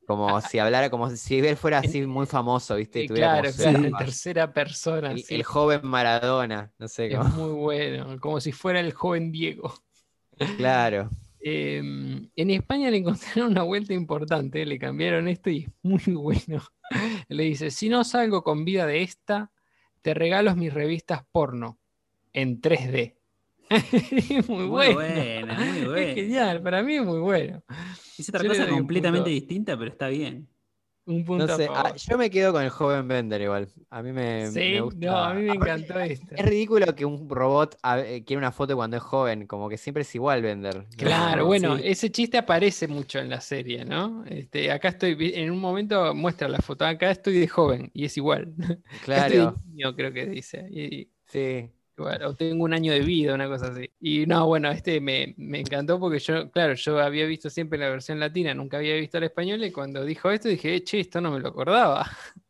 como 0.06 0.40
si 0.40 0.58
hablara, 0.58 0.90
como 0.90 1.10
si 1.10 1.38
él 1.38 1.56
fuera 1.56 1.78
así 1.78 2.06
muy 2.06 2.26
famoso, 2.26 2.76
¿viste? 2.76 3.00
Y 3.00 3.02
Sí, 3.02 3.08
tuviera 3.08 3.28
claro, 3.30 3.52
claro, 3.54 3.78
en 3.84 3.96
tercera 3.96 4.52
persona. 4.52 5.12
El, 5.12 5.20
sí. 5.20 5.34
el 5.34 5.42
joven 5.44 5.80
Maradona, 5.84 6.72
no 6.78 6.88
sé 6.88 7.08
Es 7.08 7.18
cómo. 7.18 7.30
muy 7.30 7.50
bueno, 7.52 8.18
como 8.20 8.40
si 8.40 8.52
fuera 8.52 8.80
el 8.80 8.92
joven 8.92 9.32
Diego. 9.32 9.72
Claro. 10.56 11.10
Em, 11.46 12.30
en 12.36 12.50
España 12.50 12.90
le 12.90 12.96
encontraron 12.96 13.50
una 13.52 13.62
vuelta 13.64 13.92
importante, 13.92 14.64
le 14.64 14.78
cambiaron 14.78 15.28
esto 15.28 15.50
y 15.50 15.64
es 15.64 15.70
muy 15.82 16.00
bueno. 16.14 16.62
Le 17.28 17.42
dice, 17.44 17.70
si 17.70 17.90
no 17.90 18.02
salgo 18.02 18.42
con 18.42 18.64
vida 18.64 18.86
de 18.86 19.02
esta, 19.02 19.52
te 20.00 20.14
regalo 20.14 20.56
mis 20.56 20.72
revistas 20.72 21.22
porno 21.30 21.78
en 22.32 22.60
3D. 22.62 23.16
Es 23.70 24.48
muy, 24.48 24.58
Muy 24.58 24.66
bueno. 24.68 24.94
buena, 24.94 25.54
muy 25.54 26.00
Es 26.02 26.14
genial, 26.14 26.62
para 26.62 26.82
mí 26.82 26.96
es 26.96 27.04
muy 27.04 27.18
bueno. 27.18 27.62
Es 28.18 28.28
otra 28.30 28.42
Yo 28.42 28.48
cosa 28.48 28.66
completamente 28.68 29.28
distinta, 29.30 29.76
pero 29.76 29.90
está 29.90 30.08
bien. 30.08 30.48
Un 31.06 31.24
punto 31.24 31.46
No 31.46 31.54
a 31.54 31.56
sé, 31.56 31.68
ah, 31.74 31.94
yo 31.96 32.16
me 32.18 32.30
quedo 32.30 32.52
con 32.52 32.62
el 32.62 32.70
joven 32.70 33.06
Bender 33.08 33.40
igual. 33.42 33.68
A 33.90 34.02
mí 34.02 34.12
me, 34.12 34.52
Sí, 34.52 34.60
me 34.60 34.80
gusta. 34.80 35.00
no, 35.00 35.16
a 35.18 35.34
mí 35.34 35.42
me 35.42 35.54
encantó 35.54 35.98
esto. 36.00 36.34
Es 36.34 36.44
ridículo 36.46 36.94
que 36.94 37.04
un 37.04 37.28
robot 37.28 37.76
eh, 37.98 38.24
quiera 38.24 38.38
una 38.38 38.52
foto 38.52 38.74
cuando 38.76 38.96
es 38.96 39.02
joven, 39.02 39.46
como 39.46 39.68
que 39.68 39.76
siempre 39.76 40.02
es 40.02 40.14
igual 40.14 40.40
Bender. 40.42 40.86
Claro, 40.96 41.44
bueno, 41.46 41.76
sí. 41.76 41.82
ese 41.84 42.10
chiste 42.10 42.38
aparece 42.38 42.88
mucho 42.88 43.18
en 43.18 43.28
la 43.30 43.40
serie, 43.42 43.84
¿no? 43.84 44.24
Este, 44.26 44.70
acá 44.72 44.88
estoy, 44.88 45.32
en 45.34 45.50
un 45.50 45.58
momento 45.60 46.14
muestra 46.14 46.48
la 46.48 46.58
foto, 46.60 46.86
acá 46.86 47.10
estoy 47.10 47.38
de 47.38 47.48
joven 47.48 47.90
y 47.92 48.04
es 48.06 48.16
igual. 48.16 48.54
Acá 49.04 49.18
estoy 49.18 49.38
de 49.38 49.50
Claro, 49.50 49.62
niño, 49.66 49.94
creo 49.94 50.12
que 50.12 50.26
dice. 50.26 50.66
Y, 50.70 51.10
sí. 51.26 51.70
Igual, 51.96 52.22
o 52.24 52.34
tengo 52.34 52.64
un 52.64 52.72
año 52.74 52.92
de 52.92 53.00
vida, 53.00 53.34
una 53.34 53.48
cosa 53.48 53.68
así. 53.68 53.90
Y 54.00 54.26
no, 54.26 54.46
bueno, 54.46 54.70
este 54.70 55.00
me, 55.00 55.34
me 55.38 55.60
encantó 55.60 55.98
porque 56.00 56.18
yo, 56.18 56.50
claro, 56.50 56.74
yo 56.74 56.98
había 57.00 57.26
visto 57.26 57.50
siempre 57.50 57.78
la 57.78 57.88
versión 57.88 58.18
latina, 58.20 58.54
nunca 58.54 58.78
había 58.78 58.94
visto 58.96 59.18
la 59.20 59.26
española 59.26 59.66
y 59.66 59.72
cuando 59.72 60.04
dijo 60.04 60.30
esto 60.30 60.48
dije, 60.48 60.74
"Eh, 60.76 60.84
che, 60.84 61.00
esto 61.00 61.20
no 61.20 61.30
me 61.30 61.40
lo 61.40 61.48
acordaba. 61.48 62.06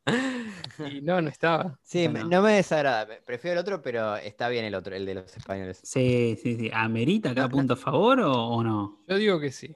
y 0.93 1.01
no, 1.03 1.21
no 1.21 1.29
estaba. 1.29 1.79
Sí, 1.83 2.07
Bueno. 2.09 2.25
me- 2.25 2.37
no 2.37 2.43
me 2.43 2.53
desagrada. 2.53 3.07
Prefiero 3.25 3.53
el 3.55 3.59
otro, 3.59 3.83
pero 3.83 4.17
está 4.17 4.49
bien 4.49 4.65
el 4.65 4.75
otro, 4.75 4.95
el 4.95 5.07
de 5.07 5.15
los 5.15 5.37
españoles. 5.37 5.81
Sí, 5.83 6.37
sí, 6.43 6.57
sí. 6.57 6.71
¿Amerita 6.73 7.31
acá 7.31 7.49
punto 7.49 7.75
a 7.75 7.77
favor 7.77 8.21
o, 8.21 8.33
o 8.33 8.63
no? 8.63 9.01
Yo 9.09 9.17
digo 9.17 9.41
que 9.41 9.53
sí. 9.53 9.75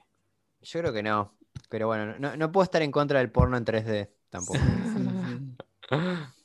Yo 0.61 0.79
creo 0.81 0.93
que 0.93 1.03
no. 1.03 1.35
Pero 1.69 1.87
bueno, 1.87 2.15
no, 2.19 2.35
no 2.35 2.51
puedo 2.51 2.63
estar 2.63 2.81
en 2.81 2.91
contra 2.91 3.19
del 3.19 3.31
porno 3.31 3.57
en 3.57 3.65
3D 3.65 4.11
tampoco. 4.29 4.59
Sí, 4.59 4.63
sí. 4.95 5.89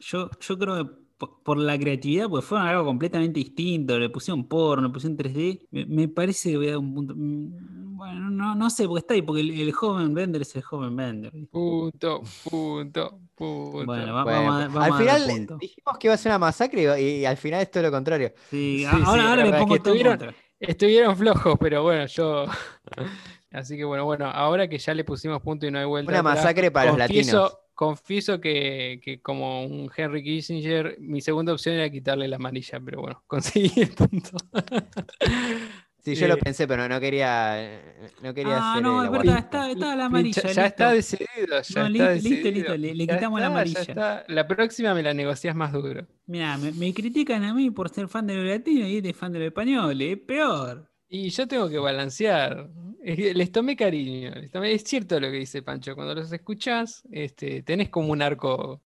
Yo, 0.00 0.30
yo 0.40 0.58
creo 0.58 0.84
que 0.86 0.94
po- 1.18 1.40
por 1.42 1.58
la 1.58 1.78
creatividad, 1.78 2.28
pues 2.28 2.44
fueron 2.44 2.66
algo 2.68 2.84
completamente 2.84 3.38
distinto. 3.40 3.98
Le 3.98 4.08
pusieron 4.08 4.46
porno, 4.48 4.86
le 4.88 4.92
pusieron 4.94 5.16
3D. 5.18 5.66
Me, 5.70 5.84
me 5.86 6.08
parece 6.08 6.50
que 6.52 6.56
voy 6.56 6.68
a 6.68 6.70
dar 6.70 6.78
un 6.78 6.94
punto. 6.94 7.14
mm, 7.16 7.96
Bueno, 7.98 8.30
no, 8.30 8.54
no 8.54 8.70
sé, 8.70 8.86
porque 8.86 9.00
está 9.00 9.14
ahí, 9.14 9.22
porque 9.22 9.40
el, 9.42 9.50
el 9.60 9.72
joven 9.72 10.14
Bender 10.14 10.42
es 10.42 10.54
el 10.56 10.62
joven 10.62 10.94
Bender. 10.96 11.32
Punto, 11.50 12.22
punto, 12.48 13.18
punto. 13.34 13.84
Bueno, 13.84 14.14
va- 14.14 14.24
Bueno, 14.24 14.38
vamos 14.44 14.62
a, 14.62 14.68
vamos 14.68 14.76
al 14.84 14.92
a 14.92 14.96
final 14.98 15.22
punto. 15.28 15.56
dijimos 15.60 15.98
que 15.98 16.06
iba 16.06 16.14
a 16.14 16.18
ser 16.18 16.30
una 16.30 16.38
masacre 16.38 17.00
y, 17.02 17.04
y 17.20 17.24
al 17.26 17.36
final 17.36 17.60
es 17.62 17.70
todo 17.70 17.82
lo 17.82 17.90
contrario. 17.90 18.32
Sí, 18.50 18.84
ahora, 18.84 18.98
sí, 19.04 19.20
ahora 19.20 19.44
le 19.44 19.52
pongo 19.58 19.74
que 19.74 19.80
todo 19.80 19.94
en 19.94 20.00
tuvieron- 20.00 20.18
contra. 20.18 20.34
Estuvieron 20.60 21.16
flojos, 21.16 21.56
pero 21.60 21.82
bueno, 21.84 22.06
yo. 22.06 22.44
Así 23.50 23.76
que 23.76 23.84
bueno, 23.84 24.04
bueno, 24.04 24.26
ahora 24.26 24.68
que 24.68 24.78
ya 24.78 24.92
le 24.94 25.04
pusimos 25.04 25.40
punto 25.40 25.66
y 25.66 25.70
no 25.70 25.78
hay 25.78 25.84
vuelta. 25.86 26.10
Una 26.10 26.18
atrás, 26.20 26.36
masacre 26.36 26.70
para 26.70 26.90
los 26.90 26.98
confieso, 26.98 27.36
latinos. 27.42 27.58
Confieso 27.78 28.40
que, 28.40 29.00
que 29.04 29.20
como 29.22 29.64
un 29.64 29.88
Henry 29.96 30.24
Kissinger, 30.24 30.96
mi 31.00 31.20
segunda 31.20 31.52
opción 31.52 31.76
era 31.76 31.88
quitarle 31.90 32.26
la 32.26 32.34
amarilla, 32.36 32.80
pero 32.80 33.02
bueno, 33.02 33.22
conseguí 33.28 33.82
el 33.82 33.94
punto. 33.94 34.30
Sí, 36.04 36.14
yo 36.14 36.28
lo 36.28 36.38
Eh, 36.38 36.38
pensé, 36.38 36.66
pero 36.66 36.88
no 36.88 37.00
quería, 37.00 37.82
no 38.22 38.32
quería 38.32 38.58
Ah, 38.58 38.58
hacer 38.58 38.82
no, 38.82 39.04
es 39.04 39.10
verdad, 39.10 39.38
está, 39.40 39.70
está 39.70 39.96
la 39.96 40.06
amarilla. 40.06 40.48
ya, 40.48 40.66
está 40.66 40.92
decidido, 40.92 41.60
ya 41.62 41.82
No, 41.82 41.86
está 41.86 42.08
listo, 42.10 42.20
listo, 42.20 42.50
decidido. 42.50 42.50
listo, 42.50 42.76
le- 42.76 42.94
quitamos 43.08 43.40
la 43.40 43.46
está, 43.48 43.48
amarilla. 43.48 44.24
La 44.28 44.46
próxima 44.48 44.94
me 44.94 45.02
la 45.02 45.12
negocias 45.14 45.54
más 45.56 45.72
duro. 45.72 46.06
Mirá, 46.26 46.58
me, 46.58 46.72
me 46.72 46.92
critican 46.94 47.42
a 47.44 47.52
mí 47.54 47.70
por 47.72 47.88
ser 47.88 48.06
fan 48.08 48.26
de 48.26 48.34
lo 48.36 48.44
latino 48.44 48.86
y 48.86 48.98
eres 48.98 49.16
fan 49.16 49.32
de 49.32 49.38
lo 49.40 49.46
español, 49.46 50.00
es 50.02 50.18
peor. 50.18 50.87
Y 51.08 51.30
yo 51.30 51.46
tengo 51.48 51.68
que 51.68 51.78
balancear. 51.78 52.68
Que 53.02 53.32
Les 53.32 53.50
tomé 53.52 53.76
cariño. 53.76 54.30
les 54.34 54.50
tomé- 54.50 54.72
Es 54.72 54.82
cierto 54.84 55.18
lo 55.18 55.30
que 55.30 55.38
dice 55.38 55.62
Pancho. 55.62 55.94
Cuando 55.94 56.14
los 56.14 56.30
escuchás, 56.32 57.02
este, 57.10 57.62
tenés 57.62 57.88
como 57.88 58.08
un 58.12 58.20
arco 58.20 58.82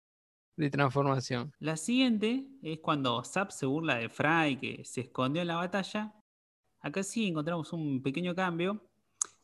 de 0.57 0.69
transformación. 0.69 1.53
La 1.59 1.77
siguiente 1.77 2.45
es 2.61 2.79
cuando 2.79 3.23
Zap 3.23 3.51
se 3.51 3.65
burla 3.65 3.95
de 3.95 4.09
Fry, 4.09 4.57
que 4.59 4.83
se 4.83 5.01
escondió 5.01 5.41
en 5.41 5.47
la 5.47 5.55
batalla. 5.55 6.13
Acá 6.81 7.03
sí 7.03 7.27
encontramos 7.27 7.71
un 7.71 8.01
pequeño 8.01 8.35
cambio, 8.35 8.83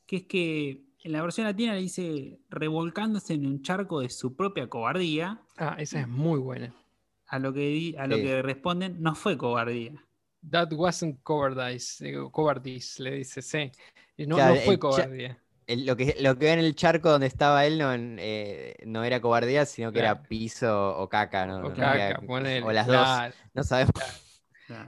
que 0.06 0.18
es 0.18 0.24
que 0.24 0.84
en 1.04 1.12
la 1.14 1.22
versión 1.22 1.46
latina 1.48 1.74
le 1.74 1.82
dice 1.82 2.40
revolcándose 2.50 3.34
en 3.36 3.46
un 3.46 3.62
charco 3.62 4.02
de 4.02 4.10
su 4.10 4.36
propia 4.36 4.68
cobardía, 4.68 5.42
Ah, 5.58 5.76
esa 5.80 6.02
es 6.02 6.08
muy 6.10 6.40
buena. 6.40 6.74
a 7.28 7.40
lo 7.40 7.54
que, 7.54 7.62
di- 7.70 7.96
a 7.98 8.08
lo 8.08 8.18
Sí. 8.18 8.24
que 8.24 8.42
responden 8.42 9.02
no 9.02 9.16
fue 9.16 9.38
cobardía. 9.38 10.05
That 10.52 10.72
wasn't 10.74 11.24
cowardice. 11.24 12.14
cowardice, 12.32 13.02
le 13.02 13.12
dice, 13.12 13.42
sí. 13.42 13.72
No, 14.18 14.36
Claro, 14.36 14.56
no 14.56 14.62
fue 14.62 14.80
cobardía. 14.80 15.38
El- 15.68 15.86
lo, 15.86 15.96
que, 15.96 16.16
lo 16.20 16.38
que 16.38 16.46
ve 16.46 16.54
en 16.54 16.60
el 16.60 16.76
charco 16.76 17.10
donde 17.10 17.26
estaba 17.28 17.66
él 17.66 17.80
no, 17.80 17.92
eh, 17.94 18.76
no 18.86 19.04
era 19.04 19.20
cobardía, 19.20 19.66
sino 19.66 19.92
que 19.92 20.00
Claro. 20.00 20.20
era 20.20 20.28
piso 20.30 20.98
o 20.98 21.10
caca. 21.10 21.46
No, 21.48 21.58
O 21.58 21.62
No 21.70 21.74
caca, 21.76 22.22
ponele, 22.22 22.62
o 22.64 22.72
las 22.72 22.86
claro. 22.88 23.26
dos. 23.28 23.36
No 23.54 23.64
sabemos. 23.64 24.25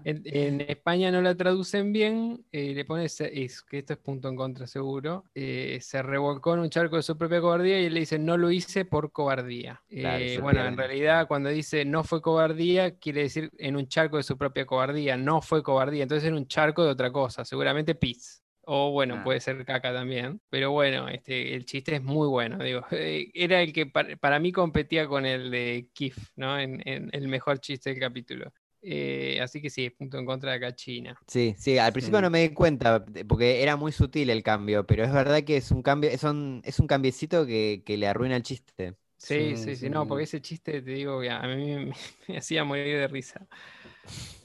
En, 0.03 0.21
en 0.25 0.61
España 0.61 1.11
no 1.11 1.21
la 1.21 1.35
traducen 1.35 1.91
bien, 1.93 2.45
eh, 2.51 2.73
le 2.73 2.85
pones, 2.85 3.19
es, 3.21 3.61
que 3.61 3.79
esto 3.79 3.93
es 3.93 3.99
punto 3.99 4.29
en 4.29 4.35
contra 4.35 4.67
seguro, 4.67 5.25
eh, 5.35 5.79
se 5.81 6.01
revolcó 6.01 6.53
en 6.53 6.61
un 6.61 6.69
charco 6.69 6.95
de 6.95 7.03
su 7.03 7.17
propia 7.17 7.41
cobardía 7.41 7.79
y 7.81 7.85
él 7.85 7.93
le 7.93 8.01
dice, 8.01 8.17
no 8.19 8.37
lo 8.37 8.51
hice 8.51 8.85
por 8.85 9.11
cobardía. 9.11 9.83
Claro, 9.87 10.23
Eh, 10.23 10.39
bueno, 10.41 10.65
en 10.65 10.77
realidad 10.77 11.27
cuando 11.27 11.49
dice 11.49 11.85
no 11.85 12.03
fue 12.03 12.21
cobardía, 12.21 12.97
quiere 12.97 13.21
decir 13.23 13.51
en 13.57 13.75
un 13.75 13.87
charco 13.87 14.17
de 14.17 14.23
su 14.23 14.37
propia 14.37 14.65
cobardía, 14.65 15.17
no 15.17 15.41
fue 15.41 15.61
cobardía, 15.63 16.03
entonces 16.03 16.27
en 16.27 16.35
un 16.35 16.47
charco 16.47 16.83
de 16.83 16.91
otra 16.91 17.11
cosa, 17.11 17.45
seguramente 17.45 17.95
pis. 17.95 18.43
O 18.69 18.91
bueno, 18.91 19.23
puede 19.23 19.39
ser 19.39 19.63
caca 19.63 19.93
también. 19.93 20.41
Pero 20.49 20.71
bueno, 20.71 21.07
este, 21.07 21.55
el 21.55 21.65
chiste 21.65 21.95
es 21.95 22.03
muy 22.03 22.27
bueno. 22.27 22.57
Digo, 22.61 22.85
era 22.91 23.61
el 23.61 23.71
que 23.71 23.85
para, 23.85 24.17
para 24.17 24.39
mí 24.39 24.51
competía 24.51 25.07
con 25.07 25.25
el 25.25 25.49
de 25.51 25.89
Kif, 25.93 26.17
¿no? 26.35 26.59
En, 26.59 26.81
en 26.85 27.09
el 27.13 27.29
mejor 27.29 27.59
chiste 27.59 27.91
del 27.91 27.99
capítulo. 28.01 28.51
Eh, 28.89 29.39
así 29.41 29.61
que 29.61 29.69
sí, 29.69 29.89
punto 29.89 30.17
en 30.17 30.25
contra 30.25 30.51
de 30.51 30.57
acá 30.57 30.75
China. 30.75 31.19
Sí, 31.27 31.55
sí, 31.57 31.77
al 31.77 31.91
principio 31.91 32.21
Sí. 32.21 32.21
no 32.21 32.29
me 32.29 32.39
di 32.41 32.53
cuenta, 32.53 33.03
porque 33.27 33.61
era 33.61 33.75
muy 33.75 33.91
sutil 33.91 34.29
el 34.29 34.43
cambio, 34.43 34.85
pero 34.87 35.03
es 35.03 35.11
verdad 35.11 35.43
que 35.43 35.57
es 35.57 35.71
un 35.71 35.81
cambio, 35.83 36.09
es 36.09 36.23
un, 36.23 36.61
es 36.63 36.79
un 36.79 36.87
cambiecito 36.87 37.45
que, 37.45 37.83
que 37.85 37.97
le 37.97 38.07
arruina 38.07 38.37
el 38.37 38.43
chiste. 38.43 38.95
Sí, 39.17 39.55
Sí, 39.57 39.57
sí, 39.57 39.75
sí, 39.75 39.89
no, 39.89 40.07
porque 40.07 40.23
ese 40.25 40.41
chiste 40.41 40.81
te 40.81 40.91
digo 40.91 41.19
que 41.21 41.29
a 41.31 41.41
mí 41.43 41.55
me, 41.75 41.93
me 42.27 42.37
hacía 42.37 42.63
morir 42.63 42.97
de 42.97 43.07
risa. 43.07 43.47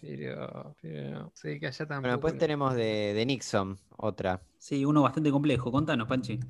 Pero, 0.01 0.77
pero 0.83 1.11
no, 1.11 1.33
sí, 1.35 1.61
que 1.61 1.67
allá 1.69 1.87
tampoco. 1.87 1.99
Bueno, 2.01 2.13
después 2.17 2.37
tenemos 2.37 2.75
de, 2.75 3.13
de 3.15 3.25
Nixon, 3.27 3.79
otra, 3.97 4.43
sí, 4.59 4.85
uno 4.87 5.03
bastante 5.03 5.31
complejo. 5.31 5.71
Contanos, 5.71 6.09
Panchi. 6.09 6.41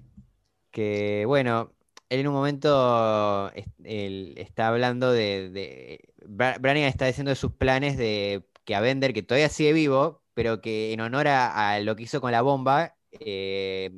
que 0.70 1.24
bueno, 1.26 1.72
él 2.08 2.20
en 2.20 2.28
un 2.28 2.34
momento 2.34 3.50
él 3.84 4.34
está 4.36 4.68
hablando 4.68 5.12
de, 5.12 5.50
de 5.50 6.11
Brannigan 6.26 6.88
está 6.88 7.06
diciendo 7.06 7.30
de 7.30 7.36
sus 7.36 7.52
planes 7.54 7.96
de 7.96 8.44
que 8.64 8.74
a 8.74 8.80
Bender, 8.80 9.12
que 9.12 9.22
todavía 9.22 9.48
sigue 9.48 9.72
vivo, 9.72 10.22
pero 10.34 10.60
que 10.60 10.92
en 10.92 11.00
honor 11.00 11.28
a, 11.28 11.72
a 11.72 11.80
lo 11.80 11.96
que 11.96 12.04
hizo 12.04 12.20
con 12.20 12.32
la 12.32 12.42
bomba, 12.42 12.96
eh, 13.12 13.90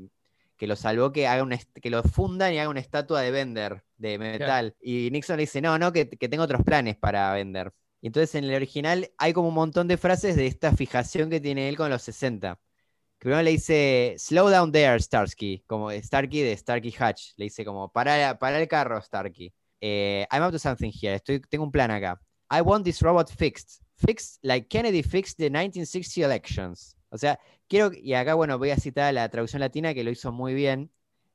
que 0.57 0.67
lo 0.67 0.77
salvó, 0.77 1.13
que 1.13 1.27
haga 1.27 1.43
una 1.43 1.59
que 1.59 1.91
lo 1.91 2.03
fundan 2.03 2.53
y 2.53 2.59
haga 2.59 2.69
una 2.71 2.81
estatua 2.81 3.21
de 3.23 3.31
Bender 3.31 3.85
de 3.97 4.19
metal. 4.19 4.77
Y 4.81 5.11
Nixon 5.11 5.37
le 5.37 5.43
dice, 5.43 5.61
no, 5.61 5.79
no, 5.79 5.93
que, 5.93 6.09
que 6.09 6.29
tengo 6.29 6.45
otros 6.45 6.63
planes 6.63 6.97
para 6.97 7.33
Bender. 7.33 7.73
Y 8.01 8.09
entonces 8.09 8.35
en 8.35 8.45
el 8.45 8.55
original 8.55 9.11
hay 9.19 9.33
como 9.33 9.49
un 9.49 9.55
montón 9.55 9.89
de 9.89 9.97
frases 9.97 10.37
de 10.37 10.47
esta 10.47 10.73
fijación 10.77 11.31
que 11.31 11.41
tiene 11.41 11.69
él 11.69 11.77
con 11.77 11.91
los 11.91 12.03
60. 12.03 12.61
Que 13.19 13.25
primero 13.27 13.43
le 13.43 13.53
dice, 13.53 14.15
slow 14.19 14.49
down 14.51 14.73
there, 14.73 15.01
Starsky, 15.01 15.65
como 15.67 15.91
Starkey 15.91 16.43
de 16.43 16.57
Starkey 16.57 16.95
Hatch. 16.99 17.33
Le 17.37 17.45
dice 17.47 17.65
como, 17.65 17.91
para, 17.93 18.39
para 18.39 18.61
el 18.61 18.69
carro, 18.69 19.01
Starkey. 19.01 19.53
Eh, 19.87 20.27
I'm 20.31 20.43
up 20.43 20.51
to 20.51 20.59
something 20.59 20.91
here, 20.91 21.15
estoy, 21.15 21.41
tengo 21.41 21.63
un 21.65 21.71
plan 21.71 21.91
acá. 21.91 22.19
I 22.51 22.63
want 22.63 22.85
this 22.85 23.03
robot 23.03 23.29
fixed. 23.31 23.83
Fixed 23.97 24.39
like 24.43 24.67
Kennedy 24.69 25.03
fixed 25.03 25.37
the 25.37 25.51
1960 25.51 26.23
elections. 26.23 26.97
O 27.11 27.19
sea, 27.19 27.39
quiero, 27.69 27.91
y 27.93 28.15
acá, 28.15 28.33
bueno, 28.33 28.57
voy 28.59 28.71
a 28.71 28.77
citar 28.77 29.13
la 29.13 29.29
traducción 29.29 29.61
latina 29.61 29.93
que 29.93 30.03
lo 30.03 30.11
hizo 30.11 30.33
muy 30.33 30.55
bien, 30.55 30.91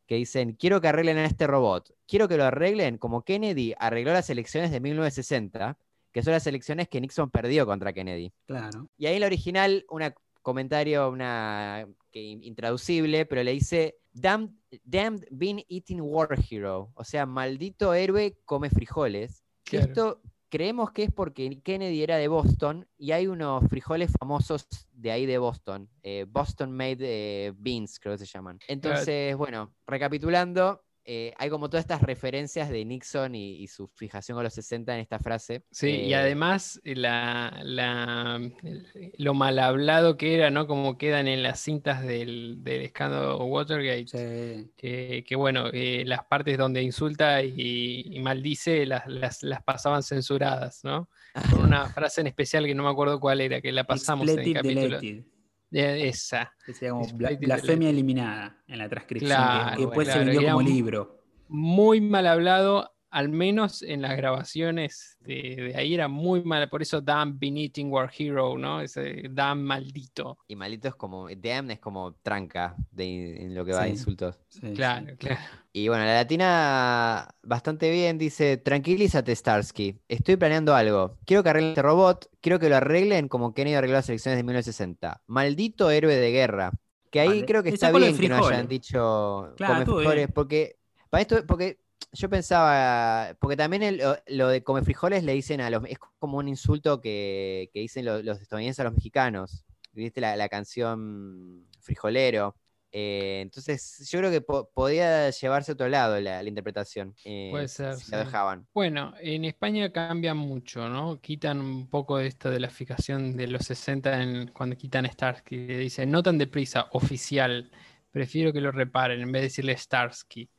que 0.07 0.15
dicen, 0.15 0.53
quiero 0.53 0.81
que 0.81 0.87
arreglen 0.87 1.19
a 1.19 1.25
este 1.25 1.45
robot. 1.45 1.93
Quiero 2.07 2.27
que 2.27 2.37
lo 2.37 2.43
arreglen 2.45 2.97
como 2.97 3.21
Kennedy 3.23 3.75
arregló 3.77 4.13
las 4.13 4.31
elecciones 4.31 4.71
de 4.71 4.79
1960, 4.79 5.77
que 6.11 6.23
son 6.23 6.33
las 6.33 6.47
elecciones 6.47 6.89
que 6.89 6.99
Nixon 6.99 7.29
perdió 7.29 7.67
contra 7.67 7.93
Kennedy. 7.93 8.33
Claro. 8.47 8.89
Y 8.97 9.05
ahí 9.05 9.13
en 9.15 9.21
la 9.21 9.27
original, 9.27 9.85
un 9.91 10.11
comentario, 10.41 11.07
una 11.09 11.87
que 12.11 12.19
in- 12.19 12.43
intraducible, 12.43 13.27
pero 13.27 13.43
le 13.43 13.51
dice 13.51 13.97
damned, 14.19 14.53
damned 14.83 15.25
bean 15.31 15.63
eating 15.67 16.01
war 16.01 16.29
hero. 16.49 16.91
O 16.95 17.03
sea, 17.03 17.25
maldito 17.25 17.93
héroe 17.93 18.37
come 18.45 18.69
frijoles. 18.69 19.43
Claro. 19.63 19.85
Esto 19.87 20.21
creemos 20.49 20.91
que 20.91 21.03
es 21.03 21.11
porque 21.11 21.61
Kennedy 21.61 22.01
era 22.03 22.17
de 22.17 22.27
Boston 22.27 22.87
y 22.97 23.11
hay 23.11 23.27
unos 23.27 23.67
frijoles 23.69 24.11
famosos 24.19 24.67
de 24.91 25.11
ahí 25.11 25.25
de 25.25 25.37
Boston. 25.37 25.89
eh, 26.03 26.25
Boston 26.27 26.71
made 26.71 26.97
eh, 27.01 27.53
beans, 27.55 27.99
creo 27.99 28.15
que 28.15 28.25
se 28.25 28.31
llaman. 28.31 28.59
Entonces, 28.67 29.35
bueno, 29.37 29.73
recapitulando. 29.85 30.83
Eh, 31.11 31.33
hay 31.37 31.49
como 31.49 31.69
todas 31.69 31.83
estas 31.83 32.01
referencias 32.03 32.69
de 32.69 32.85
Nixon 32.85 33.33
y, 33.33 33.55
y 33.63 33.67
su 33.67 33.87
fijación 33.87 34.35
con 34.35 34.43
los 34.43 34.53
60 34.53 34.93
en 34.93 34.99
esta 35.01 35.17
frase. 35.19 35.63
Sí, 35.71 35.89
y 35.89 36.13
Eh, 36.13 36.15
además 36.15 36.79
eh, 36.83 36.95
la, 36.95 37.59
la- 37.63 38.35
el- 38.63 39.13
lo 39.17 39.33
mal 39.33 39.57
hablado 39.59 40.17
que 40.17 40.35
era, 40.35 40.51
¿no? 40.51 40.67
Como 40.67 40.97
quedan 40.97 41.27
en 41.27 41.41
las 41.41 41.59
cintas 41.61 42.03
del, 42.03 42.57
del 42.63 42.81
escándalo 42.83 43.43
Watergate. 43.45 44.07
Sí. 44.07 44.71
Que, 44.77 45.23
que, 45.27 45.35
bueno, 45.35 45.65
eh, 45.73 46.03
las 46.05 46.23
partes 46.25 46.57
donde 46.57 46.81
insulta 46.83 47.41
y, 47.41 48.03
y 48.11 48.19
maldice 48.19 48.85
las, 48.85 49.07
las, 49.07 49.41
las 49.43 49.63
pasaban 49.63 50.03
censuradas, 50.03 50.83
¿no? 50.83 51.09
Con 51.49 51.61
una 51.65 51.89
frase 51.89 52.21
en 52.21 52.27
especial 52.27 52.65
que 52.65 52.75
no 52.75 52.83
me 52.83 52.89
acuerdo 52.89 53.19
cuál 53.19 53.41
era, 53.41 53.61
que 53.61 53.71
la 53.71 53.83
pasamos 53.85 54.27
en 54.29 54.39
el 54.39 54.53
capítulo. 54.53 54.99
deleted. 54.99 55.23
Eh, 55.71 56.07
Esa. 56.07 56.51
Que 56.65 56.73
sería 56.73 56.91
como 56.91 57.05
bla- 57.17 57.37
blasfemia 57.39 57.89
eliminada 57.89 58.63
en 58.67 58.77
la 58.79 58.89
transcripción. 58.89 59.29
que- 59.29 59.35
Claro, 59.35 59.75
que 59.77 59.81
después 59.85 60.07
se 60.07 60.13
claro, 60.13 60.25
vendió 60.25 60.41
era 60.41 60.53
como 60.53 60.67
libro. 60.67 61.23
Muy 61.47 62.01
mal 62.01 62.27
hablado, 62.27 62.91
al 63.11 63.29
menos 63.29 63.81
en 63.81 64.01
las 64.01 64.15
grabaciones 64.15 65.17
de, 65.19 65.71
de 65.73 65.75
ahí 65.75 65.93
era 65.93 66.07
muy 66.07 66.43
mal. 66.43 66.69
Por 66.69 66.81
eso 66.81 67.01
Dan 67.01 67.39
Been 67.39 67.57
Eating 67.57 67.91
War 67.91 68.11
Hero, 68.15 68.57
¿no? 68.57 68.81
Ese 68.81 69.23
Dan 69.29 69.63
maldito. 69.63 70.37
Y 70.47 70.55
maldito 70.55 70.87
es 70.87 70.95
como, 70.95 71.27
damn 71.29 71.71
es 71.71 71.79
como 71.79 72.13
tranca 72.21 72.75
de, 72.91 73.43
en 73.43 73.55
lo 73.55 73.65
que 73.65 73.73
va 73.73 73.83
a 73.83 73.87
insultos. 73.87 74.39
Sí, 74.47 74.59
sí. 74.61 74.73
Claro, 74.73 75.15
claro. 75.17 75.39
Y 75.71 75.87
bueno, 75.87 76.03
la 76.05 76.13
latina 76.13 77.29
bastante 77.43 77.91
bien 77.91 78.17
dice, 78.17 78.57
tranquilízate 78.57 79.35
Starsky, 79.35 79.99
estoy 80.07 80.35
planeando 80.35 80.75
algo. 80.75 81.17
Quiero 81.25 81.43
que 81.43 81.49
arreglen 81.49 81.69
este 81.71 81.81
robot, 81.81 82.29
quiero 82.41 82.59
que 82.59 82.69
lo 82.69 82.77
arreglen 82.77 83.27
como 83.27 83.53
Kennedy 83.53 83.75
arregló 83.75 83.97
las 83.97 84.09
elecciones 84.09 84.37
de 84.37 84.43
1960. 84.43 85.21
Maldito 85.27 85.89
héroe 85.89 86.15
de 86.15 86.31
guerra. 86.31 86.71
Que 87.11 87.21
ahí 87.21 87.27
Vale. 87.27 87.45
creo 87.45 87.63
que 87.63 87.69
está 87.69 87.91
bien 87.91 88.15
que 88.15 88.29
no 88.29 88.45
hayan 88.45 88.67
dicho 88.67 89.53
Claro, 89.57 89.85
come 89.91 90.27
porque 90.27 90.77
para 91.09 91.21
esto, 91.21 91.43
porque 91.47 91.79
yo 92.13 92.29
pensaba, 92.29 93.35
porque 93.39 93.57
también 93.57 93.83
el- 93.83 93.97
lo, 93.97 94.17
lo 94.27 94.47
de 94.49 94.63
come 94.63 94.83
frijoles 94.83 95.23
le 95.23 95.33
dicen 95.33 95.61
a 95.61 95.69
los, 95.69 95.83
es 95.87 95.99
como 96.19 96.37
un 96.37 96.47
insulto 96.47 97.01
que, 97.01 97.69
que 97.73 97.79
dicen 97.81 98.05
los, 98.05 98.23
los 98.23 98.41
estadounidenses 98.41 98.79
a 98.81 98.83
los 98.85 98.93
mexicanos. 98.93 99.65
¿Viste 99.91 100.21
la, 100.21 100.35
la 100.35 100.49
canción 100.49 101.67
Frijolero? 101.81 102.55
Eh, 102.91 103.39
entonces, 103.41 104.07
yo 104.09 104.19
creo 104.19 104.31
que 104.31 104.41
po- 104.41 104.69
podía 104.73 105.29
llevarse 105.29 105.71
a 105.71 105.73
otro 105.73 105.87
lado 105.89 106.19
la, 106.19 106.41
la 106.43 106.49
interpretación. 106.49 107.15
eh, 107.23 107.49
Puede 107.49 107.67
ser, 107.67 107.99
Si 108.01 108.05
sí. 108.05 108.17
dejaban. 108.17 108.67
Bueno, 108.73 109.13
en 109.19 109.45
España 109.45 109.91
cambia 109.91 110.33
mucho, 110.35 110.87
¿no? 110.89 111.19
Quitan 111.21 111.59
un 111.59 111.89
poco 111.89 112.19
esto 112.19 112.49
de 112.51 112.59
la 112.59 112.69
fijación 112.69 113.35
de 113.35 113.47
los 113.47 113.65
60 113.65 114.21
en- 114.21 114.47
cuando 114.49 114.77
quitan 114.77 115.05
Starsky. 115.09 115.57
Dicen, 115.57 116.11
no 116.11 116.21
tan 116.23 116.37
deprisa, 116.37 116.87
oficial. 116.91 117.71
Prefiero 118.11 118.53
que 118.53 118.61
lo 118.61 118.71
reparen 118.71 119.21
en 119.21 119.31
vez 119.31 119.41
de 119.41 119.47
decirle 119.47 119.75
Starsky. 119.77 120.49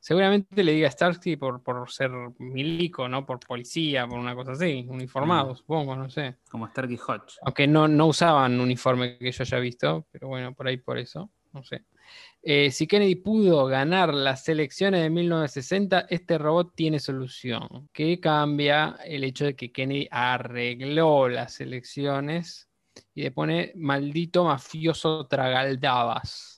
Seguramente 0.00 0.62
le 0.62 0.72
diga 0.72 0.90
Starsky 0.90 1.36
por, 1.36 1.62
por 1.62 1.90
ser 1.90 2.10
milico, 2.38 3.08
¿no? 3.08 3.26
Por 3.26 3.40
policía, 3.40 4.06
por 4.06 4.18
una 4.18 4.34
cosa 4.34 4.52
así, 4.52 4.86
uniformado, 4.88 5.54
supongo, 5.56 5.96
no 5.96 6.08
sé. 6.08 6.36
Como 6.50 6.68
Starkey 6.68 6.96
Hodge. 6.96 7.38
Aunque 7.42 7.66
no, 7.66 7.88
no 7.88 8.06
usaban 8.06 8.60
uniforme 8.60 9.18
que 9.18 9.32
yo 9.32 9.42
haya 9.42 9.58
visto, 9.58 10.06
pero 10.10 10.28
bueno, 10.28 10.54
por 10.54 10.68
ahí 10.68 10.76
por 10.76 10.98
eso, 10.98 11.30
no 11.52 11.62
sé. 11.62 11.84
Eh, 12.42 12.70
si 12.70 12.86
Kennedy 12.86 13.16
pudo 13.16 13.66
ganar 13.66 14.14
las 14.14 14.48
elecciones 14.48 15.02
de 15.02 15.10
1960, 15.10 16.06
este 16.08 16.38
robot 16.38 16.72
tiene 16.74 17.00
solución, 17.00 17.88
que 17.92 18.20
cambia 18.20 18.96
el 19.04 19.24
hecho 19.24 19.44
de 19.46 19.56
que 19.56 19.72
Kennedy 19.72 20.08
arregló 20.10 21.28
las 21.28 21.60
elecciones 21.60 22.68
y 23.14 23.22
le 23.22 23.30
pone 23.32 23.72
maldito 23.74 24.44
mafioso 24.44 25.26
tragaldabas, 25.26 26.57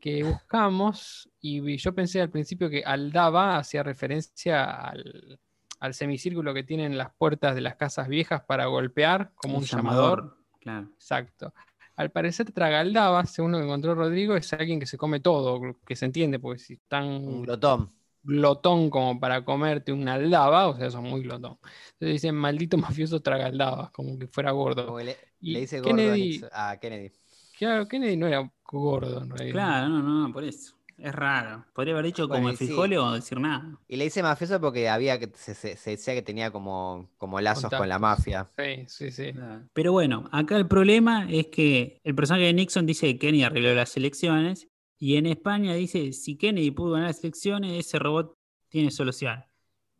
que 0.00 0.22
buscamos 0.24 1.28
y 1.40 1.76
yo 1.76 1.94
pensé 1.94 2.20
al 2.20 2.30
principio 2.30 2.68
que 2.70 2.82
Aldaba 2.84 3.58
hacía 3.58 3.82
referencia 3.82 4.64
al, 4.64 5.38
al 5.78 5.94
semicírculo 5.94 6.52
que 6.54 6.62
tienen 6.64 6.96
las 6.98 7.14
puertas 7.14 7.54
de 7.54 7.60
las 7.60 7.76
casas 7.76 8.08
viejas 8.08 8.42
para 8.46 8.66
golpear 8.66 9.32
como 9.36 9.58
un, 9.58 9.64
llamador. 9.64 10.36
Claro. 10.60 10.88
Exacto. 10.94 11.52
Al 11.96 12.10
parecer, 12.10 12.50
Tragaldaba, 12.52 13.24
según 13.26 13.52
lo 13.52 13.58
que 13.58 13.64
encontró 13.64 13.94
Rodrigo, 13.94 14.34
es 14.34 14.50
alguien 14.54 14.80
que 14.80 14.86
se 14.86 14.96
come 14.96 15.20
todo, 15.20 15.60
que 15.86 15.96
se 15.96 16.06
entiende, 16.06 16.38
porque 16.38 16.58
si 16.58 16.74
Un 16.74 16.80
tan 16.88 17.42
glotón. 17.42 17.92
glotón 18.22 18.88
como 18.90 19.20
para 19.20 19.44
comerte 19.44 19.92
una 19.92 20.14
aldaba, 20.14 20.68
o 20.68 20.76
sea, 20.76 20.90
son 20.90 21.04
muy 21.04 21.22
glotón. 21.22 21.58
Entonces 21.92 22.12
dicen, 22.14 22.34
maldito 22.34 22.78
mafioso 22.78 23.20
Tragaldaba, 23.20 23.90
como 23.92 24.18
que 24.18 24.26
fuera 24.28 24.50
gordo. 24.52 24.98
Le, 24.98 25.16
Y 25.40 25.52
le 25.52 25.60
dice 25.60 25.80
gordo 25.80 25.96
Kennedy- 25.96 26.40
a 26.52 26.78
Kennedy. 26.78 27.12
Claro, 27.60 27.86
Kennedy 27.86 28.16
no 28.16 28.26
era 28.26 28.50
gordo 28.64 29.22
en 29.22 29.30
realidad. 29.30 29.52
Claro, 29.52 29.88
no, 29.90 30.02
no, 30.02 30.32
por 30.32 30.42
eso. 30.44 30.74
Es 30.96 31.14
raro. 31.14 31.64
Podría 31.74 31.94
haber 31.94 32.06
dicho 32.06 32.26
Bueno, 32.28 32.40
como 32.40 32.50
el 32.50 32.56
sí. 32.56 32.66
frijoles 32.66 32.98
o 32.98 33.12
decir 33.12 33.40
nada. 33.40 33.78
Y 33.88 33.96
le 33.96 34.04
dice 34.04 34.22
mafioso 34.22 34.60
porque 34.60 34.88
había 34.88 35.18
que 35.18 35.30
se, 35.34 35.54
se- 35.54 35.76
se 35.76 35.90
decía 35.90 36.14
que 36.14 36.22
tenía 36.22 36.50
como, 36.50 37.08
como 37.16 37.40
lazos 37.40 37.70
con 37.70 37.88
la 37.88 37.98
mafia. 37.98 38.50
Sí, 38.58 38.84
sí, 38.86 39.10
sí. 39.10 39.32
Pero 39.72 39.92
bueno, 39.92 40.28
acá 40.32 40.56
el 40.56 40.66
problema 40.68 41.26
es 41.30 41.46
que 41.46 42.00
el 42.04 42.14
personaje 42.14 42.46
de 42.46 42.52
Nixon 42.52 42.84
dice 42.86 43.06
que 43.06 43.18
Kennedy 43.18 43.44
arregló 43.44 43.74
las 43.74 43.96
elecciones 43.96 44.68
y 44.98 45.16
en 45.16 45.26
España 45.26 45.72
dice 45.74 46.12
si 46.12 46.36
Kennedy 46.36 46.70
pudo 46.70 46.92
ganar 46.92 47.08
las 47.08 47.24
elecciones, 47.24 47.78
ese 47.86 47.98
robot 47.98 48.34
tiene 48.68 48.90
solución. 48.90 49.42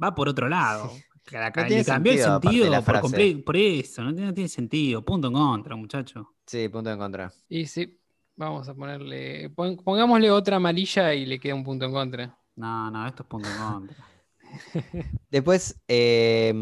Va 0.02 0.14
por 0.14 0.28
otro 0.28 0.48
lado. 0.48 0.90
Que 0.90 1.09
la- 1.31 1.51
No 1.51 1.62
le 1.62 1.69
tiene 1.69 1.85
cambió 1.85 2.12
el 2.12 2.19
sentido, 2.19 2.70
la 2.70 2.82
por, 2.82 2.94
comple- 3.01 3.44
por 3.44 3.57
eso, 3.57 4.02
no 4.02 4.12
tiene, 4.15 4.27
no 4.28 4.35
tiene 4.35 4.48
sentido. 4.48 5.05
Punto 5.05 5.28
en 5.28 5.35
contra, 5.35 5.77
muchacho. 5.77 6.35
Sí, 6.47 6.69
punto 6.69 6.90
en 6.90 6.98
contra. 6.98 7.32
Y 7.48 7.66
sí, 7.66 7.98
vamos 8.36 8.69
a 8.69 8.74
ponerle. 8.74 9.51
pon- 9.51 9.77
Pongámosle 9.77 10.31
otra 10.31 10.57
amarilla 10.57 11.15
y 11.15 11.27
le 11.27 11.39
queda 11.39 11.55
un 11.55 11.65
punto 11.65 11.85
en 11.85 11.93
contra. 11.93 12.36
No, 12.57 12.90
no, 12.90 13.07
esto 13.07 13.23
es 13.23 13.28
punto 13.28 13.48
en 13.48 13.57
contra. 13.57 13.97
Después, 15.31 15.81
eh, 15.89 16.52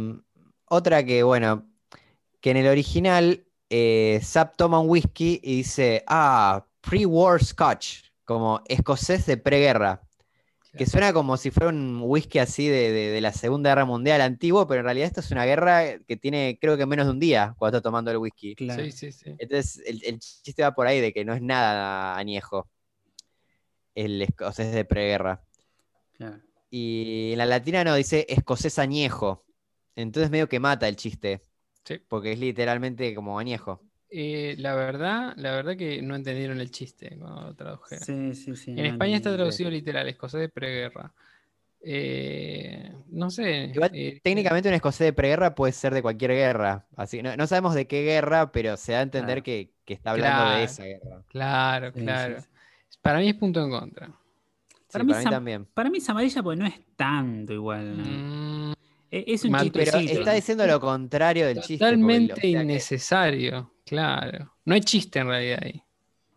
otra 0.66 1.04
que, 1.04 1.22
bueno, 1.22 1.66
que 2.40 2.50
en 2.50 2.58
el 2.58 2.66
original, 2.68 3.44
eh, 3.70 4.20
Zap 4.22 4.56
toma 4.56 4.80
un 4.80 4.88
whisky 4.90 5.40
y 5.42 5.56
dice, 5.58 6.04
ah, 6.06 6.64
pre-war 6.80 7.42
scotch, 7.42 8.00
como 8.24 8.62
escocés 8.66 9.26
de 9.26 9.36
preguerra. 9.36 10.02
Que 10.76 10.86
suena 10.86 11.12
como 11.12 11.36
si 11.36 11.50
fuera 11.50 11.70
un 11.70 12.00
whisky 12.02 12.38
así 12.38 12.68
de, 12.68 12.92
de- 12.92 13.10
de 13.10 13.20
la 13.20 13.32
Segunda 13.32 13.70
Guerra 13.70 13.84
Mundial 13.86 14.20
antiguo, 14.20 14.66
pero 14.66 14.80
en 14.80 14.84
realidad 14.84 15.06
esto 15.08 15.20
es 15.20 15.30
una 15.30 15.44
guerra 15.46 15.98
que 16.06 16.16
tiene, 16.16 16.58
creo 16.60 16.76
que 16.76 16.84
menos 16.86 17.06
de 17.06 17.12
un 17.12 17.18
día 17.20 17.54
cuando 17.58 17.78
está 17.78 17.82
tomando 17.88 18.10
el 18.10 18.18
whisky. 18.18 18.54
Claro. 18.54 18.84
Sí, 18.84 18.92
sí, 18.92 19.12
sí. 19.12 19.34
Entonces, 19.38 19.82
el, 19.86 20.04
el 20.04 20.18
chiste 20.20 20.62
va 20.62 20.74
por 20.74 20.86
ahí 20.86 21.00
de 21.00 21.12
que 21.12 21.24
no 21.24 21.32
es 21.34 21.40
nada 21.42 22.16
añejo 22.16 22.68
el 23.94 24.20
escocés 24.22 24.72
de 24.72 24.84
preguerra. 24.84 25.42
claro. 26.16 26.40
Y 26.70 27.32
en 27.32 27.38
la 27.38 27.46
latina 27.46 27.82
no, 27.82 27.94
dice 27.94 28.26
escocés 28.28 28.78
añejo. 28.78 29.46
Entonces 29.96 30.30
medio 30.30 30.48
que 30.50 30.60
mata 30.60 30.86
el 30.86 30.96
chiste. 30.96 31.42
Sí. 31.84 31.98
Porque 32.06 32.32
es 32.32 32.38
literalmente 32.38 33.14
como 33.14 33.38
añejo. 33.38 33.82
Eh, 34.10 34.54
la 34.58 34.74
verdad, 34.74 35.34
la 35.36 35.52
verdad 35.52 35.76
que 35.76 36.00
no 36.00 36.14
entendieron 36.16 36.60
el 36.60 36.70
chiste 36.70 37.16
cuando 37.18 37.42
lo 37.42 37.54
tradujeron. 37.54 38.04
Sí, 38.04 38.34
sí, 38.34 38.56
sí. 38.56 38.70
En 38.70 38.76
no 38.78 38.84
España 38.84 39.16
está 39.16 39.34
traducido 39.34 39.70
literal, 39.70 40.08
escocés 40.08 40.40
de 40.40 40.48
preguerra. 40.48 41.12
Eh, 41.80 42.92
no 43.10 43.30
sé. 43.30 43.70
Igual, 43.74 43.90
eh, 43.94 44.20
Técnicamente 44.22 44.68
un 44.68 44.74
escocés 44.74 45.06
de 45.06 45.12
preguerra 45.12 45.54
puede 45.54 45.72
ser 45.72 45.94
de 45.94 46.02
cualquier 46.02 46.32
guerra. 46.32 46.86
Así 46.96 47.22
no, 47.22 47.36
no 47.36 47.46
sabemos 47.46 47.74
de 47.74 47.86
qué 47.86 48.02
guerra, 48.02 48.50
pero 48.50 48.76
se 48.76 48.92
da 48.92 48.98
a 49.00 49.02
entender 49.02 49.42
Claro. 49.42 49.44
que, 49.44 49.70
que 49.84 49.94
está 49.94 50.10
hablando 50.12 50.42
Claro. 50.44 50.58
de 50.58 50.64
esa 50.64 50.84
guerra. 50.84 51.22
Claro, 51.28 51.92
Sí, 51.92 52.00
claro. 52.00 52.40
sí. 52.40 52.46
Para 53.02 53.18
mí 53.20 53.28
es 53.28 53.34
punto 53.36 53.62
en 53.62 53.70
contra. 53.70 54.06
Sí, 54.06 54.12
Para 54.92 55.04
para 55.04 55.18
mí 55.18 55.24
también. 55.30 55.64
Para 55.66 55.90
mí 55.90 55.98
es 55.98 56.08
amarilla 56.08 56.42
porque 56.42 56.58
no 56.60 56.66
es 56.66 56.80
tanto 56.96 57.52
igual. 57.52 57.96
¿no? 57.98 58.04
Mm, 58.04 58.72
Es 59.10 59.44
un 59.44 59.52
Mal, 59.52 59.70
Pero 59.72 59.98
está 59.98 60.32
diciendo 60.32 60.66
lo 60.66 60.80
contrario 60.80 61.46
del 61.46 61.58
chiste. 61.60 61.78
totalmente 61.78 62.34
sea 62.34 62.42
que- 62.42 62.48
innecesario, 62.48 63.72
claro. 63.84 64.52
No 64.64 64.74
hay 64.74 64.80
chiste 64.82 65.18
en 65.20 65.28
realidad 65.28 65.60
ahí. 65.62 65.82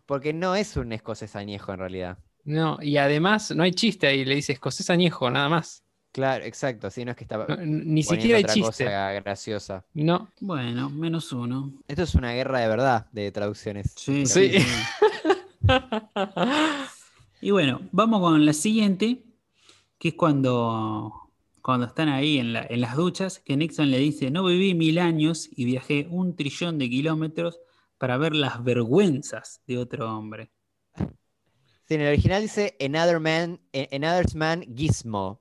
porque 0.06 0.32
no 0.32 0.54
es 0.54 0.76
un 0.76 0.92
escocés 0.92 1.36
añejo 1.36 1.72
en 1.72 1.78
realidad. 1.78 2.18
No, 2.44 2.78
y 2.82 2.96
además 2.96 3.50
no 3.54 3.62
hay 3.62 3.72
chiste 3.72 4.06
ahí, 4.06 4.24
le 4.24 4.34
dice 4.34 4.52
escocés 4.52 4.90
añejo, 4.90 5.30
nada 5.30 5.48
más. 5.48 5.84
Claro, 6.12 6.44
exacto, 6.44 6.90
sí, 6.90 7.04
no 7.04 7.12
es 7.12 7.16
que 7.16 7.24
está 7.24 7.38
No, 7.38 7.56
ni 7.56 8.02
siquiera 8.02 8.36
hay 8.36 8.42
otra 8.44 8.54
chiste. 8.54 8.84
cosa 8.84 9.12
graciosa. 9.12 9.84
No. 9.94 10.28
Bueno, 10.40 10.90
menos 10.90 11.32
uno. 11.32 11.72
Esto 11.88 12.02
es 12.02 12.14
una 12.14 12.32
guerra 12.32 12.58
de 12.60 12.68
verdad 12.68 13.06
de 13.12 13.30
traducciones. 13.32 13.94
Sí, 13.96 14.26
sí. 14.26 14.52
Y 17.40 17.50
bueno, 17.50 17.80
vamos 17.90 18.20
con 18.20 18.44
la 18.46 18.52
siguiente, 18.52 19.22
que 19.98 20.08
es 20.08 20.14
cuando, 20.14 21.21
cuando 21.62 21.86
están 21.86 22.08
ahí 22.08 22.38
en, 22.38 22.52
la- 22.52 22.66
en 22.68 22.80
las 22.80 22.96
duchas, 22.96 23.38
que 23.38 23.56
Nixon 23.56 23.90
le 23.90 23.98
dice, 23.98 24.30
no 24.30 24.44
viví 24.44 24.74
mil 24.74 24.98
años 24.98 25.48
y 25.50 25.64
viajé 25.64 26.06
un 26.10 26.34
trillón 26.36 26.78
de 26.78 26.90
kilómetros 26.90 27.60
para 27.98 28.16
ver 28.18 28.34
las 28.34 28.62
vergüenzas 28.64 29.62
de 29.66 29.78
otro 29.78 30.14
hombre. 30.16 30.50
Sí, 31.84 31.94
en 31.94 32.00
el 32.02 32.08
original 32.08 32.42
dice 32.42 32.76
Another 32.84 33.20
Man, 33.20 33.60
Another's 33.92 34.34
Man 34.34 34.62
Gizmo. 34.76 35.40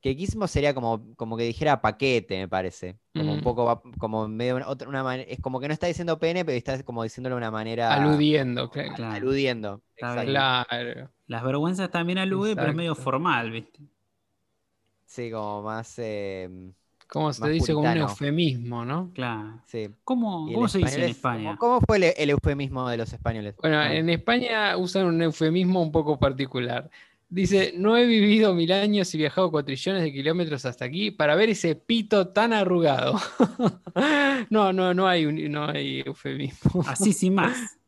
Que 0.00 0.14
Gizmo 0.16 0.48
sería 0.48 0.74
como, 0.74 1.14
como 1.14 1.36
que 1.36 1.44
dijera 1.44 1.80
paquete, 1.80 2.36
me 2.36 2.48
parece. 2.48 2.98
Como 3.14 3.34
un 3.34 3.38
Mm. 3.38 3.42
poco, 3.42 3.64
va- 3.64 3.80
como 3.98 4.26
medio 4.26 4.56
una, 4.56 4.68
otra- 4.68 4.88
una 4.88 5.14
es 5.16 5.38
como 5.40 5.60
que 5.60 5.68
no 5.68 5.74
está 5.74 5.86
diciendo 5.86 6.18
pene, 6.18 6.44
pero 6.44 6.58
está 6.58 6.82
como 6.82 7.04
diciéndolo 7.04 7.36
de 7.36 7.38
una 7.38 7.50
manera 7.52 7.94
Aludiendo, 7.94 8.68
claro. 8.68 8.94
Claro. 8.96 9.14
aludiendo. 9.14 9.82
Claro. 9.94 11.08
Las 11.28 11.44
vergüenzas 11.44 11.88
también 11.92 12.18
alude, 12.18 12.56
pero 12.56 12.70
es 12.70 12.74
medio 12.74 12.96
formal, 12.96 13.52
¿viste? 13.52 13.78
Sí, 15.12 15.30
como 15.30 15.62
más, 15.62 15.94
eh, 15.98 16.48
Como 17.06 17.30
se 17.34 17.42
Más 17.42 17.50
dice 17.50 17.74
como 17.74 17.80
un 17.80 17.92
puritano. 17.92 18.10
eufemismo, 18.10 18.84
¿no? 18.86 19.10
Claro. 19.14 19.60
sí. 19.66 19.90
¿Cómo, 20.04 20.50
cómo 20.50 20.66
se 20.68 20.78
dice 20.78 20.96
en 20.96 21.02
es- 21.02 21.10
España? 21.10 21.56
¿cómo, 21.58 21.74
cómo 21.74 21.80
fue 21.86 21.98
el, 21.98 22.04
el 22.16 22.30
eufemismo 22.30 22.88
de 22.88 22.96
los 22.96 23.12
españoles? 23.12 23.54
Bueno, 23.60 23.76
Ah. 23.78 23.94
en 23.94 24.08
España 24.08 24.74
usan 24.78 25.04
un 25.04 25.20
eufemismo 25.20 25.82
un 25.82 25.92
poco 25.92 26.18
particular. 26.18 26.88
Dice, 27.28 27.74
no 27.76 27.96
he 27.98 28.06
vivido 28.06 28.54
mil 28.54 28.72
años 28.72 29.14
y 29.14 29.18
viajado 29.18 29.50
cuatrillones 29.50 30.02
de 30.02 30.12
kilómetros 30.12 30.64
hasta 30.64 30.86
aquí 30.86 31.10
para 31.10 31.34
ver 31.34 31.50
ese 31.50 31.74
pito 31.74 32.28
tan 32.28 32.54
arrugado. 32.54 33.18
no, 34.50 34.72
no, 34.72 34.94
no 34.94 35.06
hay, 35.08 35.26
un- 35.26 35.50
no 35.52 35.66
hay 35.68 36.02
eufemismo. 36.06 36.82
Así 36.86 37.12
sin 37.12 37.34
más. 37.34 37.56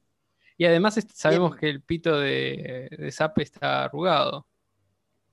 Y 0.56 0.66
además 0.66 0.94
sabemos 1.12 1.56
que 1.56 1.68
el 1.68 1.80
pito 1.80 2.16
de, 2.20 2.88
de 2.96 3.10
Zape 3.10 3.42
está 3.42 3.84
arrugado. 3.86 4.46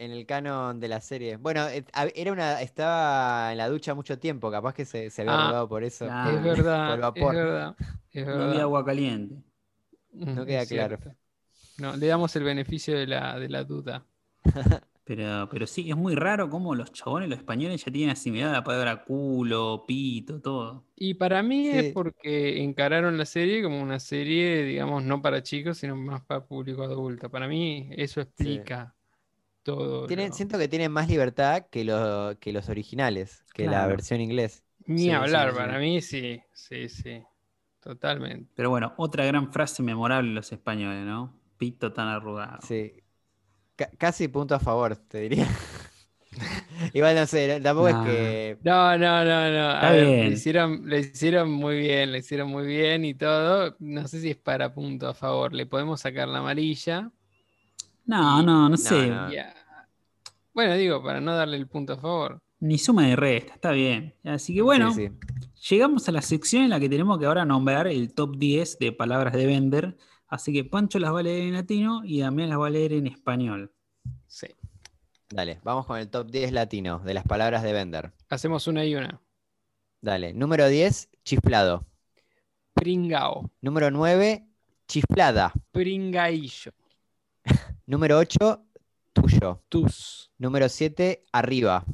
En 0.02 0.12
el 0.12 0.26
canon 0.26 0.80
de 0.80 0.88
la 0.88 1.00
serie. 1.02 1.38
Bueno, 1.38 1.68
eh, 1.68 1.86
era 2.16 2.32
una, 2.32 2.62
estaba 2.62 3.52
en 3.52 3.58
la 3.60 3.70
ducha 3.70 3.94
mucho 3.94 4.18
tiempo, 4.20 4.50
capaz 4.52 4.74
que 4.74 4.86
se, 4.86 5.10
se 5.12 5.22
había 5.22 5.34
Ah, 5.34 5.36
arrugado 5.36 5.70
por 5.70 5.84
eso. 5.84 6.16
es 6.24 6.42
verdad, 6.42 6.96
por 6.96 7.00
es 7.14 7.30
vapor. 7.30 7.30
verdad. 7.30 7.76
Es 8.12 8.26
No 8.28 8.44
había 8.44 8.64
verdad. 8.64 8.64
agua 8.64 8.86
caliente. 8.86 9.44
No 10.34 10.46
Mm, 10.46 10.46
queda 10.46 10.66
es 10.68 10.68
claro. 10.68 10.98
No, 11.78 11.96
le 11.98 12.08
damos 12.08 12.36
el 12.36 12.44
beneficio 12.44 12.98
de 12.98 13.08
la, 13.08 13.40
de 13.40 13.50
la 13.50 13.64
duda. 13.64 14.06
Pero, 15.04 15.50
pero 15.52 15.68
sí, 15.68 15.90
es 15.90 15.98
muy 15.98 16.16
raro 16.16 16.50
cómo 16.50 16.76
los 16.76 16.92
chabones, 16.92 17.30
los 17.30 17.40
españoles, 17.40 17.84
ya 17.86 17.92
tienen 17.92 18.12
asimilada 18.12 18.54
la 18.54 18.64
palabra 18.64 19.04
culo, 19.04 19.86
pito, 19.88 20.42
todo. 20.42 20.86
Y 20.96 21.16
para 21.16 21.42
mí 21.42 21.70
Sí. 21.70 21.78
es 21.78 21.86
porque 21.86 22.62
encararon 22.64 23.18
la 23.18 23.26
serie 23.26 23.64
como 23.64 23.82
una 23.82 24.00
serie, 24.00 24.64
digamos, 24.64 25.04
no 25.04 25.22
para 25.22 25.42
chicos, 25.42 25.80
sino 25.80 25.96
más 25.96 26.22
para 26.26 26.46
público 26.46 26.84
adulto. 26.84 27.30
Para 27.32 27.48
mí 27.48 27.90
eso 27.98 28.22
explica 28.22 28.96
todo. 29.64 30.06
Tienen, 30.06 30.34
siento 30.34 30.58
que 30.58 30.68
tienen 30.68 30.92
más 30.92 31.08
libertad 31.10 31.68
que, 31.72 31.84
lo- 31.86 32.38
que 32.40 32.52
los 32.54 32.70
originales, 32.70 33.46
que 33.54 33.68
la 33.68 33.88
versión 33.88 34.20
inglés. 34.22 34.64
Ni 34.86 35.12
Sí, 35.12 35.12
hablar, 35.12 35.54
sí. 35.54 35.56
para 35.56 35.80
mí 35.80 36.02
sí, 36.02 36.42
sí, 36.54 36.88
sí. 36.90 37.24
Totalmente. 37.80 38.52
Pero 38.56 38.70
bueno, 38.70 38.94
otra 38.98 39.26
gran 39.26 39.52
frase 39.52 39.84
memorable 39.84 40.30
de 40.30 40.36
los 40.36 40.52
españoles, 40.52 41.06
¿no? 41.06 41.38
Pito 41.58 41.92
tan 41.94 42.08
arrugado. 42.08 42.60
Sí. 42.60 43.04
Ca- 43.76 43.92
casi 44.00 44.28
punto 44.30 44.56
a 44.56 44.60
favor, 44.62 44.96
te 44.98 45.20
diría. 45.22 45.48
Igual 46.94 47.16
no 47.16 47.26
sé, 47.28 47.60
tampoco 47.62 47.88
Nah. 47.88 47.90
es 47.90 47.98
que. 47.98 48.60
No, 48.64 48.98
no, 48.98 49.26
no, 49.26 49.52
no. 49.52 49.70
A 49.72 49.90
Está 49.90 49.92
ver, 49.92 50.14
bien. 50.14 50.22
le 50.22 50.34
hicieron, 50.36 50.88
le 50.88 51.00
hicieron 51.00 51.52
muy 51.52 51.80
bien, 51.80 52.12
le 52.12 52.20
hicieron 52.20 52.50
muy 52.50 52.66
bien 52.68 53.06
y 53.06 53.16
todo. 53.16 53.76
No 53.80 54.08
sé 54.08 54.22
si 54.22 54.30
es 54.32 54.38
para 54.38 54.74
punto 54.74 55.08
a 55.08 55.14
favor. 55.16 55.54
Le 55.54 55.66
podemos 55.66 56.02
sacar 56.02 56.28
la 56.28 56.40
amarilla. 56.40 57.12
No, 58.06 58.42
no, 58.44 58.70
no 58.70 58.78
sé. 58.78 59.08
no. 59.08 59.30
Bueno, 60.54 60.76
digo, 60.76 61.02
para 61.02 61.22
no 61.22 61.36
darle 61.36 61.58
el 61.58 61.68
punto 61.68 61.94
a 61.94 61.98
favor. 61.98 62.42
Ni 62.60 62.78
suma 62.78 63.04
ni 63.04 63.16
resta, 63.16 63.54
está 63.54 63.72
bien. 63.72 64.14
Así 64.24 64.54
que 64.54 64.60
Sí, 64.60 64.62
bueno, 64.62 64.94
sí. 64.94 65.10
llegamos 65.70 66.08
a 66.10 66.12
la 66.12 66.22
sección 66.22 66.64
en 66.64 66.70
la 66.70 66.80
que 66.80 66.90
tenemos 66.90 67.18
que 67.18 67.26
ahora 67.26 67.46
nombrar 67.46 67.88
el 67.88 68.14
top 68.14 68.38
10 68.38 68.78
de 68.80 68.92
palabras 68.92 69.34
de 69.34 69.46
vender. 69.46 69.98
Así 70.28 70.54
que 70.54 70.64
Pancho 70.64 71.00
las 71.00 71.14
va 71.14 71.20
a 71.20 71.24
leer 71.24 71.48
en 71.48 71.54
latino 71.54 72.02
y 72.04 72.20
también 72.22 72.50
las 72.50 72.60
va 72.60 72.68
a 72.68 72.70
leer 72.70 72.94
en 72.94 73.08
español. 73.08 73.74
Sí. 74.28 74.48
Dale, 75.30 75.60
vamos 75.64 75.86
con 75.86 75.98
el 75.98 76.10
top 76.10 76.30
10 76.30 76.52
latino 76.52 77.00
de 77.00 77.14
las 77.14 77.24
palabras 77.24 77.64
de 77.64 77.74
vender. 77.74 78.14
Hacemos 78.30 78.68
una 78.68 78.86
y 78.86 78.96
una. 78.96 79.22
Dale, 80.02 80.34
número 80.34 80.68
10, 80.68 81.10
chiflado. 81.24 81.86
Pringao. 82.74 83.50
Número 83.62 83.92
9, 83.92 84.46
chiflada. 84.88 85.54
Pringaillo. 85.72 86.72
Número 87.92 88.20
8, 88.20 88.66
tuyo. 89.12 89.66
Tus. 89.68 90.32
Número 90.38 90.70
7, 90.70 91.26
arriba. 91.34 91.86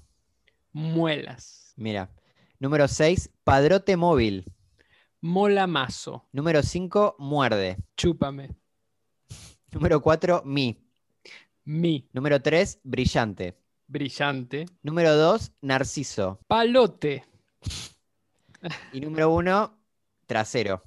Muelas. 0.71 1.73
Mira. 1.75 2.11
Número 2.59 2.87
6, 2.87 3.31
padrote 3.43 3.97
móvil. 3.97 4.45
Molamazo. 5.21 6.27
Número 6.31 6.61
5, 6.61 7.15
muerde. 7.17 7.77
Chúpame. 7.95 8.55
Número 9.71 9.99
4, 9.99 10.43
mi. 10.45 10.85
Mi. 11.63 12.07
Número 12.13 12.43
3, 12.43 12.79
brillante. 12.83 13.57
Brillante. 13.87 14.67
Número 14.83 15.15
2, 15.15 15.51
narciso. 15.61 16.39
Palote. 16.45 17.25
Y 18.93 19.01
número 19.01 19.31
1, 19.31 19.79
trasero. 20.27 20.83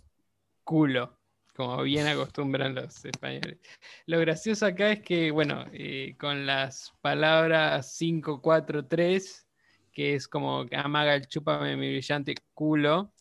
Culo. 0.62 1.19
Como 1.60 1.82
bien 1.82 2.06
acostumbran 2.06 2.74
los 2.74 3.04
españoles. 3.04 3.58
Lo 4.06 4.18
gracioso 4.20 4.66
acá 4.66 4.92
es 4.92 5.00
que, 5.02 5.30
bueno, 5.30 5.64
eh, 5.72 6.16
con 6.18 6.46
las 6.46 6.92
palabras 7.00 7.92
5, 7.94 8.40
4, 8.40 8.86
3, 8.86 9.46
que 9.92 10.14
es 10.14 10.28
como 10.28 10.66
amaga 10.72 11.14
el 11.14 11.26
chúpame 11.28 11.76
mi 11.76 11.90
brillante 11.92 12.34
culo, 12.54 13.12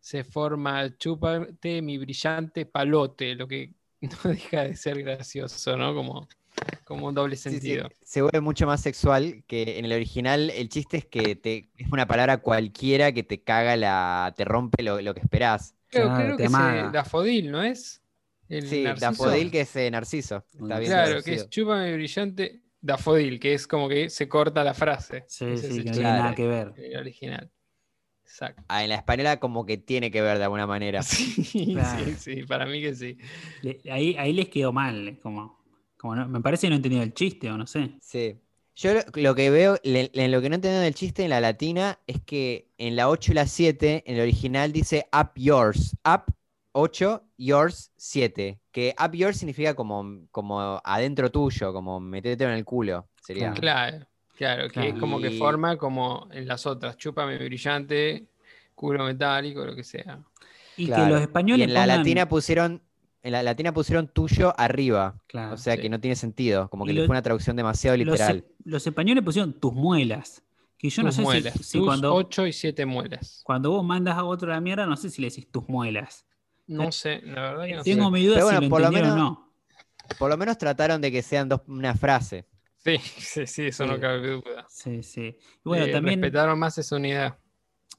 se 0.00 0.24
forma 0.24 0.82
el 0.82 0.96
chúpate 0.98 1.82
mi 1.82 1.98
brillante 1.98 2.66
palote, 2.66 3.34
lo 3.34 3.48
que 3.48 3.74
no 4.00 4.30
deja 4.30 4.64
de 4.64 4.76
ser 4.76 5.02
gracioso, 5.02 5.76
¿no? 5.76 5.94
Como, 5.94 6.28
como 6.84 7.06
un 7.08 7.14
doble 7.14 7.36
Sí, 7.46 7.60
sí, 7.60 7.78
sentido. 7.78 7.88
se 8.02 8.22
vuelve 8.22 8.40
mucho 8.40 8.66
más 8.66 8.80
sexual 8.80 9.44
que 9.46 9.78
en 9.78 9.84
el 9.84 9.92
original. 9.92 10.48
El 10.50 10.70
chiste 10.70 10.96
es 10.96 11.04
que 11.06 11.36
te, 11.36 11.70
es 11.76 11.92
una 11.92 12.06
palabra 12.06 12.38
cualquiera 12.38 13.12
que 13.12 13.22
te 13.22 13.42
caga 13.42 13.76
la. 13.76 14.32
te 14.36 14.44
rompe 14.46 14.82
lo, 14.82 15.00
lo 15.02 15.14
que 15.14 15.20
esperás. 15.20 15.74
Creo, 15.94 16.06
Claro, 16.08 16.24
creo 16.24 16.36
te 16.36 16.42
que 16.42 16.46
es 16.46 16.54
amaga. 16.54 16.88
eh, 16.88 16.90
dafodil, 16.92 17.50
¿no 17.50 17.62
es? 17.62 18.02
El 18.48 18.68
Sí, 18.68 18.82
narciso. 18.82 19.06
Dafodil 19.10 19.50
que 19.50 19.60
es 19.62 19.76
eh, 19.76 19.90
narciso. 19.90 20.44
Está 20.52 20.78
bien. 20.78 20.90
Claro, 20.90 21.22
que 21.22 21.34
es 21.34 21.48
chúpame 21.48 21.94
brillante 21.94 22.60
dafodil, 22.80 23.40
que 23.40 23.54
es 23.54 23.66
como 23.66 23.88
que 23.88 24.10
se 24.10 24.28
corta 24.28 24.62
la 24.62 24.74
frase. 24.74 25.24
Sí, 25.28 25.46
Ese 25.46 25.72
sí, 25.72 25.78
que 25.78 25.84
no 25.90 25.92
tiene 25.92 26.08
nada 26.10 26.20
Claro. 26.20 26.36
que 26.36 26.46
ver. 26.46 26.72
el 26.76 26.96
original. 26.98 27.50
Exacto. 28.24 28.62
Ah, 28.68 28.82
en 28.82 28.88
la 28.88 28.96
española 28.96 29.38
como 29.38 29.64
que 29.64 29.78
tiene 29.78 30.10
que 30.10 30.20
ver 30.20 30.38
de 30.38 30.44
alguna 30.44 30.66
manera. 30.66 31.02
Sí, 31.02 31.72
Claro. 31.72 32.04
sí, 32.04 32.14
sí, 32.18 32.42
para 32.42 32.66
mí 32.66 32.80
que 32.82 32.94
sí. 32.94 33.16
Ahí, 33.90 34.16
ahí 34.18 34.32
les 34.32 34.48
quedó 34.48 34.72
mal. 34.72 35.08
es 35.08 35.18
Como, 35.20 35.58
como 35.96 36.16
no- 36.16 36.28
me 36.28 36.40
parece 36.40 36.66
que 36.66 36.70
no 36.70 36.76
entendido 36.76 37.02
el 37.02 37.14
chiste 37.14 37.50
o 37.50 37.56
no 37.56 37.66
sé. 37.66 37.96
Sí. 38.00 38.36
Yo 38.76 38.92
lo, 38.94 39.00
lo 39.14 39.34
que 39.34 39.50
veo, 39.50 39.78
le- 39.84 40.10
en 40.14 40.30
lo 40.32 40.40
que 40.40 40.48
no 40.48 40.56
entiendo 40.56 40.80
del 40.80 40.94
chiste 40.94 41.22
en 41.24 41.30
la 41.30 41.40
latina 41.40 41.98
es 42.06 42.20
que 42.22 42.68
en 42.78 42.96
la 42.96 43.08
8 43.08 43.32
y 43.32 43.34
la 43.36 43.46
7, 43.46 44.02
en 44.06 44.16
el 44.16 44.22
original 44.22 44.72
dice 44.72 45.06
up 45.12 45.30
yours. 45.36 45.96
Up 46.04 46.24
8, 46.72 47.22
yours 47.38 47.92
7. 47.96 48.58
Que 48.72 48.94
up 49.02 49.12
yours 49.12 49.36
significa 49.36 49.74
como, 49.74 50.26
como 50.32 50.80
adentro 50.84 51.30
tuyo, 51.30 51.72
como 51.72 52.00
metételo 52.00 52.50
en 52.50 52.56
el 52.58 52.64
culo. 52.64 53.06
Sería. 53.22 53.52
Claro, 53.52 54.06
claro, 54.36 54.68
que 54.68 54.88
es 54.88 54.94
como 54.98 55.20
que 55.20 55.30
Y- 55.30 55.38
forma 55.38 55.76
como 55.76 56.26
en 56.32 56.48
las 56.48 56.66
otras. 56.66 56.96
Chúpame 56.96 57.36
brillante, 57.38 58.26
culo 58.74 59.04
metálico, 59.04 59.64
lo 59.64 59.76
que 59.76 59.84
sea. 59.84 60.18
Y 60.76 60.86
Claro. 60.86 61.04
que 61.04 61.10
los 61.12 61.20
Y 61.20 61.22
españoles. 61.22 61.68
en 61.68 61.74
la 61.74 61.86
latina 61.86 62.28
pusieron. 62.28 62.82
En 63.24 63.32
la 63.32 63.42
latina 63.42 63.72
pusieron 63.72 64.06
tuyo 64.06 64.52
arriba. 64.56 65.20
Claro. 65.26 65.54
O 65.54 65.56
sea 65.56 65.74
sí. 65.76 65.80
que 65.82 65.88
no 65.88 65.98
tiene 65.98 66.14
sentido. 66.14 66.68
Como 66.70 66.84
que 66.84 66.92
le 66.92 67.00
fue 67.06 67.10
una 67.14 67.22
traducción 67.22 67.56
demasiado 67.56 67.96
literal. 67.96 68.44
los 68.64 68.86
españoles 68.86 69.24
pusieron 69.24 69.52
tus 69.54 69.72
muelas. 69.72 70.42
Que 70.78 70.90
yo 70.90 71.02
no 71.02 71.08
tus 71.08 71.16
sé 71.16 71.22
si- 71.22 71.24
muelas. 71.26 71.54
si, 71.54 71.78
tus 71.78 71.86
cuando, 71.86 72.14
8 72.14 72.46
y 72.46 72.52
7 72.52 72.84
muelas. 72.86 73.40
cuando 73.44 73.70
vos 73.70 73.82
mandas 73.84 74.16
a 74.18 74.24
otro 74.24 74.50
a 74.52 74.54
la 74.56 74.60
mierda, 74.60 74.86
no 74.86 74.96
sé 74.96 75.08
si 75.10 75.22
le 75.22 75.30
decís 75.30 75.50
tus 75.50 75.66
muelas. 75.68 76.26
No 76.66 76.92
sé, 76.92 77.22
la 77.24 77.40
verdad 77.52 77.64
que 77.66 77.74
no 77.76 77.82
Tengo 77.82 78.04
sé. 78.06 78.10
mi 78.10 78.24
duda 78.26 78.34
Pero 78.36 78.46
si 78.48 78.52
bueno, 78.52 78.60
lo 78.60 78.68
por 78.70 78.80
lo 78.80 78.86
entendieron 78.88 79.18
o 79.18 79.22
menos- 79.24 79.38
no. 79.38 80.16
Por 80.18 80.30
lo 80.30 80.36
menos 80.36 80.58
trataron 80.58 81.00
de 81.00 81.10
que 81.10 81.22
sean 81.22 81.48
dos, 81.48 81.62
una 81.66 81.94
frase. 81.94 82.46
Sí, 82.76 82.98
sí, 83.18 83.46
sí, 83.46 83.62
eso 83.68 83.84
Sí. 83.84 83.90
no 83.90 83.98
cabe 83.98 84.28
duda. 84.32 84.66
Sí, 84.68 85.02
sí. 85.02 85.22
Y 85.38 85.38
bueno, 85.64 85.86
Eh, 85.86 85.92
también, 85.92 86.20
Respetaron 86.20 86.58
más 86.58 86.76
esa 86.76 86.96
unidad. 86.96 87.38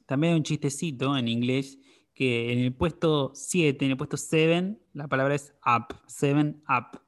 también 0.06 0.34
hay 0.34 0.38
un 0.38 0.44
chistecito 0.44 1.18
en 1.18 1.28
inglés 1.28 1.80
que 2.16 2.54
en 2.54 2.60
el 2.60 2.74
puesto 2.74 3.32
7, 3.36 3.86
en 3.86 3.92
el 3.92 3.98
puesto 3.98 4.18
7, 4.18 4.78
la 4.94 5.08
palabra 5.08 5.36
es 5.36 5.54
up. 5.66 5.96
7 6.08 6.56
up. 6.70 7.02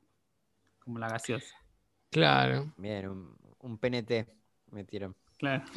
Como 0.80 1.00
la 1.00 1.10
gaseosa. 1.10 1.56
Claro. 2.12 2.74
Bien, 2.78 3.08
un, 3.10 3.38
un 3.60 3.78
PNT 3.80 4.28
metieron. 4.72 5.16
Claro. 5.38 5.64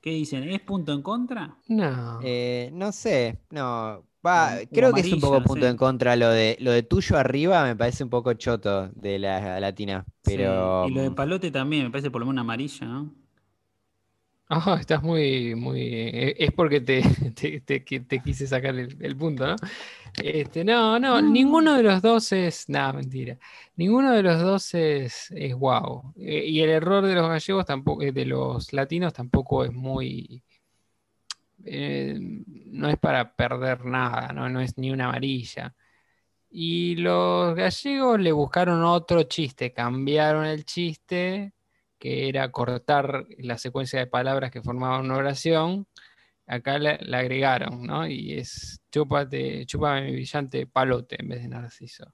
¿Qué 0.00 0.10
dicen? 0.10 0.44
¿Es 0.48 0.60
punto 0.60 0.92
en 0.92 1.02
contra? 1.02 1.56
no. 1.68 2.20
Eh, 2.22 2.70
no 2.72 2.92
sé, 2.92 3.40
no. 3.50 4.06
Va, 4.26 4.58
creo 4.72 4.92
que 4.92 5.00
es 5.02 5.12
un 5.12 5.20
poco 5.20 5.42
punto 5.42 5.66
en 5.68 5.76
contra 5.76 6.16
lo 6.16 6.30
de 6.30 6.56
lo 6.60 6.72
de 6.72 6.82
tuyo 6.82 7.16
arriba, 7.16 7.64
me 7.64 7.76
parece 7.76 8.02
un 8.02 8.10
poco 8.10 8.34
choto 8.34 8.88
de 8.88 9.18
la 9.20 9.60
latina, 9.60 10.04
Sí, 10.22 10.36
pero 10.36 10.88
Y 10.88 10.90
lo 10.90 11.02
de 11.02 11.10
palote 11.12 11.50
también, 11.52 11.84
me 11.84 11.90
parece 11.90 12.10
por 12.10 12.20
lo 12.20 12.26
menos 12.26 12.40
amarilla, 12.42 12.86
¿no? 12.86 13.14
Ah, 14.48 14.76
estás 14.80 15.02
muy, 15.02 15.54
muy. 15.56 15.80
eh, 15.82 16.36
Es 16.38 16.52
porque 16.52 16.80
te, 16.80 17.02
te, 17.34 17.60
te 17.60 17.80
te 17.80 18.22
quise 18.22 18.46
sacar 18.46 18.76
el, 18.76 18.96
el 19.02 19.16
punto, 19.16 19.44
¿no? 19.46 19.56
Este, 20.22 20.64
no, 20.64 20.98
no, 21.00 21.20
No. 21.20 21.20
ninguno 21.20 21.74
de 21.76 21.82
los 21.82 22.00
dos 22.02 22.30
es. 22.32 22.68
Nada, 22.68 22.92
mentira. 22.94 23.38
Ninguno 23.76 24.12
de 24.12 24.22
los 24.22 24.40
dos 24.40 24.72
es, 24.74 25.30
es 25.32 25.54
guau. 25.54 26.12
Eh, 26.16 26.44
y 26.46 26.60
el 26.62 26.70
error 26.70 27.04
de 27.04 27.14
los 27.16 27.28
gallegos 27.28 27.66
tampoco, 27.66 28.02
eh, 28.02 28.12
de 28.12 28.24
los 28.26 28.72
latinos 28.72 29.12
tampoco 29.12 29.64
es 29.64 29.72
muy. 29.72 30.42
eh, 31.64 32.16
no 32.20 32.88
es 32.88 32.98
para 32.98 33.34
perder 33.34 33.84
nada, 33.84 34.32
¿no? 34.32 34.48
No 34.48 34.60
es 34.60 34.76
ni 34.78 34.90
una 34.90 35.06
amarilla. 35.08 35.74
Y 36.50 36.96
los 36.96 37.56
gallegos 37.56 38.20
le 38.20 38.32
buscaron 38.32 38.82
otro 38.84 39.24
chiste, 39.24 39.72
cambiaron 39.74 40.46
el 40.46 40.64
chiste 40.66 41.54
que 41.98 42.28
era 42.28 42.50
cortar 42.50 43.26
la 43.38 43.58
secuencia 43.58 43.98
de 43.98 44.06
palabras 44.06 44.50
que 44.50 44.62
formaban 44.62 45.06
una 45.06 45.16
oración, 45.16 45.86
acá 46.46 46.78
la, 46.78 46.98
agregaron, 47.18 47.86
¿no? 47.86 48.06
Y 48.06 48.34
es 48.34 48.80
chúpate, 48.90 49.66
chúpame 49.66 50.06
mi 50.06 50.12
brillante 50.12 50.66
palote 50.66 51.16
en 51.20 51.28
vez 51.28 51.42
de 51.42 51.48
narciso. 51.48 52.12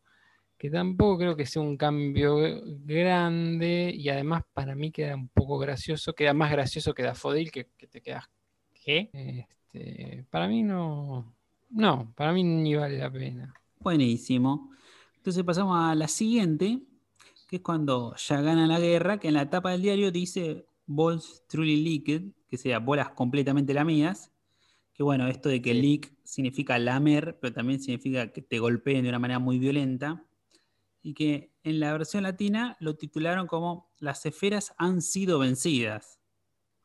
Que 0.57 0.71
tampoco 0.71 1.19
creo 1.19 1.37
que 1.37 1.47
sea 1.47 1.61
un 1.63 1.77
cambio 1.77 2.37
grande 2.85 3.93
y 3.95 4.09
además 4.09 4.45
para 4.53 4.75
mí 4.75 4.93
queda 4.93 5.17
un 5.17 5.29
poco 5.29 5.59
gracioso, 5.59 6.15
queda 6.15 6.35
más 6.35 6.53
gracioso 6.53 6.95
que 6.95 7.03
Dafodil, 7.03 7.51
que, 7.51 7.67
que 7.77 7.89
te 7.89 8.01
quedas, 8.01 8.25
¿qué? 8.85 9.11
Este, 9.13 10.25
para 10.31 10.47
mí 10.47 10.63
no, 10.63 11.35
no, 11.71 12.13
para 12.15 12.33
mí 12.33 12.45
ni 12.45 12.75
vale 12.77 12.99
la 12.99 13.11
pena. 13.11 13.53
Buenísimo. 13.81 14.71
Entonces 15.17 15.43
pasamos 15.45 15.77
a 15.79 15.95
la 15.95 16.09
siguiente, 16.09 16.81
que 17.53 17.57
es 17.57 17.62
cuando 17.62 18.16
ya 18.16 18.41
gana 18.41 18.66
la 18.66 18.81
guerra, 18.81 19.20
que 19.20 19.29
en 19.29 19.35
la 19.35 19.51
tapa 19.51 19.73
del 19.73 19.83
diario 19.83 20.11
dice 20.11 20.65
balls 20.87 21.45
truly 21.49 21.77
leaked, 21.85 22.33
que 22.49 22.57
sea 22.57 22.79
bolas 22.79 23.11
completamente 23.11 23.74
lamidas. 23.74 24.33
Que 24.95 25.03
bueno, 25.03 25.29
esto 25.29 25.51
de 25.51 25.61
que 25.61 25.74
Sí. 25.74 25.83
leak 25.83 26.15
significa 26.24 26.79
lamer, 26.79 27.39
pero 27.43 27.53
también 27.53 27.79
significa 27.79 28.33
que 28.33 28.41
te 28.41 28.59
golpeen 28.59 29.03
de 29.03 29.11
una 29.11 29.19
manera 29.19 29.39
muy 29.39 29.59
violenta. 29.59 30.24
Y 31.03 31.12
que 31.12 31.53
en 31.62 31.79
la 31.79 31.93
versión 31.93 32.23
latina 32.23 32.74
lo 32.81 32.97
titularon 32.97 33.47
como 33.47 33.91
Las 33.99 34.24
esferas 34.24 34.73
han 34.79 35.03
sido 35.03 35.39
vencidas. 35.39 36.20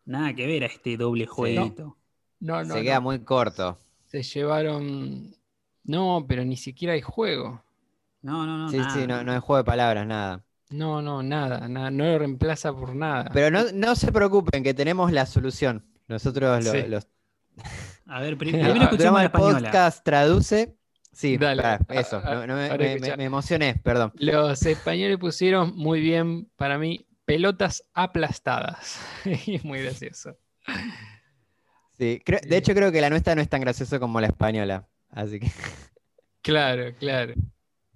Nada 0.04 0.36
que 0.36 0.48
ver 0.48 0.64
a 0.64 0.68
este 0.68 0.98
doble 0.98 1.28
jueguito. 1.28 1.96
No, 2.42 2.62
no, 2.66 2.74
se 2.76 2.84
queda 2.84 3.00
muy 3.00 3.20
corto. 3.20 3.78
Se 4.08 4.22
llevaron. 4.22 5.34
No, 5.86 6.26
pero 6.28 6.44
ni 6.44 6.58
siquiera 6.58 6.94
hay 6.94 7.02
juego. 7.02 7.64
No, 8.22 8.46
no, 8.46 8.58
no. 8.58 8.70
Sí, 8.70 8.80
sí, 8.94 9.00
no, 9.02 9.08
nada. 9.08 9.24
no 9.24 9.34
es 9.34 9.40
juego 9.40 9.60
de 9.60 9.64
palabras, 9.64 10.06
nada. 10.06 10.44
No, 10.70 11.02
no, 11.02 11.24
nada, 11.24 11.68
nada, 11.70 11.90
no 11.92 12.04
lo 12.06 12.20
reemplaza 12.20 12.74
por 12.74 12.94
nada. 12.96 13.30
Pero 13.34 13.50
no, 13.52 13.72
no 13.74 13.96
se 13.96 14.12
preocupen, 14.12 14.64
que 14.64 14.74
tenemos 14.74 15.12
la 15.12 15.26
solución. 15.26 15.86
Nosotros 16.08 16.64
lo- 16.66 16.72
Sí. 16.72 16.84
los 16.88 17.08
A 18.08 18.22
ver, 18.22 18.38
pri- 18.38 18.52
primero 18.52 18.90
de 18.96 19.26
española. 19.26 19.32
podcast 19.32 20.04
traduce. 20.04 20.76
Sí, 21.12 21.38
Dale, 21.38 21.80
eso. 21.90 22.18
a- 22.24 22.46
no- 22.46 22.48
no 22.48 22.56
me, 22.56 23.24
emocioné, 23.24 23.76
perdón. 23.84 24.12
Los 24.18 24.64
españoles 24.66 25.18
pusieron 25.18 25.76
muy 25.76 26.00
bien 26.00 26.50
para 26.58 26.78
mí 26.78 27.08
pelotas 27.26 27.84
aplastadas. 27.94 29.00
Y 29.46 29.56
es 29.56 29.64
muy 29.66 29.82
gracioso. 29.82 30.38
Sí, 31.98 32.22
creo- 32.24 32.40
de 32.48 32.58
hecho, 32.58 32.74
creo 32.74 32.92
que 32.92 33.02
la 33.02 33.10
nuestra 33.10 33.34
no 33.36 33.42
es 33.42 33.50
tan 33.50 33.62
graciosa 33.62 34.00
como 34.00 34.22
la 34.22 34.28
española. 34.28 34.88
Así 35.10 35.40
que 35.40 35.50
Claro, 36.42 36.94
claro. 37.00 37.34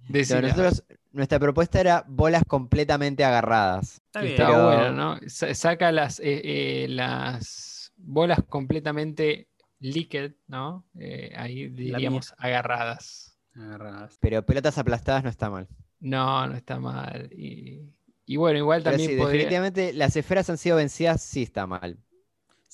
no, 0.08 0.40
nosotros, 0.40 0.84
nuestra 1.12 1.38
propuesta 1.38 1.80
era 1.80 2.04
bolas 2.08 2.42
completamente 2.46 3.24
agarradas. 3.24 3.94
Está 4.06 4.20
bien. 4.20 4.32
Está 4.34 4.46
Pero- 4.48 4.64
bueno, 4.64 4.92
¿no? 4.92 5.18
Sa- 5.28 5.54
Saca 5.54 5.92
las, 5.92 6.20
eh, 6.20 6.40
eh, 6.84 6.86
las 6.88 7.92
bolas 7.96 8.40
completamente 8.48 9.48
liquid, 9.80 10.32
¿no? 10.48 10.84
Eh, 10.98 11.32
ahí 11.36 11.68
diríamos 11.68 12.34
agarradas. 12.38 13.36
Agarradas. 13.54 14.16
Pero 14.20 14.44
pelotas 14.46 14.78
aplastadas 14.78 15.22
no 15.24 15.30
está 15.30 15.50
mal. 15.50 15.68
No, 16.00 16.46
no 16.46 16.54
está 16.56 16.78
mal. 16.80 17.28
Y, 17.32 17.82
y 18.24 18.36
bueno, 18.36 18.58
igual 18.58 18.82
Pero 18.82 18.92
también 18.96 19.10
sí, 19.10 19.16
podría... 19.16 19.32
definitivamente 19.38 19.92
las 19.92 20.16
esferas 20.16 20.48
han 20.50 20.58
sido 20.58 20.76
vencidas, 20.76 21.22
sí 21.22 21.42
está 21.42 21.66
mal. 21.66 21.98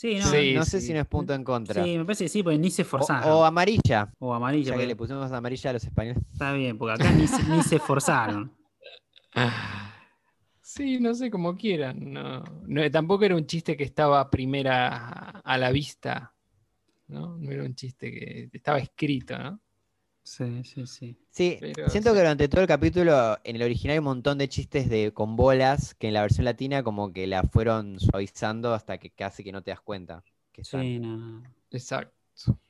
Sí, 0.00 0.14
no, 0.14 0.26
Sí, 0.26 0.54
no 0.54 0.64
sé 0.64 0.80
sí. 0.80 0.86
si 0.86 0.92
no 0.92 1.00
es 1.00 1.06
punto 1.08 1.34
en 1.34 1.42
contra. 1.42 1.82
sí, 1.82 1.98
me 1.98 2.04
parece 2.04 2.26
que 2.26 2.28
sí, 2.28 2.44
porque 2.44 2.56
ni 2.56 2.70
se 2.70 2.82
O, 2.82 2.84
esforzaron. 2.84 3.32
o 3.32 3.44
amarilla, 3.44 4.12
O, 4.20 4.32
amarilla, 4.32 4.66
ya 4.66 4.70
que 4.70 4.76
porque 4.76 4.86
le 4.86 4.94
pusimos 4.94 5.32
amarilla 5.32 5.70
a 5.70 5.72
los 5.72 5.82
españoles. 5.82 6.22
está 6.32 6.52
bien, 6.52 6.78
porque 6.78 6.92
acá 7.02 7.10
ni 7.10 7.26
se, 7.26 7.42
ni 7.42 7.62
se 7.64 7.76
esforzaron. 7.76 8.52
Sí, 10.60 11.00
no 11.00 11.14
sé, 11.14 11.30
como 11.30 11.56
quieran. 11.56 12.12
No, 12.12 12.44
no, 12.66 12.90
tampoco 12.90 13.24
era 13.24 13.34
un 13.34 13.46
chiste 13.46 13.74
que 13.76 13.84
estaba 13.84 14.28
primera 14.30 14.88
a, 14.98 15.30
a 15.40 15.56
la 15.58 15.72
vista, 15.72 16.34
¿no? 17.06 17.38
No 17.38 17.50
era 17.50 17.64
un 17.64 17.74
chiste 17.74 18.12
que 18.12 18.50
estaba 18.52 18.78
escrito, 18.78 19.36
¿no? 19.38 19.58
Sí, 20.28 20.62
sí, 20.62 20.86
sí. 20.86 21.16
Sí, 21.30 21.56
Pero 21.58 21.88
siento 21.88 22.10
sí. 22.10 22.14
que 22.14 22.20
durante 22.20 22.48
todo 22.48 22.60
el 22.60 22.66
capítulo, 22.66 23.38
en 23.44 23.56
el 23.56 23.62
original 23.62 23.92
hay 23.92 23.98
un 23.98 24.04
montón 24.04 24.36
de 24.36 24.46
chistes 24.46 24.90
de 24.90 25.12
con 25.14 25.36
bolas 25.36 25.94
que 25.94 26.08
en 26.08 26.14
la 26.14 26.20
versión 26.20 26.44
latina 26.44 26.82
como 26.82 27.12
que 27.14 27.26
la 27.26 27.44
fueron 27.44 27.98
suavizando 27.98 28.74
hasta 28.74 28.98
que 28.98 29.08
casi 29.08 29.42
que 29.42 29.52
no 29.52 29.62
te 29.62 29.70
das 29.70 29.80
cuenta. 29.80 30.22
Que. 30.52 30.64
Sí, 30.64 30.98
no. 30.98 31.42
Exacto. 31.70 32.14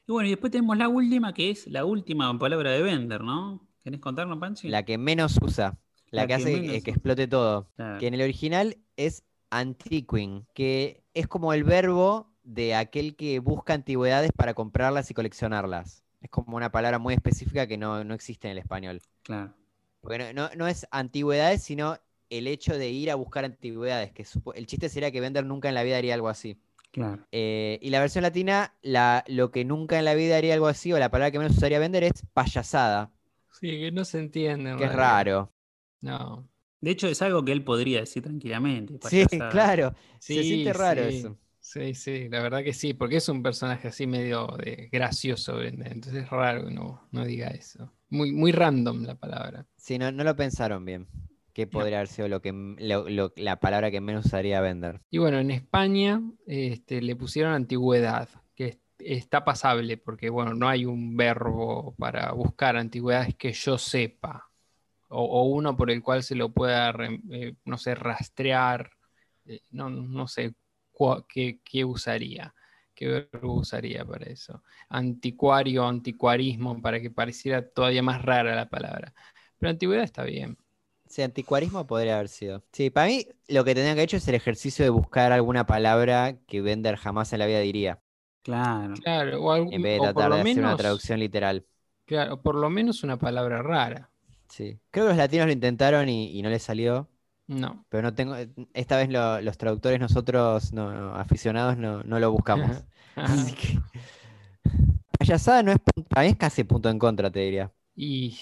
Y 0.06 0.12
bueno, 0.12 0.28
y 0.28 0.30
después 0.30 0.52
tenemos 0.52 0.78
la 0.78 0.88
última, 0.88 1.34
que 1.34 1.50
es 1.50 1.66
la 1.66 1.84
última 1.84 2.38
palabra 2.38 2.70
de 2.70 2.80
Bender, 2.80 3.22
¿no? 3.22 3.68
¿Querés 3.82 4.00
contarnos, 4.00 4.38
Panchi? 4.38 4.68
La 4.68 4.84
que 4.84 4.96
menos 4.96 5.36
usa, 5.42 5.76
la, 6.10 6.22
La 6.22 6.22
que 6.22 6.28
que 6.28 6.34
hace 6.34 6.82
que, 6.82 6.90
explote 6.90 7.26
todo. 7.26 7.70
Claro. 7.74 7.98
Que 7.98 8.06
en 8.06 8.14
el 8.14 8.22
original 8.22 8.78
es 8.96 9.24
antiquing, 9.50 10.46
que 10.54 11.02
es 11.12 11.26
como 11.26 11.52
el 11.52 11.64
verbo 11.64 12.32
de 12.44 12.76
aquel 12.76 13.16
que 13.16 13.40
busca 13.40 13.74
antigüedades 13.74 14.30
para 14.32 14.54
comprarlas 14.54 15.10
y 15.10 15.14
coleccionarlas. 15.14 16.04
Es 16.20 16.30
como 16.30 16.56
una 16.56 16.70
palabra 16.70 16.98
muy 16.98 17.14
específica 17.14 17.66
que 17.66 17.76
no, 17.78 18.04
no 18.04 18.14
existe 18.14 18.48
en 18.48 18.52
el 18.52 18.58
español. 18.58 19.00
Claro. 19.22 19.54
Porque 20.00 20.18
no, 20.18 20.32
no- 20.32 20.54
no 20.56 20.68
es 20.68 20.86
antigüedades, 20.90 21.62
sino 21.62 21.98
el 22.30 22.46
hecho 22.46 22.76
de 22.78 22.90
ir 22.90 23.10
a 23.10 23.14
buscar 23.14 23.44
antigüedades. 23.44 24.12
Que 24.12 24.24
supo- 24.24 24.54
el 24.54 24.66
chiste 24.66 24.88
sería 24.88 25.10
que 25.10 25.20
Bender 25.20 25.44
nunca 25.44 25.68
en 25.68 25.74
la 25.74 25.82
vida 25.82 25.98
haría 25.98 26.14
algo 26.14 26.28
así. 26.28 26.60
Claro. 26.90 27.26
Eh, 27.32 27.78
y 27.82 27.90
la 27.90 28.00
versión 28.00 28.22
latina, 28.22 28.74
la, 28.82 29.24
lo 29.28 29.50
que 29.50 29.64
nunca 29.64 29.98
en 29.98 30.04
la 30.04 30.14
vida 30.14 30.36
haría 30.36 30.54
algo 30.54 30.68
así, 30.68 30.92
o 30.92 30.98
la 30.98 31.10
palabra 31.10 31.30
que 31.30 31.38
menos 31.38 31.56
usaría 31.56 31.78
Bender 31.78 32.04
es 32.04 32.24
payasada, 32.32 33.12
Sí, 33.50 33.68
que 33.80 33.90
no 33.92 34.04
se 34.04 34.18
entiende. 34.20 34.70
en 34.70 34.76
que 34.78 34.84
es 34.84 34.92
raro. 34.92 35.52
No. 36.00 36.48
De 36.80 36.90
hecho, 36.92 37.08
es 37.08 37.22
algo 37.22 37.44
que 37.44 37.52
él 37.52 37.64
podría 37.64 38.00
decir 38.00 38.22
tranquilamente. 38.22 38.98
Sí, 39.08 39.26
claro. 39.50 39.94
Se 40.18 40.42
Sí, 40.42 40.44
siente 40.44 40.72
raro 40.72 41.08
sí. 41.10 41.16
eso. 41.18 41.38
Sí, 41.70 41.92
sí, 41.92 42.30
la 42.30 42.40
verdad 42.40 42.64
que 42.64 42.72
sí, 42.72 42.94
porque 42.94 43.16
es 43.18 43.28
un 43.28 43.42
personaje 43.42 43.88
así 43.88 44.06
medio 44.06 44.46
de 44.56 44.88
gracioso, 44.90 45.56
Bender, 45.56 45.92
entonces 45.92 46.24
es 46.24 46.30
raro 46.30 46.64
que 46.66 46.72
no, 46.72 47.06
no 47.12 47.26
diga 47.26 47.48
eso. 47.48 47.92
Muy, 48.08 48.32
muy 48.32 48.52
random 48.52 49.02
la 49.02 49.16
palabra. 49.16 49.66
Sí, 49.76 49.98
no, 49.98 50.10
no 50.10 50.24
lo 50.24 50.34
pensaron 50.34 50.86
bien. 50.86 51.06
¿Qué 51.52 51.66
podría 51.66 51.98
haber 51.98 52.08
sido 52.08 52.26
lo 52.28 52.40
que, 52.40 52.48
m- 52.50 52.76
lo- 52.80 53.10
lo- 53.10 53.34
la 53.36 53.60
palabra 53.60 53.90
que 53.90 54.00
menos 54.00 54.24
usaría 54.24 54.62
Bender? 54.62 55.02
Y 55.10 55.18
bueno, 55.18 55.40
en 55.40 55.50
España 55.50 56.22
este, 56.46 57.02
le 57.02 57.14
pusieron 57.16 57.52
antigüedad, 57.52 58.30
que 58.54 58.64
es- 58.68 58.78
está 58.98 59.44
pasable, 59.44 59.98
porque 59.98 60.30
bueno, 60.30 60.54
no 60.54 60.70
hay 60.70 60.86
un 60.86 61.18
verbo 61.18 61.94
para 61.98 62.32
buscar 62.32 62.78
antigüedades 62.78 63.34
que 63.34 63.52
yo 63.52 63.76
sepa, 63.76 64.48
o, 65.10 65.22
o 65.22 65.42
uno 65.42 65.76
por 65.76 65.90
el 65.90 66.02
cual 66.02 66.22
se 66.22 66.34
lo 66.34 66.48
pueda, 66.50 66.94
eh, 67.30 67.56
no 67.66 67.76
sé, 67.76 67.94
rastrear, 67.94 68.90
eh, 69.44 69.60
no, 69.70 69.90
no 69.90 70.26
sé 70.28 70.54
qué, 71.28 71.60
qué 71.64 71.84
usaría, 71.84 72.54
qué 72.94 73.28
verbo 73.32 73.54
usaría 73.54 74.04
para 74.04 74.26
eso. 74.26 74.62
Anticuario, 74.88 75.86
anticuarismo, 75.86 76.80
para 76.82 77.00
que 77.00 77.10
pareciera 77.10 77.68
todavía 77.68 78.02
más 78.02 78.22
rara 78.22 78.54
la 78.56 78.68
palabra. 78.68 79.14
Pero 79.58 79.70
antigüedad 79.70 80.04
está 80.04 80.24
bien. 80.24 80.58
Sí, 81.08 81.22
anticuarismo 81.22 81.86
podría 81.86 82.16
haber 82.16 82.28
sido. 82.28 82.64
Sí, 82.72 82.90
para 82.90 83.06
mí 83.06 83.26
lo 83.48 83.64
que 83.64 83.74
tendrían 83.74 83.94
que 83.96 84.00
haber 84.02 84.04
hecho 84.08 84.16
es 84.18 84.28
el 84.28 84.34
ejercicio 84.34 84.84
de 84.84 84.90
buscar 84.90 85.32
alguna 85.32 85.64
palabra 85.66 86.38
que 86.46 86.60
Bender 86.60 86.96
jamás 86.96 87.32
en 87.32 87.38
la 87.38 87.46
vida 87.46 87.60
diría, 87.60 88.02
Claro. 88.42 88.94
Claro, 89.02 89.42
o, 89.42 89.52
algún- 89.52 89.74
en 89.74 89.82
vez 89.82 89.94
de 89.94 90.00
tratar 90.00 90.32
de 90.32 90.40
hacer 90.40 90.64
una 90.64 90.76
menos- 90.76 90.76
traducción 90.76 91.20
literal. 91.20 91.66
Claro, 92.06 92.42
por 92.42 92.56
lo 92.56 92.70
menos 92.70 93.04
una 93.04 93.18
palabra 93.20 93.62
rara. 93.62 94.10
Sí. 94.48 94.80
Creo 94.90 95.04
que 95.06 95.08
los 95.10 95.16
latinos 95.18 95.46
lo 95.46 95.52
intentaron 95.52 96.08
y, 96.08 96.30
y 96.38 96.42
no 96.42 96.48
les 96.50 96.62
salió, 96.62 97.08
no. 97.48 97.86
Pero 97.88 98.02
no 98.02 98.14
tengo. 98.14 98.36
Eh, 98.36 98.50
esta 98.74 98.98
vez 98.98 99.08
los 99.10 99.58
traductores, 99.58 99.98
nosotros, 99.98 100.72
no, 100.72 101.14
aficionados, 101.14 101.76
no, 101.78 102.02
no 102.04 102.20
lo 102.20 102.30
buscamos. 102.30 102.84
Así 103.16 103.54
que. 103.54 103.80
Payasada 105.18 105.62
no 105.64 105.72
es 105.72 105.78
punto, 105.78 106.20
es 106.20 106.36
casi 106.36 106.62
punto 106.62 106.88
en 106.88 106.98
contra, 106.98 107.30
te 107.30 107.40
diría. 107.40 107.72
Y, 107.96 108.38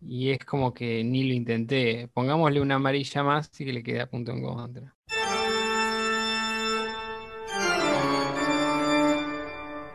y 0.00 0.30
es 0.30 0.44
como 0.44 0.72
que 0.72 1.02
ni 1.02 1.24
lo 1.24 1.34
intenté. 1.34 2.08
Pongámosle 2.12 2.60
una 2.60 2.76
amarilla 2.76 3.24
más 3.24 3.50
y 3.58 3.64
que 3.64 3.72
le 3.72 3.82
queda 3.82 4.06
punto 4.06 4.30
en 4.30 4.42
contra. 4.42 4.94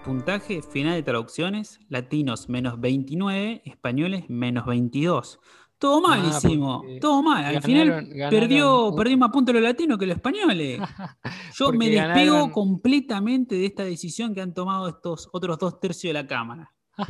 Puntaje 0.03 0.63
final 0.63 0.95
de 0.95 1.03
traducciones, 1.03 1.79
latinos 1.87 2.49
menos 2.49 2.81
29, 2.81 3.61
españoles 3.63 4.27
menos 4.27 4.65
22. 4.65 5.39
Todo 5.79 6.01
mal 6.01 6.21
Ah, 6.23 6.29
hicimos, 6.37 6.83
todo 6.99 7.23
mal. 7.23 7.45
Al 7.45 7.61
final 7.61 7.87
ganaron- 8.09 8.29
perdió, 8.29 9.17
más 9.17 9.29
puntos 9.31 9.55
los 9.55 9.63
latinos 9.63 9.97
que 9.97 10.05
los 10.05 10.17
españoles. 10.17 10.77
Yo 11.57 11.71
me 11.71 11.89
despego 11.89 12.35
ganaron- 12.35 12.51
completamente 12.51 13.55
de 13.55 13.65
esta 13.65 13.83
decisión 13.85 14.35
que 14.35 14.41
han 14.41 14.53
tomado 14.53 14.89
estos 14.89 15.29
otros 15.31 15.57
dos 15.57 15.79
tercios 15.79 16.09
de 16.09 16.21
la 16.21 16.27
Cámara. 16.27 16.71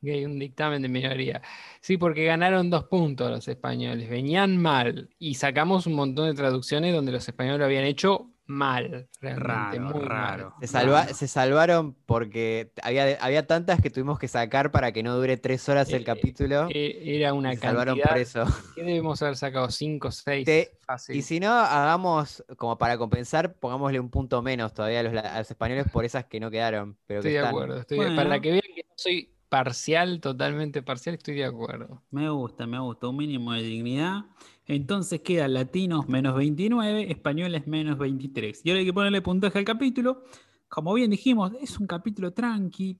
Ok, 0.00 0.08
un 0.24 0.38
dictamen 0.38 0.80
de 0.80 0.88
minoría. 0.88 1.42
Sí, 1.80 1.96
porque 1.98 2.24
ganaron 2.24 2.70
dos 2.70 2.84
puntos 2.84 3.28
los 3.30 3.46
españoles. 3.48 4.08
Venían 4.08 4.56
mal. 4.56 5.10
Y 5.18 5.34
sacamos 5.34 5.86
un 5.86 5.94
montón 5.94 6.26
de 6.26 6.34
traducciones 6.34 6.94
donde 6.94 7.12
los 7.12 7.26
españoles 7.28 7.58
lo 7.58 7.64
habían 7.66 7.84
hecho 7.84 8.30
mal. 8.48 9.08
Realmente, 9.20 9.46
Raro, 9.48 9.80
muy 9.82 9.92
mal. 10.00 10.08
raro. 10.08 10.54
Se, 10.60 10.66
salva- 10.66 11.06
se 11.06 11.28
salvaron 11.28 11.94
porque 12.06 12.72
había, 12.82 13.16
había 13.20 13.46
tantas 13.46 13.80
que 13.80 13.90
tuvimos 13.90 14.18
que 14.18 14.26
sacar 14.26 14.70
para 14.72 14.90
que 14.92 15.02
no 15.02 15.14
dure 15.14 15.36
tres 15.36 15.68
horas 15.68 15.88
el 15.90 16.02
Eh, 16.02 16.04
capítulo. 16.04 16.66
Eh, 16.70 16.98
Era 17.16 17.34
una 17.34 17.52
y 17.52 17.56
se 17.56 17.62
salvaron 17.62 17.96
cantidad. 17.98 18.08
por 18.10 18.18
eso. 18.18 18.44
¿Qué 18.74 18.82
debemos 18.82 19.22
haber 19.22 19.36
sacado? 19.36 19.70
¿Cinco, 19.70 20.10
seis? 20.10 20.44
Te- 20.44 20.72
Fácil. 20.80 21.16
Y 21.16 21.22
si 21.22 21.38
no, 21.38 21.52
hagamos, 21.52 22.42
como 22.56 22.78
para 22.78 22.96
compensar, 22.96 23.54
pongámosle 23.54 24.00
un 24.00 24.08
punto 24.10 24.40
menos 24.42 24.72
todavía 24.72 25.00
a 25.00 25.02
los, 25.02 25.12
la- 25.12 25.20
a 25.34 25.38
los 25.38 25.50
españoles 25.50 25.86
por 25.92 26.04
esas 26.06 26.24
que 26.24 26.40
no 26.40 26.50
quedaron. 26.50 26.96
Pero 27.06 27.20
que 27.20 27.28
Estoy 27.28 27.32
de 27.32 27.38
están. 27.38 27.50
acuerdo. 27.54 27.76
estoy 27.80 27.98
de- 27.98 28.04
Bueno. 28.06 28.22
Para 28.22 28.40
que 28.40 28.50
vean 28.50 28.62
que 28.74 28.82
no 28.88 28.94
soy 28.96 29.30
parcial, 29.50 30.20
totalmente 30.20 30.82
parcial, 30.82 31.14
estoy 31.16 31.34
de 31.36 31.44
acuerdo. 31.44 32.02
Me 32.10 32.28
gusta, 32.30 32.66
me 32.66 32.78
gusta, 32.80 33.08
un 33.08 33.16
mínimo 33.16 33.52
de 33.52 33.62
dignidad. 33.62 34.24
Entonces 34.68 35.20
quedan 35.22 35.54
latinos 35.54 36.08
menos 36.08 36.36
29, 36.36 37.10
españoles 37.10 37.66
menos 37.66 37.98
23. 37.98 38.60
Y 38.64 38.70
ahora 38.70 38.80
hay 38.80 38.86
que 38.86 38.92
ponerle 38.92 39.22
puntaje 39.22 39.58
al 39.58 39.64
capítulo. 39.64 40.24
Como 40.68 40.92
bien 40.94 41.10
dijimos, 41.10 41.52
es 41.60 41.78
un 41.80 41.86
capítulo 41.86 42.32
tranqui. 42.32 42.98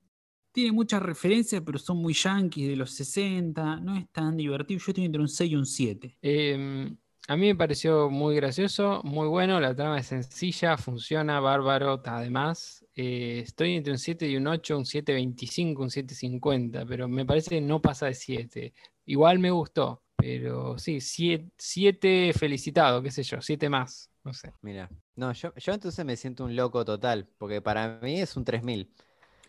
Tiene 0.53 0.73
muchas 0.73 1.03
referencias, 1.03 1.62
pero 1.65 1.78
son 1.78 1.99
muy 1.99 2.15
yanquis 2.15 2.69
de 2.69 2.77
los 2.77 2.90
60. 2.93 3.81
No 3.81 3.95
es 3.97 4.09
tan 4.11 4.36
divertido. 4.36 4.81
Yo 4.81 4.90
estoy 4.93 5.05
entre 5.05 5.20
un 5.20 5.28
6 5.28 5.53
y 5.53 5.57
un 5.57 5.66
7. 5.66 6.19
Em, 6.23 6.97
a 7.28 7.36
mí 7.36 7.47
me 7.49 7.55
pareció 7.55 8.09
muy 8.09 8.35
gracioso, 8.36 9.03
muy 9.05 9.28
bueno, 9.28 9.61
la 9.61 9.74
trama 9.77 9.99
es 9.99 10.07
sencilla, 10.07 10.78
funciona, 10.78 11.40
bárbaro, 11.40 12.01
además. 12.07 12.85
eh, 12.95 13.40
estoy 13.45 13.74
entre 13.74 13.93
un 13.93 13.99
7 13.99 14.27
y 14.28 14.36
un 14.36 14.47
8, 14.47 14.78
un 14.78 14.85
7.25, 14.86 15.82
un 15.82 15.90
7.50, 15.90 16.86
pero 16.89 17.07
me 17.09 17.27
parece 17.27 17.51
que 17.51 17.61
no 17.61 17.82
pasa 17.82 18.07
de 18.07 18.15
7. 18.15 18.73
Igual 19.05 19.39
me 19.39 19.51
gustó, 19.51 20.03
pero 20.19 20.78
sí, 20.78 21.01
7 21.01 22.32
felicitado, 22.35 23.03
qué 23.03 23.11
sé 23.11 23.23
yo, 23.23 23.40
7 23.40 23.69
más, 23.69 24.11
no 24.24 24.35
sé. 24.35 24.53
Mira. 24.62 24.90
No, 25.15 25.32
yo, 25.32 25.55
yo 25.57 25.73
entonces 25.73 26.05
me 26.05 26.16
siento 26.16 26.45
un 26.45 26.55
loco 26.57 26.85
total, 26.85 27.28
porque 27.39 27.61
para 27.62 27.99
mí 28.03 28.20
es 28.20 28.36
un 28.36 28.45
3000. 28.45 28.93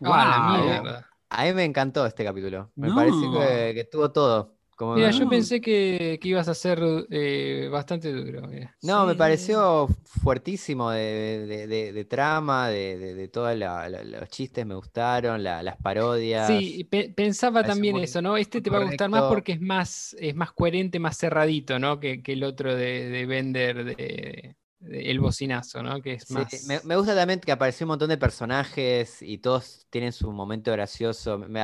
Ah, 0.02 0.24
la 0.26 0.40
Guau. 0.40 0.40
mierda. 0.40 1.06
A 1.30 1.44
mí 1.44 1.52
me 1.52 1.64
encantó 1.64 2.06
este 2.06 2.24
capítulo. 2.24 2.72
Me 2.76 2.88
No. 2.88 2.94
pareció 2.94 3.30
que, 3.30 3.72
que 3.74 3.84
tuvo 3.84 4.12
todo. 4.12 4.56
Como 4.80 4.94
Mira, 4.94 5.10
yo 5.10 5.28
pensé 5.28 5.60
que, 5.60 6.18
que 6.22 6.28
ibas 6.30 6.48
a 6.48 6.54
ser 6.54 6.80
eh, 7.10 7.68
bastante 7.70 8.10
duro. 8.14 8.48
mira. 8.48 8.74
No, 8.82 9.04
me 9.04 9.14
pareció 9.14 9.88
fuertísimo 10.06 10.90
de, 10.90 11.44
de- 11.46 11.66
de- 11.66 11.92
de 11.92 12.04
trama, 12.06 12.70
de, 12.70 12.96
de, 12.96 13.14
de 13.14 13.28
todos 13.28 13.54
los 13.58 14.28
chistes 14.30 14.64
me 14.64 14.74
gustaron, 14.74 15.42
la- 15.44 15.62
las 15.62 15.76
parodias. 15.76 16.46
Sí, 16.46 16.84
pe- 16.84 17.12
pensaba 17.14 17.62
también 17.62 17.96
muy- 17.96 18.04
eso, 18.04 18.22
¿no? 18.22 18.38
Este 18.38 18.62
te 18.62 18.70
va 18.70 18.78
a 18.78 18.84
gustar 18.84 19.10
más 19.10 19.24
porque 19.24 19.52
es 19.52 19.60
más, 19.60 20.16
es 20.18 20.34
más 20.34 20.50
coherente, 20.52 20.98
más 20.98 21.18
cerradito, 21.18 21.78
¿no? 21.78 22.00
Que, 22.00 22.22
que 22.22 22.32
el 22.32 22.42
otro 22.42 22.74
de, 22.74 23.10
de 23.10 23.26
Bender, 23.26 23.84
de, 23.84 23.94
de 23.94 24.56
El 24.88 25.20
Bocinazo, 25.20 25.82
¿no? 25.82 26.00
Que 26.02 26.14
es 26.14 26.28
Sí, 26.28 26.46
más... 26.50 26.62
me, 26.62 26.80
me 26.84 26.96
gusta 26.96 27.14
también 27.14 27.40
que 27.40 27.50
apareció 27.52 27.86
un 27.86 27.88
montón 27.88 28.08
de 28.10 28.18
personajes 28.18 29.22
y 29.22 29.38
todos 29.38 29.86
tienen 29.90 30.12
su 30.12 30.30
momento 30.32 30.70
gracioso. 30.72 31.38
Me- 31.38 31.60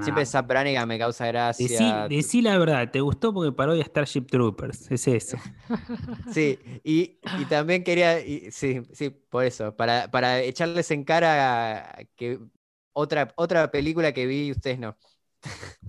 siempre. 0.00 0.26
Zap 0.26 0.46
Brannigan 0.48 0.88
me 0.88 0.98
causa 0.98 1.26
gracia. 1.26 2.08
decí 2.08 2.40
la 2.42 2.58
verdad, 2.58 2.90
¿te 2.90 3.00
gustó 3.00 3.32
porque 3.34 3.52
parodia 3.52 3.84
Starship 3.84 4.22
Troopers? 4.26 4.90
Es 4.90 5.06
eso. 5.08 5.38
Sí, 6.26 6.60
y, 6.84 7.18
y 7.34 7.46
también 7.46 7.82
quería, 7.84 8.20
y- 8.20 8.50
sí, 8.52 8.82
sí, 8.92 9.10
por 9.10 9.44
eso, 9.44 9.74
para, 9.76 10.10
para 10.10 10.40
echarles 10.40 10.90
en 10.90 11.04
cara 11.04 11.96
que 12.16 12.38
otra, 12.92 13.32
otra 13.36 13.70
película 13.70 14.12
que 14.12 14.26
vi 14.26 14.46
y 14.48 14.50
ustedes 14.52 14.78
no. 14.78 14.96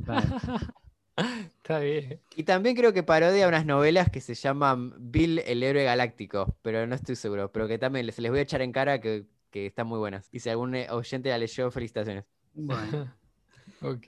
Está 1.58 1.80
bien. 1.80 2.20
Y 2.36 2.44
también 2.44 2.76
creo 2.76 2.94
que 2.94 3.04
parodia 3.04 3.48
unas 3.48 3.66
novelas 3.66 4.10
que 4.10 4.22
se 4.22 4.34
llaman 4.34 4.94
Bill 5.00 5.40
el 5.40 5.64
héroe 5.64 5.84
galáctico, 5.84 6.56
pero 6.62 6.86
no 6.88 6.96
estoy 6.96 7.16
seguro, 7.16 7.52
pero 7.52 7.68
que 7.68 7.78
también 7.78 8.06
les, 8.06 8.18
les 8.20 8.32
voy 8.32 8.40
a 8.40 8.44
echar 8.44 8.62
en 8.62 8.72
cara 8.72 9.00
que, 9.02 9.26
que 9.50 9.66
están 9.68 9.88
muy 9.88 10.00
buenas. 10.00 10.28
Y 10.32 10.40
si 10.40 10.50
algún 10.50 10.76
eh, 10.76 10.88
oyente 10.90 11.30
la 11.30 11.38
leyó, 11.38 11.70
felicitaciones. 11.72 12.26
Bueno. 12.54 13.14
Ok. 13.84 14.08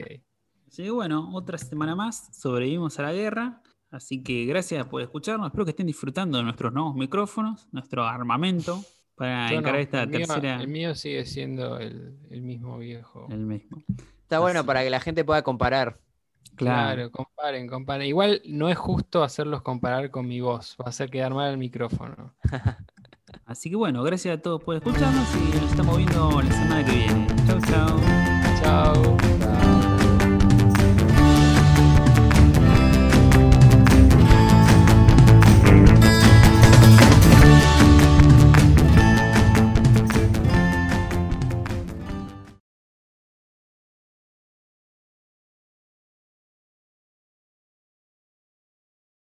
Que 0.75 0.91
bueno, 0.91 1.29
otra 1.33 1.57
semana 1.57 1.95
más, 1.95 2.29
sobrevivimos 2.35 2.99
a 2.99 3.03
la 3.03 3.13
guerra. 3.13 3.61
Así 3.89 4.21
que 4.23 4.45
gracias 4.45 4.85
por 4.87 5.01
escucharnos. 5.01 5.47
Espero 5.47 5.65
que 5.65 5.71
estén 5.71 5.87
disfrutando 5.87 6.37
de 6.37 6.43
nuestros 6.43 6.73
nuevos 6.73 6.95
micrófonos, 6.95 7.67
nuestro 7.71 8.03
armamento 8.03 8.83
para 9.15 9.47
Yo 9.49 9.55
no, 9.55 9.59
encarar 9.61 9.81
esta 9.81 10.03
el 10.03 10.09
mío- 10.09 10.17
tercera. 10.27 10.61
el 10.61 10.67
mío 10.67 10.95
sigue 10.95 11.25
siendo 11.25 11.77
el, 11.79 12.17
el 12.29 12.41
mismo 12.41 12.77
viejo. 12.79 13.27
el 13.31 13.45
mismo. 13.45 13.83
Está 14.21 14.39
bueno 14.39 14.63
para 14.65 14.83
que 14.83 14.89
la 14.89 14.99
gente 14.99 15.23
pueda 15.23 15.43
comparar. 15.43 15.99
Claro, 16.55 17.11
comparen, 17.11 17.67
comparen. 17.67 18.07
Igual 18.07 18.41
no 18.45 18.69
es 18.69 18.77
justo 18.77 19.23
hacerlos 19.23 19.61
comparar 19.61 20.11
con 20.11 20.27
mi 20.27 20.39
voz, 20.41 20.75
va 20.79 20.85
a 20.85 20.89
hacer 20.89 21.09
quedar 21.09 21.33
mal 21.33 21.51
el 21.51 21.57
micrófono. 21.57 22.33
Así 23.45 23.69
que 23.69 23.75
bueno, 23.75 24.03
gracias 24.03 24.37
a 24.37 24.41
todos 24.41 24.63
por 24.63 24.75
escucharnos 24.75 25.27
y 25.35 25.55
nos 25.57 25.71
estamos 25.71 25.97
viendo 25.97 26.41
la 26.41 26.51
semana 26.51 26.85
que 26.85 26.91
viene. 26.91 27.27
Chau, 27.47 27.59
chau. 27.61 27.99
Chau. 28.61 29.17
chau. 29.39 29.82